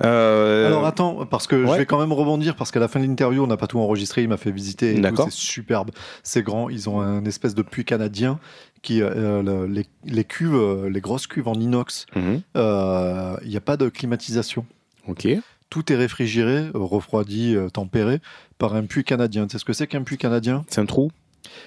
Euh, 0.03 0.67
Alors 0.67 0.85
attends, 0.85 1.25
parce 1.29 1.47
que 1.47 1.65
je 1.65 1.71
vais 1.73 1.85
quand 1.85 1.99
même 1.99 2.13
rebondir, 2.13 2.55
parce 2.55 2.71
qu'à 2.71 2.79
la 2.79 2.87
fin 2.87 2.99
de 2.99 3.05
l'interview, 3.05 3.43
on 3.43 3.47
n'a 3.47 3.57
pas 3.57 3.67
tout 3.67 3.79
enregistré, 3.79 4.23
il 4.23 4.29
m'a 4.29 4.37
fait 4.37 4.51
visiter, 4.51 4.93
D'accord. 4.95 5.25
c'est 5.25 5.33
superbe, 5.33 5.91
c'est 6.31 6.43
grand, 6.43 6.69
ils 6.69 6.89
ont 6.89 7.01
un 7.01 7.25
espèce 7.25 7.55
de 7.55 7.61
puits 7.61 7.83
canadien, 7.83 8.39
qui, 8.81 9.01
euh, 9.01 9.43
le- 9.43 9.67
les, 9.67 9.85
les 10.05 10.23
cuves, 10.23 10.55
euh, 10.55 10.89
les 10.89 11.01
grosses 11.01 11.27
cuves 11.27 11.47
en 11.49 11.55
inox, 11.55 12.05
mhm, 12.15 12.41
euh, 12.55 13.35
il 13.43 13.49
n'y 13.49 13.57
a 13.57 13.61
pas 13.61 13.75
de 13.75 13.89
climatisation. 13.89 14.65
Ok. 15.09 15.27
Tout 15.69 15.91
est 15.91 15.95
réfrigéré, 15.97 16.69
refroidi, 16.73 17.55
tempéré 17.73 18.19
par 18.57 18.75
un 18.75 18.83
puits 18.85 19.03
canadien. 19.03 19.45
Tu 19.47 19.53
sais 19.53 19.59
ce 19.59 19.65
que 19.65 19.73
c'est 19.73 19.87
qu'un 19.87 20.03
puits 20.03 20.17
canadien? 20.17 20.63
C'est 20.69 20.79
un 20.81 20.85
trou. 20.85 21.11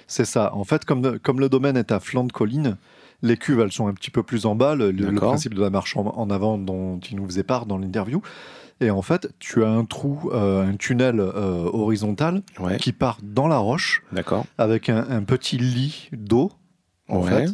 C'est 0.07 0.25
ça. 0.25 0.53
En 0.55 0.63
fait, 0.63 0.83
comme, 0.85 1.19
comme 1.19 1.39
le 1.39 1.49
domaine 1.49 1.77
est 1.77 1.91
à 1.91 1.99
flanc 1.99 2.23
de 2.23 2.31
colline, 2.31 2.77
les 3.21 3.37
cuves, 3.37 3.59
elles 3.59 3.71
sont 3.71 3.87
un 3.87 3.93
petit 3.93 4.11
peu 4.11 4.23
plus 4.23 4.45
en 4.45 4.55
bas. 4.55 4.75
Le, 4.75 4.91
principe 5.15 5.53
de 5.53 5.61
la 5.61 5.69
marche 5.69 5.95
en, 5.95 6.05
en 6.07 6.29
avant 6.29 6.57
dont 6.57 6.99
il 7.09 7.17
nous 7.17 7.25
faisait 7.25 7.43
part 7.43 7.65
dans 7.65 7.77
l'interview. 7.77 8.21
Et 8.81 8.89
en 8.91 9.01
fait, 9.01 9.29
tu 9.39 9.63
as 9.63 9.69
un 9.69 9.85
trou, 9.85 10.29
euh, 10.33 10.67
un 10.67 10.75
tunnel 10.75 11.19
euh, 11.19 11.69
horizontal 11.71 12.41
Ouais. 12.59 12.77
qui 12.77 12.91
part 12.91 13.19
dans 13.23 13.47
la 13.47 13.57
roche 13.57 14.03
D'accord. 14.11 14.45
avec 14.57 14.89
un, 14.89 15.05
un 15.09 15.23
petit 15.23 15.57
lit 15.57 16.09
d'eau, 16.11 16.51
en 17.07 17.21
Ouais. 17.23 17.29
fait. 17.47 17.49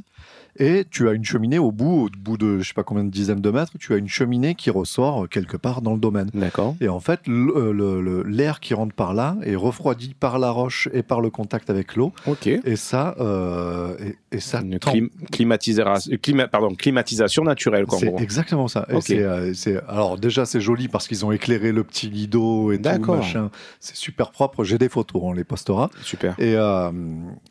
Et 0.60 0.86
tu 0.92 1.08
as 1.08 1.14
une 1.14 1.24
cheminée 1.24 1.60
au 1.60 1.72
bout, 1.72 2.08
au 2.08 2.10
bout 2.20 2.38
de 2.38 2.60
je 2.60 2.68
sais 2.68 2.74
pas 2.74 2.84
combien 2.84 3.06
de 3.06 3.10
dizaines 3.10 3.40
de 3.40 3.50
mètres, 3.52 3.72
tu 3.80 3.94
as 3.94 3.98
une 3.98 4.10
cheminée 4.10 4.54
qui 4.54 4.70
ressort 4.70 5.30
quelque 5.30 5.56
part 5.56 5.82
dans 5.82 5.94
le 5.94 6.00
domaine. 6.00 6.30
D'accord. 6.34 6.76
Et 6.82 6.90
en 6.90 7.00
fait, 7.00 7.22
euh, 7.30 8.24
l'air 8.28 8.60
qui 8.60 8.74
rentre 8.74 8.94
par 8.94 9.14
là 9.14 9.38
est 9.44 9.56
refroidi 9.56 10.14
par 10.14 10.40
la 10.40 10.52
roche 10.52 10.90
et 10.92 11.04
par 11.04 11.22
le 11.22 11.30
contact 11.30 11.70
avec 11.70 11.96
l'eau. 11.96 12.12
Ok. 12.28 12.48
Et 12.48 12.76
ça, 12.76 13.16
euh, 13.22 13.96
et, 14.00 14.18
et 14.32 14.40
ça 14.40 14.62
Une 14.62 14.80
tend- 14.80 14.92
clim- 14.94 15.10
climatisera- 15.32 16.00
clima- 16.18 16.48
pardon, 16.48 16.74
climatisation 16.76 17.44
naturelle, 17.44 17.86
C'est 18.00 18.08
gros. 18.08 18.20
exactement 18.20 18.68
ça. 18.68 18.88
C'est, 19.02 19.20
euh, 19.24 19.82
alors 19.88 20.18
déjà, 20.18 20.46
c'est 20.46 20.62
joli 20.62 20.88
parce 20.88 21.08
qu'ils 21.08 21.26
ont 21.26 21.32
éclairé 21.32 21.72
le 21.72 21.84
petit 21.84 22.10
d'eau 22.28 22.72
et 22.72 22.78
tout, 22.78 22.82
machin. 23.18 23.52
C'est 23.80 23.96
super 23.96 24.32
propre. 24.32 24.64
J'ai 24.64 24.78
des 24.78 24.90
photos, 24.90 25.22
on 25.24 25.34
les 25.34 25.44
postera. 25.44 25.90
Super. 26.02 26.36
Et, 26.40 26.56
euh, 26.56 26.92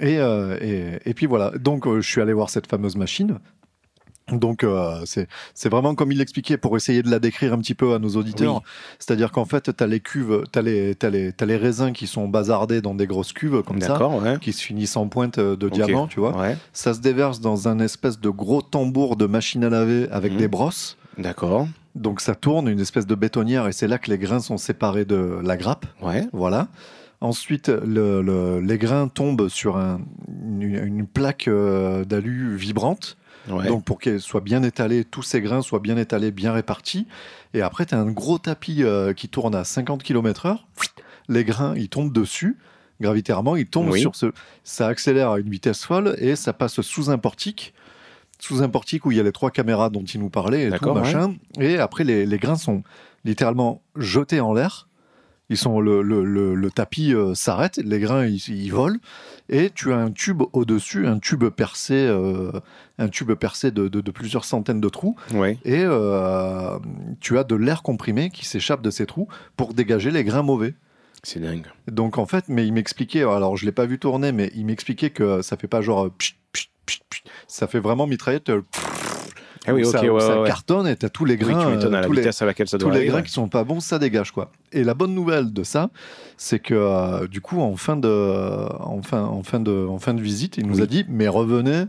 et, 0.00 0.18
euh, 0.18 0.56
et, 0.60 1.10
et 1.10 1.14
puis 1.14 1.26
voilà. 1.26 1.50
Donc, 1.58 1.86
euh, 1.86 2.00
je 2.00 2.08
suis 2.10 2.20
allé 2.20 2.32
voir 2.32 2.50
cette 2.50 2.66
fameuse 2.66 2.96
machine. 2.96 3.38
Donc, 4.32 4.64
euh, 4.64 5.02
c'est 5.06 5.68
vraiment 5.68 5.94
comme 5.94 6.12
il 6.12 6.18
l'expliquait 6.18 6.56
pour 6.56 6.76
essayer 6.76 7.02
de 7.02 7.10
la 7.10 7.18
décrire 7.18 7.52
un 7.52 7.58
petit 7.58 7.74
peu 7.74 7.94
à 7.94 7.98
nos 7.98 8.10
auditeurs. 8.16 8.56
Oui. 8.56 8.60
C'est-à-dire 8.98 9.32
qu'en 9.32 9.44
fait, 9.44 9.74
tu 9.76 9.84
as 9.84 9.86
les 9.86 10.00
cuves, 10.00 10.44
tu 10.52 10.58
as 10.58 10.62
les, 10.62 10.94
t'as 10.94 11.10
les, 11.10 11.56
raisins 11.56 11.92
qui 11.92 12.06
sont 12.06 12.28
bazardés 12.28 12.80
dans 12.80 12.94
des 12.94 13.06
grosses 13.06 13.32
cuves 13.32 13.62
comme 13.62 13.80
ça, 13.80 14.08
ouais. 14.18 14.38
qui 14.40 14.52
se 14.52 14.62
finissent 14.62 14.96
en 14.96 15.08
pointe 15.08 15.38
de 15.40 15.68
diamant, 15.68 16.06
tu 16.06 16.20
vois. 16.20 16.36
Ouais. 16.36 16.56
Ça 16.72 16.94
se 16.94 17.00
déverse 17.00 17.40
dans 17.40 17.68
un 17.68 17.78
espèce 17.80 18.20
de 18.20 18.28
gros 18.30 18.62
tambour 18.62 19.16
de 19.16 19.26
machine 19.26 19.64
à 19.64 19.70
laver 19.70 20.08
avec 20.10 20.32
Mhm. 20.32 20.38
des 20.38 20.48
brosses. 20.48 20.96
D'accord. 21.18 21.66
Donc 21.96 22.20
ça 22.20 22.34
tourne, 22.34 22.68
une 22.68 22.78
espèce 22.80 23.06
de 23.06 23.14
bétonnière, 23.14 23.66
et 23.66 23.72
c'est 23.72 23.88
là 23.88 23.98
que 23.98 24.10
les 24.10 24.18
grains 24.18 24.38
sont 24.40 24.56
séparés 24.58 25.04
de 25.04 25.38
la 25.42 25.56
grappe. 25.56 25.86
Ouais. 26.00 26.26
Voilà. 26.32 26.68
Ensuite, 27.20 27.68
le- 27.68 28.22
le- 28.22 28.60
les 28.60 28.78
grains 28.78 29.08
tombent 29.08 29.48
sur 29.48 29.76
un, 29.76 30.00
une, 30.42 30.62
une 30.62 31.06
plaque 31.06 31.48
euh, 31.48 32.04
d'alu 32.04 32.56
vibrante. 32.56 33.18
Ouais. 33.52 33.66
Donc 33.66 33.84
pour 33.84 33.98
qu'elle 33.98 34.20
soit 34.20 34.40
bien 34.40 34.62
étalée, 34.62 35.04
tous 35.04 35.22
ces 35.22 35.40
grains 35.40 35.62
soient 35.62 35.78
bien 35.80 35.96
étalés, 35.96 36.30
bien 36.30 36.52
répartis. 36.52 37.06
Et 37.54 37.62
après, 37.62 37.86
tu 37.86 37.94
as 37.94 37.98
un 37.98 38.10
gros 38.10 38.38
tapis 38.38 38.82
euh, 38.82 39.12
qui 39.12 39.28
tourne 39.28 39.54
à 39.54 39.64
50 39.64 40.02
km/h. 40.02 40.58
Les 41.28 41.44
grains, 41.44 41.74
ils 41.76 41.88
tombent 41.88 42.12
dessus. 42.12 42.56
Gravitairement, 43.00 43.56
ils 43.56 43.66
tombent 43.66 43.90
Oui. 43.90 44.00
sur 44.00 44.14
ce. 44.14 44.32
Ça 44.62 44.86
accélère 44.88 45.30
à 45.30 45.38
une 45.40 45.48
vitesse 45.48 45.84
folle 45.84 46.14
et 46.18 46.36
ça 46.36 46.52
passe 46.52 46.80
sous 46.82 47.10
un 47.10 47.18
portique. 47.18 47.72
Sous 48.38 48.62
un 48.62 48.68
portique 48.68 49.04
où 49.06 49.10
il 49.10 49.16
y 49.16 49.20
a 49.20 49.22
les 49.22 49.32
trois 49.32 49.50
caméras 49.50 49.90
dont 49.90 50.02
il 50.04 50.20
nous 50.20 50.30
parlait 50.30 50.64
et 50.64 50.70
tout 50.70 50.92
machin. 50.94 51.34
Et 51.58 51.78
après, 51.78 52.04
les, 52.04 52.26
les 52.26 52.38
grains 52.38 52.56
sont 52.56 52.82
littéralement 53.24 53.82
jetés 53.96 54.40
en 54.40 54.52
l'air. 54.54 54.86
Ils 55.50 55.56
sont 55.58 55.80
le, 55.80 56.00
le, 56.00 56.24
le, 56.24 56.54
le 56.54 56.70
tapis 56.70 57.12
euh, 57.12 57.34
s'arrête, 57.34 57.76
les 57.76 57.98
grains 58.00 58.24
ils, 58.24 58.38
ils 58.48 58.70
volent 58.72 58.98
et 59.48 59.68
tu 59.74 59.92
as 59.92 59.96
un 59.98 60.10
tube 60.12 60.42
au-dessus, 60.52 61.06
un 61.06 61.18
tube 61.18 61.44
percé, 61.48 61.94
euh, 62.06 62.52
un 62.98 63.08
tube 63.08 63.32
percé 63.34 63.70
de, 63.72 63.88
de- 63.88 64.00
de 64.00 64.10
plusieurs 64.12 64.44
centaines 64.44 64.80
de 64.80 64.88
trous 64.88 65.16
Ouais. 65.34 65.58
et 65.64 65.82
euh, 65.84 66.78
tu 67.20 67.36
as 67.36 67.44
de 67.44 67.56
l'air 67.56 67.82
comprimé 67.82 68.30
qui 68.30 68.46
s'échappe 68.46 68.80
de 68.80 68.90
ces 68.90 69.06
trous 69.06 69.28
pour 69.56 69.74
dégager 69.74 70.10
les 70.10 70.24
grains 70.24 70.42
mauvais. 70.42 70.74
C'est 71.24 71.40
dingue. 71.40 71.66
Donc 71.90 72.16
en 72.16 72.24
fait, 72.26 72.44
mais 72.48 72.66
il 72.66 72.72
m'expliquait, 72.72 73.22
alors 73.22 73.56
je 73.56 73.66
l'ai 73.66 73.72
pas 73.72 73.84
vu 73.86 73.98
tourner, 73.98 74.32
mais 74.32 74.50
il 74.54 74.64
m'expliquait 74.64 75.10
que 75.10 75.42
ça 75.42 75.56
fait 75.58 75.68
pas 75.68 75.82
genre 75.82 76.10
pchit, 76.16 76.36
pchit, 76.52 76.70
pchit, 76.86 77.02
pchit. 77.10 77.24
ça 77.48 77.66
fait 77.66 77.80
vraiment 77.80 78.06
mitraillette. 78.06 78.50
Ah 79.66 79.74
oui, 79.74 79.84
où 79.84 79.86
ok, 79.88 79.92
ça, 79.92 80.00
ouais, 80.02 80.08
où 80.08 80.20
ça 80.20 80.34
ouais, 80.36 80.40
ouais. 80.42 80.46
cartonne 80.48 80.86
et 80.86 80.96
t'as 80.96 81.08
tous 81.10 81.24
les 81.26 81.34
Oui, 81.34 81.40
grains, 81.40 81.64
tu 81.66 81.70
m'étonnes 81.70 81.94
à 81.94 81.98
euh, 81.98 82.00
la 82.00 82.06
tous 82.06 82.12
les, 82.14 82.26
à 82.42 82.46
laquelle 82.46 82.68
ça 82.68 82.78
tous 82.78 82.84
doit 82.86 82.92
les 82.94 83.00
aller, 83.00 83.08
grains 83.08 83.18
ouais. 83.18 83.22
qui 83.24 83.32
sont 83.32 83.48
pas 83.48 83.62
bons, 83.64 83.80
ça 83.80 83.98
dégage 83.98 84.32
quoi. 84.32 84.50
Et 84.72 84.84
la 84.84 84.94
bonne 84.94 85.14
nouvelle 85.14 85.52
de 85.52 85.62
ça, 85.64 85.90
c'est 86.38 86.58
que 86.60 86.74
euh, 86.74 87.26
du 87.26 87.40
coup 87.42 87.60
en 87.60 87.76
fin 87.76 87.96
de, 87.96 88.08
en 88.80 89.02
fin, 89.02 89.22
en 89.22 89.42
fin 89.42 89.60
de, 89.60 89.86
en 89.86 89.98
fin 89.98 90.14
de 90.14 90.22
visite, 90.22 90.56
il 90.56 90.66
nous 90.66 90.76
Oui. 90.76 90.82
a 90.82 90.86
dit 90.86 91.04
mais 91.08 91.28
revenez 91.28 91.84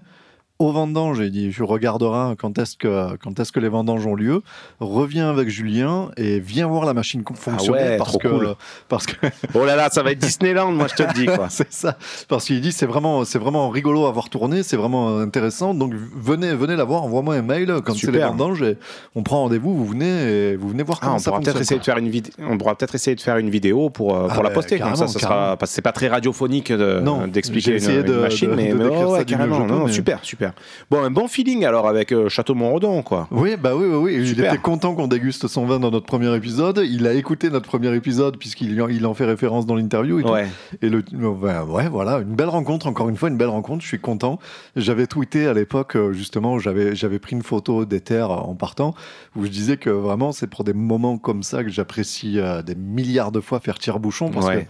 aux 0.62 0.72
vendanges. 0.72 1.20
Il 1.20 1.32
dit 1.32 1.49
tu 1.53 1.64
regarderas 1.64 2.36
quand 2.38 2.57
est-ce 2.59 2.78
que 2.78 3.16
quand 3.18 3.39
est-ce 3.39 3.51
que 3.51 3.59
les 3.59 3.70
vendanges 3.70 4.05
ont 4.05 4.16
lieu. 4.16 4.41
Reviens 4.80 5.30
avec 5.30 5.49
Julien 5.49 6.09
et 6.18 6.39
viens 6.39 6.68
voir 6.68 6.86
la 6.86 6.93
machine 6.93 7.24
fonctionner 7.34 7.80
Ah 7.82 7.89
ouais, 7.91 7.97
parce 7.97 8.18
que 8.18 8.28
cool. 8.28 8.55
parce 8.89 9.05
que 9.05 9.16
Oh 9.55 9.66
là 9.66 9.76
là, 9.76 9.89
ça 9.91 10.03
va 10.03 10.12
être 10.12 10.20
Disneyland, 10.20 10.72
moi 10.72 10.88
je 10.88 10.95
te 10.95 11.03
le 11.03 11.14
dis 11.14 11.26
quoi. 11.26 11.47
c'est 11.49 11.72
ça. 11.74 11.97
Parce 12.28 12.45
qu'il 12.45 12.62
dit 12.62 12.72
c'est 12.72 12.86
vraiment, 12.86 13.26
c'est 13.26 13.39
vraiment 13.39 13.70
rigolo 13.70 14.05
à 14.05 14.12
voir 14.12 14.30
tourner, 14.30 14.64
c'est 14.64 14.78
vraiment 14.78 15.18
intéressant. 15.18 15.74
Donc 15.74 15.93
venez, 15.95 16.53
venez 16.53 16.76
la 16.76 16.84
voir, 16.84 17.03
envoie-moi 17.03 17.36
un 17.36 17.41
mail 17.41 17.76
quand 17.84 17.93
c'est 17.95 18.12
les 18.12 18.20
vendanges 18.20 18.62
et 18.62 18.78
on 19.16 19.24
prend 19.24 19.41
rendez-vous. 19.41 19.76
Vous 19.76 19.86
venez 19.88 20.51
et 20.51 20.55
vous 20.55 20.70
venez 20.70 20.84
voir 20.84 20.99
Ah, 21.01 21.05
comment 21.05 21.16
on 21.16 21.20
ça 21.20 21.32
pourra 21.32 21.41
peut-être 21.41 21.62
essayer 21.62 21.80
de 21.80 21.86
faire 21.86 21.97
une 21.97 22.09
vidéo. 22.09 22.34
On 22.39 22.57
pourra 22.57 22.76
peut-être 22.76 22.95
essayer 22.95 23.16
de 23.16 23.22
faire 23.22 23.38
une 23.38 23.49
vidéo 23.49 23.89
pour, 23.89 24.16
euh, 24.16 24.28
Ah 24.30 24.34
pour 24.34 24.43
la 24.43 24.49
bah, 24.49 24.55
poster 24.55 24.80
comme 24.80 24.95
ça. 24.95 25.07
ça 25.07 25.20
sera 25.20 25.57
parce 25.57 25.72
que 25.72 25.76
c'est 25.76 25.82
pas 25.82 25.91
très 25.91 26.07
radiophonique 26.07 26.72
de- 26.72 27.01
d'expliquer 27.28 27.72
une, 27.72 27.78
essayé 27.78 27.99
une 27.99 28.05
de- 28.05 28.14
machine, 28.14 28.49
de- 28.51 28.55
mais, 28.55 28.70
de 28.70 28.76
mais 28.76 28.86
ouais, 28.88 29.20
mieux 29.20 29.26
carrément. 29.26 29.66
non, 29.66 29.86
mais- 29.86 29.91
super, 29.91 30.20
super. 30.24 30.51
Bon, 30.89 31.02
un 31.04 31.12
bon 31.12 31.28
feeling 31.28 31.66
alors 31.66 31.88
avec 31.88 32.12
euh, 32.12 32.30
Château 32.30 32.56
Montredon 32.56 33.02
quoi. 33.04 33.28
Oui, 33.32 33.56
bah 33.62 33.76
oui, 33.76 33.86
oui, 33.88 33.95
oui. 33.95 34.16
Il 34.20 34.28
Super. 34.28 34.54
était 34.54 34.62
content 34.62 34.95
qu'on 34.95 35.08
déguste 35.08 35.47
son 35.47 35.66
vin 35.66 35.80
dans 35.80 35.91
notre 35.91 36.06
premier 36.06 36.36
épisode. 36.36 36.82
Il 36.84 37.06
a 37.08 37.14
écouté 37.14 37.49
notre 37.49 37.68
premier 37.68 37.93
épisode 37.95 38.38
puisqu'il 38.38 38.72
il 38.89 39.06
en 39.06 39.14
fait 39.14 39.26
référence 39.26 39.66
dans 39.66 39.76
l'interview. 39.76 40.20
Et. 40.20 40.24
Ouais. 40.24 40.47
et 40.82 40.89
le, 40.89 41.04
ben, 41.12 41.64
ouais, 41.64 41.88
voilà, 41.89 42.20
une 42.20 42.36
belle 42.36 42.49
rencontre. 42.49 42.88
Encore 42.88 43.10
une 43.10 43.18
fois, 43.18 43.30
une 43.30 43.38
belle 43.38 43.47
rencontre. 43.49 43.82
Je 43.84 43.88
suis 43.88 43.99
content. 43.99 44.39
J'avais 44.76 45.08
tweeté 45.08 45.47
à 45.47 45.54
l'époque 45.54 45.95
euh, 45.95 46.14
justement, 46.14 46.54
où 46.54 46.60
j'avais 46.60 46.95
j'avais 46.95 47.20
pris 47.20 47.36
une 47.36 47.43
photo 47.43 47.86
des 47.86 48.02
terres 48.02 48.32
en 48.32 48.56
partant 48.56 48.93
où 49.36 49.45
je 49.45 49.49
disais 49.49 49.78
que 49.78 49.89
vraiment 49.89 50.32
c'est 50.32 50.47
pour 50.47 50.64
des 50.64 50.74
moments 50.74 51.18
comme 51.18 51.43
ça 51.43 51.64
que 51.64 51.70
j'apprécie 51.70 52.39
euh, 52.39 52.62
des 52.62 52.76
milliards 52.76 53.32
de 53.32 53.39
fois 53.39 53.60
faire 53.60 53.80
tire-bouchon 53.80 54.30
parce 54.32 54.45
Ouais. 54.47 54.64
que 54.66 54.70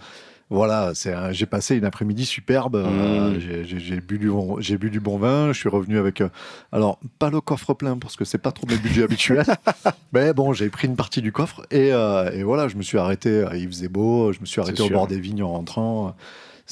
voilà, 0.52 0.92
c'est 0.94 1.12
un- 1.12 1.32
j'ai 1.32 1.46
passé 1.46 1.76
une 1.76 1.84
après-midi 1.84 2.24
superbe. 2.26 2.76
euh, 2.76 3.30
Mmh. 3.36 3.40
j'ai- 3.40 3.64
j'ai 3.64 3.80
j'ai 3.80 4.00
bu 4.00 4.18
du 4.18 4.28
bon- 4.30 4.60
j'ai 4.60 4.76
bu 4.78 4.90
du 4.90 5.00
bon 5.00 5.16
vin. 5.18 5.52
Je 5.52 5.58
suis 5.58 5.68
revenu 5.68 5.98
avec 5.98 6.20
euh, 6.20 6.28
alors 6.72 6.98
pas 7.18 7.30
le 7.30 7.40
coffre 7.40 7.74
plein 7.74 7.96
parce 7.98 8.16
que 8.16 8.24
c'est 8.24 8.38
pas 8.38 8.52
trop 8.52 8.66
mes 8.68 8.76
budgets 8.76 9.02
habituels. 9.04 9.44
Mais 10.12 10.32
bon, 10.32 10.52
j'ai 10.52 10.68
pris 10.68 10.86
une 10.88 10.96
partie 10.96 11.22
du 11.22 11.32
coffre 11.32 11.62
et, 11.70 11.92
euh, 11.92 12.30
et 12.32 12.42
voilà, 12.42 12.68
je 12.68 12.76
me 12.76 12.82
suis 12.82 12.98
arrêté. 12.98 13.44
Il 13.54 13.66
faisait 13.68 13.88
beau. 13.88 14.32
Je 14.32 14.40
me 14.40 14.46
suis 14.46 14.60
arrêté 14.60 14.76
C'est 14.76 14.82
au 14.82 14.86
sûr. 14.86 14.96
bord 14.96 15.06
des 15.06 15.18
vignes 15.18 15.42
en 15.42 15.50
rentrant. 15.52 16.14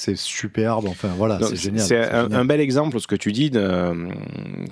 C'est 0.01 0.17
superbe. 0.17 0.87
Enfin 0.89 1.11
voilà, 1.15 1.39
c'est 1.43 1.57
génial. 1.57 1.81
C'est 1.85 2.11
un, 2.11 2.45
bel 2.47 2.59
exemple 2.61 2.99
ce 3.01 3.07
que 3.07 3.17
tu 3.17 3.33
dis, 3.33 3.51
de, 3.51 3.61
euh, 3.61 4.09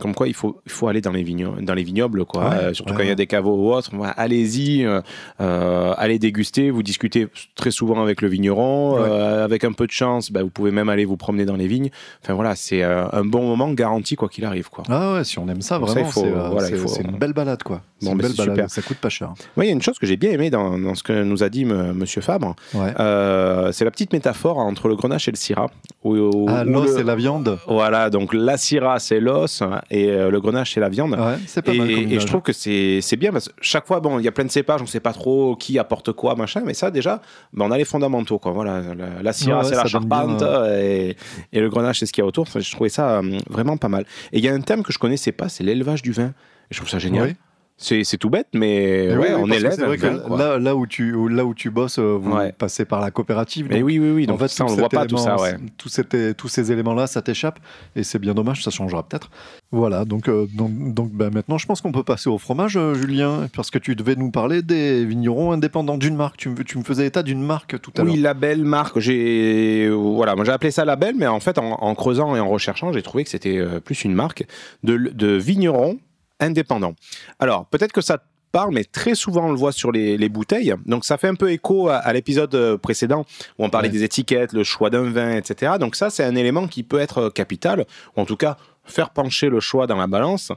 comme 0.00 0.14
quoi 0.14 0.26
il 0.26 0.32
faut, 0.32 0.60
il 0.64 0.72
faut 0.72 0.88
aller 0.88 1.02
dans 1.02 1.12
les, 1.12 1.22
vigno- 1.22 1.60
dans 1.60 1.74
les 1.74 1.82
vignobles, 1.82 2.24
quoi. 2.24 2.48
Ouais, 2.48 2.54
Euh, 2.56 2.72
surtout 2.72 2.92
ouais, 2.92 2.96
quand 2.96 3.02
il 3.04 3.08
y 3.10 3.12
a 3.12 3.14
des 3.14 3.26
caveaux 3.26 3.54
ou 3.56 3.72
autres. 3.74 3.90
Voilà, 3.92 4.12
Allez-y, 4.12 4.86
euh, 4.86 5.92
allez 5.98 6.18
déguster. 6.18 6.70
Vous 6.70 6.82
discutez 6.82 7.28
très 7.56 7.70
souvent 7.70 8.00
avec 8.02 8.22
le 8.22 8.28
vigneron. 8.28 8.96
Euh, 8.98 9.44
avec 9.44 9.64
un 9.64 9.72
peu 9.72 9.86
de 9.86 9.92
chance, 9.92 10.32
bah, 10.32 10.42
vous 10.42 10.48
pouvez 10.48 10.70
même 10.70 10.88
aller 10.88 11.04
vous 11.04 11.18
promener 11.18 11.44
dans 11.44 11.56
les 11.56 11.66
vignes. 11.66 11.90
Enfin 12.24 12.32
voilà, 12.32 12.54
c'est 12.56 12.82
un 12.82 13.24
bon 13.26 13.46
moment 13.46 13.70
garanti 13.72 14.16
quoi 14.16 14.30
qu'il 14.30 14.46
arrive, 14.46 14.70
quoi. 14.70 14.84
Ah 14.88 15.12
ouais, 15.14 15.24
si 15.24 15.38
on 15.38 15.46
aime 15.48 15.60
ça, 15.60 15.78
vraiment, 15.78 16.10
c'est 16.10 16.30
voilà, 16.30 16.68
une 16.70 17.18
belle 17.18 17.34
balade, 17.34 17.62
quoi. 17.62 17.82
C'est 18.00 18.06
Bon, 18.06 18.12
une 18.12 18.18
belle 18.18 18.32
balade, 18.34 18.54
super. 18.54 18.70
ça 18.70 18.80
coûte 18.80 18.96
pas 18.98 19.08
cher. 19.10 19.34
Ouais, 19.56 19.66
il 19.66 19.68
y 19.68 19.70
a 19.70 19.74
une 19.74 19.82
chose 19.82 19.98
que 19.98 20.06
j'ai 20.06 20.16
bien 20.16 20.30
aimé 20.30 20.48
dans, 20.50 20.78
dans 20.78 20.94
ce 20.94 21.02
que 21.02 21.22
nous 21.22 21.42
a 21.42 21.48
dit 21.50 21.62
M. 21.62 21.92
Monsieur 21.94 22.22
Fabre. 22.22 22.54
C'est 22.72 23.84
la 23.84 23.90
petite 23.90 24.12
métaphore 24.12 24.58
entre 24.58 24.88
le 24.88 24.96
et 25.26 25.32
le 25.32 25.36
syrah. 25.36 25.66
Où, 26.04 26.14
où- 26.16 26.46
ah, 26.48 26.62
l'os 26.62 26.94
le- 26.94 27.00
et 27.00 27.02
la 27.02 27.16
viande. 27.16 27.58
Voilà, 27.66 28.08
donc 28.10 28.32
la 28.32 28.56
syrah 28.56 29.00
c'est 29.00 29.18
l'os 29.18 29.64
et 29.90 30.10
euh, 30.10 30.30
le 30.30 30.40
grenache 30.40 30.74
c'est 30.74 30.80
la 30.80 30.88
viande. 30.88 31.14
Ouais, 31.18 31.34
c'est 31.46 31.62
pas 31.62 31.72
Et, 31.74 31.78
mal. 31.78 31.90
et 31.90 32.20
je 32.20 32.26
trouve 32.26 32.42
que 32.42 32.52
c'est 32.52 33.16
bien 33.16 33.32
parce 33.32 33.48
que 33.48 33.54
chaque 33.60 33.86
fois, 33.86 33.98
bon, 33.98 34.20
il 34.20 34.24
y 34.24 34.28
a 34.28 34.32
plein 34.32 34.44
de 34.44 34.50
cépages, 34.50 34.80
on 34.80 34.86
sait 34.86 35.00
pas 35.00 35.12
trop 35.12 35.56
qui 35.56 35.76
apporte 35.78 36.12
quoi, 36.12 36.36
machin, 36.36 36.62
mais 36.64 36.74
ça 36.74 36.92
déjà, 36.92 37.20
ben, 37.52 37.64
on 37.66 37.70
a 37.72 37.78
les 37.78 37.84
fondamentaux, 37.84 38.38
quoi. 38.38 38.52
Voilà, 38.52 38.80
la, 38.96 39.22
la 39.22 39.32
syrah 39.32 39.62
Ouais, 39.62 39.64
c'est 39.68 39.74
la 39.74 39.86
charpente 39.86 40.36
bien, 40.38 40.64
et, 40.76 41.16
et 41.52 41.60
le 41.60 41.68
grenache 41.68 41.98
c'est 41.98 42.06
ce 42.06 42.12
qu'il 42.12 42.22
y 42.22 42.24
a 42.24 42.28
autour. 42.28 42.42
Enfin, 42.42 42.60
je 42.60 42.70
trouvais 42.70 42.90
ça 42.90 43.18
euh, 43.18 43.38
vraiment 43.50 43.76
pas 43.76 43.88
mal. 43.88 44.04
Et 44.32 44.38
il 44.38 44.44
y 44.44 44.48
a 44.48 44.52
un 44.54 44.60
thème 44.60 44.82
que 44.84 44.92
je 44.92 44.98
connaissais 44.98 45.32
pas, 45.32 45.48
c'est 45.48 45.64
l'élevage 45.64 46.02
du 46.02 46.12
vin. 46.12 46.26
Et 46.70 46.74
je 46.74 46.76
trouve 46.76 46.90
ça 46.90 46.98
génial. 46.98 47.28
Oui. 47.28 47.34
C'est 47.80 48.16
tout 48.18 48.28
bête, 48.28 48.48
mais 48.54 49.06
Mais 49.10 49.16
ouais, 49.16 49.18
oui, 49.18 49.26
oui, 49.28 49.40
on 49.40 49.46
que 49.46 49.52
élève 49.52 49.72
c'est 49.72 49.84
vrai 49.84 49.96
que 49.98 50.06
vin, 50.06 50.18
quoi. 50.18 50.36
là, 50.36 50.58
là 50.58 50.74
où 50.74 50.86
tu 50.88 51.14
là 51.30 51.44
où 51.44 51.54
tu 51.54 51.70
bosses, 51.70 52.00
euh, 52.00 52.18
vous 52.20 52.32
Ouais. 52.32 52.50
passez 52.50 52.84
par 52.84 53.00
la 53.00 53.12
coopérative. 53.12 53.68
Mais 53.70 53.82
oui, 53.82 54.00
oui, 54.00 54.10
oui. 54.10 54.26
Donc 54.26 54.34
en 54.34 54.38
fait, 54.40 54.48
ça, 54.48 54.64
on 54.64 54.70
le 54.70 54.74
voit 54.74 54.88
pas 54.88 55.06
tout 55.06 55.16
ça, 55.16 55.36
élément- 55.36 55.42
ouais. 55.42 55.56
tout 55.76 55.88
cet- 55.88 56.36
tous 56.36 56.48
ces 56.48 56.72
éléments-là, 56.72 57.06
ça 57.06 57.22
t'échappe 57.22 57.60
et 57.94 58.02
c'est 58.02 58.18
bien 58.18 58.34
dommage. 58.34 58.64
Ça 58.64 58.72
changera 58.72 59.04
peut-être. 59.04 59.30
Voilà. 59.70 60.04
Donc 60.04 60.28
euh, 60.28 60.46
donc, 60.52 60.92
donc 60.92 61.12
ben, 61.12 61.30
maintenant, 61.32 61.56
je 61.56 61.66
pense 61.66 61.80
qu'on 61.80 61.92
peut 61.92 62.02
passer 62.02 62.28
au 62.28 62.38
fromage, 62.38 62.76
euh, 62.76 62.94
Julien, 62.94 63.48
parce 63.54 63.70
que 63.70 63.78
tu 63.78 63.94
devais 63.94 64.16
nous 64.16 64.32
parler 64.32 64.60
des 64.62 65.04
vignerons 65.04 65.52
indépendants 65.52 65.98
d'une 65.98 66.16
marque. 66.16 66.36
Tu, 66.36 66.48
me- 66.48 66.64
tu 66.64 66.78
me 66.78 66.82
faisais 66.82 67.06
état 67.06 67.22
d'une 67.22 67.42
marque 67.42 67.80
tout 67.80 67.92
à 67.96 68.02
l'heure. 68.02 68.12
Oui, 68.12 68.18
label, 68.20 68.64
marque. 68.64 68.98
J'ai 68.98 69.88
voilà, 69.88 70.34
moi 70.34 70.44
j'ai 70.44 70.50
appelé 70.52 70.72
ça 70.72 70.84
label, 70.84 71.14
mais 71.16 71.28
en 71.28 71.38
fait, 71.38 71.58
en, 71.58 71.74
en 71.80 71.94
creusant 71.94 72.34
et 72.34 72.40
en 72.40 72.48
recherchant, 72.48 72.92
j'ai 72.92 73.02
trouvé 73.02 73.22
que 73.22 73.30
c'était 73.30 73.62
plus 73.84 74.02
une 74.04 74.14
marque 74.14 74.44
de, 74.82 74.96
de 74.96 75.28
vignerons 75.28 75.98
indépendants. 76.40 76.94
Alors, 77.38 77.66
peut-être 77.66 77.92
que 77.92 78.00
ça 78.00 78.18
te 78.18 78.24
parle, 78.52 78.72
mais 78.72 78.84
très 78.84 79.14
souvent 79.14 79.46
on 79.48 79.50
le 79.50 79.58
voit 79.58 79.72
sur 79.72 79.92
les, 79.92 80.16
les 80.16 80.28
bouteilles. 80.28 80.74
Donc, 80.86 81.04
ça 81.04 81.18
fait 81.18 81.28
un 81.28 81.34
peu 81.34 81.50
écho 81.52 81.88
à, 81.88 81.96
à 81.96 82.12
l'épisode 82.12 82.54
euh, 82.54 82.78
précédent 82.78 83.26
où 83.58 83.64
on 83.64 83.70
parlait 83.70 83.88
Ouais. 83.88 83.92
des 83.92 84.04
étiquettes, 84.04 84.52
le 84.54 84.64
choix 84.64 84.88
d'un 84.90 85.10
vin, 85.10 85.36
etc. 85.36 85.72
Donc, 85.78 85.96
ça, 85.96 86.08
c'est 86.10 86.24
un 86.24 86.34
élément 86.34 86.66
qui 86.66 86.82
peut 86.82 86.98
être 86.98 87.18
euh, 87.18 87.30
capital, 87.30 87.84
ou 88.16 88.20
en 88.20 88.24
tout 88.24 88.36
cas 88.36 88.56
faire 88.84 89.10
pencher 89.10 89.50
le 89.50 89.60
choix 89.60 89.86
dans 89.86 89.96
la 89.96 90.06
balance. 90.06 90.50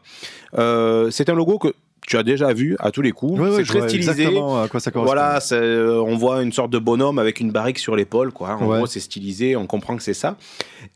Euh, 0.57 1.11
c'est 1.11 1.27
un 1.29 1.33
logo 1.33 1.59
que 1.59 1.73
tu 2.11 2.17
as 2.17 2.23
déjà 2.23 2.51
vu 2.51 2.75
à 2.79 2.91
tous 2.91 3.01
les 3.01 3.13
coups. 3.13 3.39
Ouais, 3.39 3.49
c'est 3.55 3.63
très 3.63 3.87
stylisé. 3.87 4.11
Exactement 4.11 4.61
à 4.61 4.67
quoi 4.67 4.81
ça 4.81 4.91
correspond. 4.91 5.13
Voilà, 5.15 5.39
euh, 5.53 6.03
on 6.05 6.17
voit 6.17 6.41
une 6.43 6.51
sorte 6.51 6.69
de 6.69 6.77
bonhomme 6.77 7.19
avec 7.19 7.39
une 7.39 7.51
barrique 7.51 7.79
sur 7.79 7.95
l'épaule, 7.95 8.33
quoi. 8.33 8.57
En 8.59 8.67
Ouais. 8.67 8.77
gros, 8.77 8.85
c'est 8.85 8.99
stylisé, 8.99 9.55
on 9.55 9.65
comprend 9.65 9.95
que 9.95 10.03
c'est 10.03 10.13
ça. 10.13 10.35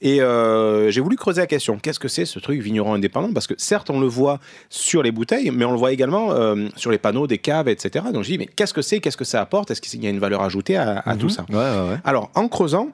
Et 0.01 0.21
euh, 0.21 0.91
j'ai 0.91 0.99
voulu 0.99 1.15
creuser 1.15 1.39
la 1.39 1.47
question. 1.47 1.77
Qu'est-ce 1.81 1.99
que 1.99 2.09
c'est 2.09 2.25
ce 2.25 2.37
truc 2.39 2.61
vigneron 2.61 2.93
indépendant? 2.95 3.31
Parce 3.33 3.47
que 3.47 3.53
certes, 3.57 3.89
on 3.89 4.01
le 4.01 4.07
voit 4.07 4.39
sur 4.69 5.03
les 5.03 5.11
bouteilles, 5.13 5.51
mais 5.51 5.63
on 5.63 5.71
le 5.71 5.77
voit 5.77 5.93
également 5.93 6.31
euh, 6.33 6.67
sur 6.75 6.91
les 6.91 6.97
panneaux 6.97 7.27
des 7.27 7.37
caves, 7.37 7.69
etc. 7.69 8.03
Donc 8.13 8.23
je 8.25 8.29
dis, 8.31 8.37
mais 8.37 8.47
qu'est-ce 8.47 8.73
que 8.73 8.81
c'est? 8.81 8.99
Qu'est-ce 8.99 9.15
que 9.17 9.23
ça 9.23 9.39
apporte? 9.39 9.71
Est-ce 9.71 9.79
qu'il 9.81 10.03
y 10.03 10.07
a 10.07 10.09
une 10.09 10.19
valeur 10.19 10.41
ajoutée 10.41 10.75
à, 10.75 11.01
à 11.05 11.15
tout 11.15 11.27
Mhm. 11.27 11.29
ça? 11.31 11.45
Ouais, 11.49 11.55
ouais, 11.55 11.89
ouais. 11.91 11.97
alors, 12.03 12.29
en 12.35 12.49
creusant, 12.49 12.89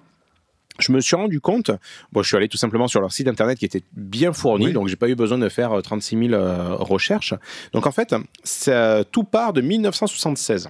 je 0.82 0.92
me 0.92 1.00
suis 1.02 1.16
rendu 1.16 1.40
compte, 1.40 1.72
bon, 2.12 2.22
je 2.24 2.28
suis 2.28 2.38
allé 2.38 2.48
tout 2.48 2.58
simplement 2.58 2.88
sur 2.88 3.02
leur 3.02 3.12
site 3.12 3.28
internet 3.28 3.58
qui 3.60 3.66
était 3.66 3.84
bien 3.94 4.34
fourni, 4.34 4.68
Oui. 4.68 4.74
donc 4.74 4.88
j'ai 4.88 4.96
pas 4.96 5.10
eu 5.10 5.16
besoin 5.16 5.38
de 5.38 5.50
faire 5.50 5.72
euh, 5.74 5.82
36 5.82 6.18
000 6.30 6.34
euh, 6.34 6.76
recherches. 6.76 7.34
Donc 7.74 7.88
en 7.88 7.92
fait, 7.92 8.16
ça, 8.44 9.04
tout 9.12 9.24
part 9.24 9.54
de 9.54 9.62
1976. 9.62 10.70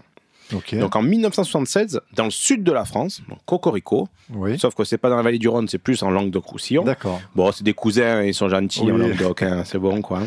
Ok. 0.53 0.75
Donc 0.77 0.97
en 0.97 1.01
1976, 1.01 2.01
dans 2.13 2.25
le 2.25 2.29
sud 2.29 2.61
de 2.63 2.73
la 2.73 2.83
France, 2.83 3.21
donc 3.29 3.39
Cocorico, 3.45 4.09
oui. 4.33 4.59
sauf 4.59 4.75
que 4.75 4.83
c'est 4.83 4.97
pas 4.97 5.09
dans 5.09 5.15
la 5.15 5.21
vallée 5.21 5.37
du 5.39 5.47
Rhône, 5.47 5.69
c'est 5.69 5.77
plus 5.77 6.03
en 6.03 6.11
Languedoc-Roussillon. 6.11 6.83
D'accord. 6.83 7.21
Bon, 7.35 7.53
c'est 7.53 7.63
des 7.63 7.73
cousins, 7.73 8.21
ils 8.23 8.33
sont 8.33 8.49
gentils 8.49 8.81
Oui. 8.83 8.91
en 8.91 8.97
Languedoc, 8.97 9.43
hein, 9.43 9.63
c'est 9.65 9.77
bon 9.79 10.01
quoi. 10.01 10.23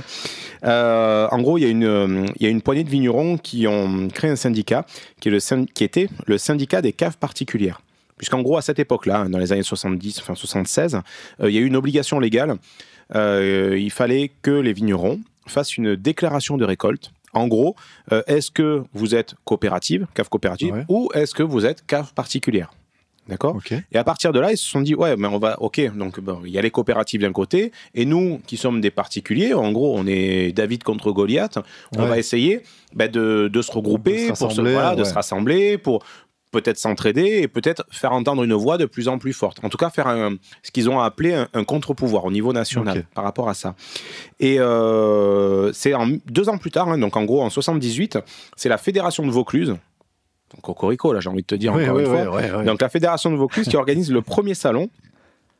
Euh, 0.65 1.29
en 1.31 1.43
gros, 1.43 1.59
il 1.59 1.65
y, 1.65 1.67
a 1.67 1.69
une, 1.69 1.85
euh, 1.85 2.27
il 2.37 2.43
y 2.43 2.47
a 2.47 2.49
une 2.49 2.63
poignée 2.63 2.85
de 2.85 2.89
vignerons 2.89 3.37
qui 3.37 3.67
ont 3.67 4.09
créé 4.09 4.31
un 4.31 4.37
syndicat 4.37 4.87
qui, 5.21 5.29
est 5.29 5.33
le, 5.33 5.41
syn- 5.41 5.67
qui 5.67 5.85
était 5.85 6.09
le 6.27 6.39
syndicat 6.39 6.81
des 6.81 6.95
caves 6.95 7.19
particulières. 7.19 7.83
Puisqu'en 8.17 8.43
gros, 8.43 8.57
à 8.57 8.63
cette 8.63 8.79
époque-là, 8.79 9.27
dans 9.29 9.39
les 9.39 9.53
années 9.53 9.63
70, 9.63 10.21
enfin 10.21 10.35
76, 10.35 11.01
euh, 11.41 11.51
il 11.51 11.55
y 11.55 11.59
a 11.59 11.61
eu 11.61 11.67
une 11.67 11.77
obligation 11.77 12.19
légale. 12.21 12.55
Euh, 13.15 13.77
il 13.79 13.91
fallait 13.91 14.31
que 14.43 14.51
les 14.51 14.73
vignerons 14.73 15.21
fassent 15.47 15.77
une 15.77 15.95
déclaration 15.97 16.57
de 16.57 16.65
récolte. 16.65 17.11
En 17.33 17.49
gros, 17.49 17.75
euh, 18.13 18.23
est-ce 18.27 18.51
que 18.51 18.83
vous 18.95 19.15
êtes 19.15 19.35
coopérative, 19.45 20.07
cave 20.15 20.29
coopérative, 20.29 20.73
Ouais. 20.73 20.85
ou 20.89 21.11
est-ce 21.15 21.35
que 21.35 21.43
vous 21.43 21.67
êtes 21.67 21.85
cave 21.87 22.15
particulière? 22.15 22.71
D'accord? 23.27 23.59
Et 23.91 23.97
à 23.97 24.05
partir 24.05 24.33
de 24.33 24.39
là, 24.39 24.53
ils 24.53 24.59
se 24.59 24.69
sont 24.69 24.83
dit, 24.83 24.95
ouais, 24.95 25.17
mais 25.17 25.29
on 25.29 25.39
va, 25.39 25.59
ok, 25.63 25.97
donc 25.97 26.21
bon, 26.21 26.43
il 26.45 26.51
y 26.53 26.59
a 26.59 26.63
les 26.63 26.71
coopératives 26.71 27.23
d'un 27.23 27.33
côté, 27.33 27.73
et 27.95 28.05
nous, 28.05 28.39
qui 28.47 28.59
sommes 28.59 28.83
des 28.83 28.91
particuliers, 28.91 29.55
en 29.55 29.73
gros, 29.73 29.97
on 29.99 30.07
est 30.07 30.53
David 30.53 30.83
contre 30.83 31.11
Goliath, 31.11 31.59
on 31.97 32.03
Ouais. 32.03 32.09
va 32.09 32.19
essayer 32.19 32.61
bah, 32.95 33.09
de, 33.09 33.49
de 33.51 33.63
se 33.63 33.73
regrouper, 33.73 34.29
De 34.29 34.35
se 34.35 34.39
pour 34.45 34.53
se, 34.53 34.61
voilà, 34.61 34.95
de 34.95 35.05
se 35.05 35.15
rassembler, 35.15 35.79
pour 35.79 36.05
peut-être 36.61 36.79
s'entraider 36.79 37.41
et 37.43 37.49
peut-être 37.49 37.85
faire 37.91 38.13
entendre 38.13 38.43
une 38.45 38.55
voix 38.55 38.79
de 38.79 38.87
plus 38.87 39.09
en 39.09 39.19
plus 39.19 39.33
forte. 39.33 39.59
En 39.65 39.69
tout 39.69 39.77
cas, 39.77 39.91
faire 39.91 40.07
un- 40.07 40.37
ce 40.63 40.71
qu'ils 40.71 40.89
ont 40.89 41.01
appelé 41.01 41.35
un, 41.35 41.49
un 41.53 41.65
contre-pouvoir 41.65 42.25
au 42.25 42.31
niveau 42.31 42.53
national 42.53 42.95
par 43.15 43.25
rapport 43.25 43.49
à 43.49 43.55
ça. 43.55 43.75
Et 44.41 44.59
euh, 44.61 45.73
c'est 45.73 45.93
deux 46.27 46.49
ans 46.49 46.59
plus 46.59 46.71
tard, 46.71 46.89
hein, 46.89 46.99
donc 46.99 47.17
en 47.17 47.25
gros 47.25 47.43
en 47.43 47.51
78, 47.51 48.19
c'est 48.57 48.69
la 48.69 48.79
Fédération 48.79 49.27
de 49.27 49.31
Vaucluse, 49.31 49.69
donc 49.69 50.61
Cocorico, 50.63 51.13
là 51.13 51.21
j'ai 51.21 51.29
envie 51.29 51.43
de 51.43 51.47
te 51.47 51.55
dire 51.57 51.73
encore 51.87 51.99
une 51.99 52.07
fois, 52.07 52.25
donc 52.65 52.81
la 52.81 52.89
Fédération 52.89 53.31
de 53.31 53.37
Vaucluse 53.37 53.69
qui 53.69 53.77
organise 53.77 54.11
le 54.13 54.23
premier 54.23 54.55
salon 54.55 54.89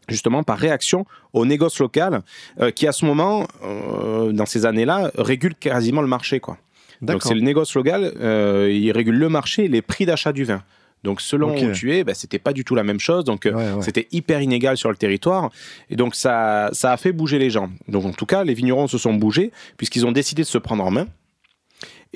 justement 0.09 0.43
par 0.43 0.59
réaction 0.59 1.07
au 1.33 1.47
négoce 1.47 1.79
local 1.81 2.21
euh, 2.61 2.71
qui 2.71 2.87
à 2.87 2.93
ce 2.93 3.05
moment, 3.07 3.47
euh, 3.65 4.33
dans 4.33 4.47
ces 4.47 4.67
années-là, 4.67 5.11
régule 5.17 5.55
quasiment 5.55 6.03
le 6.03 6.09
marché. 6.09 6.41
Quoi. 6.41 6.59
Donc 7.01 7.23
c'est 7.23 7.35
le 7.35 7.41
négoce 7.41 7.75
local, 7.75 8.13
euh, 8.21 8.71
il 8.71 8.93
régule 8.93 9.17
le 9.19 9.29
marché 9.29 9.65
et 9.65 9.69
les 9.69 9.83
prix 9.83 10.05
d'achat 10.07 10.33
du 10.33 10.45
vin. 10.45 10.63
Donc 11.05 11.21
selon 11.21 11.55
Ok. 11.55 11.63
où 11.63 11.73
tu 11.73 11.95
es, 11.95 12.03
ben, 12.03 12.15
c'était 12.15 12.39
pas 12.41 12.53
du 12.53 12.65
tout 12.65 12.75
la 12.75 12.83
même 12.83 12.99
chose. 12.99 13.25
Donc 13.25 13.47
euh, 13.47 13.53
Ouais, 13.53 13.73
ouais. 13.73 13.83
c'était 13.83 14.09
hyper 14.11 14.41
inégal 14.41 14.77
sur 14.77 14.91
le 14.91 14.97
territoire. 14.97 15.51
Et 15.91 15.97
donc 15.97 16.15
ça, 16.17 16.71
ça 16.73 16.91
a 16.93 16.97
fait 16.97 17.13
bouger 17.13 17.39
les 17.39 17.51
gens. 17.51 17.71
Donc 17.87 18.05
en 18.07 18.13
tout 18.13 18.27
cas, 18.27 18.43
les 18.43 18.55
vignerons 18.55 18.89
se 18.89 18.99
sont 18.99 19.15
bougés 19.15 19.53
puisqu'ils 19.77 20.05
ont 20.07 20.13
décidé 20.13 20.43
de 20.43 20.49
se 20.49 20.59
prendre 20.59 20.83
en 20.85 20.91
main 20.91 21.07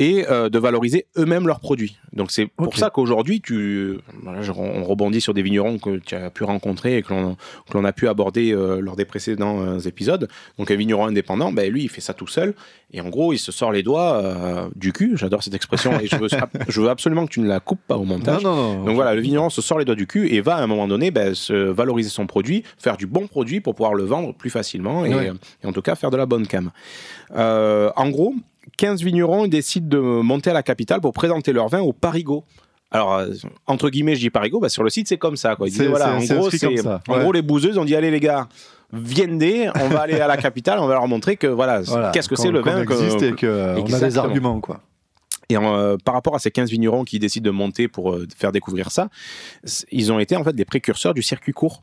et 0.00 0.24
euh, 0.30 0.48
de 0.48 0.58
valoriser 0.60 1.06
eux-mêmes 1.18 1.46
leurs 1.48 1.58
produits. 1.60 1.98
Donc 2.12 2.30
c'est 2.30 2.46
pour 2.46 2.76
ça 2.76 2.88
qu'aujourd'hui, 2.88 3.40
tu, 3.40 3.98
voilà, 4.22 4.42
je- 4.42 4.52
on 4.52 4.84
rebondit 4.84 5.20
sur 5.20 5.34
des 5.34 5.42
vignerons 5.42 5.78
que 5.78 5.98
tu 5.98 6.14
as 6.14 6.30
pu 6.30 6.44
rencontrer 6.44 6.98
et 6.98 7.02
que 7.02 7.12
l'on 7.74 7.84
a 7.84 7.92
pu 7.92 8.06
aborder 8.08 8.52
euh, 8.52 8.80
lors 8.80 8.94
des 8.94 9.04
précédents 9.04 9.60
euh, 9.60 9.78
épisodes. 9.80 10.28
Donc 10.56 10.70
un 10.70 10.76
vigneron 10.76 11.06
indépendant, 11.06 11.52
ben, 11.52 11.70
lui, 11.70 11.82
il 11.82 11.88
fait 11.88 12.00
ça 12.00 12.14
tout 12.14 12.28
seul. 12.28 12.54
Et 12.92 13.00
en 13.00 13.08
gros, 13.10 13.32
il 13.32 13.38
se 13.38 13.52
sort 13.52 13.70
les 13.72 13.82
doigts 13.82 14.70
du 14.74 14.92
cul. 14.94 15.12
J'adore 15.16 15.42
cette 15.42 15.52
expression. 15.54 15.98
et 16.00 16.06
je 16.06 16.16
veux, 16.16 16.28
je 16.68 16.80
veux 16.80 16.88
absolument 16.88 17.26
que 17.26 17.32
tu 17.32 17.40
ne 17.40 17.48
la 17.48 17.60
coupes 17.60 17.82
pas 17.86 17.96
au 17.98 18.04
montage. 18.04 18.42
Non, 18.42 18.54
non, 18.54 18.74
non. 18.78 18.84
Donc 18.84 18.94
voilà, 18.94 19.14
le 19.14 19.20
vigneron 19.20 19.50
se 19.50 19.60
sort 19.60 19.78
les 19.78 19.84
doigts 19.84 19.94
du 19.96 20.06
cul 20.06 20.32
et 20.32 20.40
va 20.40 20.54
à 20.56 20.62
un 20.62 20.66
moment 20.68 20.86
donné 20.88 21.10
ben, 21.10 21.34
se 21.34 21.52
valoriser 21.52 22.08
son 22.08 22.26
produit, 22.26 22.62
faire 22.78 22.96
du 22.96 23.06
bon 23.06 23.26
produit 23.26 23.60
pour 23.60 23.74
pouvoir 23.74 23.94
le 23.94 24.04
vendre 24.04 24.32
plus 24.32 24.48
facilement 24.50 25.04
et, 25.04 25.12
Ouais. 25.14 25.32
et 25.62 25.66
en 25.66 25.72
tout 25.72 25.82
cas 25.82 25.96
faire 25.96 26.10
de 26.10 26.16
la 26.16 26.24
bonne 26.26 26.46
cam. 26.46 26.70
En 27.34 28.08
gros, 28.10 28.34
15 28.76 29.02
vignerons 29.02 29.46
décident 29.46 29.88
de 29.88 29.98
monter 29.98 30.50
à 30.50 30.52
la 30.52 30.62
capitale 30.62 31.00
pour 31.00 31.12
présenter 31.12 31.52
leur 31.52 31.68
vin 31.68 31.80
au 31.80 31.92
Parigot. 31.92 32.44
Alors, 32.90 33.14
euh, 33.14 33.28
entre 33.66 33.90
guillemets, 33.90 34.14
je 34.14 34.20
dis 34.20 34.30
Parigot, 34.30 34.60
bah, 34.60 34.68
sur 34.68 34.82
le 34.82 34.90
site 34.90 35.08
c'est 35.08 35.18
comme 35.18 35.36
ça. 35.36 35.56
Quoi. 35.56 35.68
Ils 35.68 35.72
C'est- 35.72 35.78
disaient, 35.80 35.88
voilà, 35.90 36.20
c'est- 36.20 36.32
en 36.34 36.38
gros, 36.40 36.50
c'est- 36.50 36.58
ça, 36.78 37.00
en 37.08 37.14
ouais. 37.14 37.20
gros, 37.20 37.32
les 37.32 37.42
bouseuses 37.42 37.76
ont 37.78 37.84
dit 37.84 37.94
allez 37.94 38.10
les 38.10 38.20
gars, 38.20 38.48
viendez, 38.92 39.70
on 39.80 39.88
va 39.88 40.00
aller 40.00 40.20
à 40.20 40.26
la 40.26 40.36
capitale, 40.38 40.78
on 40.78 40.86
va 40.86 40.94
leur 40.94 41.06
montrer 41.08 41.36
que 41.36 41.46
voilà, 41.46 41.82
Voilà, 41.82 42.10
qu'est-ce 42.12 42.28
que 42.28 42.34
qu'on- 42.34 42.42
c'est 42.42 42.50
le 42.50 42.62
qu'on 42.62 42.70
vin. 42.70 42.84
que- 42.86 42.92
existe 42.94 43.22
et 43.22 43.32
qu'on 43.34 43.92
a 43.94 44.00
des 44.00 44.18
arguments, 44.18 44.60
quoi. 44.60 44.80
et 45.50 45.56
euh, 45.56 45.96
par 46.04 46.14
rapport 46.14 46.34
à 46.34 46.38
ces 46.38 46.50
15 46.50 46.70
vignerons 46.70 47.04
qui 47.04 47.18
décident 47.18 47.44
de 47.46 47.50
monter 47.54 47.88
pour 47.88 48.12
euh, 48.12 48.26
faire 48.36 48.52
découvrir 48.52 48.90
ça, 48.90 49.08
ils 49.90 50.10
ont 50.12 50.18
été 50.18 50.36
en 50.36 50.44
fait 50.44 50.54
des 50.54 50.64
précurseurs 50.64 51.14
du 51.14 51.22
circuit 51.22 51.52
court. 51.52 51.82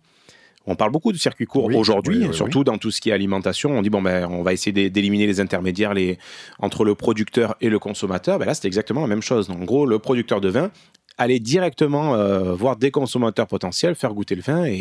On 0.68 0.76
parle 0.76 0.92
beaucoup 0.92 1.12
du 1.12 1.20
circuit 1.20 1.46
court 1.46 1.66
Oui, 1.66 1.76
aujourd'hui, 1.76 2.18
oui, 2.20 2.28
oui, 2.30 2.34
surtout 2.36 2.64
dans 2.64 2.78
tout 2.78 2.92
ce 2.92 3.00
qui 3.02 3.10
est 3.10 3.14
alimentation. 3.14 3.72
On 3.72 3.82
dit 3.82 3.90
bon 3.90 4.02
ben 4.02 4.28
on 4.30 4.42
va 4.44 4.54
essayer 4.54 4.72
d'é- 4.72 4.90
d'éliminer 4.90 5.28
les 5.28 5.40
intermédiaires 5.40 5.94
les, 5.94 6.18
entre 6.60 6.84
le 6.86 6.96
producteur 6.96 7.56
et 7.62 7.70
le 7.70 7.80
consommateur. 7.80 8.40
Ben 8.40 8.46
là 8.46 8.54
c'est 8.54 8.66
exactement 8.68 9.02
la 9.02 9.08
même 9.08 9.22
chose. 9.22 9.50
En 9.50 9.64
gros, 9.64 9.86
le 9.86 10.00
producteur 10.00 10.42
de 10.42 10.50
vin 10.50 10.72
allait 11.18 11.40
directement 11.40 12.16
euh, 12.16 12.54
voir 12.56 12.76
des 12.76 12.92
consommateurs 12.92 13.48
potentiels, 13.48 13.96
faire 13.96 14.14
goûter 14.14 14.36
le 14.36 14.42
vin 14.42 14.66
et, 14.66 14.74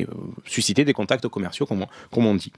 et, 0.00 0.02
euh, 0.02 0.06
susciter 0.44 0.84
des 0.84 0.92
contacts 0.92 1.26
commerciaux, 1.28 1.64
comme 1.64 1.82
on, 1.82 1.86
comme 2.12 2.26
on 2.26 2.34
dit. 2.34 2.52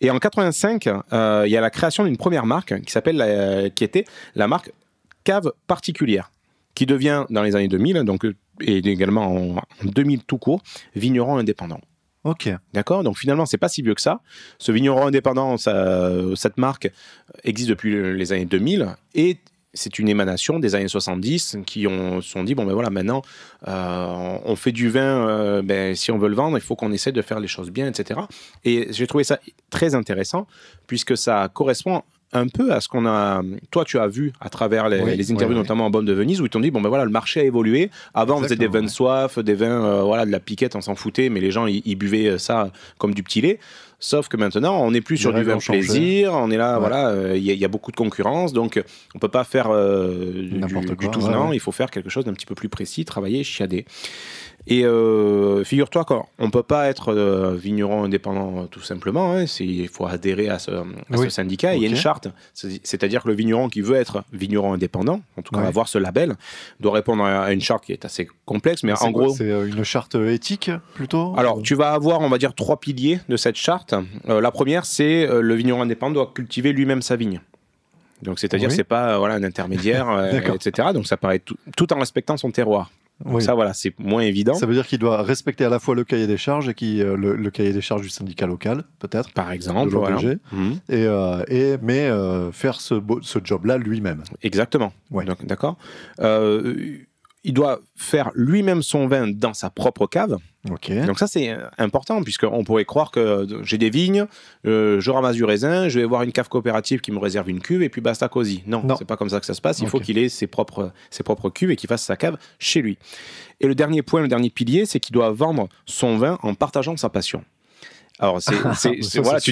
Et 0.00 0.10
en 0.10 0.18
85, 0.18 0.86
euh, 1.12 1.42
il 1.46 1.50
y 1.52 1.56
a 1.58 1.60
la 1.60 1.68
création 1.68 2.04
d'une 2.04 2.16
première 2.16 2.46
marque 2.46 2.80
qui 2.82 2.90
s'appelle, 2.92 3.16
la- 3.16 3.68
qui 3.68 3.84
était 3.84 4.06
la 4.34 4.48
marque 4.48 4.72
cave 5.24 5.52
particulière, 5.66 6.30
qui 6.74 6.86
devient 6.86 7.24
dans 7.28 7.42
les 7.42 7.54
années 7.54 7.68
2000, 7.68 7.96
donc 8.04 8.24
et 8.60 8.78
également 8.78 9.26
en, 9.34 9.56
en 9.56 9.62
2000 9.84 10.24
tout 10.24 10.38
court, 10.38 10.62
vigneron 10.94 11.36
indépendant. 11.38 11.80
Ok. 12.24 12.50
D'accord? 12.74 13.04
Donc 13.04 13.16
finalement, 13.16 13.46
c'est 13.46 13.58
pas 13.58 13.68
si 13.68 13.80
vieux 13.82 13.94
que 13.94 14.00
ça. 14.02 14.20
Ce 14.58 14.72
vigneron 14.72 15.06
indépendant, 15.06 15.56
ça- 15.56 16.12
cette 16.34 16.58
marque 16.58 16.90
existe 17.44 17.68
depuis 17.70 17.92
le- 17.92 18.12
les 18.12 18.32
années 18.32 18.44
2000 18.44 18.88
et 19.14 19.38
c'est 19.74 19.98
une 19.98 20.08
émanation 20.08 20.58
des 20.58 20.74
années 20.74 20.88
70 20.88 21.58
qui 21.66 21.86
ont 21.86 22.20
se 22.22 22.30
sont 22.30 22.42
dit 22.42 22.54
bon 22.54 22.64
ben 22.64 22.72
voilà 22.72 22.88
maintenant 22.90 23.22
euh, 23.68 24.38
on 24.44 24.56
fait 24.56 24.72
du 24.72 24.88
vin 24.88 25.28
euh, 25.28 25.62
ben, 25.62 25.94
si 25.94 26.10
on 26.10 26.18
veut 26.18 26.28
le 26.28 26.34
vendre 26.34 26.56
il 26.56 26.62
faut 26.62 26.74
qu'on 26.74 26.90
essaie 26.90 27.12
de 27.12 27.20
faire 27.22 27.38
les 27.38 27.48
choses 27.48 27.70
bien 27.70 27.86
etc 27.86 28.18
et 28.64 28.88
j'ai 28.90 29.06
trouvé 29.06 29.24
ça 29.24 29.38
très 29.70 29.94
intéressant 29.94 30.46
puisque 30.86 31.16
ça 31.18 31.48
correspond 31.52 32.02
un 32.32 32.46
peu 32.48 32.72
à 32.72 32.80
ce 32.80 32.88
qu'on 32.88 33.06
a 33.06 33.42
toi 33.70 33.84
tu 33.84 33.98
as 33.98 34.06
vu 34.06 34.32
à 34.40 34.48
travers 34.50 34.88
les, 34.88 35.00
Oui, 35.00 35.16
les 35.16 35.32
interviews 35.32 35.54
oui, 35.54 35.54
oui. 35.54 35.62
notamment 35.62 35.86
en 35.86 35.90
Bonne 35.90 36.04
de 36.04 36.12
Venise 36.12 36.40
où 36.40 36.44
ils 36.44 36.50
t'ont 36.50 36.60
dit 36.60 36.70
bon 36.70 36.80
ben 36.82 36.88
voilà 36.90 37.04
le 37.06 37.10
marché 37.10 37.40
a 37.40 37.44
évolué 37.44 37.90
avant 38.12 38.38
on 38.38 38.42
faisait 38.42 38.56
des 38.56 38.66
vins 38.66 38.80
Exactement, 38.82 39.22
de 39.24 39.30
soif 39.32 39.38
des 39.38 39.54
vins 39.54 39.84
euh, 39.84 40.02
voilà 40.02 40.26
de 40.26 40.30
la 40.30 40.40
piquette 40.40 40.76
on 40.76 40.80
s'en 40.82 40.94
foutait 40.94 41.30
mais 41.30 41.40
les 41.40 41.50
gens 41.50 41.66
ils, 41.66 41.96
buvaient 41.96 42.38
ça 42.38 42.70
comme 42.98 43.14
du 43.14 43.22
petit 43.22 43.40
lait 43.40 43.58
Sauf 44.00 44.28
que 44.28 44.36
maintenant, 44.36 44.80
on 44.80 44.92
n'est 44.92 45.00
plus 45.00 45.16
sur 45.16 45.32
du 45.34 45.42
vin 45.42 45.58
plaisir, 45.58 46.32
on 46.32 46.52
est 46.52 46.56
là, 46.56 46.74
Ouais. 46.74 46.78
voilà, 46.78 47.08
euh, 47.08 47.32
il 47.36 47.42
y, 47.42 47.50
a- 47.50 47.54
il 47.54 47.58
y 47.58 47.64
a 47.64 47.68
beaucoup 47.68 47.90
de 47.90 47.96
concurrence, 47.96 48.52
donc 48.52 48.80
on 49.16 49.18
peut 49.18 49.26
pas 49.26 49.42
faire 49.42 49.70
euh, 49.72 50.34
du, 50.40 50.60
quoi, 50.96 51.08
tout 51.08 51.20
venant, 51.20 51.48
ouais. 51.48 51.56
il 51.56 51.58
faut 51.58 51.72
faire 51.72 51.90
quelque 51.90 52.08
chose 52.08 52.24
d'un 52.24 52.32
petit 52.32 52.46
peu 52.46 52.54
plus 52.54 52.68
précis, 52.68 53.04
travailler, 53.04 53.42
chiader. 53.42 53.86
Et 54.66 54.84
euh, 54.84 55.64
figure-toi 55.64 56.04
qu'on 56.04 56.50
peut 56.50 56.62
pas 56.62 56.88
être 56.88 57.14
euh, 57.14 57.54
vigneron 57.56 58.04
indépendant 58.04 58.64
euh, 58.64 58.66
tout 58.66 58.82
simplement, 58.82 59.32
hein, 59.34 59.44
il 59.60 59.88
faut 59.88 60.04
adhérer 60.06 60.50
à 60.50 60.58
ce, 60.58 60.70
à 60.72 60.84
ce 61.14 61.16
Oui. 61.20 61.30
syndicat, 61.30 61.74
il 61.74 61.82
y 61.82 61.86
a 61.86 61.88
une 61.88 61.96
charte, 61.96 62.28
c'est- 62.52 62.80
c'est-à-dire 62.84 63.22
que 63.22 63.28
le 63.28 63.34
vigneron 63.34 63.70
qui 63.70 63.80
veut 63.80 63.96
être 63.96 64.24
vigneron 64.32 64.74
indépendant, 64.74 65.22
en 65.38 65.42
tout 65.42 65.54
cas 65.54 65.62
Ouais. 65.62 65.66
avoir 65.66 65.88
ce 65.88 65.96
label, 65.96 66.34
doit 66.80 66.92
répondre 66.92 67.24
à 67.24 67.50
une 67.52 67.62
charte 67.62 67.84
qui 67.86 67.92
est 67.92 68.04
assez 68.04 68.28
complexe, 68.44 68.82
mais 68.82 68.92
en 69.00 69.10
gros... 69.10 69.30
c'est 69.30 69.48
une 69.48 69.84
charte 69.84 70.16
éthique 70.16 70.70
plutôt 70.94 71.32
Alors, 71.38 71.62
tu 71.62 71.74
vas 71.74 71.92
avoir, 71.92 72.20
on 72.20 72.28
va 72.28 72.36
dire, 72.36 72.52
trois 72.54 72.78
piliers 72.78 73.20
de 73.30 73.38
cette 73.38 73.56
charte. 73.56 73.94
Euh, 74.28 74.40
la 74.42 74.50
première, 74.50 74.84
c'est 74.84 75.26
le 75.26 75.54
vigneron 75.54 75.82
indépendant 75.82 76.14
doit 76.14 76.32
cultiver 76.34 76.72
lui-même 76.74 77.00
sa 77.00 77.16
vigne. 77.16 77.40
Donc, 78.22 78.38
c'est-à-dire, 78.38 78.68
Oui. 78.68 78.74
c'est 78.74 78.84
pas 78.84 79.16
voilà 79.18 79.36
un 79.36 79.44
intermédiaire, 79.44 80.08
etc. 80.54 80.88
Donc, 80.92 81.06
ça 81.06 81.16
paraît 81.16 81.38
tout, 81.38 81.56
tout 81.76 81.90
en 81.92 81.98
respectant 81.98 82.36
son 82.36 82.50
terroir. 82.50 82.90
Donc 83.24 83.34
Oui. 83.36 83.42
ça, 83.42 83.54
voilà, 83.54 83.74
c'est 83.74 83.98
moins 83.98 84.22
évident. 84.22 84.54
Ça 84.54 84.66
veut 84.66 84.74
dire 84.74 84.86
qu'il 84.86 84.98
doit 84.98 85.22
respecter 85.22 85.64
à 85.64 85.68
la 85.68 85.80
fois 85.80 85.94
le 85.94 86.04
cahier 86.04 86.26
des 86.26 86.36
charges 86.36 86.68
et 86.68 86.74
qui, 86.74 87.02
euh, 87.02 87.16
le, 87.16 87.34
le 87.34 87.50
cahier 87.50 87.72
des 87.72 87.80
charges 87.80 88.02
du 88.02 88.08
syndicat 88.08 88.46
local, 88.46 88.84
peut-être, 89.00 89.32
Par 89.32 89.50
exemple, 89.50 89.90
de 89.90 89.96
voilà. 89.96 90.20
Mhm. 90.52 90.78
et, 90.88 91.04
euh, 91.04 91.42
et, 91.48 91.76
mais 91.82 92.08
euh, 92.08 92.52
faire 92.52 92.80
ce, 92.80 93.00
job-là 93.42 93.78
lui-même. 93.78 94.22
Exactement. 94.42 94.92
Ouais. 95.10 95.24
Donc, 95.24 95.44
D'accord. 95.44 95.78
Il 97.44 97.54
doit 97.54 97.80
faire 97.96 98.30
lui-même 98.34 98.82
son 98.82 99.06
vin 99.06 99.28
dans 99.28 99.54
sa 99.54 99.70
propre 99.70 100.06
cave. 100.06 100.36
Ok. 100.68 100.90
Donc 101.06 101.18
ça 101.20 101.28
c'est 101.28 101.56
important 101.78 102.22
puisqu'on 102.22 102.64
pourrait 102.64 102.84
croire 102.84 103.10
que 103.12 103.46
j'ai 103.62 103.78
des 103.78 103.90
vignes, 103.90 104.26
euh, 104.66 105.00
je 105.00 105.10
ramasse 105.10 105.36
du 105.36 105.44
raisin, 105.44 105.88
je 105.88 106.00
vais 106.00 106.04
voir 106.04 106.22
une 106.24 106.32
cave 106.32 106.48
coopérative 106.48 107.00
qui 107.00 107.12
me 107.12 107.18
réserve 107.18 107.48
une 107.48 107.60
cuve 107.60 107.82
et 107.82 107.88
puis 107.88 108.00
basta 108.00 108.28
cosy. 108.28 108.64
Non, 108.66 108.82
Non. 108.82 108.96
c'est 108.98 109.04
pas 109.06 109.16
comme 109.16 109.28
ça 109.30 109.38
que 109.38 109.46
ça 109.46 109.54
se 109.54 109.60
passe. 109.60 109.78
Il 109.78 109.88
faut 109.88 110.00
qu'il 110.00 110.18
ait 110.18 110.28
ses 110.28 110.48
propres, 110.48 110.90
ses 111.10 111.22
propres 111.22 111.48
cuves 111.48 111.70
et 111.70 111.76
qu'il 111.76 111.88
fasse 111.88 112.02
sa 112.02 112.16
cave 112.16 112.36
chez 112.58 112.82
lui. 112.82 112.98
Et 113.60 113.68
le 113.68 113.74
dernier 113.76 114.02
point, 114.02 114.20
le 114.20 114.28
dernier 114.28 114.50
pilier, 114.50 114.84
c'est 114.84 114.98
qu'il 115.00 115.14
doit 115.14 115.30
vendre 115.30 115.68
son 115.86 116.18
vin 116.18 116.38
en 116.42 116.54
partageant 116.54 116.96
sa 116.96 117.08
passion. 117.08 117.44
Alors 118.18 118.42
c'est, 118.42 118.54
voilà, 118.56 118.74
c'est 118.74 118.90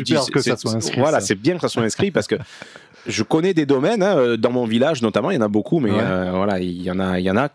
tu 0.01 0.03
te 0.03 0.09
super 0.09 0.25
dis, 0.25 0.31
que 0.33 0.41
c'est- 0.41 0.51
ça 0.51 0.57
soit 0.57 0.71
c'est- 0.73 0.77
inscrit, 0.79 1.01
Voilà, 1.01 1.21
c'est 1.21 1.37
bien 1.37 1.55
que 1.55 1.61
ça 1.61 1.69
soit 1.69 1.83
inscrit 1.85 2.11
parce 2.11 2.27
que 2.27 2.35
je 3.07 3.23
connais 3.23 3.55
des 3.55 3.65
domaines 3.65 4.03
hein, 4.03 4.17
euh, 4.19 4.37
dans 4.37 4.51
mon 4.51 4.67
village 4.67 5.03
notamment. 5.03 5.31
Il 5.31 5.35
y 5.37 5.39
en 5.39 5.43
a 5.43 5.49
beaucoup, 5.49 5.79
mais 5.79 5.93
Ouais. 5.93 6.01
euh, 6.03 6.33
voilà, 6.35 6.59
il 6.59 6.83
y 6.83 6.91
en 6.91 6.99
a, 6.99 7.21
il 7.21 7.25
y 7.25 7.31
en 7.31 7.37
a 7.37 7.49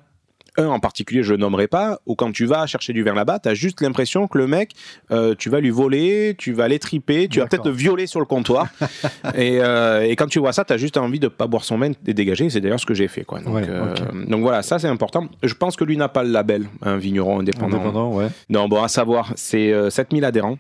un 0.58 0.68
en 0.68 0.80
particulier, 0.80 1.24
je 1.24 1.34
ne 1.34 1.38
nommerai 1.38 1.68
pas, 1.68 1.99
où 2.06 2.16
quand 2.16 2.32
tu 2.32 2.45
vas 2.45 2.66
chercher 2.66 2.93
du 2.93 3.04
vin 3.04 3.14
là-bas, 3.14 3.39
tu 3.39 3.49
as 3.49 3.54
juste 3.54 3.82
l'impression 3.82 4.28
que 4.28 4.38
le 4.38 4.47
mec, 4.47 4.72
euh, 5.12 5.34
tu 5.38 5.49
vas 5.49 5.60
lui 5.60 5.70
voler, 5.70 6.36
tu 6.38 6.52
vas 6.52 6.68
l'étriper, 6.68 7.28
tu 7.28 7.39
vas 7.39 7.47
peut-être 7.47 7.66
le 7.66 7.72
violer 7.72 8.08
sur 8.08 8.20
le 8.20 8.26
comptoir. 8.26 8.68
et, 9.36 9.60
euh, 9.62 10.02
et 10.08 10.16
quand 10.16 10.28
tu 10.28 10.39
vois 10.39 10.54
ça, 10.54 10.66
tu 10.66 10.74
as 10.74 10.78
juste 10.78 10.97
envie 10.97 11.20
de 11.20 11.28
pas 11.28 11.47
boire 11.47 11.64
son 11.64 11.78
vin 11.78 11.91
et 12.06 12.14
dégager. 12.14 12.49
C'est 12.49 12.62
d'ailleurs 12.62 12.80
ce 12.80 12.86
que 12.86 12.93
j'ai 12.93 13.08
fait. 13.08 13.24
Quoi. 13.24 13.39
Donc, 13.39 13.56
Ouais, 13.56 13.64
euh, 13.68 13.93
donc 14.28 14.41
voilà, 14.41 14.62
ça 14.62 14.80
c'est 14.80 14.88
important. 14.88 15.28
Je 15.43 15.54
pense 15.54 15.76
que 15.76 15.84
lui 15.84 15.97
n'a 15.97 16.10
pas 16.10 16.24
le 16.24 16.32
label, 16.32 16.68
un 16.82 16.97
vigneron 16.97 17.39
indépendant. 17.39 17.78
Indépendant, 17.78 18.14
ouais. 18.14 18.28
Non, 18.49 18.68
bon, 18.68 18.82
à 18.82 18.88
savoir, 18.88 19.34
c'est 19.36 19.72
euh, 19.72 19.89
7000 19.89 20.26
adhérents. 20.26 20.58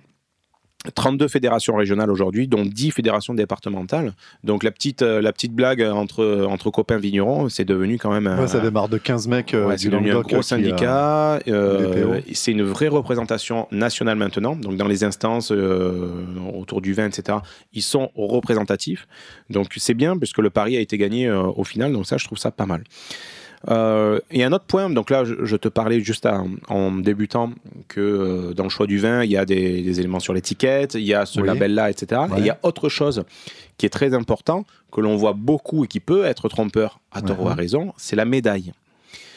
32 0.95 1.27
fédérations 1.27 1.75
régionales 1.75 2.09
aujourd'hui, 2.09 2.47
dont 2.47 2.65
10 2.65 2.91
fédérations 2.91 3.33
départementales. 3.33 4.13
Donc 4.43 4.63
la 4.63 4.71
petite, 4.71 5.01
euh, 5.03 5.21
la 5.21 5.31
petite 5.31 5.53
blague 5.53 5.81
entre, 5.81 6.45
entre 6.49 6.71
copains 6.71 6.97
vignerons, 6.97 7.49
c'est 7.49 7.65
devenu 7.65 7.97
quand 7.97 8.11
même 8.11 8.25
un, 8.27 8.39
Ouais, 8.39 8.47
ça 8.47 8.59
démarre 8.59 8.89
de 8.89 8.97
15 8.97 9.27
mecs 9.27 9.53
euh, 9.53 9.67
Ouais, 9.67 9.75
du 9.75 9.83
c'est 9.83 9.89
devenu 9.89 10.09
un 10.09 10.13
Languedoc, 10.15 10.29
gros 10.29 10.39
euh, 10.39 10.41
syndicat. 10.41 11.39
euh, 11.47 12.19
c'est 12.33 12.51
une 12.51 12.63
vraie 12.63 12.87
représentation 12.87 13.67
nationale 13.71 14.17
maintenant. 14.17 14.55
Donc, 14.55 14.75
dans 14.77 14.87
les 14.87 15.03
instances 15.03 15.51
euh, 15.51 16.09
autour 16.55 16.81
du 16.81 16.93
vin, 16.93 17.05
etc., 17.07 17.37
ils 17.73 17.83
sont 17.83 18.09
représentatifs. 18.15 19.07
Donc, 19.49 19.67
c'est 19.77 19.93
bien 19.93 20.17
puisque 20.17 20.39
le 20.39 20.49
pari 20.49 20.77
a 20.77 20.79
été 20.79 20.97
gagné 20.97 21.27
euh, 21.27 21.43
au 21.43 21.63
final. 21.63 21.93
Donc, 21.93 22.07
ça, 22.07 22.17
je 22.17 22.25
trouve 22.25 22.37
ça 22.39 22.49
pas 22.51 22.65
mal. 22.65 22.83
Euh, 23.69 24.19
et 24.31 24.43
un 24.43 24.51
autre 24.53 24.65
point, 24.65 24.89
donc 24.89 25.09
là, 25.11 25.23
je, 25.23 25.35
je 25.43 25.55
te 25.55 25.67
parlais 25.67 25.99
juste 26.01 26.25
à- 26.25 26.43
en 26.69 26.91
débutant 26.91 27.51
que 27.87 27.99
euh, 28.01 28.53
dans 28.53 28.63
le 28.63 28.69
choix 28.69 28.87
du 28.87 28.97
vin, 28.97 29.23
il 29.23 29.29
y 29.31 29.37
a 29.37 29.45
des, 29.45 29.81
des 29.83 29.99
éléments 29.99 30.19
sur 30.19 30.33
l'étiquette, 30.33 30.95
il 30.95 31.01
y 31.03 31.13
a 31.13 31.25
ce 31.27 31.39
Oui. 31.41 31.47
label-là, 31.47 31.89
etc. 31.91 32.21
Et 32.35 32.39
il 32.39 32.45
y 32.45 32.49
a 32.49 32.57
autre 32.63 32.89
chose 32.89 33.23
qui 33.77 33.85
est 33.85 33.89
très 33.89 34.13
important, 34.13 34.65
que 34.91 34.99
l'on 35.01 35.15
voit 35.15 35.33
beaucoup 35.33 35.85
et 35.85 35.87
qui 35.87 35.99
peut 35.99 36.25
être 36.25 36.49
trompeur, 36.49 36.99
à 37.11 37.21
tort 37.21 37.41
ou 37.43 37.47
à 37.49 37.53
raison, 37.53 37.93
c'est 37.97 38.15
la 38.15 38.25
médaille. 38.25 38.73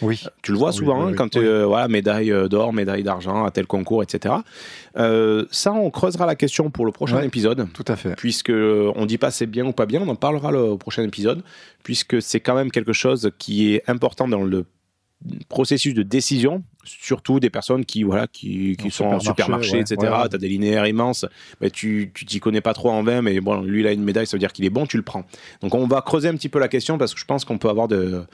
Oui. 0.02 0.22
Tu 0.42 0.52
le 0.52 0.58
vois 0.58 0.70
Oui, 0.70 0.76
souvent 0.76 1.04
oui, 1.06 1.12
hein, 1.12 1.14
quand 1.16 1.36
Oui. 1.36 1.44
euh, 1.44 1.64
voilà 1.66 1.88
médaille 1.88 2.30
euh, 2.32 2.48
d'or, 2.48 2.72
médaille 2.72 3.02
d'argent 3.02 3.44
à 3.44 3.50
tel 3.50 3.66
concours, 3.66 4.02
etc. 4.02 4.34
Euh, 4.96 5.46
ça, 5.50 5.72
on 5.72 5.90
creusera 5.90 6.26
la 6.26 6.34
question 6.36 6.70
pour 6.70 6.84
le 6.86 6.92
prochain 6.92 7.16
Ouais. 7.18 7.26
épisode, 7.26 7.66
Tout 7.72 7.84
à 7.88 7.96
fait. 7.96 8.14
puisque 8.16 8.50
euh, 8.50 8.92
on 8.96 9.06
dit 9.06 9.18
pas 9.18 9.30
c'est 9.30 9.46
bien 9.46 9.64
ou 9.66 9.72
pas 9.72 9.86
bien, 9.86 10.00
on 10.02 10.08
en 10.08 10.16
parlera 10.16 10.50
le, 10.50 10.60
au 10.60 10.78
prochain 10.78 11.02
épisode, 11.02 11.42
puisque 11.82 12.20
c'est 12.20 12.40
quand 12.40 12.54
même 12.54 12.70
quelque 12.70 12.92
chose 12.92 13.30
qui 13.38 13.74
est 13.74 13.82
important 13.88 14.28
dans 14.28 14.42
le 14.42 14.64
processus 15.48 15.94
de 15.94 16.02
décision, 16.02 16.62
surtout 16.84 17.40
des 17.40 17.48
personnes 17.48 17.86
qui 17.86 18.02
voilà 18.02 18.26
qui, 18.26 18.76
qui 18.76 18.88
En 18.88 18.90
sont 18.90 19.04
en 19.06 19.20
supermarché, 19.20 19.72
ouais, 19.76 19.80
etc. 19.80 19.96
ouais, 20.02 20.08
ouais. 20.10 20.28
Tu 20.28 20.34
as 20.34 20.38
des 20.38 20.48
linéaires 20.48 20.86
immenses, 20.86 21.24
mais 21.62 21.70
tu 21.70 22.10
tu 22.14 22.26
t'y 22.26 22.40
connais 22.40 22.60
pas 22.60 22.74
trop 22.74 22.90
en 22.90 23.02
vin, 23.02 23.22
mais 23.22 23.40
bon, 23.40 23.62
lui 23.62 23.80
il 23.80 23.86
a 23.86 23.92
une 23.92 24.02
médaille, 24.04 24.26
ça 24.26 24.36
veut 24.36 24.40
dire 24.40 24.52
qu'il 24.52 24.66
est 24.66 24.70
bon, 24.70 24.84
tu 24.84 24.98
le 24.98 25.02
prends. 25.02 25.24
Donc 25.62 25.74
on 25.74 25.86
va 25.86 26.02
creuser 26.02 26.28
un 26.28 26.34
petit 26.34 26.50
peu 26.50 26.58
la 26.58 26.68
question 26.68 26.98
parce 26.98 27.14
que 27.14 27.20
je 27.20 27.24
pense 27.24 27.46
qu'on 27.46 27.56
peut 27.56 27.70
avoir 27.70 27.88
de 27.88 28.24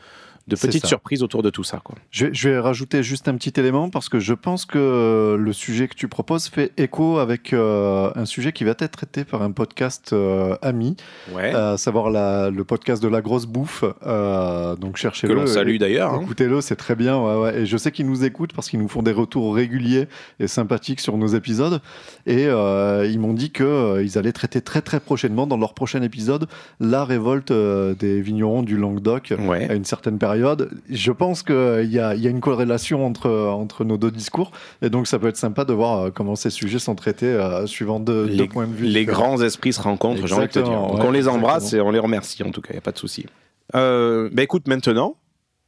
de 0.49 0.57
petites 0.57 0.87
surprises 0.87 1.23
autour 1.23 1.43
de 1.43 1.51
tout 1.51 1.63
ça. 1.65 1.81
Quoi. 1.85 1.97
Je 2.11 2.27
vais, 2.27 2.35
je 2.35 2.49
vais 2.49 2.59
rajouter 2.59 3.03
juste 3.03 3.29
un 3.29 3.35
petit 3.37 3.53
élément 3.61 3.89
parce 3.91 4.09
que 4.09 4.19
je 4.19 4.35
pense 4.35 4.65
que 4.67 5.37
le 5.39 5.53
sujet 5.53 5.87
que 5.89 5.95
tu 5.95 6.09
proposes 6.09 6.49
fait 6.49 6.73
écho 6.77 7.19
avec 7.19 7.53
euh, 7.53 8.11
un 8.17 8.25
sujet 8.25 8.53
qui 8.53 8.65
va 8.65 8.73
être 8.73 8.91
traité 8.91 9.25
par 9.25 9.43
un 9.43 9.53
podcast 9.53 10.13
euh, 10.13 10.57
ami, 10.63 10.97
Ouais. 11.35 11.53
à 11.55 11.77
savoir 11.77 12.11
la- 12.11 12.51
le 12.51 12.65
podcast 12.65 13.03
de 13.03 13.09
la 13.09 13.21
grosse 13.21 13.47
bouffe. 13.47 13.85
Euh, 14.07 14.75
donc 14.77 14.95
que 14.95 14.99
cherchez-le. 14.99 15.35
l'on 15.35 15.47
salue 15.47 15.77
d'ailleurs. 15.77 16.15
hein. 16.15 16.21
Écoutez-le, 16.23 16.61
c'est 16.61 16.77
très 16.77 16.95
bien. 16.97 17.19
ouais, 17.23 17.37
ouais. 17.41 17.59
Et 17.61 17.67
je 17.67 17.77
sais 17.77 17.93
qu'ils 17.93 18.07
nous 18.07 18.25
écoutent 18.25 18.53
parce 18.53 18.69
qu'ils 18.69 18.81
nous 18.81 18.89
font 18.89 19.03
des 19.03 19.13
retours 19.13 19.55
réguliers 19.55 20.09
et 20.41 20.47
sympathiques 20.49 21.01
sur 21.01 21.17
nos 21.17 21.29
épisodes. 21.29 21.81
Et 22.27 22.47
euh, 22.47 23.07
ils 23.11 23.19
m'ont 23.21 23.35
dit 23.35 23.51
qu'ils 23.51 24.19
allaient 24.19 24.33
traiter 24.33 24.61
très 24.61 24.83
très 24.83 25.01
prochainement, 25.01 25.47
dans 25.47 25.57
leur 25.59 25.75
prochain 25.75 26.03
épisode, 26.03 26.49
la 26.81 27.05
révolte 27.05 27.51
euh, 27.51 27.95
des 27.95 28.21
vignerons 28.21 28.63
du 28.63 28.77
Languedoc 28.77 29.33
à 29.33 29.75
une 29.75 29.85
certaine 29.85 30.19
période. 30.19 30.30
Je 30.37 31.13
pense 31.13 31.43
qu'il 31.43 31.91
y 31.91 31.99
a, 31.99 32.15
il 32.15 32.21
y 32.21 32.27
a 32.27 32.31
une 32.31 32.41
corrélation 32.41 33.05
entre, 33.07 33.31
entre 33.31 33.85
nos 33.85 33.97
deux 33.97 34.11
discours. 34.11 34.51
Et 34.83 34.91
donc 34.91 35.07
ça 35.07 35.19
peut 35.19 35.29
être 35.29 35.37
sympa 35.37 35.65
de 35.65 35.73
voir 35.73 36.01
euh, 36.01 36.11
comment 36.11 36.37
ces 36.37 36.51
sujets 36.51 36.79
sont 36.79 36.95
traités 36.95 37.27
euh, 37.27 37.67
suivant 37.67 38.01
deux, 38.01 38.27
deux 38.27 38.35
les, 38.35 38.49
points 38.49 38.67
de 38.67 38.73
vue. 38.73 38.87
les 38.87 39.05
grands 39.05 39.41
esprits 39.41 39.73
se 39.73 39.81
rencontrent, 39.81 40.27
j'ai 40.27 40.35
envie 40.35 40.47
de 40.47 40.53
te 40.53 40.59
dire. 40.59 40.73
Donc 40.73 40.99
ouais, 40.99 41.05
on 41.07 41.11
les 41.11 41.29
embrasse 41.29 41.65
exactement. 41.65 41.85
et 41.85 41.89
on 41.89 41.93
les 41.93 41.99
remercie 41.99 42.43
en 42.43 42.51
tout 42.51 42.61
cas, 42.61 42.71
il 42.71 42.75
n'y 42.75 42.79
a 42.79 42.83
pas 42.83 42.93
de 42.93 42.99
souci. 42.99 43.27
Euh, 43.75 44.29
bah 44.33 44.43
écoute, 44.43 44.67
maintenant, 44.69 45.17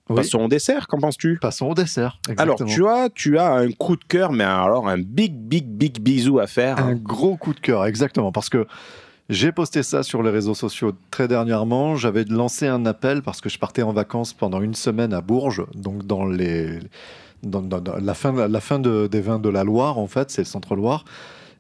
Oui. 0.09 0.17
passons 0.17 0.41
au 0.41 0.49
dessert, 0.49 0.89
qu'en 0.89 0.99
penses-tu? 0.99 1.39
Passons 1.41 1.67
au 1.67 1.75
dessert. 1.75 2.19
Alors, 2.37 2.55
exactement. 2.61 2.69
tu 2.69 2.87
as, 2.89 3.09
tu 3.11 3.39
as 3.39 3.53
un 3.53 3.71
coup 3.71 3.97
de 3.97 4.05
cœur, 4.05 4.33
mais 4.33 4.45
alors 4.45 4.89
un 4.89 4.99
big, 4.99 5.35
big, 5.35 5.67
big 5.67 6.01
bisou 6.01 6.41
à 6.41 6.47
faire. 6.47 6.79
Un 6.79 6.95
gros 6.95 7.37
coup 7.37 7.55
de 7.55 7.61
cœur, 7.61 7.87
exactement. 7.87 8.33
Parce 8.33 8.49
que 8.49 8.67
j'ai 9.29 9.53
posté 9.53 9.83
ça 9.83 10.03
sur 10.03 10.23
les 10.23 10.31
réseaux 10.31 10.55
sociaux 10.55 10.93
très 11.11 11.29
dernièrement. 11.29 11.97
J'avais 11.97 12.25
lancé 12.25 12.67
un 12.67 12.85
appel 12.87 13.23
parce 13.23 13.41
que 13.41 13.49
je 13.49 13.59
partais 13.59 13.83
en 13.83 13.93
vacances 13.93 14.33
pendant 14.33 14.61
une 14.61 14.75
semaine 14.75 15.13
à 15.13 15.21
Bourges, 15.21 15.65
donc 15.75 16.07
dans 16.07 16.25
les. 16.27 16.79
Dans, 17.43 17.61
dans- 17.61 17.81
dans 17.81 17.97
la 18.01 18.15
fin, 18.15 18.47
la 18.47 18.61
fin 18.61 18.79
de- 18.79 19.09
des 19.09 19.21
vins 19.21 19.41
de 19.41 19.49
la 19.49 19.65
Loire, 19.65 19.99
en 19.99 20.07
fait, 20.07 20.31
c'est 20.31 20.43
le 20.43 20.47
centre-Loire. 20.47 21.05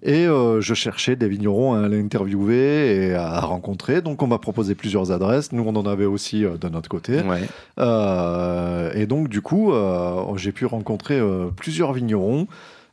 Et 0.05 0.27
euh, 0.27 0.61
je 0.61 0.75
cherchais 0.75 1.15
des 1.15 1.29
vignerons 1.29 1.75
à 1.75 1.85
aller 1.85 2.01
interviewer 2.01 3.07
et 3.09 3.15
à 3.15 3.41
rencontrer. 3.41 4.01
Donc 4.03 4.21
on 4.23 4.27
m'a 4.27 4.39
proposé 4.39 4.75
plusieurs 4.75 5.13
adresses. 5.13 5.53
Nous, 5.53 5.63
on 5.65 5.75
en 5.77 5.87
avait 5.87 6.05
aussi 6.07 6.45
euh, 6.45 6.57
de 6.57 6.69
notre 6.69 6.89
côté. 6.89 7.21
Ouais. 7.23 7.41
Euh, 7.79 8.91
et 8.95 9.07
donc, 9.07 9.29
du 9.29 9.41
coup, 9.43 9.73
euh, 9.73 10.23
j'ai 10.37 10.53
pu 10.53 10.67
rencontrer 10.67 11.21
plusieurs 11.57 11.93
vignerons, 11.93 12.47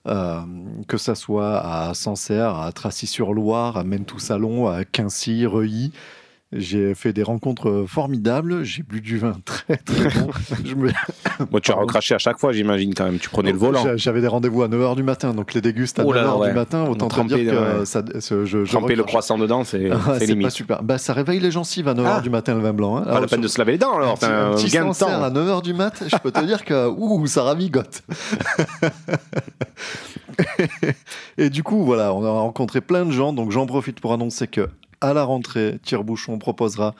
euh, 0.07 0.41
que 0.87 0.97
ça 0.97 1.15
soit 1.15 1.59
à 1.59 1.93
Sancerre, 1.93 2.55
à 2.55 2.71
Tracy-sur-Loire, 2.71 3.77
à 3.77 3.83
Mentou-Salon, 3.83 4.67
à 4.67 4.85
Quincy, 4.85 5.45
Reuilly. 5.45 5.91
J'ai 6.51 6.95
fait 6.95 7.13
des 7.13 7.21
rencontres 7.21 7.85
formidables. 7.87 8.63
J'ai 8.63 8.81
bu 8.81 9.01
du 9.01 9.19
vin 9.19 9.33
très, 9.45 9.77
très 9.77 10.05
bon. 10.19 10.31
Je 10.65 10.73
me- 10.73 10.89
Bon, 11.51 11.59
tu 11.59 11.71
as 11.71 11.75
recraché 11.75 12.15
à 12.15 12.17
chaque 12.17 12.39
fois, 12.39 12.51
j'imagine 12.53 12.95
quand 12.95 13.05
même. 13.05 13.19
Tu 13.19 13.29
prenais 13.29 13.51
le 13.51 13.57
volant. 13.59 13.83
J'a- 13.83 13.97
J'avais 13.97 14.19
des 14.19 14.27
rendez-vous 14.27 14.63
à 14.63 14.67
9h 14.67 14.95
du 14.95 15.03
matin, 15.03 15.35
donc 15.35 15.53
les 15.53 15.61
dégustes 15.61 15.99
à 15.99 16.05
Oh 16.05 16.11
là 16.11 16.23
9h 16.23 16.25
là, 16.25 16.35
ouais. 16.37 16.47
du 16.49 16.55
matin. 16.55 16.85
Autant 16.89 17.07
te 17.07 17.21
dire 17.27 17.37
que 17.53 17.79
ouais. 17.81 17.85
ça, 17.85 18.03
ce- 18.19 18.45
je, 18.45 18.65
je 18.65 18.71
Tremper 18.71 18.95
le 18.95 19.03
croissant 19.03 19.37
dedans, 19.37 19.63
c'est 19.63 19.91
Ah, 19.91 19.99
c'est 20.13 20.19
pas 20.19 20.25
limite. 20.25 20.49
super. 20.49 20.81
Bah, 20.81 20.97
ça 20.97 21.13
réveille 21.13 21.39
les 21.39 21.51
gencives 21.51 21.87
à 21.87 21.93
9h 21.93 22.13
Ah. 22.17 22.21
du 22.21 22.31
matin 22.31 22.55
le 22.55 22.61
vin 22.61 22.73
blanc. 22.73 22.97
hein. 22.97 23.03
Pas 23.03 23.19
la 23.19 23.27
peine 23.27 23.27
sur- 23.27 23.41
de 23.41 23.47
se 23.47 23.59
laver 23.59 23.73
les 23.73 23.77
dents 23.77 23.95
alors, 23.95 24.17
un 24.23 24.51
un 24.51 24.55
petit 24.55 24.69
gain 24.69 24.89
de 24.89 24.97
temps. 24.97 25.07
à 25.07 25.29
9h 25.29 25.61
du 25.61 25.73
mat, 25.75 26.03
je 26.07 26.15
peux 26.17 26.31
te 26.31 26.43
dire 26.43 26.65
que 26.65 26.87
ouh, 26.97 27.27
ça 27.27 27.43
ravigote. 27.43 28.01
et 31.37 31.49
du 31.51 31.61
coup, 31.63 31.83
voilà, 31.85 32.13
on 32.13 32.23
a 32.25 32.29
rencontré 32.31 32.81
plein 32.81 33.05
de 33.05 33.11
gens, 33.11 33.33
donc 33.33 33.51
j'en 33.51 33.65
profite 33.67 33.99
pour 33.99 34.13
annoncer 34.13 34.47
que 34.47 34.67
à 35.01 35.13
la 35.13 35.23
rentrée, 35.23 35.79
Tire-Bouchon 35.83 36.37
proposera 36.39 36.93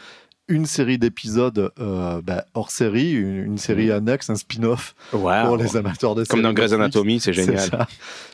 une 0.52 0.66
série 0.66 0.98
d'épisodes 0.98 1.72
euh, 1.80 2.22
bah, 2.24 2.44
hors 2.56 2.72
série, 2.72 3.12
une, 3.12 3.36
une 3.46 3.58
série 3.60 3.92
annexe, 3.92 4.32
un 4.32 4.36
spin-off 4.36 4.96
pour 5.12 5.58
les 5.58 5.78
amateurs 5.78 6.16
de 6.16 6.24
Comme 6.26 6.42
dans 6.42 6.54
Grey's. 6.54 6.74
Anatomy, 6.74 7.20
c'est 7.20 7.34
génial. 7.34 7.60
ça. 7.60 7.88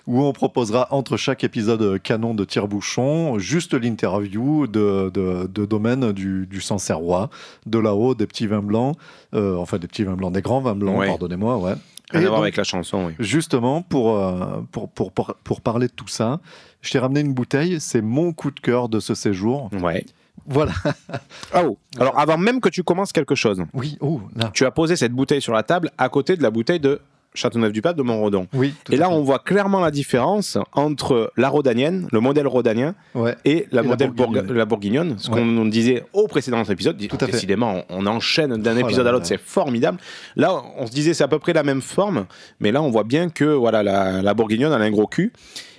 Où 0.08 0.24
on 0.24 0.32
proposera 0.32 0.88
entre 0.92 1.18
chaque 1.18 1.44
épisode 1.44 2.02
canon 2.02 2.34
de 2.34 2.46
Tire-Bouchon 2.46 3.38
juste 3.38 3.74
l'interview 3.74 4.66
de, 4.66 5.12
de, 5.14 5.46
de 5.54 5.66
domaine 5.66 6.14
du, 6.14 6.48
du 6.48 6.62
Sancerrois, 6.62 7.30
de 7.66 7.80
là-haut, 7.80 8.16
des 8.16 8.28
petits 8.28 8.48
vins 8.48 8.62
blancs, 8.64 8.96
euh, 9.34 9.58
enfin 9.58 9.78
des 9.78 9.88
petits 9.88 10.06
vins 10.06 10.16
blancs, 10.16 10.32
des 10.32 10.42
grands 10.42 10.62
vins 10.62 10.76
blancs, 10.76 10.98
Ouais. 10.98 11.08
pardonnez-moi, 11.08 11.58
ouais. 11.58 11.74
Rien 12.12 12.22
Et 12.22 12.26
à 12.26 12.30
voir 12.30 12.42
avec 12.44 12.56
la 12.56 12.64
chanson, 12.64 13.08
oui. 13.08 13.14
Justement, 13.20 13.82
pour, 13.82 14.16
euh, 14.16 14.62
pour, 14.72 14.90
pour, 14.90 15.12
pour, 15.12 15.34
pour 15.44 15.60
parler 15.60 15.88
de 15.88 15.92
tout 15.92 16.08
ça, 16.08 16.40
je 16.86 16.92
t'ai 16.92 17.00
ramené 17.00 17.20
une 17.22 17.34
bouteille, 17.34 17.80
c'est 17.80 18.02
mon 18.02 18.32
coup 18.34 18.52
de 18.52 18.60
cœur 18.60 18.90
de 18.90 19.00
ce 19.00 19.16
séjour. 19.16 19.70
Ouais. 19.82 20.06
Voilà. 20.48 20.74
Ah, 21.54 21.64
oh. 21.66 21.78
Alors, 22.00 22.20
avant 22.20 22.38
même 22.38 22.60
que 22.60 22.70
tu 22.70 22.84
commences 22.84 23.12
quelque 23.14 23.36
chose, 23.36 23.64
Oui, 23.74 23.98
oh, 24.02 24.20
là. 24.36 24.52
tu 24.54 24.66
as 24.66 24.72
posé 24.72 24.96
cette 24.98 25.14
bouteille 25.14 25.42
sur 25.42 25.54
la 25.54 25.64
table 25.64 25.92
à 25.98 26.10
côté 26.10 26.36
de 26.36 26.44
la 26.44 26.52
bouteille 26.52 26.80
de 26.82 27.00
Châteauneuf-du-Pape 27.34 27.96
de 27.98 28.02
Montredon. 28.04 28.48
Oui. 28.54 28.74
Et 28.92 28.96
là, 28.98 29.08
fait. 29.08 29.14
on 29.14 29.22
voit 29.22 29.40
clairement 29.40 29.80
la 29.82 29.92
différence 29.92 30.58
entre 30.74 31.32
la 31.38 31.50
rhodanienne, 31.50 32.08
le 32.12 32.20
modèle 32.22 32.48
rhodanien, 32.48 32.96
Ouais. 33.14 33.36
et 33.46 33.68
la 33.72 33.82
Et 33.82 33.84
la 33.84 33.84
modèle 33.84 34.12
bourguignonne. 34.12 34.46
bourg- 34.48 34.56
la 34.56 34.66
bourguignonne. 34.66 35.16
Ce 35.18 35.30
Ouais. 35.30 35.38
qu'on 35.42 35.66
disait 35.66 36.04
au 36.14 36.28
précédent 36.28 36.64
épisode. 36.64 36.98
Tout 37.08 37.18
à 37.20 37.26
fait. 37.26 37.34
Décidément, 37.34 37.84
on, 37.90 38.04
on 38.04 38.08
enchaîne 38.08 38.56
d'un 38.58 38.72
Oh 38.72 38.76
là 38.76 38.82
épisode 38.82 39.08
à 39.08 39.12
l'autre, 39.12 39.26
c'est 39.26 39.40
formidable. 39.40 39.98
Là, 40.36 40.54
on 40.78 40.86
se 40.88 40.92
disait 40.92 41.14
c'est 41.14 41.24
à 41.26 41.28
peu 41.28 41.40
près 41.40 41.54
la 41.54 41.64
même 41.64 41.82
forme, 41.82 42.26
mais 42.62 42.72
là, 42.72 42.82
on 42.82 42.90
voit 42.90 43.04
bien 43.04 43.30
que 43.30 43.46
voilà, 43.46 43.84
la, 43.84 44.22
la 44.22 44.34
bourguignonne, 44.34 44.72
elle 44.74 44.82
a 44.82 44.86
un 44.86 44.92
gros 44.92 45.08
cul. 45.08 45.34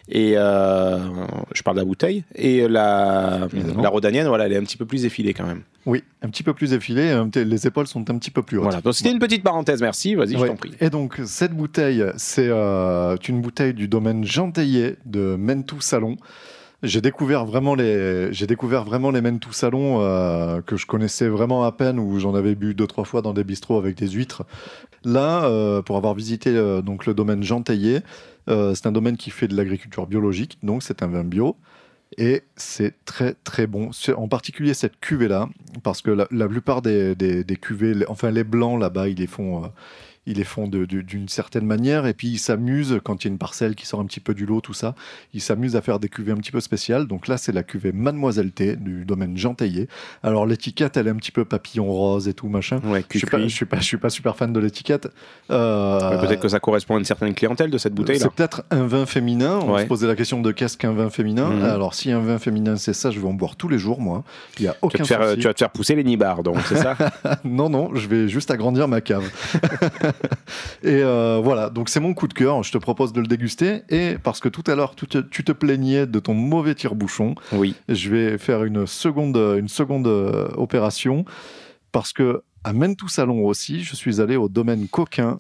Et 0.09 0.34
euh, 0.36 0.98
je 1.52 1.62
parle 1.62 1.76
de 1.76 1.80
la 1.82 1.86
bouteille. 1.86 2.24
Et 2.34 2.68
la, 2.68 3.48
la 3.80 3.88
rhodanienne, 3.88 4.28
voilà, 4.28 4.46
elle 4.46 4.52
est 4.52 4.57
un 4.57 4.62
petit 4.62 4.76
peu 4.76 4.86
plus 4.86 5.04
effilée 5.04 5.34
quand 5.34 5.46
même. 5.46 5.62
Oui, 5.84 6.02
un 6.22 6.28
petit 6.30 6.42
peu 6.42 6.52
plus 6.54 6.72
effilé, 6.72 7.11
un 7.11 7.28
petit- 7.28 7.44
les 7.44 7.66
épaules 7.66 7.86
sont 7.86 8.09
un 8.11 8.18
petit 8.18 8.30
peu 8.30 8.42
plus 8.42 8.57
hautes. 8.59 8.64
Voilà. 8.64 8.80
Donc 8.80 8.94
c'était 8.94 9.11
une 9.12 9.18
petite 9.18 9.42
parenthèse, 9.42 9.80
merci. 9.82 10.14
Vas-y, 10.14 10.32
je 10.32 10.38
Ouais. 10.38 10.48
t'en 10.48 10.57
prie. 10.57 10.72
Et 10.80 10.90
donc, 10.90 11.20
cette 11.26 11.52
bouteille, 11.52 12.04
c'est 12.16 12.48
euh, 12.48 13.16
une 13.28 13.40
bouteille 13.40 13.74
du 13.74 13.88
domaine 13.88 14.24
Jean 14.24 14.50
Taillet 14.50 14.96
de 15.07 15.36
Mentou 15.36 15.80
Salon. 15.80 16.16
J'ai 16.87 17.01
découvert 17.01 17.45
vraiment 17.45 17.74
les, 17.74 18.32
j'ai 18.32 18.47
découvert 18.47 18.84
vraiment 18.84 19.11
les 19.11 19.20
Salon 19.51 20.01
euh, 20.01 20.61
que 20.62 20.76
je 20.76 20.87
connaissais 20.87 21.28
vraiment 21.28 21.64
à 21.64 21.72
peine, 21.72 21.99
où 21.99 22.18
j'en 22.18 22.34
avais 22.34 22.55
bu 22.55 22.74
deux 22.74 22.87
trois 22.87 23.05
fois 23.05 23.22
dans 23.22 23.34
des 23.34 23.43
bistrots 23.43 23.76
avec 23.76 23.97
des 23.97 24.09
huîtres. 24.09 24.45
Là, 25.05 25.45
euh, 25.45 25.82
pour 25.82 25.97
avoir 25.97 26.14
visité 26.14 26.51
euh, 26.51 26.82
donc 26.82 27.07
le 27.07 27.14
domaine 27.14 27.43
Jean 27.43 27.62
Taillet, 27.62 28.03
c'est 28.49 28.87
un 28.87 28.93
domaine 28.93 29.16
qui 29.16 29.30
fait 29.30 29.49
de 29.49 29.57
l'agriculture 29.57 30.07
biologique, 30.07 30.59
donc 30.62 30.84
c'est 30.84 31.03
un 31.03 31.09
vin 31.09 31.24
bio. 31.24 31.57
Et 32.18 32.45
c'est 32.55 32.95
très 33.05 33.34
très 33.43 33.66
bon, 33.66 33.91
en 34.16 34.28
particulier 34.28 34.72
cette 34.72 35.01
cuvée 35.01 35.26
là, 35.26 35.49
parce 35.82 36.01
que 36.01 36.12
la, 36.12 36.49
plupart 36.49 36.80
des, 36.80 37.45
cuvées, 37.61 38.07
enfin 38.07 38.30
les 38.30 38.45
blancs 38.45 38.80
là-bas, 38.80 39.09
ils 39.09 39.16
les 39.16 39.26
font, 39.26 39.64
ils 40.26 40.36
les 40.38 40.44
font 40.44 40.66
d'une 40.68 41.28
certaine 41.28 41.64
manière, 41.66 42.06
et 42.06 42.12
puis 42.14 42.28
ils 42.28 42.38
s'amusent 42.38 42.98
quand 43.04 43.24
il 43.24 43.28
y 43.28 43.30
a 43.30 43.32
une 43.32 43.38
parcelle 43.38 43.74
qui 43.74 43.86
sort 43.86 44.00
un 44.00 44.06
petit 44.06 44.20
peu 44.20 44.34
du 44.34 44.44
lot, 44.46 44.60
tout 44.60 44.72
ça, 44.74 44.94
ils 45.34 45.40
s'amusent 45.40 45.76
à 45.76 45.80
faire 45.82 45.98
des 46.00 46.08
cuvées 46.08 46.32
un 46.32 46.36
petit 46.36 46.50
peu 46.52 46.60
spéciales. 46.60 47.06
Donc 47.06 47.28
là, 47.28 47.36
c'est 47.36 47.52
la 47.52 47.62
cuvée 47.62 47.92
Mademoiselle 47.92 48.50
T 48.52 48.76
du 48.76 49.04
domaine 49.04 49.36
Jean 49.36 49.54
Taillet. 49.54 49.88
Alors 50.22 50.46
l'étiquette, 50.46 50.96
elle 50.96 51.06
est 51.06 51.10
un 51.10 51.16
petit 51.16 51.32
peu 51.32 51.44
papillon 51.44 51.86
rose 51.86 52.28
et 52.28 52.34
tout 52.34 52.48
machin. 52.48 52.80
Ouais, 52.84 53.04
Je 53.10 53.18
suis 53.18 53.26
pas, 53.26 53.38
je 53.40 53.46
suis 53.48 53.66
pas, 53.66 53.78
je 53.78 53.84
suis 53.84 53.96
pas 53.98 54.10
super 54.10 54.36
fan 54.36 54.52
de 54.52 54.60
l'étiquette. 54.60 55.08
Euh, 55.50 56.20
Peut-être 56.20 56.40
que 56.40 56.48
ça 56.48 56.60
correspond 56.60 56.96
à 56.96 56.98
une 56.98 57.04
certaine 57.04 57.34
clientèle 57.34 57.70
de 57.70 57.78
cette 57.78 57.94
bouteille 57.94 58.18
là. 58.18 58.24
c'est 58.24 58.34
peut-être 58.34 58.64
un 58.70 58.86
vin 58.86 59.06
féminin. 59.06 59.60
On 59.62 59.74
Ouais. 59.74 59.82
se 59.82 59.86
posait 59.86 60.06
la 60.06 60.16
question 60.16 60.40
de 60.42 60.50
qu'est-ce 60.52 60.76
qu'un 60.76 60.92
vin 60.92 61.10
féminin. 61.10 61.50
Mhm. 61.50 61.62
Alors, 61.64 61.94
si 61.94 62.10
un 62.10 62.20
vin 62.20 62.38
féminin, 62.38 62.76
c'est 62.76 62.92
ça, 62.94 63.10
je 63.10 63.20
vais 63.20 63.26
en 63.28 63.32
boire 63.34 63.56
tous 63.56 63.68
les 63.68 63.78
jours, 63.78 64.00
moi. 64.00 64.24
Il 64.58 64.62
n'y 64.62 64.68
a 64.68 64.72
Tu 64.72 64.78
vas, 64.78 64.86
aucun 64.86 64.98
te 65.02 65.08
faire, 65.08 65.20
euh, 65.22 65.34
tu 65.36 65.42
vas 65.42 65.52
te 65.54 65.58
faire 65.58 65.70
pousser 65.70 65.94
les 65.94 66.04
nibards, 66.04 66.42
donc 66.42 66.56
c'est 66.66 66.76
ça 66.76 66.96
non, 67.44 67.68
non, 67.68 67.90
je 67.94 68.08
vais 68.08 68.28
juste 68.28 68.50
agrandir 68.50 68.88
ma 68.88 69.00
cave. 69.00 69.24
et 70.82 71.02
euh, 71.02 71.40
voilà, 71.42 71.70
donc 71.70 71.88
c'est 71.88 72.00
mon 72.00 72.14
coup 72.14 72.28
de 72.28 72.34
cœur. 72.34 72.62
Je 72.62 72.72
te 72.72 72.78
propose 72.78 73.12
de 73.12 73.20
le 73.20 73.26
déguster. 73.26 73.82
Et 73.88 74.16
parce 74.22 74.40
que 74.40 74.48
tout 74.48 74.64
à 74.66 74.74
l'heure, 74.74 74.94
tu 74.94 75.06
te, 75.06 75.18
tu 75.18 75.44
te 75.44 75.52
plaignais 75.52 76.06
de 76.06 76.18
ton 76.18 76.34
mauvais 76.34 76.74
tire-bouchon, 76.74 77.34
Oui. 77.52 77.74
je 77.88 78.10
vais 78.10 78.38
faire 78.38 78.64
une 78.64 78.86
seconde, 78.86 79.36
une 79.36 79.68
seconde 79.68 80.06
euh, 80.06 80.48
opération. 80.56 81.24
Parce 81.92 82.12
que 82.12 82.42
à 82.64 82.72
Mentou 82.72 83.08
Salon 83.08 83.44
aussi, 83.46 83.82
je 83.84 83.94
suis 83.94 84.20
allé 84.20 84.36
au 84.36 84.48
domaine 84.48 84.88
Coquin. 84.88 85.38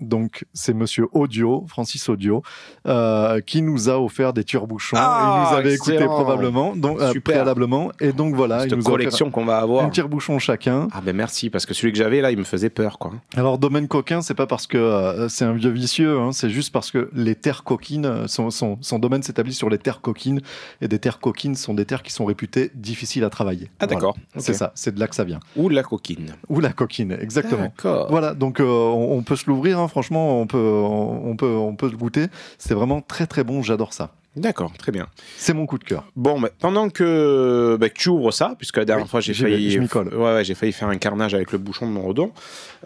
Donc, 0.00 0.44
c'est 0.52 0.74
monsieur 0.74 1.06
Audio, 1.12 1.64
Francis 1.68 2.08
Audio, 2.08 2.42
euh, 2.86 3.40
qui 3.40 3.62
nous 3.62 3.88
a 3.88 3.98
offert 4.00 4.32
des 4.32 4.44
tire-bouchons. 4.44 4.96
Ah, 4.98 5.44
il 5.46 5.50
nous 5.52 5.56
avait 5.58 5.74
écouté 5.74 5.92
excellent. 5.94 6.14
probablement, 6.14 6.74
donc, 6.76 7.00
euh, 7.00 7.12
préalablement. 7.22 7.92
Et 8.00 8.12
donc, 8.12 8.34
voilà, 8.34 8.64
il 8.64 8.70
Cette 8.70 8.78
nous 8.78 8.84
a 8.84 8.88
offert 8.88 8.92
collection 8.92 9.30
qu'on 9.30 9.44
va 9.44 9.58
avoir. 9.58 9.84
un 9.84 9.90
tire-bouchon 9.90 10.38
chacun. 10.38 10.88
Ah 10.92 11.00
ben 11.04 11.14
merci, 11.14 11.50
parce 11.50 11.66
que 11.66 11.74
celui 11.74 11.92
que 11.92 11.98
j'avais 11.98 12.20
là, 12.20 12.30
il 12.30 12.38
me 12.38 12.44
faisait 12.44 12.70
peur, 12.70 12.98
quoi. 12.98 13.12
Alors, 13.36 13.58
domaine 13.58 13.88
coquin, 13.88 14.22
c'est 14.22 14.34
pas 14.34 14.46
parce 14.46 14.66
que 14.66 14.78
euh, 14.78 15.28
c'est 15.28 15.44
un 15.44 15.52
vieux 15.52 15.70
vicieux, 15.70 16.18
hein, 16.18 16.32
c'est 16.32 16.50
juste 16.50 16.72
parce 16.72 16.90
que 16.90 17.10
les 17.14 17.34
terres 17.34 17.64
coquines, 17.64 18.26
son, 18.26 18.50
son, 18.50 18.78
son 18.80 18.98
domaine 18.98 19.22
s'établit 19.22 19.54
sur 19.54 19.68
les 19.70 19.78
terres 19.78 20.00
coquines, 20.00 20.40
et 20.80 20.88
des 20.88 20.98
terres 20.98 21.20
coquines 21.20 21.54
sont 21.54 21.74
des 21.74 21.84
terres 21.84 22.02
qui 22.02 22.12
sont 22.12 22.24
réputées 22.24 22.70
difficiles 22.74 23.24
à 23.24 23.30
travailler. 23.30 23.70
Ah 23.80 23.86
Voilà. 23.86 23.94
d'accord. 23.94 24.16
C'est 24.36 24.54
ça, 24.54 24.72
c'est 24.74 24.94
de 24.94 25.00
là 25.00 25.06
que 25.08 25.14
ça 25.14 25.24
vient. 25.24 25.40
Ou 25.56 25.68
la 25.68 25.82
coquine. 25.82 26.34
Ou 26.48 26.60
la 26.60 26.72
coquine, 26.72 27.12
exactement. 27.12 27.62
D'accord. 27.62 28.06
Voilà, 28.10 28.34
donc 28.34 28.58
on, 28.60 28.64
on 28.64 29.22
peut 29.22 29.36
se 29.36 29.44
l'ouvrir, 29.48 29.78
hein, 29.78 29.88
franchement, 29.90 30.40
on 30.40 30.46
peut, 30.46 30.58
on, 30.58 31.36
peut, 31.36 31.46
on 31.46 31.76
peut 31.76 31.90
le 31.90 31.96
goûter. 31.96 32.26
C'est 32.58 32.74
vraiment 32.74 33.02
très 33.02 33.26
très 33.26 33.44
bon, 33.44 33.62
j'adore 33.62 33.92
ça. 33.92 34.12
D'accord, 34.36 34.72
très 34.78 34.92
bien. 34.92 35.08
C'est 35.36 35.52
mon 35.52 35.66
coup 35.66 35.76
de 35.76 35.82
cœur. 35.82 36.04
Bon, 36.14 36.40
bah, 36.40 36.50
pendant 36.60 36.88
que, 36.88 37.76
bah, 37.80 37.88
que 37.88 37.94
tu 37.94 38.10
ouvres 38.10 38.30
ça, 38.32 38.54
puisque 38.56 38.76
la 38.76 38.84
dernière 38.84 39.06
Oui, 39.06 39.10
fois 39.10 39.20
j'ai 39.20 39.34
failli, 39.34 39.72
je 39.72 39.80
m'y 39.80 39.88
colle. 39.88 40.14
Ouais, 40.14 40.34
ouais, 40.34 40.44
j'ai 40.44 40.54
failli 40.54 40.72
faire 40.72 40.88
un 40.88 40.98
carnage 40.98 41.34
avec 41.34 41.50
le 41.50 41.58
bouchon 41.58 41.86
de 41.88 41.92
mon 41.92 42.02
redon. 42.02 42.30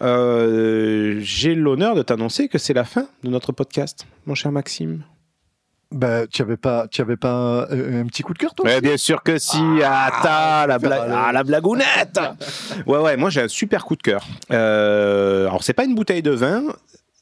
Euh, 0.01 1.19
j'ai 1.21 1.53
l'honneur 1.53 1.93
de 1.95 2.01
t'annoncer 2.01 2.47
que 2.47 2.57
c'est 2.57 2.73
la 2.73 2.83
fin 2.83 3.07
de 3.23 3.29
notre 3.29 3.51
podcast, 3.51 4.07
mon 4.25 4.33
cher 4.33 4.51
Maxime. 4.51 5.03
Bah, 5.91 6.27
tu 6.27 6.41
avais 6.41 6.57
pas, 6.57 6.87
tu 6.89 7.01
avais 7.01 7.15
pas 7.15 7.67
euh, 7.71 8.01
un 8.01 8.05
petit 8.07 8.23
coup 8.23 8.33
de 8.33 8.37
cœur, 8.39 8.53
toi 8.53 8.65
aussi 8.69 8.81
bien 8.81 8.97
sûr 8.97 9.23
que 9.23 9.37
si. 9.37 9.57
Ah, 9.83 10.11
ta, 10.21 10.67
la, 10.67 10.79
faire 10.79 10.89
bla- 10.89 11.25
ah, 11.27 11.31
la 11.31 11.43
blagounette. 11.43 12.19
ouais, 12.87 12.97
ouais, 12.99 13.17
moi 13.17 13.29
j'ai 13.29 13.41
un 13.41 13.47
super 13.47 13.85
coup 13.85 13.95
de 13.95 14.01
cœur. 14.01 14.25
Euh, 14.51 15.47
alors 15.47 15.63
c'est 15.63 15.73
pas 15.73 15.85
une 15.85 15.95
bouteille 15.95 16.21
de 16.23 16.31
vin, 16.31 16.63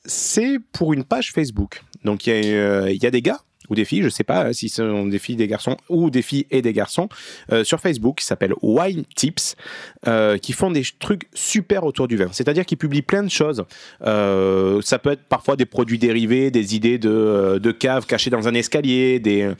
c'est 0.05 0.57
pour 0.71 0.93
une 0.93 1.03
page 1.03 1.31
Facebook. 1.33 1.83
Donc 2.03 2.25
il 2.25 2.33
y, 2.33 2.53
a, 2.53 2.55
euh, 2.57 2.91
il 2.91 3.01
y 3.03 3.05
a 3.05 3.11
des 3.11 3.21
gars 3.21 3.39
ou 3.73 3.75
des 3.75 3.85
filles, 3.85 4.03
je 4.03 4.09
sais 4.09 4.23
pas 4.23 4.45
hein, 4.45 4.53
si 4.53 4.69
ce 4.69 4.87
sont 4.87 5.07
des 5.07 5.17
filles, 5.19 5.35
des 5.35 5.47
garçons 5.47 5.75
ou 5.89 6.09
des 6.11 6.21
filles 6.21 6.45
et 6.51 6.61
des 6.61 6.73
garçons 6.73 7.09
euh, 7.51 7.63
sur 7.63 7.79
Facebook 7.79 8.19
qui 8.19 8.25
s'appelle 8.25 8.53
Wine 8.61 9.03
Tips, 9.15 9.55
euh, 10.07 10.37
qui 10.37 10.53
font 10.53 10.69
des 10.71 10.83
trucs 10.99 11.23
super 11.33 11.83
autour 11.83 12.07
du 12.07 12.15
vin. 12.17 12.27
C'est-à-dire 12.31 12.65
qu'ils 12.65 12.77
publient 12.77 13.01
plein 13.01 13.23
de 13.23 13.29
choses. 13.31 13.63
Euh, 14.05 14.79
ça 14.81 14.99
peut 14.99 15.11
être 15.11 15.23
parfois 15.23 15.55
des 15.55 15.65
produits 15.65 15.97
dérivés, 15.97 16.51
des 16.51 16.75
idées 16.75 16.97
de, 16.97 17.09
euh, 17.09 17.59
de 17.59 17.71
caves 17.71 18.05
cachées 18.05 18.29
dans 18.29 18.47
un 18.47 18.53
escalier, 18.53 19.19
des, 19.19 19.41
euh, 19.43 19.53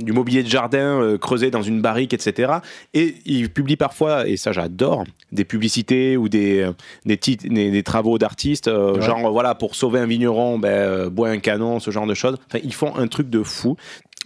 du 0.00 0.12
mobilier 0.12 0.42
de 0.42 0.48
jardin 0.48 1.00
euh, 1.02 1.18
creusé 1.18 1.50
dans 1.50 1.62
une 1.62 1.80
barrique, 1.80 2.14
etc. 2.14 2.52
Et 2.94 3.16
ils 3.26 3.50
publient 3.50 3.76
parfois, 3.76 4.28
et 4.28 4.36
ça 4.36 4.52
j'adore, 4.52 5.04
des 5.32 5.44
publicités 5.44 6.16
ou 6.16 6.28
des, 6.28 6.60
euh, 6.60 6.72
des, 7.04 7.16
titres- 7.16 7.46
des, 7.48 7.70
des 7.70 7.82
travaux 7.82 8.18
d'artistes, 8.18 8.68
euh, 8.68 8.94
Ouais. 8.94 9.02
genre 9.02 9.30
voilà, 9.32 9.54
pour 9.54 9.74
sauver 9.74 9.98
un 10.00 10.06
vigneron, 10.06 10.58
ben, 10.58 10.68
euh, 10.68 11.10
bois 11.10 11.28
un 11.30 11.38
canon, 11.38 11.80
ce 11.80 11.90
genre 11.90 12.06
de 12.06 12.14
choses. 12.14 12.36
Enfin, 12.48 12.60
ils 12.64 12.72
font 12.74 12.96
un 12.96 13.06
truc 13.08 13.28
de 13.30 13.42
fou. 13.48 13.76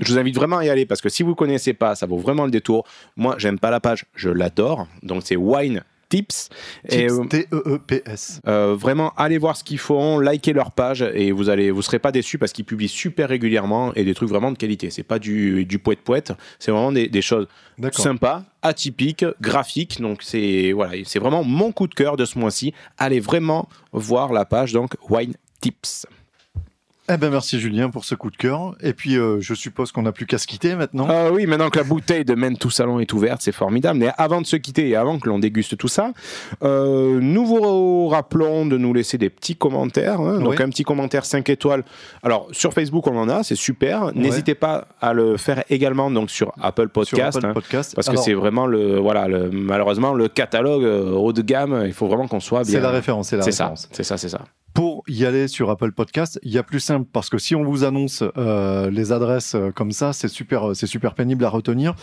Je 0.01 0.13
vous 0.13 0.19
invite 0.19 0.35
vraiment 0.35 0.59
à 0.59 0.65
y 0.65 0.71
aller 0.71 0.87
parce 0.87 1.01
que 1.01 1.09
si 1.09 1.23
vous 1.23 1.35
connaissez 1.35 1.75
pas, 1.75 1.95
ça 1.95 2.07
vaut 2.07 2.19
vraiment 2.19 2.45
le 2.45 2.51
détour. 2.51 2.87
Moi, 3.17 3.37
j'aime 3.39 3.59
pas 3.59 3.71
la 3.71 3.81
page, 3.81 4.07
je 4.15 4.31
l'adore. 4.31 4.87
Donc 5.03 5.23
c'est 5.25 5.37
Wine 5.37 5.83
Tips. 6.09 6.51
Euh, 6.93 7.25
T-E-E-P-S. 7.25 8.41
euh, 8.47 8.75
vraiment, 8.79 9.15
allez 9.17 9.39
voir 9.39 9.57
ce 9.57 9.65
qu'ils 9.65 9.79
font, 9.79 10.19
likez 10.19 10.53
leur 10.53 10.73
page 10.73 11.03
et 11.15 11.33
vous 11.33 11.49
allez, 11.49 11.71
vous 11.71 11.81
serez 11.81 11.99
pas 11.99 12.13
déçus 12.13 12.37
parce 12.37 12.53
qu'ils 12.53 12.67
publient 12.67 12.89
super 12.89 13.31
régulièrement 13.31 13.95
et 13.95 14.05
des 14.05 14.15
trucs 14.15 14.29
vraiment 14.29 14.53
de 14.53 14.59
qualité. 14.59 14.91
C'est 14.91 15.05
pas 15.05 15.19
du, 15.19 15.65
du 15.65 15.79
poète 15.79 16.01
poète, 16.01 16.33
c'est 16.59 16.71
vraiment 16.71 16.93
des, 16.93 17.09
des 17.09 17.23
choses 17.23 17.49
sympas, 17.93 18.45
atypiques, 18.61 19.25
graphiques. 19.41 20.03
Donc 20.03 20.23
c'est 20.23 20.73
voilà, 20.73 20.93
c'est 21.05 21.19
vraiment 21.19 21.45
mon 21.45 21.73
coup 21.73 21.87
de 21.87 21.95
cœur 21.95 22.19
de 22.19 22.27
ce 22.27 22.39
mois-ci. 22.39 22.75
Allez 22.99 23.21
vraiment 23.21 23.69
voir 23.93 24.35
la 24.35 24.45
page 24.45 24.73
donc 24.75 24.97
Wine 25.09 25.35
Tips. 25.63 26.07
Eh 27.09 27.17
ben 27.17 27.31
merci 27.31 27.59
Julien 27.59 27.91
pour 27.91 28.05
ce 28.05 28.15
coup 28.15 28.31
de 28.31 28.37
cœur. 28.37 28.77
Et 28.81 28.93
puis 28.93 29.17
euh, 29.17 29.39
je 29.41 29.55
suppose 29.55 29.91
qu'on 29.91 30.03
n'a 30.03 30.13
plus 30.13 30.25
qu'à 30.25 30.39
se 30.39 30.47
quitter 30.47 30.77
maintenant. 30.77 31.07
Ah 31.11 31.31
oui, 31.33 31.47
maintenant 31.47 31.69
que 31.69 31.79
la 31.79 31.85
bouteille 31.85 32.25
de 32.25 32.35
Men 32.35 32.57
Tout 32.57 32.71
Salon 32.71 33.01
est 33.01 33.13
ouverte, 33.13 33.43
c'est 33.43 33.51
formidable. 33.53 33.99
Mais 33.99 34.11
avant 34.19 34.41
de 34.41 34.47
se 34.47 34.55
quitter 34.55 34.89
et 34.89 34.95
avant 34.97 35.19
que 35.19 35.29
l'on 35.29 35.41
déguste 35.41 35.77
tout 35.77 35.89
ça, 35.89 36.13
euh, 36.63 37.19
nous 37.21 37.45
vous 37.45 38.07
rappelons 38.09 38.67
de 38.67 38.79
nous 38.79 38.95
laisser 38.95 39.19
des 39.19 39.31
petits 39.31 39.57
commentaires. 39.57 40.21
hein. 40.21 40.39
Donc 40.39 40.51
Oui. 40.51 40.63
un 40.63 40.69
petit 40.69 40.85
commentaire 40.85 41.25
5 41.25 41.49
étoiles. 41.51 41.83
Alors 42.23 42.47
sur 42.53 42.73
Facebook, 42.73 43.05
on 43.09 43.17
en 43.19 43.29
a, 43.29 43.43
c'est 43.43 43.57
super. 43.57 44.15
N'hésitez 44.15 44.55
pas 44.55 44.87
à 45.01 45.13
le 45.13 45.37
faire 45.37 45.65
également 45.71 46.09
donc 46.09 46.31
sur 46.31 46.53
Apple 46.63 46.83
sur 46.85 46.93
Podcast. 46.93 47.37
Apple 47.39 47.47
hein, 47.47 47.53
Podcast. 47.53 47.95
parce 47.97 48.09
que 48.09 48.17
c'est 48.17 48.35
vraiment 48.35 48.67
le 48.67 48.99
voilà 48.99 49.27
le, 49.27 49.51
malheureusement 49.51 50.15
le 50.15 50.29
catalogue 50.29 50.85
euh, 50.85 51.11
haut 51.11 51.33
de 51.33 51.43
gamme. 51.43 51.83
Il 51.85 51.93
faut 51.93 52.07
vraiment 52.07 52.29
qu'on 52.29 52.39
soit 52.41 52.63
bien. 52.63 52.75
c'est 52.75 52.81
la 52.81 52.91
référence. 52.91 53.29
C'est 53.31 53.37
la 53.37 53.43
C'est 53.43 53.51
ça, 53.53 53.65
référence. 53.65 53.89
c'est 53.91 54.05
ça, 54.05 54.17
c'est 54.17 54.29
ça. 54.29 54.41
Pour 54.75 55.03
y 55.07 55.27
aller 55.27 55.49
sur 55.49 55.69
Apple 55.69 55.93
Podcast, 55.93 56.41
il 56.43 56.51
y 56.51 56.57
a 56.57 56.63
plus 56.63 56.81
simple 56.81 57.07
parce 57.13 57.29
que 57.29 57.37
si 57.37 57.55
on 57.55 57.63
vous 57.63 57.85
annonce 57.85 58.25
euh, 58.39 58.91
les 58.91 59.13
adresses 59.13 59.55
euh, 59.55 59.71
comme 59.71 59.93
ça, 59.93 60.15
c'est 60.15 60.29
super, 60.29 60.71
euh, 60.71 60.75
c'est 60.75 60.87
super 60.87 61.15
pénible 61.15 61.45
à 61.45 61.51
retenir. 61.51 61.95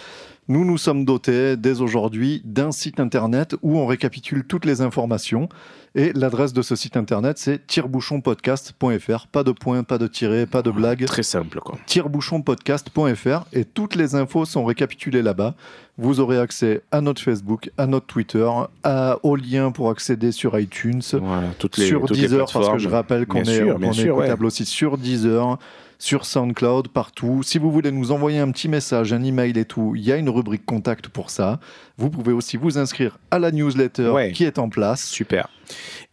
Nous, 0.49 0.65
nous 0.65 0.77
sommes 0.77 1.03
dotés 1.03 1.57
dès 1.57 1.81
aujourd'hui 1.81 2.41
d'un 2.45 2.71
site 2.71 2.99
internet 2.99 3.55
où 3.63 3.77
on 3.77 3.87
récapitule 3.87 4.43
toutes 4.43 4.65
les 4.65 4.81
informations. 4.81 5.49
Et 5.95 6.13
l'adresse 6.13 6.53
de 6.53 6.61
ce 6.61 6.75
site 6.75 6.97
internet, 6.97 7.39
c'est 7.39 7.65
tirebouchonpodcast.fr. 7.65 9.27
Pas 9.27 9.43
de 9.43 9.51
point, 9.51 9.83
pas 9.83 9.97
de 9.97 10.07
tiret, 10.07 10.45
pas 10.45 10.61
de 10.61 10.69
blague. 10.69 11.05
Très 11.05 11.23
simple 11.23 11.59
quoi. 11.59 11.77
tirebouchonpodcast.fr 11.87 13.45
et 13.53 13.65
toutes 13.65 13.95
les 13.95 14.13
infos 14.13 14.45
sont 14.45 14.65
récapitulées 14.65 15.23
là-bas. 15.23 15.55
Vous 16.01 16.21
aurez 16.21 16.39
accès 16.39 16.81
à 16.91 17.01
notre 17.01 17.21
Facebook, 17.21 17.71
à 17.77 17.85
notre 17.85 18.05
Twitter, 18.05 18.49
à, 18.83 19.17
aux 19.23 19.35
liens 19.35 19.71
pour 19.71 19.89
accéder 19.89 20.31
sur 20.31 20.57
iTunes, 20.57 21.01
Voilà, 21.11 21.49
toutes 21.59 21.77
les 21.77 21.87
sur 21.87 22.05
toutes 22.05 22.15
les 22.15 22.23
Deezer, 22.23 22.49
parce 22.51 22.69
que 22.69 22.77
je 22.77 22.87
rappelle 22.87 23.25
qu'on 23.25 23.41
est, 23.41 23.57
sûr, 23.57 23.77
bien 23.77 23.91
est 23.91 23.93
sûr, 23.93 24.15
ouais. 24.15 24.31
aussi 24.41 24.65
sur 24.65 24.97
Deezer, 24.97 25.59
sur 25.97 26.25
SoundCloud, 26.25 26.87
partout. 26.87 27.43
Si 27.43 27.57
vous 27.57 27.69
voulez 27.69 27.91
nous 27.91 28.13
envoyer 28.13 28.39
un 28.39 28.49
petit 28.51 28.69
message, 28.69 29.11
un 29.11 29.21
email 29.21 29.59
et 29.59 29.65
tout, 29.65 29.93
il 29.95 30.03
y 30.03 30.13
a 30.13 30.15
une 30.15 30.29
rubrique 30.29 30.65
contact 30.65 31.09
pour 31.09 31.29
ça. 31.29 31.59
Vous 31.99 32.09
pouvez 32.09 32.31
aussi 32.33 32.55
vous 32.57 32.77
inscrire 32.77 33.17
à 33.29 33.37
la 33.39 33.51
newsletter 33.51 34.09
Ouais. 34.09 34.31
qui 34.31 34.45
est 34.45 34.57
en 34.57 34.69
place. 34.69 35.03
Super. 35.05 35.49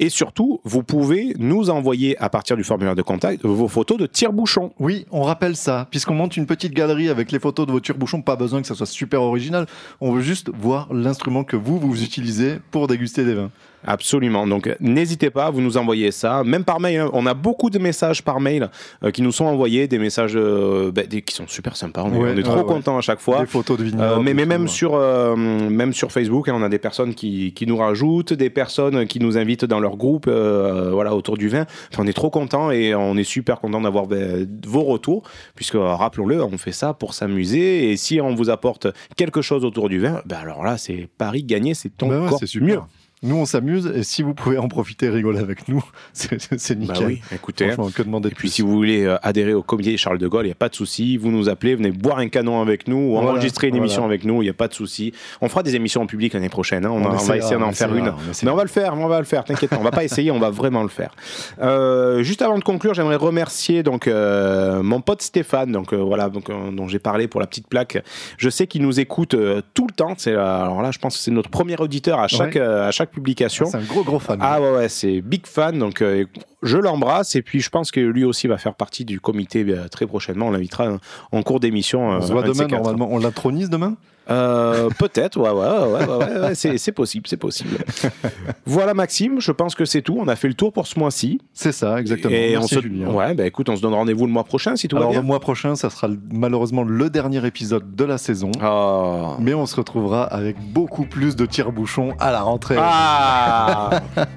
Et 0.00 0.10
surtout, 0.10 0.60
vous 0.64 0.82
pouvez 0.82 1.32
nous 1.38 1.70
envoyer 1.70 2.14
à 2.18 2.28
partir 2.28 2.56
du 2.58 2.64
formulaire 2.64 2.94
de 2.94 3.00
contact 3.00 3.42
vos 3.44 3.68
photos 3.68 3.96
de 3.96 4.04
tire-bouchon. 4.06 4.72
Oui, 4.78 5.06
on 5.10 5.22
rappelle 5.22 5.56
ça, 5.56 5.86
puisqu'on 5.90 6.12
monte 6.14 6.36
une 6.36 6.44
petite 6.44 6.74
galerie 6.74 7.08
avec 7.08 7.32
les 7.32 7.38
photos 7.38 7.66
de 7.66 7.72
vos 7.72 7.80
tire-bouchons, 7.80 8.20
pas 8.20 8.36
besoin 8.36 8.60
que 8.60 8.66
ça 8.66 8.74
soit 8.74 8.84
super 8.84 9.22
original. 9.22 9.66
On 10.02 10.12
veut 10.12 10.20
juste 10.20 10.50
voir 10.52 10.88
l'instrument 10.92 11.44
que 11.44 11.56
vous, 11.56 11.78
vous 11.78 12.02
utilisez 12.02 12.56
pour 12.70 12.86
déguster 12.88 13.24
des 13.24 13.32
vins. 13.34 13.50
Absolument. 13.88 14.46
Donc, 14.48 14.68
n'hésitez 14.80 15.30
pas, 15.30 15.48
vous 15.50 15.60
nous 15.60 15.76
envoyez 15.76 16.10
ça, 16.10 16.42
même 16.44 16.64
par 16.64 16.80
mail. 16.80 16.98
hein. 17.00 17.10
On 17.12 17.24
a 17.24 17.34
beaucoup 17.34 17.70
de 17.70 17.78
messages 17.78 18.20
par 18.22 18.40
mail 18.40 18.68
euh, 19.04 19.12
qui 19.12 19.22
nous 19.22 19.30
sont 19.30 19.44
envoyés, 19.44 19.86
des 19.86 19.98
messages 19.98 20.32
euh, 20.34 20.90
bah, 20.90 21.04
des- 21.04 21.22
qui 21.22 21.34
sont 21.34 21.46
super 21.46 21.76
sympas. 21.76 22.02
On 22.02 22.12
est, 22.12 22.18
Ouais, 22.18 22.32
on 22.34 22.36
est 22.36 22.42
trop 22.42 22.54
ouais, 22.56 22.60
ouais. 22.62 22.66
contents 22.66 22.98
à 22.98 23.00
chaque 23.00 23.20
fois. 23.20 23.40
Des 23.40 23.46
photos 23.46 23.78
de 23.78 23.84
Euh, 23.84 23.86
vignobles. 23.86 24.22
mais, 24.24 24.30
et 24.32 24.34
mais 24.34 24.44
même, 24.46 24.66
sur, 24.66 24.94
euh, 24.96 25.36
même 25.76 25.92
sur 25.92 26.10
Facebook, 26.10 26.48
hein, 26.48 26.54
on 26.56 26.62
a 26.62 26.68
des 26.68 26.78
personnes 26.78 27.14
qui, 27.14 27.52
qui 27.52 27.66
nous 27.66 27.76
rajoutent, 27.76 28.32
des 28.32 28.50
personnes 28.50 29.06
qui 29.06 29.20
nous 29.20 29.38
invitent 29.38 29.64
dans 29.64 29.78
leur 29.78 29.96
groupe 29.96 30.26
euh, 30.26 30.90
voilà, 30.92 31.14
autour 31.14 31.36
du 31.36 31.48
vin. 31.48 31.66
Enfin, 31.92 32.02
on 32.02 32.06
est 32.06 32.12
trop 32.12 32.30
contents 32.30 32.70
et 32.70 32.94
on 32.94 33.16
est 33.16 33.24
super 33.24 33.60
content 33.60 33.80
d'avoir 33.80 34.06
ben, 34.06 34.48
vos 34.66 34.82
retours, 34.82 35.22
puisque 35.54 35.76
rappelons-le, 35.76 36.42
on 36.42 36.58
fait 36.58 36.72
ça 36.72 36.94
pour 36.94 37.14
s'amuser. 37.14 37.90
Et 37.90 37.96
si 37.96 38.20
on 38.20 38.34
vous 38.34 38.50
apporte 38.50 38.88
quelque 39.16 39.42
chose 39.42 39.64
autour 39.64 39.88
du 39.88 40.00
vin, 40.00 40.22
ben 40.26 40.38
alors 40.38 40.64
là, 40.64 40.78
c'est 40.78 41.08
Paris 41.18 41.44
gagné, 41.44 41.74
c'est 41.74 42.02
ouais, 42.02 42.16
encore 42.16 42.38
c'est 42.38 42.46
super. 42.46 42.68
mieux. 42.68 42.80
Nous, 43.22 43.34
on 43.34 43.46
s'amuse 43.46 43.90
et 43.94 44.02
si 44.02 44.22
vous 44.22 44.34
pouvez 44.34 44.58
en 44.58 44.68
profiter 44.68 45.08
rigoler 45.08 45.38
avec 45.38 45.68
nous, 45.68 45.82
c'est 46.12 46.36
Bah 46.74 46.74
nickel. 46.74 47.06
oui, 47.06 47.20
écoutez. 47.32 47.70
Franchement, 47.70 47.90
que 47.90 48.02
demander 48.02 48.28
Et 48.28 48.32
puis 48.32 48.40
plus 48.42 48.48
si 48.48 48.60
vous 48.62 48.70
voulez 48.72 49.04
euh, 49.04 49.16
adhérer 49.22 49.54
au 49.54 49.62
comité 49.62 49.96
Charles 49.96 50.18
de 50.18 50.28
Gaulle, 50.28 50.44
il 50.44 50.48
n'y 50.48 50.52
a 50.52 50.56
pas 50.56 50.68
de 50.68 50.74
souci. 50.74 51.16
Vous 51.16 51.30
nous 51.30 51.48
appelez, 51.48 51.74
venez 51.76 51.90
boire 51.92 52.18
un 52.18 52.28
canon 52.28 52.60
avec 52.60 52.88
nous 52.88 52.96
ou 52.98 53.12
Voilà, 53.12 53.30
enregistrer 53.30 53.68
une 53.68 53.72
voilà. 53.76 53.86
émission 53.86 54.04
avec 54.04 54.24
nous, 54.24 54.42
il 54.42 54.44
n'y 54.44 54.50
a 54.50 54.54
pas 54.54 54.68
de 54.68 54.74
souci. 54.74 55.12
On 55.40 55.48
fera 55.48 55.62
des 55.62 55.74
émissions 55.76 56.02
en 56.02 56.06
public 56.06 56.34
l'année 56.34 56.50
prochaine. 56.50 56.84
hein. 56.84 56.90
On, 56.90 57.00
On 57.02 57.06
a- 57.06 57.14
on 57.14 57.16
va 57.16 57.36
essayer 57.38 57.56
d'en 57.58 57.72
faire 57.72 57.94
une. 57.94 58.08
on. 58.10 58.14
Mais 58.42 58.50
on 58.50 58.54
va 58.56 58.62
le 58.64 58.68
faire, 58.68 58.92
on 58.94 59.08
va 59.08 59.18
le 59.18 59.24
faire, 59.24 59.44
t'inquiète 59.44 59.70
pas. 59.70 59.78
On 59.80 59.82
va 59.84 59.90
pas 59.92 60.04
essayer, 60.04 60.30
on 60.30 60.38
va 60.38 60.50
vraiment 60.50 60.82
le 60.82 60.88
faire. 60.88 61.14
Euh, 61.62 62.22
juste 62.22 62.42
avant 62.42 62.58
de 62.58 62.64
conclure, 62.64 62.92
j'aimerais 62.92 63.16
remercier 63.16 63.82
donc 63.82 64.08
euh, 64.08 64.82
mon 64.82 65.00
pote 65.00 65.22
Stéphane, 65.22 65.72
donc 65.72 65.94
voilà, 65.94 66.28
donc, 66.28 66.48
dont 66.48 66.86
j'ai 66.86 66.98
parlé 66.98 67.28
pour 67.28 67.40
la 67.40 67.46
petite 67.46 67.66
plaque. 67.66 68.02
Je 68.36 68.50
sais 68.50 68.66
qu'il 68.66 68.82
nous 68.82 69.00
écoute 69.00 69.34
tout 69.74 69.86
le 69.88 69.94
temps. 69.94 70.14
C'est 70.18 70.34
alors 70.34 70.82
là, 70.82 70.90
je 70.90 70.98
pense 70.98 71.16
que 71.16 71.22
c'est 71.22 71.30
notre 71.30 71.48
premier 71.50 71.76
auditeur 71.80 72.20
à 72.20 72.28
chaque 72.28 72.56
Ouais. 72.56 72.60
à 72.60 72.90
chaque 72.90 73.05
publication. 73.06 73.66
C'est 73.66 73.76
un 73.78 73.82
gros 73.82 74.02
gros 74.04 74.18
fan. 74.18 74.38
Ah 74.42 74.60
ouais, 74.60 74.70
ouais, 74.72 74.88
c'est 74.88 75.20
big 75.20 75.46
fan, 75.46 75.78
donc 75.78 76.02
euh, 76.02 76.24
je 76.62 76.76
l'embrasse 76.78 77.34
et 77.36 77.42
puis 77.42 77.60
je 77.60 77.70
pense 77.70 77.90
que 77.90 78.00
lui 78.00 78.24
aussi 78.24 78.46
va 78.48 78.58
faire 78.58 78.74
partie 78.74 79.04
du 79.04 79.20
comité 79.20 79.64
euh, 79.68 79.88
très 79.88 80.06
prochainement. 80.06 80.48
On 80.48 80.50
l'invitera 80.50 80.90
en- 80.92 80.98
en 81.38 81.42
cours 81.42 81.60
d'émission. 81.60 82.08
on 82.08 82.12
euh, 82.16 82.20
se 82.20 82.32
voit 82.32 82.42
demain 82.42 82.66
normalement. 82.68 83.08
On 83.10 83.18
l'intronise 83.18 83.70
demain? 83.70 83.96
Euh, 84.28 84.88
Peut-être, 84.98 85.38
ouais, 85.38 85.50
ouais, 85.50 86.04
ouais, 86.04 86.16
ouais, 86.16 86.40
ouais, 86.48 86.54
c'est 86.78 86.92
possible, 86.92 87.26
c'est 87.28 87.36
possible. 87.36 87.76
voilà, 88.66 88.92
Maxime, 88.94 89.40
je 89.40 89.52
pense 89.52 89.74
que 89.74 89.84
c'est 89.84 90.02
tout. 90.02 90.16
On 90.18 90.26
a 90.28 90.36
fait 90.36 90.48
le 90.48 90.54
tour 90.54 90.72
pour 90.72 90.86
ce 90.86 90.98
mois-ci. 90.98 91.40
C'est 91.52 91.72
ça, 91.72 92.00
exactement. 92.00 92.34
Et 92.34 92.50
Merci, 92.52 92.74
on 92.74 92.76
se, 92.78 92.82
Julien. 92.82 93.08
ouais, 93.10 93.34
bah 93.34 93.46
écoute, 93.46 93.68
on 93.68 93.76
se 93.76 93.82
donne 93.82 93.94
rendez-vous 93.94 94.26
le 94.26 94.32
mois 94.32 94.44
prochain 94.44 94.74
si 94.76 94.88
tout 94.88 94.96
Alors 94.96 95.10
va 95.10 95.14
le 95.16 95.20
bien. 95.20 95.26
mois 95.26 95.40
prochain, 95.40 95.76
ça 95.76 95.90
sera 95.90 96.08
le- 96.08 96.18
malheureusement 96.32 96.82
le 96.82 97.08
dernier 97.10 97.44
épisode 97.46 97.94
de 97.94 98.04
la 98.04 98.18
saison. 98.18 98.50
Oh. 98.64 99.34
Mais 99.38 99.54
on 99.54 99.66
se 99.66 99.76
retrouvera 99.76 100.24
avec 100.24 100.56
beaucoup 100.72 101.04
plus 101.04 101.36
de 101.36 101.46
tire-bouchons 101.46 102.14
à 102.18 102.32
la 102.32 102.40
rentrée. 102.42 102.76
Ah 102.78 103.90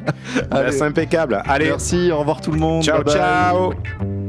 Allez. 0.51 0.71
C'est 0.71 0.83
impeccable. 0.83 1.41
Allez, 1.47 1.65
Merci, 1.69 2.11
au 2.11 2.19
revoir 2.19 2.41
tout 2.41 2.51
le 2.51 2.59
monde. 2.59 2.83
ciao, 2.83 3.03
bye 3.03 3.15
bye. 3.15 4.28